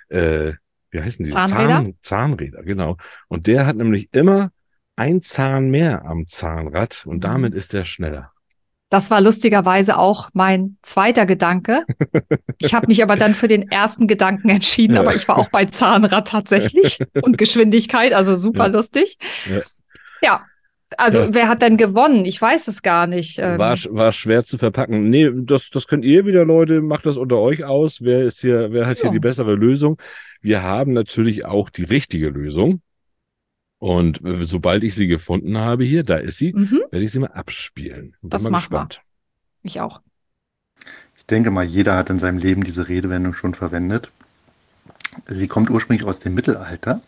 äh, 0.08 0.52
wie 0.90 1.00
heißen 1.00 1.24
die? 1.24 1.30
Zahnräder? 1.30 1.68
Zahn, 1.68 1.94
Zahnräder, 2.02 2.62
genau. 2.62 2.96
Und 3.28 3.46
der 3.46 3.66
hat 3.66 3.76
nämlich 3.76 4.08
immer 4.12 4.52
ein 4.96 5.20
Zahn 5.22 5.70
mehr 5.70 6.04
am 6.04 6.26
Zahnrad 6.28 7.04
und 7.06 7.16
Mhm. 7.16 7.20
damit 7.20 7.54
ist 7.54 7.74
er 7.74 7.84
schneller. 7.84 8.30
Das 8.90 9.10
war 9.10 9.22
lustigerweise 9.22 9.96
auch 9.96 10.28
mein 10.34 10.76
zweiter 10.82 11.24
Gedanke. 11.24 11.84
Ich 12.58 12.74
habe 12.74 12.88
mich 12.88 13.02
aber 13.02 13.16
dann 13.16 13.34
für 13.34 13.48
den 13.48 13.70
ersten 13.70 14.06
Gedanken 14.06 14.50
entschieden, 14.50 14.98
aber 14.98 15.14
ich 15.14 15.26
war 15.28 15.38
auch 15.38 15.48
bei 15.48 15.64
Zahnrad 15.64 16.28
tatsächlich 16.28 16.98
und 17.22 17.38
Geschwindigkeit, 17.38 18.12
also 18.12 18.36
super 18.36 18.66
Ja. 18.66 18.72
lustig. 18.72 19.16
Ja. 19.48 19.60
Ja, 20.22 20.46
also 20.98 21.20
Ja. 21.20 21.28
wer 21.32 21.48
hat 21.48 21.62
denn 21.62 21.78
gewonnen? 21.78 22.26
Ich 22.26 22.40
weiß 22.40 22.68
es 22.68 22.82
gar 22.82 23.06
nicht. 23.06 23.38
Ähm, 23.38 23.58
War, 23.58 23.78
war 23.92 24.12
schwer 24.12 24.44
zu 24.44 24.58
verpacken. 24.58 25.08
Nee, 25.08 25.30
das, 25.34 25.70
das 25.70 25.86
könnt 25.86 26.04
ihr 26.04 26.26
wieder, 26.26 26.44
Leute. 26.44 26.82
Macht 26.82 27.06
das 27.06 27.16
unter 27.16 27.38
euch 27.38 27.64
aus. 27.64 28.02
Wer 28.02 28.24
ist 28.24 28.42
hier, 28.42 28.72
wer 28.72 28.86
hat 28.86 28.98
hier 28.98 29.10
die 29.10 29.20
bessere 29.20 29.54
Lösung? 29.54 29.96
Wir 30.42 30.62
haben 30.62 30.92
natürlich 30.92 31.46
auch 31.46 31.70
die 31.70 31.84
richtige 31.84 32.28
Lösung. 32.28 32.82
Und 33.82 34.20
sobald 34.42 34.84
ich 34.84 34.94
sie 34.94 35.08
gefunden 35.08 35.58
habe 35.58 35.82
hier, 35.82 36.04
da 36.04 36.14
ist 36.14 36.38
sie, 36.38 36.52
mhm, 36.52 36.82
werde 36.92 37.04
ich 37.04 37.10
sie 37.10 37.18
mal 37.18 37.32
abspielen. 37.32 38.14
Bin 38.20 38.30
Das 38.30 38.44
mal 38.44 38.50
mach 38.50 38.70
mal. 38.70 38.86
gespannt. 38.86 39.02
ich 39.64 39.80
auch. 39.80 40.00
Ich 41.16 41.26
denke 41.26 41.50
mal, 41.50 41.64
jeder 41.64 41.96
hat 41.96 42.08
in 42.08 42.20
seinem 42.20 42.38
Leben 42.38 42.62
diese 42.62 42.86
Redewendung 42.86 43.34
schon 43.34 43.54
verwendet. 43.54 44.12
Sie 45.26 45.48
kommt 45.48 45.68
ursprünglich 45.68 46.06
aus 46.06 46.20
dem 46.20 46.32
Mittelalter. 46.34 47.00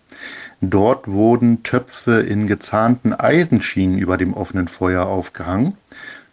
Dort 0.61 1.07
wurden 1.07 1.62
Töpfe 1.62 2.18
in 2.22 2.49
gezahnten 2.49 3.14
Eisenschienen 3.14 3.97
über 3.97 4.16
dem 4.16 4.35
offenen 4.35 4.66
Feuer 4.66 5.07
aufgehangen, 5.07 5.77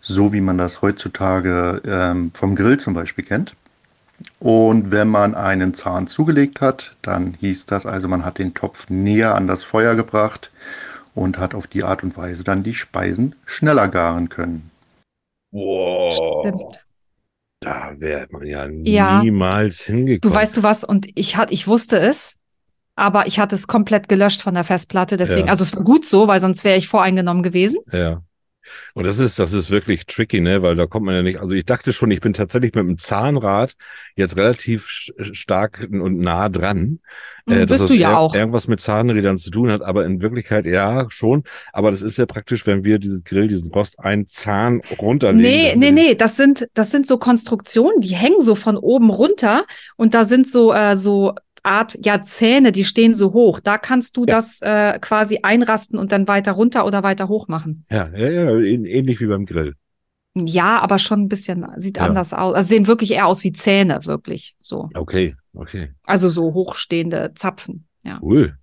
so 0.02 0.34
wie 0.34 0.42
man 0.42 0.58
das 0.58 0.82
heutzutage 0.82 1.84
ähm, 1.86 2.32
vom 2.34 2.56
Grill 2.56 2.80
zum 2.80 2.96
Beispiel 2.96 3.26
kennt. 3.26 3.56
Und 4.40 4.92
wenn 4.92 5.08
man 5.08 5.36
einen 5.36 5.74
Zahn 5.74 6.08
zugelegt 6.08 6.62
hat, 6.62 6.96
dann 7.02 7.36
hieß 7.40 7.66
das 7.66 7.86
also, 7.86 8.08
man 8.08 8.26
hat 8.26 8.38
den 8.38 8.54
Topf 8.54 8.90
näher 8.90 9.36
an 9.36 9.48
das 9.48 9.64
Feuer 9.64 9.96
gebracht 9.96 10.52
und 11.16 11.38
hat 11.38 11.54
auf 11.56 11.68
die 11.68 11.84
Art 11.84 12.04
und 12.04 12.16
Weise 12.18 12.44
dann 12.44 12.64
die 12.64 12.74
Speisen 12.74 13.36
schneller 13.46 13.88
garen 13.88 14.30
können. 14.30 14.72
Wow. 15.52 16.14
Stimmt. 16.44 16.86
Da 17.60 17.94
wäre 18.00 18.28
man 18.32 18.46
ja, 18.46 18.66
Ja. 18.68 19.22
niemals 19.22 19.86
Du 19.86 19.94
hingekommen. 19.94 20.36
weißt 20.36 20.58
du 20.58 20.64
was? 20.64 20.84
Und 20.84 21.08
ich 21.16 21.38
hatte, 21.38 21.54
ich 21.54 21.68
wusste 21.68 22.00
es, 22.00 22.38
aber 22.96 23.28
ich 23.28 23.40
hatte 23.40 23.56
es 23.56 23.68
komplett 23.68 24.10
gelöscht 24.10 24.42
von 24.42 24.54
der 24.56 24.64
Festplatte. 24.64 25.18
Deswegen, 25.18 25.46
Ja. 25.48 25.52
also 25.52 25.64
es 25.64 25.76
war 25.76 25.84
gut 25.84 26.06
so, 26.06 26.28
weil 26.28 26.40
sonst 26.40 26.64
wäre 26.64 26.78
ich 26.78 26.88
voreingenommen 26.88 27.44
gewesen. 27.44 27.80
Ja. 27.92 28.22
Und 28.94 29.06
das 29.06 29.20
ist, 29.20 29.40
das 29.40 29.54
ist 29.54 29.72
wirklich 29.72 30.06
tricky, 30.06 30.42
ne, 30.42 30.62
weil 30.62 30.76
da 30.76 30.86
kommt 30.86 31.06
man 31.06 31.16
ja 31.16 31.22
nicht, 31.24 31.40
also 31.40 31.54
ich 31.54 31.66
dachte 31.66 31.94
schon, 31.94 32.12
ich 32.12 32.22
bin 32.22 32.34
tatsächlich 32.34 32.74
mit 32.74 32.86
dem 32.86 32.98
Zahnrad 32.98 33.76
jetzt 34.16 34.38
relativ 34.38 34.88
stark 35.20 35.88
und 35.92 36.20
nah 36.20 36.50
dran. 36.50 37.00
Mhm, 37.46 37.54
dass 37.54 37.68
bist 37.68 37.82
das 37.82 37.90
du 37.90 37.96
ja 37.96 38.18
auch. 38.18 38.36
Irgendwas 38.36 38.68
mit 38.68 38.82
Zahnrädern 38.82 39.38
zu 39.38 39.50
tun 39.50 39.72
hat, 39.72 39.82
aber 39.82 40.06
in 40.06 40.22
Wirklichkeit 40.22 40.66
ja 40.66 41.08
schon. 41.10 41.44
Aber 41.74 41.92
das 41.92 42.02
ist 42.02 42.18
ja 42.18 42.26
praktisch, 42.26 42.68
wenn 42.68 42.84
wir 42.84 43.00
dieses 43.00 43.24
Grill, 43.24 43.48
diesen 43.48 43.72
Rost, 43.72 44.00
einen 44.00 44.28
Zahn 44.28 44.82
runterlegen. 45.00 45.80
Nee, 45.80 45.92
nee, 45.92 45.92
nee, 45.92 46.16
das 46.16 46.38
sind, 46.38 46.68
das 46.74 46.92
sind 46.92 47.08
so 47.08 47.18
Konstruktionen, 47.18 48.02
die 48.02 48.16
hängen 48.16 48.42
so 48.42 48.56
von 48.56 48.78
oben 48.78 49.10
runter 49.10 49.66
und 49.98 50.14
da 50.14 50.26
sind 50.26 50.50
so, 50.50 50.74
äh, 50.74 50.96
so 50.96 51.34
Art, 51.64 51.98
ja, 52.04 52.22
Zähne, 52.24 52.72
die 52.72 52.86
stehen 52.86 53.14
so 53.14 53.34
hoch. 53.34 53.60
Da 53.60 53.78
kannst 53.78 54.18
du 54.18 54.22
Ja. 54.22 54.36
das 54.36 54.62
äh, 54.62 54.98
quasi 55.00 55.40
einrasten 55.44 56.00
und 56.00 56.12
dann 56.12 56.28
weiter 56.28 56.54
runter 56.54 56.86
oder 56.86 57.04
weiter 57.04 57.28
hoch 57.28 57.48
machen. 57.48 57.86
Ja, 57.92 58.10
ja, 58.16 58.30
ja, 58.30 58.50
ähn- 58.52 58.86
ähnlich 58.88 59.20
wie 59.22 59.28
beim 59.28 59.46
Grill. 59.46 59.76
Ja, 60.34 60.80
aber 60.80 60.98
schon 60.98 61.22
ein 61.22 61.28
bisschen, 61.28 61.66
sieht 61.78 61.98
Ja. 61.98 62.04
anders 62.06 62.34
aus. 62.34 62.56
Also 62.56 62.70
sehen 62.70 62.88
wirklich 62.88 63.12
eher 63.12 63.28
aus 63.28 63.44
wie 63.44 63.52
Zähne, 63.52 64.06
wirklich. 64.06 64.56
So. 64.60 64.90
Okay, 64.96 65.36
okay, 65.54 65.92
Also 66.04 66.30
so 66.30 66.54
hochstehende 66.54 67.34
Zapfen. 67.36 67.88
Ja. 68.04 68.18
cool. 68.22 68.58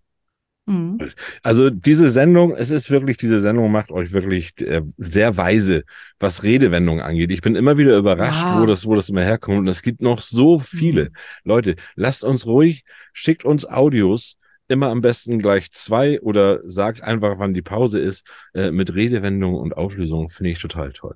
Mhm. 0.68 0.98
Also 1.42 1.70
diese 1.70 2.08
Sendung, 2.08 2.54
es 2.54 2.70
ist 2.70 2.90
wirklich, 2.90 3.16
diese 3.16 3.40
Sendung 3.40 3.72
macht 3.72 3.90
euch 3.90 4.12
wirklich 4.12 4.52
äh, 4.60 4.82
sehr 4.98 5.36
weise, 5.36 5.84
was 6.20 6.42
Redewendungen 6.42 7.02
angeht. 7.02 7.30
Ich 7.30 7.40
bin 7.40 7.56
immer 7.56 7.78
wieder 7.78 7.96
überrascht, 7.96 8.42
Ja. 8.44 8.60
wo 8.60 8.66
das, 8.66 8.84
wo 8.84 8.94
das 8.94 9.08
immer 9.08 9.22
herkommt. 9.22 9.58
Und 9.58 9.68
es 9.68 9.82
gibt 9.82 10.02
noch 10.02 10.20
so 10.20 10.58
viele. 10.58 11.04
Mhm. 11.04 11.10
Leute, 11.44 11.76
lasst 11.96 12.22
uns 12.22 12.46
ruhig, 12.46 12.84
schickt 13.12 13.44
uns 13.44 13.64
Audios, 13.64 14.36
immer 14.68 14.90
am 14.90 15.00
besten 15.00 15.38
gleich 15.38 15.70
zwei 15.72 16.20
oder 16.20 16.60
sagt 16.68 17.02
einfach, 17.02 17.38
wann 17.38 17.54
die 17.54 17.62
Pause 17.62 17.98
ist, 18.00 18.26
äh, 18.54 18.70
mit 18.70 18.94
Redewendungen 18.94 19.58
und 19.58 19.74
Auflösungen. 19.76 20.28
Finde 20.28 20.50
ich 20.50 20.58
total 20.58 20.92
toll. 20.92 21.14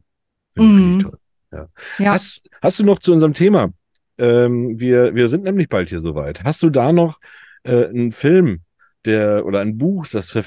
Finde 0.54 0.70
ich 0.80 0.86
Mhm. 0.86 0.98
toll. 1.00 1.18
Ja. 1.52 1.68
Ja. 1.98 2.12
Hast, 2.14 2.40
hast 2.62 2.78
du 2.78 2.84
noch 2.84 2.98
zu 2.98 3.12
unserem 3.12 3.34
Thema? 3.34 3.70
Ähm, 4.16 4.78
wir, 4.80 5.14
wir 5.14 5.28
sind 5.28 5.44
nämlich 5.44 5.68
bald 5.68 5.90
hier 5.90 6.00
soweit. 6.00 6.42
Hast 6.44 6.62
du 6.62 6.70
da 6.70 6.92
noch 6.92 7.18
äh, 7.64 7.86
einen 7.88 8.12
Film, 8.12 8.62
der 9.04 9.44
oder 9.46 9.60
ein 9.60 9.78
Buch, 9.78 10.06
das 10.06 10.30
ver, 10.30 10.44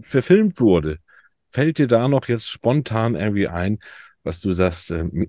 verfilmt 0.00 0.60
wurde? 0.60 0.98
Fällt 1.50 1.78
dir 1.78 1.86
da 1.86 2.08
noch 2.08 2.28
jetzt 2.28 2.48
spontan 2.48 3.14
irgendwie 3.14 3.48
ein, 3.48 3.78
was 4.22 4.40
du 4.40 4.52
sagst? 4.52 4.90
ähm, 4.90 5.28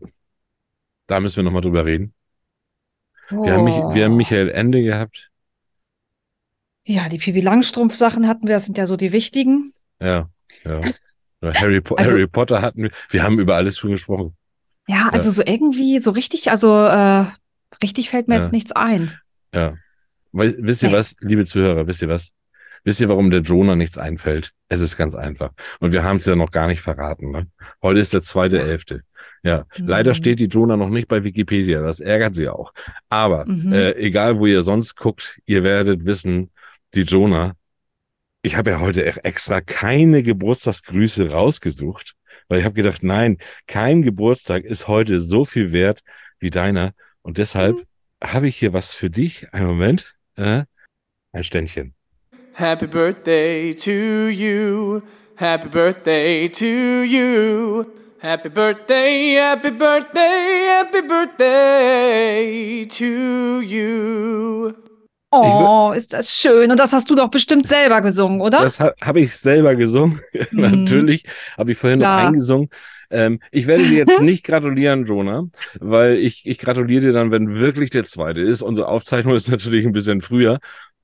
da 1.08 1.20
müssen 1.20 1.38
wir 1.38 1.44
noch 1.44 1.52
mal 1.52 1.62
drüber 1.62 1.86
reden. 1.86 2.14
Wir, 3.30 3.54
haben, 3.54 3.64
mich, 3.64 3.76
wir 3.76 4.06
haben 4.06 4.14
Oh. 4.14 4.18
Michael 4.18 4.50
Ende 4.50 4.82
gehabt. 4.84 5.30
Ja, 6.84 7.10
die 7.10 7.18
Pipi 7.18 7.42
Langstrumpf 7.42 7.96
Sachen 7.96 8.28
hatten 8.28 8.48
wir, 8.48 8.56
das 8.56 8.66
sind 8.66 8.78
ja 8.78 8.86
so 8.86 8.96
die 8.96 9.12
wichtigen. 9.12 9.74
Ja, 10.00 10.30
ja. 10.64 10.82
Ja, 11.42 11.54
Harry, 11.56 11.82
po 11.82 11.96
Also- 11.96 12.12
Harry 12.12 12.28
Potter 12.28 12.62
hatten 12.62 12.84
wir. 12.84 12.92
Wir 13.10 13.24
haben 13.24 13.40
über 13.40 13.56
alles 13.56 13.78
schon 13.78 13.92
gesprochen. 13.92 14.36
Ja, 14.88 15.10
also 15.12 15.30
so 15.32 15.42
irgendwie, 15.46 16.00
so 16.00 16.12
richtig, 16.12 16.50
also 16.52 16.84
äh, 16.86 17.26
richtig 17.82 18.10
fällt 18.12 18.28
mir 18.28 18.36
Ja. 18.36 18.42
jetzt 18.42 18.52
nichts 18.52 18.72
ein. 18.72 19.12
Ja. 19.54 19.76
Weil, 20.32 20.56
wisst 20.60 20.84
ihr 20.84 20.90
Nee. 20.90 20.96
was, 20.96 21.16
liebe 21.20 21.46
Zuhörer, 21.46 21.88
wisst 21.88 22.02
ihr 22.04 22.08
was? 22.10 22.32
Wisst 22.86 23.02
ihr, 23.02 23.10
warum 23.10 23.32
der 23.32 23.42
Jonah 23.42 23.76
nichts 23.76 23.98
einfällt? 23.98 24.54
Es 24.70 24.80
ist 24.80 24.96
ganz 24.96 25.14
einfach. 25.16 25.52
Und 25.80 25.92
wir 25.92 26.04
haben 26.04 26.18
es 26.18 26.26
ja 26.26 26.36
noch 26.36 26.52
gar 26.52 26.68
nicht 26.68 26.82
verraten. 26.82 27.32
Ne? 27.32 27.48
Heute 27.82 28.00
ist 28.00 28.14
der 28.14 28.22
zweite 28.22 28.62
Elfte. 28.62 29.02
Ja, 29.44 29.66
Mhm. 29.78 29.88
leider 29.88 30.14
steht 30.14 30.40
die 30.40 30.46
Jonah 30.46 30.78
noch 30.78 30.90
nicht 30.90 31.08
bei 31.08 31.24
Wikipedia. 31.24 31.82
Das 31.82 32.00
ärgert 32.00 32.36
sie 32.36 32.48
auch. 32.48 32.74
Aber 33.10 33.46
Mhm. 33.48 33.74
äh, 33.74 33.92
egal, 33.96 34.40
wo 34.40 34.46
ihr 34.46 34.64
sonst 34.64 34.96
guckt, 34.96 35.40
ihr 35.46 35.64
werdet 35.64 36.06
wissen, 36.06 36.52
die 36.94 37.02
Jonah. 37.02 37.54
Ich 38.44 38.56
habe 38.56 38.70
ja 38.70 38.80
heute 38.80 39.02
e- 39.02 39.20
extra 39.24 39.62
keine 39.62 40.22
Geburtstagsgrüße 40.22 41.30
rausgesucht, 41.32 42.14
weil 42.48 42.60
ich 42.60 42.66
habe 42.66 42.76
gedacht, 42.76 43.04
nein, 43.04 43.40
kein 43.66 44.04
Geburtstag 44.04 44.64
ist 44.64 44.88
heute 44.88 45.20
so 45.20 45.44
viel 45.46 45.72
wert 45.72 46.02
wie 46.40 46.52
deiner. 46.52 46.94
Und 47.24 47.40
deshalb 47.40 47.84
habe 48.24 48.48
ich 48.48 48.58
hier 48.58 48.74
was 48.74 48.94
für 48.94 49.10
dich. 49.10 49.52
Einen 49.54 49.66
Moment. 49.68 50.16
Äh, 50.36 50.66
ein 51.32 51.44
Ständchen. 51.44 51.96
Happy 52.58 52.88
birthday 52.88 53.74
to 53.74 53.92
you. 54.30 55.04
Happy 55.36 55.68
birthday 55.68 56.48
to 56.48 56.66
you. 57.04 57.86
Happy 58.22 58.48
birthday, 58.48 59.34
happy 59.34 59.72
birthday, 59.72 60.66
happy 60.70 61.02
birthday 61.06 62.86
to 62.86 63.60
you. 63.60 64.74
Oh, 65.32 65.92
ist 65.94 66.14
das 66.14 66.34
schön. 66.34 66.72
Und 66.72 66.80
das 66.80 66.94
hast 66.94 67.10
du 67.10 67.16
doch 67.16 67.28
bestimmt 67.28 67.68
selber 67.68 68.00
gesungen, 68.00 68.40
oder? 68.40 68.62
Das 68.62 68.80
ha 68.80 68.94
habe 69.02 69.20
ich 69.20 69.36
selber 69.36 69.76
gesungen. 69.76 70.22
Natürlich 70.52 71.26
habe 71.58 71.74
ich 71.74 71.78
vorhin 71.78 72.00
Klar. 72.00 72.22
noch 72.22 72.28
eingesungen. 72.30 72.70
Ähm, 73.10 73.42
ich 73.52 73.68
werde 73.68 73.84
dir 73.84 73.98
jetzt 73.98 74.22
nicht 74.22 74.46
gratulieren, 74.46 75.06
Jonah, 75.06 75.44
weil 75.82 76.20
ich, 76.20 76.46
ich 76.46 76.58
gratuliere 76.58 77.02
dir 77.02 77.12
dann, 77.12 77.32
wenn 77.32 77.56
wirklich 77.56 77.90
der 77.90 78.06
zweite 78.06 78.40
ist. 78.40 78.62
Unsere 78.62 78.88
Aufzeichnung 78.88 79.36
ist 79.36 79.52
natürlich 79.52 79.86
ein 79.86 79.92
bisschen 79.92 80.22
früher. 80.22 80.60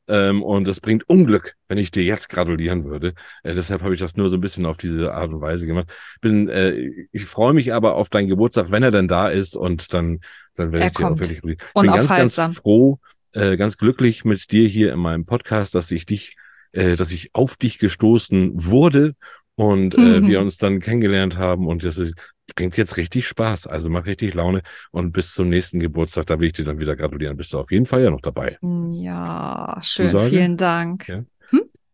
Ähm, 0.08 0.44
und 0.44 0.68
das 0.68 0.80
bringt 0.82 1.08
Unglück, 1.08 1.54
wenn 1.68 1.78
ich 1.78 1.92
dir 1.92 2.04
jetzt 2.04 2.30
gratulieren 2.30 2.84
würde. 2.86 3.14
Äh, 3.44 3.54
deshalb 3.56 3.82
habe 3.84 3.94
ich 3.94 4.00
das 4.00 4.16
nur 4.18 4.30
so 4.30 4.38
ein 4.38 4.42
bisschen 4.42 4.66
auf 4.66 4.78
diese 4.78 5.14
Art 5.14 5.32
und 5.32 5.42
Weise 5.42 5.68
gemacht. 5.68 5.88
Bin, 6.22 6.50
äh, 6.50 6.90
ich 7.12 7.26
freue 7.26 7.54
mich 7.54 7.74
aber 7.74 7.96
auf 7.96 8.10
deinen 8.10 8.28
Geburtstag, 8.28 8.72
wenn 8.72 8.84
er 8.84 8.92
denn 8.92 9.08
da 9.08 9.30
ist 9.30 9.56
und 9.56 9.94
dann, 9.94 10.20
dann 10.56 10.72
werde 10.72 10.86
Er 10.86 10.88
ich 10.88 10.94
dir 10.94 11.08
auch 11.08 11.20
wirklich 11.20 11.40
gratulieren. 11.40 11.60
Ich 11.74 11.80
bin 11.80 11.92
ganz, 11.94 12.14
ganz 12.14 12.36
froh, 12.44 13.00
äh, 13.34 13.58
ganz 13.58 13.78
glücklich 13.78 14.26
mit 14.26 14.52
dir 14.52 14.68
hier 14.68 14.92
in 14.94 15.00
meinem 15.00 15.26
Podcast, 15.26 15.76
dass 15.76 15.92
ich 15.92 16.06
dich, 16.06 16.36
äh, 16.74 16.96
dass 16.96 17.12
ich 17.12 17.30
auf 17.34 17.56
dich 17.58 17.80
gestoßen 17.80 18.52
wurde 18.56 19.16
und 19.56 19.96
äh, 19.96 20.22
Mhm. 20.22 20.28
wir 20.28 20.42
uns 20.42 20.58
dann 20.58 20.80
kennengelernt 20.80 21.38
haben 21.38 21.68
und 21.68 21.84
das 21.84 21.98
ist, 21.98 22.16
bringt 22.56 22.78
jetzt 22.78 22.98
richtig 22.98 23.28
Spaß, 23.28 23.68
also 23.68 23.90
macht 23.90 24.06
richtig 24.06 24.34
Laune 24.34 24.62
und 24.92 25.12
bis 25.12 25.34
zum 25.34 25.50
nächsten 25.50 25.80
Geburtstag, 25.80 26.28
da 26.28 26.40
will 26.40 26.48
ich 26.48 26.54
dir 26.54 26.66
dann 26.66 26.80
wieder 26.80 26.96
gratulieren, 26.96 27.38
bist 27.38 27.54
du 27.54 27.60
auf 27.60 27.72
jeden 27.72 27.86
Fall 27.86 28.04
ja 28.04 28.10
noch 28.10 28.22
dabei. 28.22 28.58
Ja, 28.92 29.78
schön. 29.82 30.10
Zusage? 30.10 30.30
Vielen 30.30 30.58
Dank. 30.58 31.08
Ja. 31.08 31.24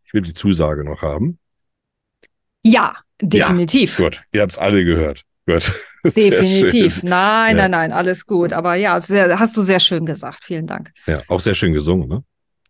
Ich 0.04 0.14
will 0.14 0.22
die 0.22 0.32
Zusage 0.34 0.84
noch 0.84 1.02
haben. 1.02 1.38
Ja, 2.62 2.96
definitiv. 3.20 3.96
Gut, 3.96 4.22
ihr 4.32 4.42
habt's 4.42 4.58
alle 4.58 4.84
gehört. 4.84 5.24
Gut. 5.46 5.72
Definitiv. 6.04 7.02
Nein, 7.02 7.56
Ja. 7.56 7.62
nein, 7.62 7.70
nein, 7.70 7.92
alles 7.92 8.26
gut. 8.26 8.52
Aber 8.52 8.74
ja, 8.74 9.00
sehr, 9.00 9.38
hast 9.38 9.56
du 9.56 9.62
sehr 9.62 9.80
schön 9.80 10.04
gesagt. 10.06 10.44
Vielen 10.44 10.66
Dank. 10.66 10.92
Ja, 11.06 11.22
auch 11.28 11.40
sehr 11.40 11.54
schön 11.54 11.72
gesungen, 11.72 12.08
ne? 12.08 12.22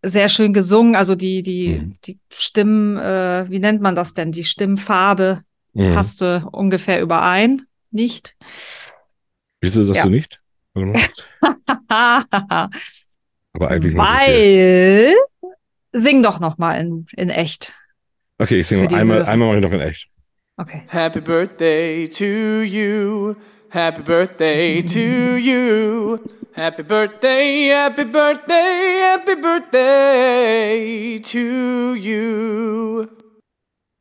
Sehr 0.04 0.28
schön 0.28 0.52
gesungen. 0.52 0.94
Also 0.94 1.16
die, 1.16 1.42
die, 1.42 1.68
Mhm. 1.80 1.96
die 2.04 2.18
Stimmen, 2.32 2.96
äh, 2.96 3.46
wie 3.50 3.58
nennt 3.58 3.82
man 3.82 3.96
das 3.96 4.14
denn? 4.14 4.30
Die 4.30 4.44
Stimmfarbe 4.44 5.40
Mhm. 5.74 5.92
passte 5.94 6.44
ungefähr 6.52 7.00
überein. 7.02 7.62
Nicht? 7.90 8.36
Wieso 9.60 9.82
sagst 9.84 9.98
Ja. 9.98 10.04
du 10.04 10.10
nicht? 10.10 10.40
Aber 11.88 12.70
eigentlich. 13.70 13.96
Weil, 13.96 15.14
sing 15.92 16.22
doch 16.22 16.38
noch 16.40 16.58
mal 16.58 16.74
in, 16.80 17.06
in 17.16 17.30
echt. 17.30 17.72
Okay, 18.38 18.60
ich 18.60 18.66
singe 18.68 18.88
einmal, 18.94 19.18
Hörer. 19.18 19.28
einmal 19.28 19.48
mache 19.48 19.58
ich 19.58 19.62
noch 19.64 19.72
in 19.72 19.80
echt. 19.80 20.08
Okay. 20.56 20.82
Happy 20.88 21.20
birthday 21.20 22.08
to 22.08 22.24
you. 22.62 23.34
Happy 23.70 24.02
birthday 24.02 24.82
to 24.82 25.36
you. 25.36 26.18
Happy 26.54 26.82
birthday, 26.82 27.68
happy 27.72 28.04
birthday, 28.04 29.00
happy 29.12 29.36
birthday 29.40 31.18
to 31.20 31.94
you. 31.94 33.06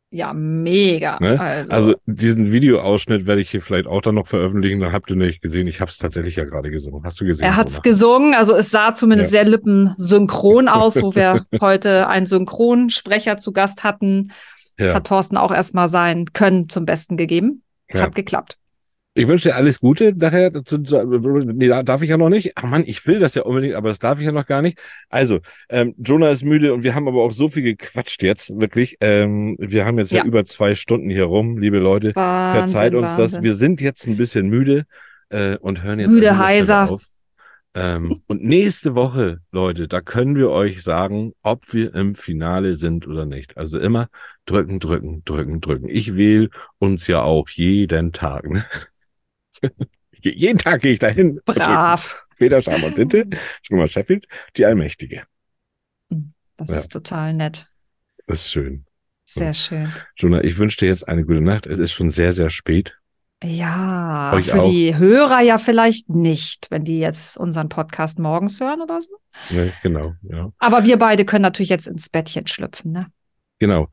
Ja, 0.10 0.32
mega. 0.34 1.18
Ne? 1.20 1.38
Also, 1.39 1.72
Also 1.74 1.95
diesen 2.05 2.51
Videoausschnitt 2.51 3.26
werde 3.26 3.41
ich 3.41 3.49
hier 3.51 3.62
vielleicht 3.62 3.88
auch 3.88 4.01
dann 4.01 4.16
noch 4.16 4.28
veröffentlichen. 4.28 4.80
Dann 4.80 4.93
habt 4.93 5.10
ihr 5.10 5.18
nicht 5.18 5.41
gesehen. 5.41 5.68
Ich 5.68 5.82
habe 5.82 5.91
es 5.91 5.97
tatsächlich 5.97 6.38
ja 6.38 6.45
gerade 6.45 6.72
gesungen. 6.72 7.03
Hast 7.03 7.20
du 7.20 7.26
gesehen? 7.26 7.43
er 7.45 7.58
hat's 7.58 7.74
Mona? 7.74 7.82
gesungen, 7.82 8.34
also 8.34 8.55
es 8.55 8.72
sah 8.72 8.93
zumindest 8.93 9.34
Ja. 9.34 9.39
sehr 9.43 9.49
lippensynchron 9.51 10.68
aus, 10.70 11.01
wo 11.01 11.14
wir 11.14 11.45
heute 11.60 12.08
einen 12.08 12.26
Synchronsprecher 12.26 13.38
zu 13.38 13.51
Gast 13.51 13.84
hatten. 13.84 14.32
ja. 14.80 14.93
Hat 14.93 15.08
Thorsten 15.08 15.36
auch 15.36 15.51
erstmal 15.51 15.89
sein 15.89 16.26
Können 16.32 16.70
zum 16.70 16.86
Besten 16.86 17.18
gegeben. 17.18 17.64
Ja. 17.91 18.01
Hat 18.03 18.16
geklappt. 18.16 18.58
Ich 19.18 19.28
wünsche 19.28 19.49
dir 19.49 19.55
alles 19.55 19.80
Gute 19.80 20.13
nachher. 20.15 20.51
Nee, 20.51 21.68
da 21.68 21.84
darf 21.84 22.01
ich 22.01 22.09
ja 22.09 22.18
noch 22.18 22.30
nicht. 22.30 22.51
Ach 22.55 22.63
Mann, 22.63 22.84
ich 22.86 23.05
will 23.07 23.20
das 23.20 23.36
ja 23.36 23.43
unbedingt, 23.43 23.74
aber 23.74 23.89
das 23.89 23.99
darf 23.99 24.20
ich 24.20 24.26
ja 24.26 24.32
noch 24.32 24.45
gar 24.45 24.61
nicht. 24.61 24.78
Also, 25.09 25.39
ähm, 25.70 25.95
Jonah 25.97 26.30
ist 26.30 26.43
müde 26.43 26.74
und 26.74 26.84
wir 26.84 26.93
haben 26.93 27.07
aber 27.07 27.24
auch 27.24 27.32
so 27.32 27.49
viel 27.49 27.63
gequatscht 27.63 28.22
jetzt, 28.22 28.59
wirklich. 28.59 28.97
Ähm, 29.01 29.57
wir 29.59 29.86
haben 29.86 29.97
jetzt 29.97 30.11
ja. 30.11 30.20
Ja. 30.20 30.26
über 30.26 30.45
zwei 30.45 30.76
Stunden 30.76 31.09
hier 31.09 31.26
rum, 31.26 31.57
liebe 31.57 31.80
Leute. 31.80 32.13
Wahnsinn, 32.15 32.59
Verzeiht 32.61 32.93
uns 32.93 33.09
das. 33.09 33.34
Wahnsinn. 33.34 33.43
Wir 33.43 33.55
sind 33.55 33.82
jetzt 33.82 34.07
ein 34.07 34.18
bisschen 34.18 34.49
müde 34.49 34.86
äh, 35.30 35.57
und 35.57 35.84
hören 35.84 35.99
jetzt 35.99 36.11
Müde, 36.11 36.38
heiser. 36.38 36.89
auf. 36.91 37.07
Ähm, 37.74 38.22
und 38.28 38.43
nächste 38.43 38.95
Woche, 38.95 39.39
Leute, 39.51 39.88
da 39.88 40.01
können 40.01 40.36
wir 40.36 40.49
euch 40.49 40.82
sagen, 40.82 41.34
ob 41.43 41.74
wir 41.74 41.93
im 41.93 42.15
Finale 42.15 42.76
sind 42.76 43.07
oder 43.07 43.26
nicht. 43.26 43.55
Also 43.57 43.80
immer 43.80 44.07
drücken, 44.45 44.80
drücken, 44.80 45.24
drücken, 45.26 45.61
drücken. 45.61 45.88
Ich 45.88 46.15
wähle 46.15 46.49
uns 46.80 47.07
ja 47.07 47.22
auch 47.22 47.49
jeden 47.49 48.13
Tag. 48.13 48.49
Ne? 48.49 48.65
Je- 50.22 50.34
jeden 50.36 50.58
Tag 50.58 50.82
gehe 50.82 50.93
ich 50.93 50.99
dahin. 50.99 51.39
Brav. 51.45 52.24
Weder 52.38 52.62
Scham 52.62 52.84
und 52.84 52.95
Tinte, 52.95 53.28
schon 53.64 53.78
mal 53.78 53.88
Sheffield, 53.88 54.28
die 54.55 54.66
Allmächtige. 54.66 55.24
Das 56.58 56.72
Ja. 56.72 56.78
ist 56.78 56.91
total 56.91 57.34
nett. 57.34 57.68
Das 58.28 58.41
ist 58.41 58.51
schön. 58.51 58.86
Sehr 59.24 59.53
schön. 59.53 59.91
Jonah, 60.18 60.43
ich 60.43 60.58
wünsche 60.58 60.78
dir 60.78 60.88
jetzt 60.88 61.08
eine 61.08 61.26
gute 61.26 61.41
Nacht. 61.41 61.66
Es 61.66 61.80
ist 61.80 61.91
schon 61.91 62.12
sehr, 62.12 62.34
sehr 62.34 62.49
spät. 62.49 62.97
Ja, 63.43 64.32
Euch 64.34 64.49
für 64.49 64.62
auch. 64.64 64.70
die 64.72 64.95
Hörer 64.97 65.41
ja 65.41 65.58
vielleicht 65.60 66.10
nicht, 66.10 66.68
wenn 66.72 66.84
die 66.84 66.99
jetzt 66.99 67.38
unseren 67.38 67.70
Podcast 67.70 68.18
morgens 68.18 68.60
hören 68.60 68.82
oder 68.82 68.99
so. 68.99 69.16
Ne, 69.51 69.72
genau, 69.84 70.16
ja. 70.24 70.51
Aber 70.58 70.86
wir 70.86 70.97
beide 70.97 71.24
können 71.26 71.43
natürlich 71.43 71.70
jetzt 71.70 71.88
ins 71.88 72.10
Bettchen 72.10 72.47
schlüpfen, 72.47 72.91
ne? 72.91 73.08
Genau. 73.60 73.89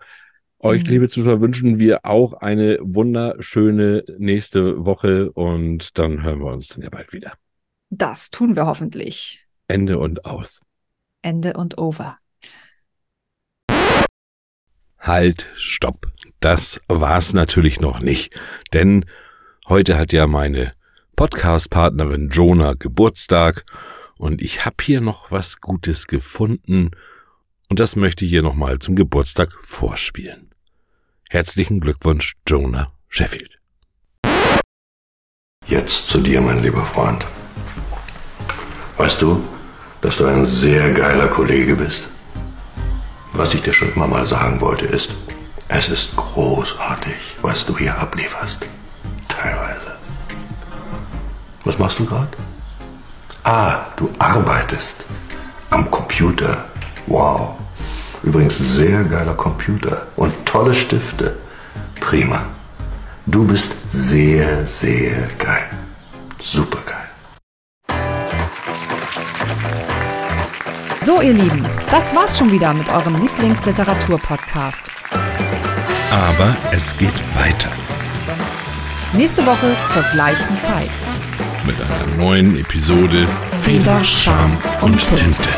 Euch, 0.65 0.83
Mhm. 0.85 0.89
liebe 0.89 1.09
Zuschauer, 1.11 1.43
wünschen 1.43 1.79
wir 1.79 2.07
auch 2.07 2.33
eine 2.33 2.79
wunderschöne 2.81 4.03
nächste 4.17 4.87
Woche 4.87 5.31
und 5.33 5.99
dann 5.99 6.23
hören 6.23 6.41
wir 6.41 6.51
uns 6.53 6.69
dann 6.69 6.81
ja 6.83 6.89
bald 6.89 7.13
wieder. 7.13 7.35
Das 7.91 8.31
tun 8.31 8.57
wir 8.57 8.65
hoffentlich. 8.65 9.47
Ende 9.69 9.99
und 9.99 10.25
aus. 10.25 10.63
Ende 11.21 11.53
und 11.55 11.77
over. 11.77 12.17
Halt, 14.99 15.51
stopp. 15.55 16.07
Das 16.41 16.81
war's 16.89 17.35
natürlich 17.35 17.81
noch 17.83 18.01
nicht. 18.01 18.35
Denn 18.73 19.05
heute 19.69 19.99
hat 19.99 20.15
ja 20.15 20.27
meine 20.27 20.73
Podcast-Partnerin 21.15 22.31
Jonah 22.31 22.73
Geburtstag 22.73 23.67
und 24.17 24.41
ich 24.41 24.65
habe 24.65 24.77
hier 24.81 25.03
noch 25.03 25.31
was 25.31 25.61
Gutes 25.61 26.07
gefunden 26.07 26.91
und 27.69 27.81
das 27.81 27.97
möchte 27.97 28.25
ich 28.25 28.31
hier 28.31 28.43
nochmal 28.43 28.79
zum 28.79 28.97
Geburtstag 28.97 29.53
vorspielen. 29.61 30.49
Herzlichen 31.35 31.81
Glückwunsch, 31.81 32.35
Jonah 32.47 32.93
Sheffield. 33.09 33.59
Jetzt 35.67 36.07
zu 36.07 36.21
dir, 36.21 36.41
mein 36.41 36.63
lieber 36.63 36.87
Freund. 36.87 37.27
Weißt 38.99 39.21
du, 39.21 39.43
dass 40.01 40.19
du 40.19 40.27
ein 40.27 40.47
sehr 40.47 40.93
geiler 40.93 41.27
Kollege 41.27 41.75
bist? 41.75 42.09
Was 43.33 43.53
ich 43.53 43.63
dir 43.63 43.73
schon 43.73 43.93
immer 43.95 44.07
mal 44.07 44.25
sagen 44.25 44.61
wollte 44.61 44.87
ist, 44.87 45.17
es 45.67 45.89
ist 45.89 46.15
großartig, 46.15 47.17
was 47.43 47.67
du 47.67 47.77
hier 47.77 47.99
ablieferst. 47.99 48.69
Teilweise. 49.27 49.99
Was 51.65 51.81
machst 51.81 51.99
du 51.99 52.07
gerade? 52.07 52.39
Ah, 53.43 53.87
du 53.97 54.09
arbeitest 54.21 55.05
am 55.71 55.91
Computer. 55.91 56.65
Wow. 57.09 57.57
Übrigens 58.25 58.59
sehr 58.59 59.05
geiler 59.05 59.35
Computer 59.35 60.07
und 60.17 60.33
tolle 60.47 60.75
Stifte. 60.75 61.37
Prima. 62.01 62.45
Du 63.27 63.45
bist 63.47 63.77
sehr, 63.93 64.67
sehr 64.67 65.29
geil. 65.39 65.71
Super 66.41 66.79
geil. 66.87 67.09
So, 71.01 71.21
ihr 71.21 71.35
Lieben, 71.35 71.65
das 71.91 72.15
war's 72.15 72.39
schon 72.39 72.51
wieder 72.51 72.73
mit 72.73 72.89
eurem 72.91 73.21
Lieblingsliteratur-Podcast. 73.21 74.91
Aber 76.11 76.57
es 76.73 76.97
geht 76.97 77.13
weiter 77.35 77.69
Nächste 79.13 79.47
Woche 79.47 79.77
zur 79.93 80.03
gleichen 80.13 80.59
Zeit. 80.59 80.91
mit 81.65 81.77
einer 81.81 82.17
neuen 82.17 82.59
Episode 82.59 83.27
Feder, 83.63 84.03
Charme 84.05 84.57
und 84.81 84.99
Tinte. 84.99 85.51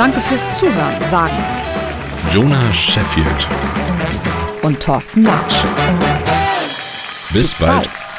Danke 0.00 0.18
fürs 0.18 0.56
Zuhören, 0.56 0.94
sagen 1.04 1.36
Jonah 2.32 2.72
Sheffield. 2.72 3.46
und 4.62 4.80
Thorsten 4.80 5.24
Latsch. 5.24 5.56
Bis, 7.34 7.50
Bis 7.50 7.58
bald. 7.58 7.74
bald. 7.74 8.09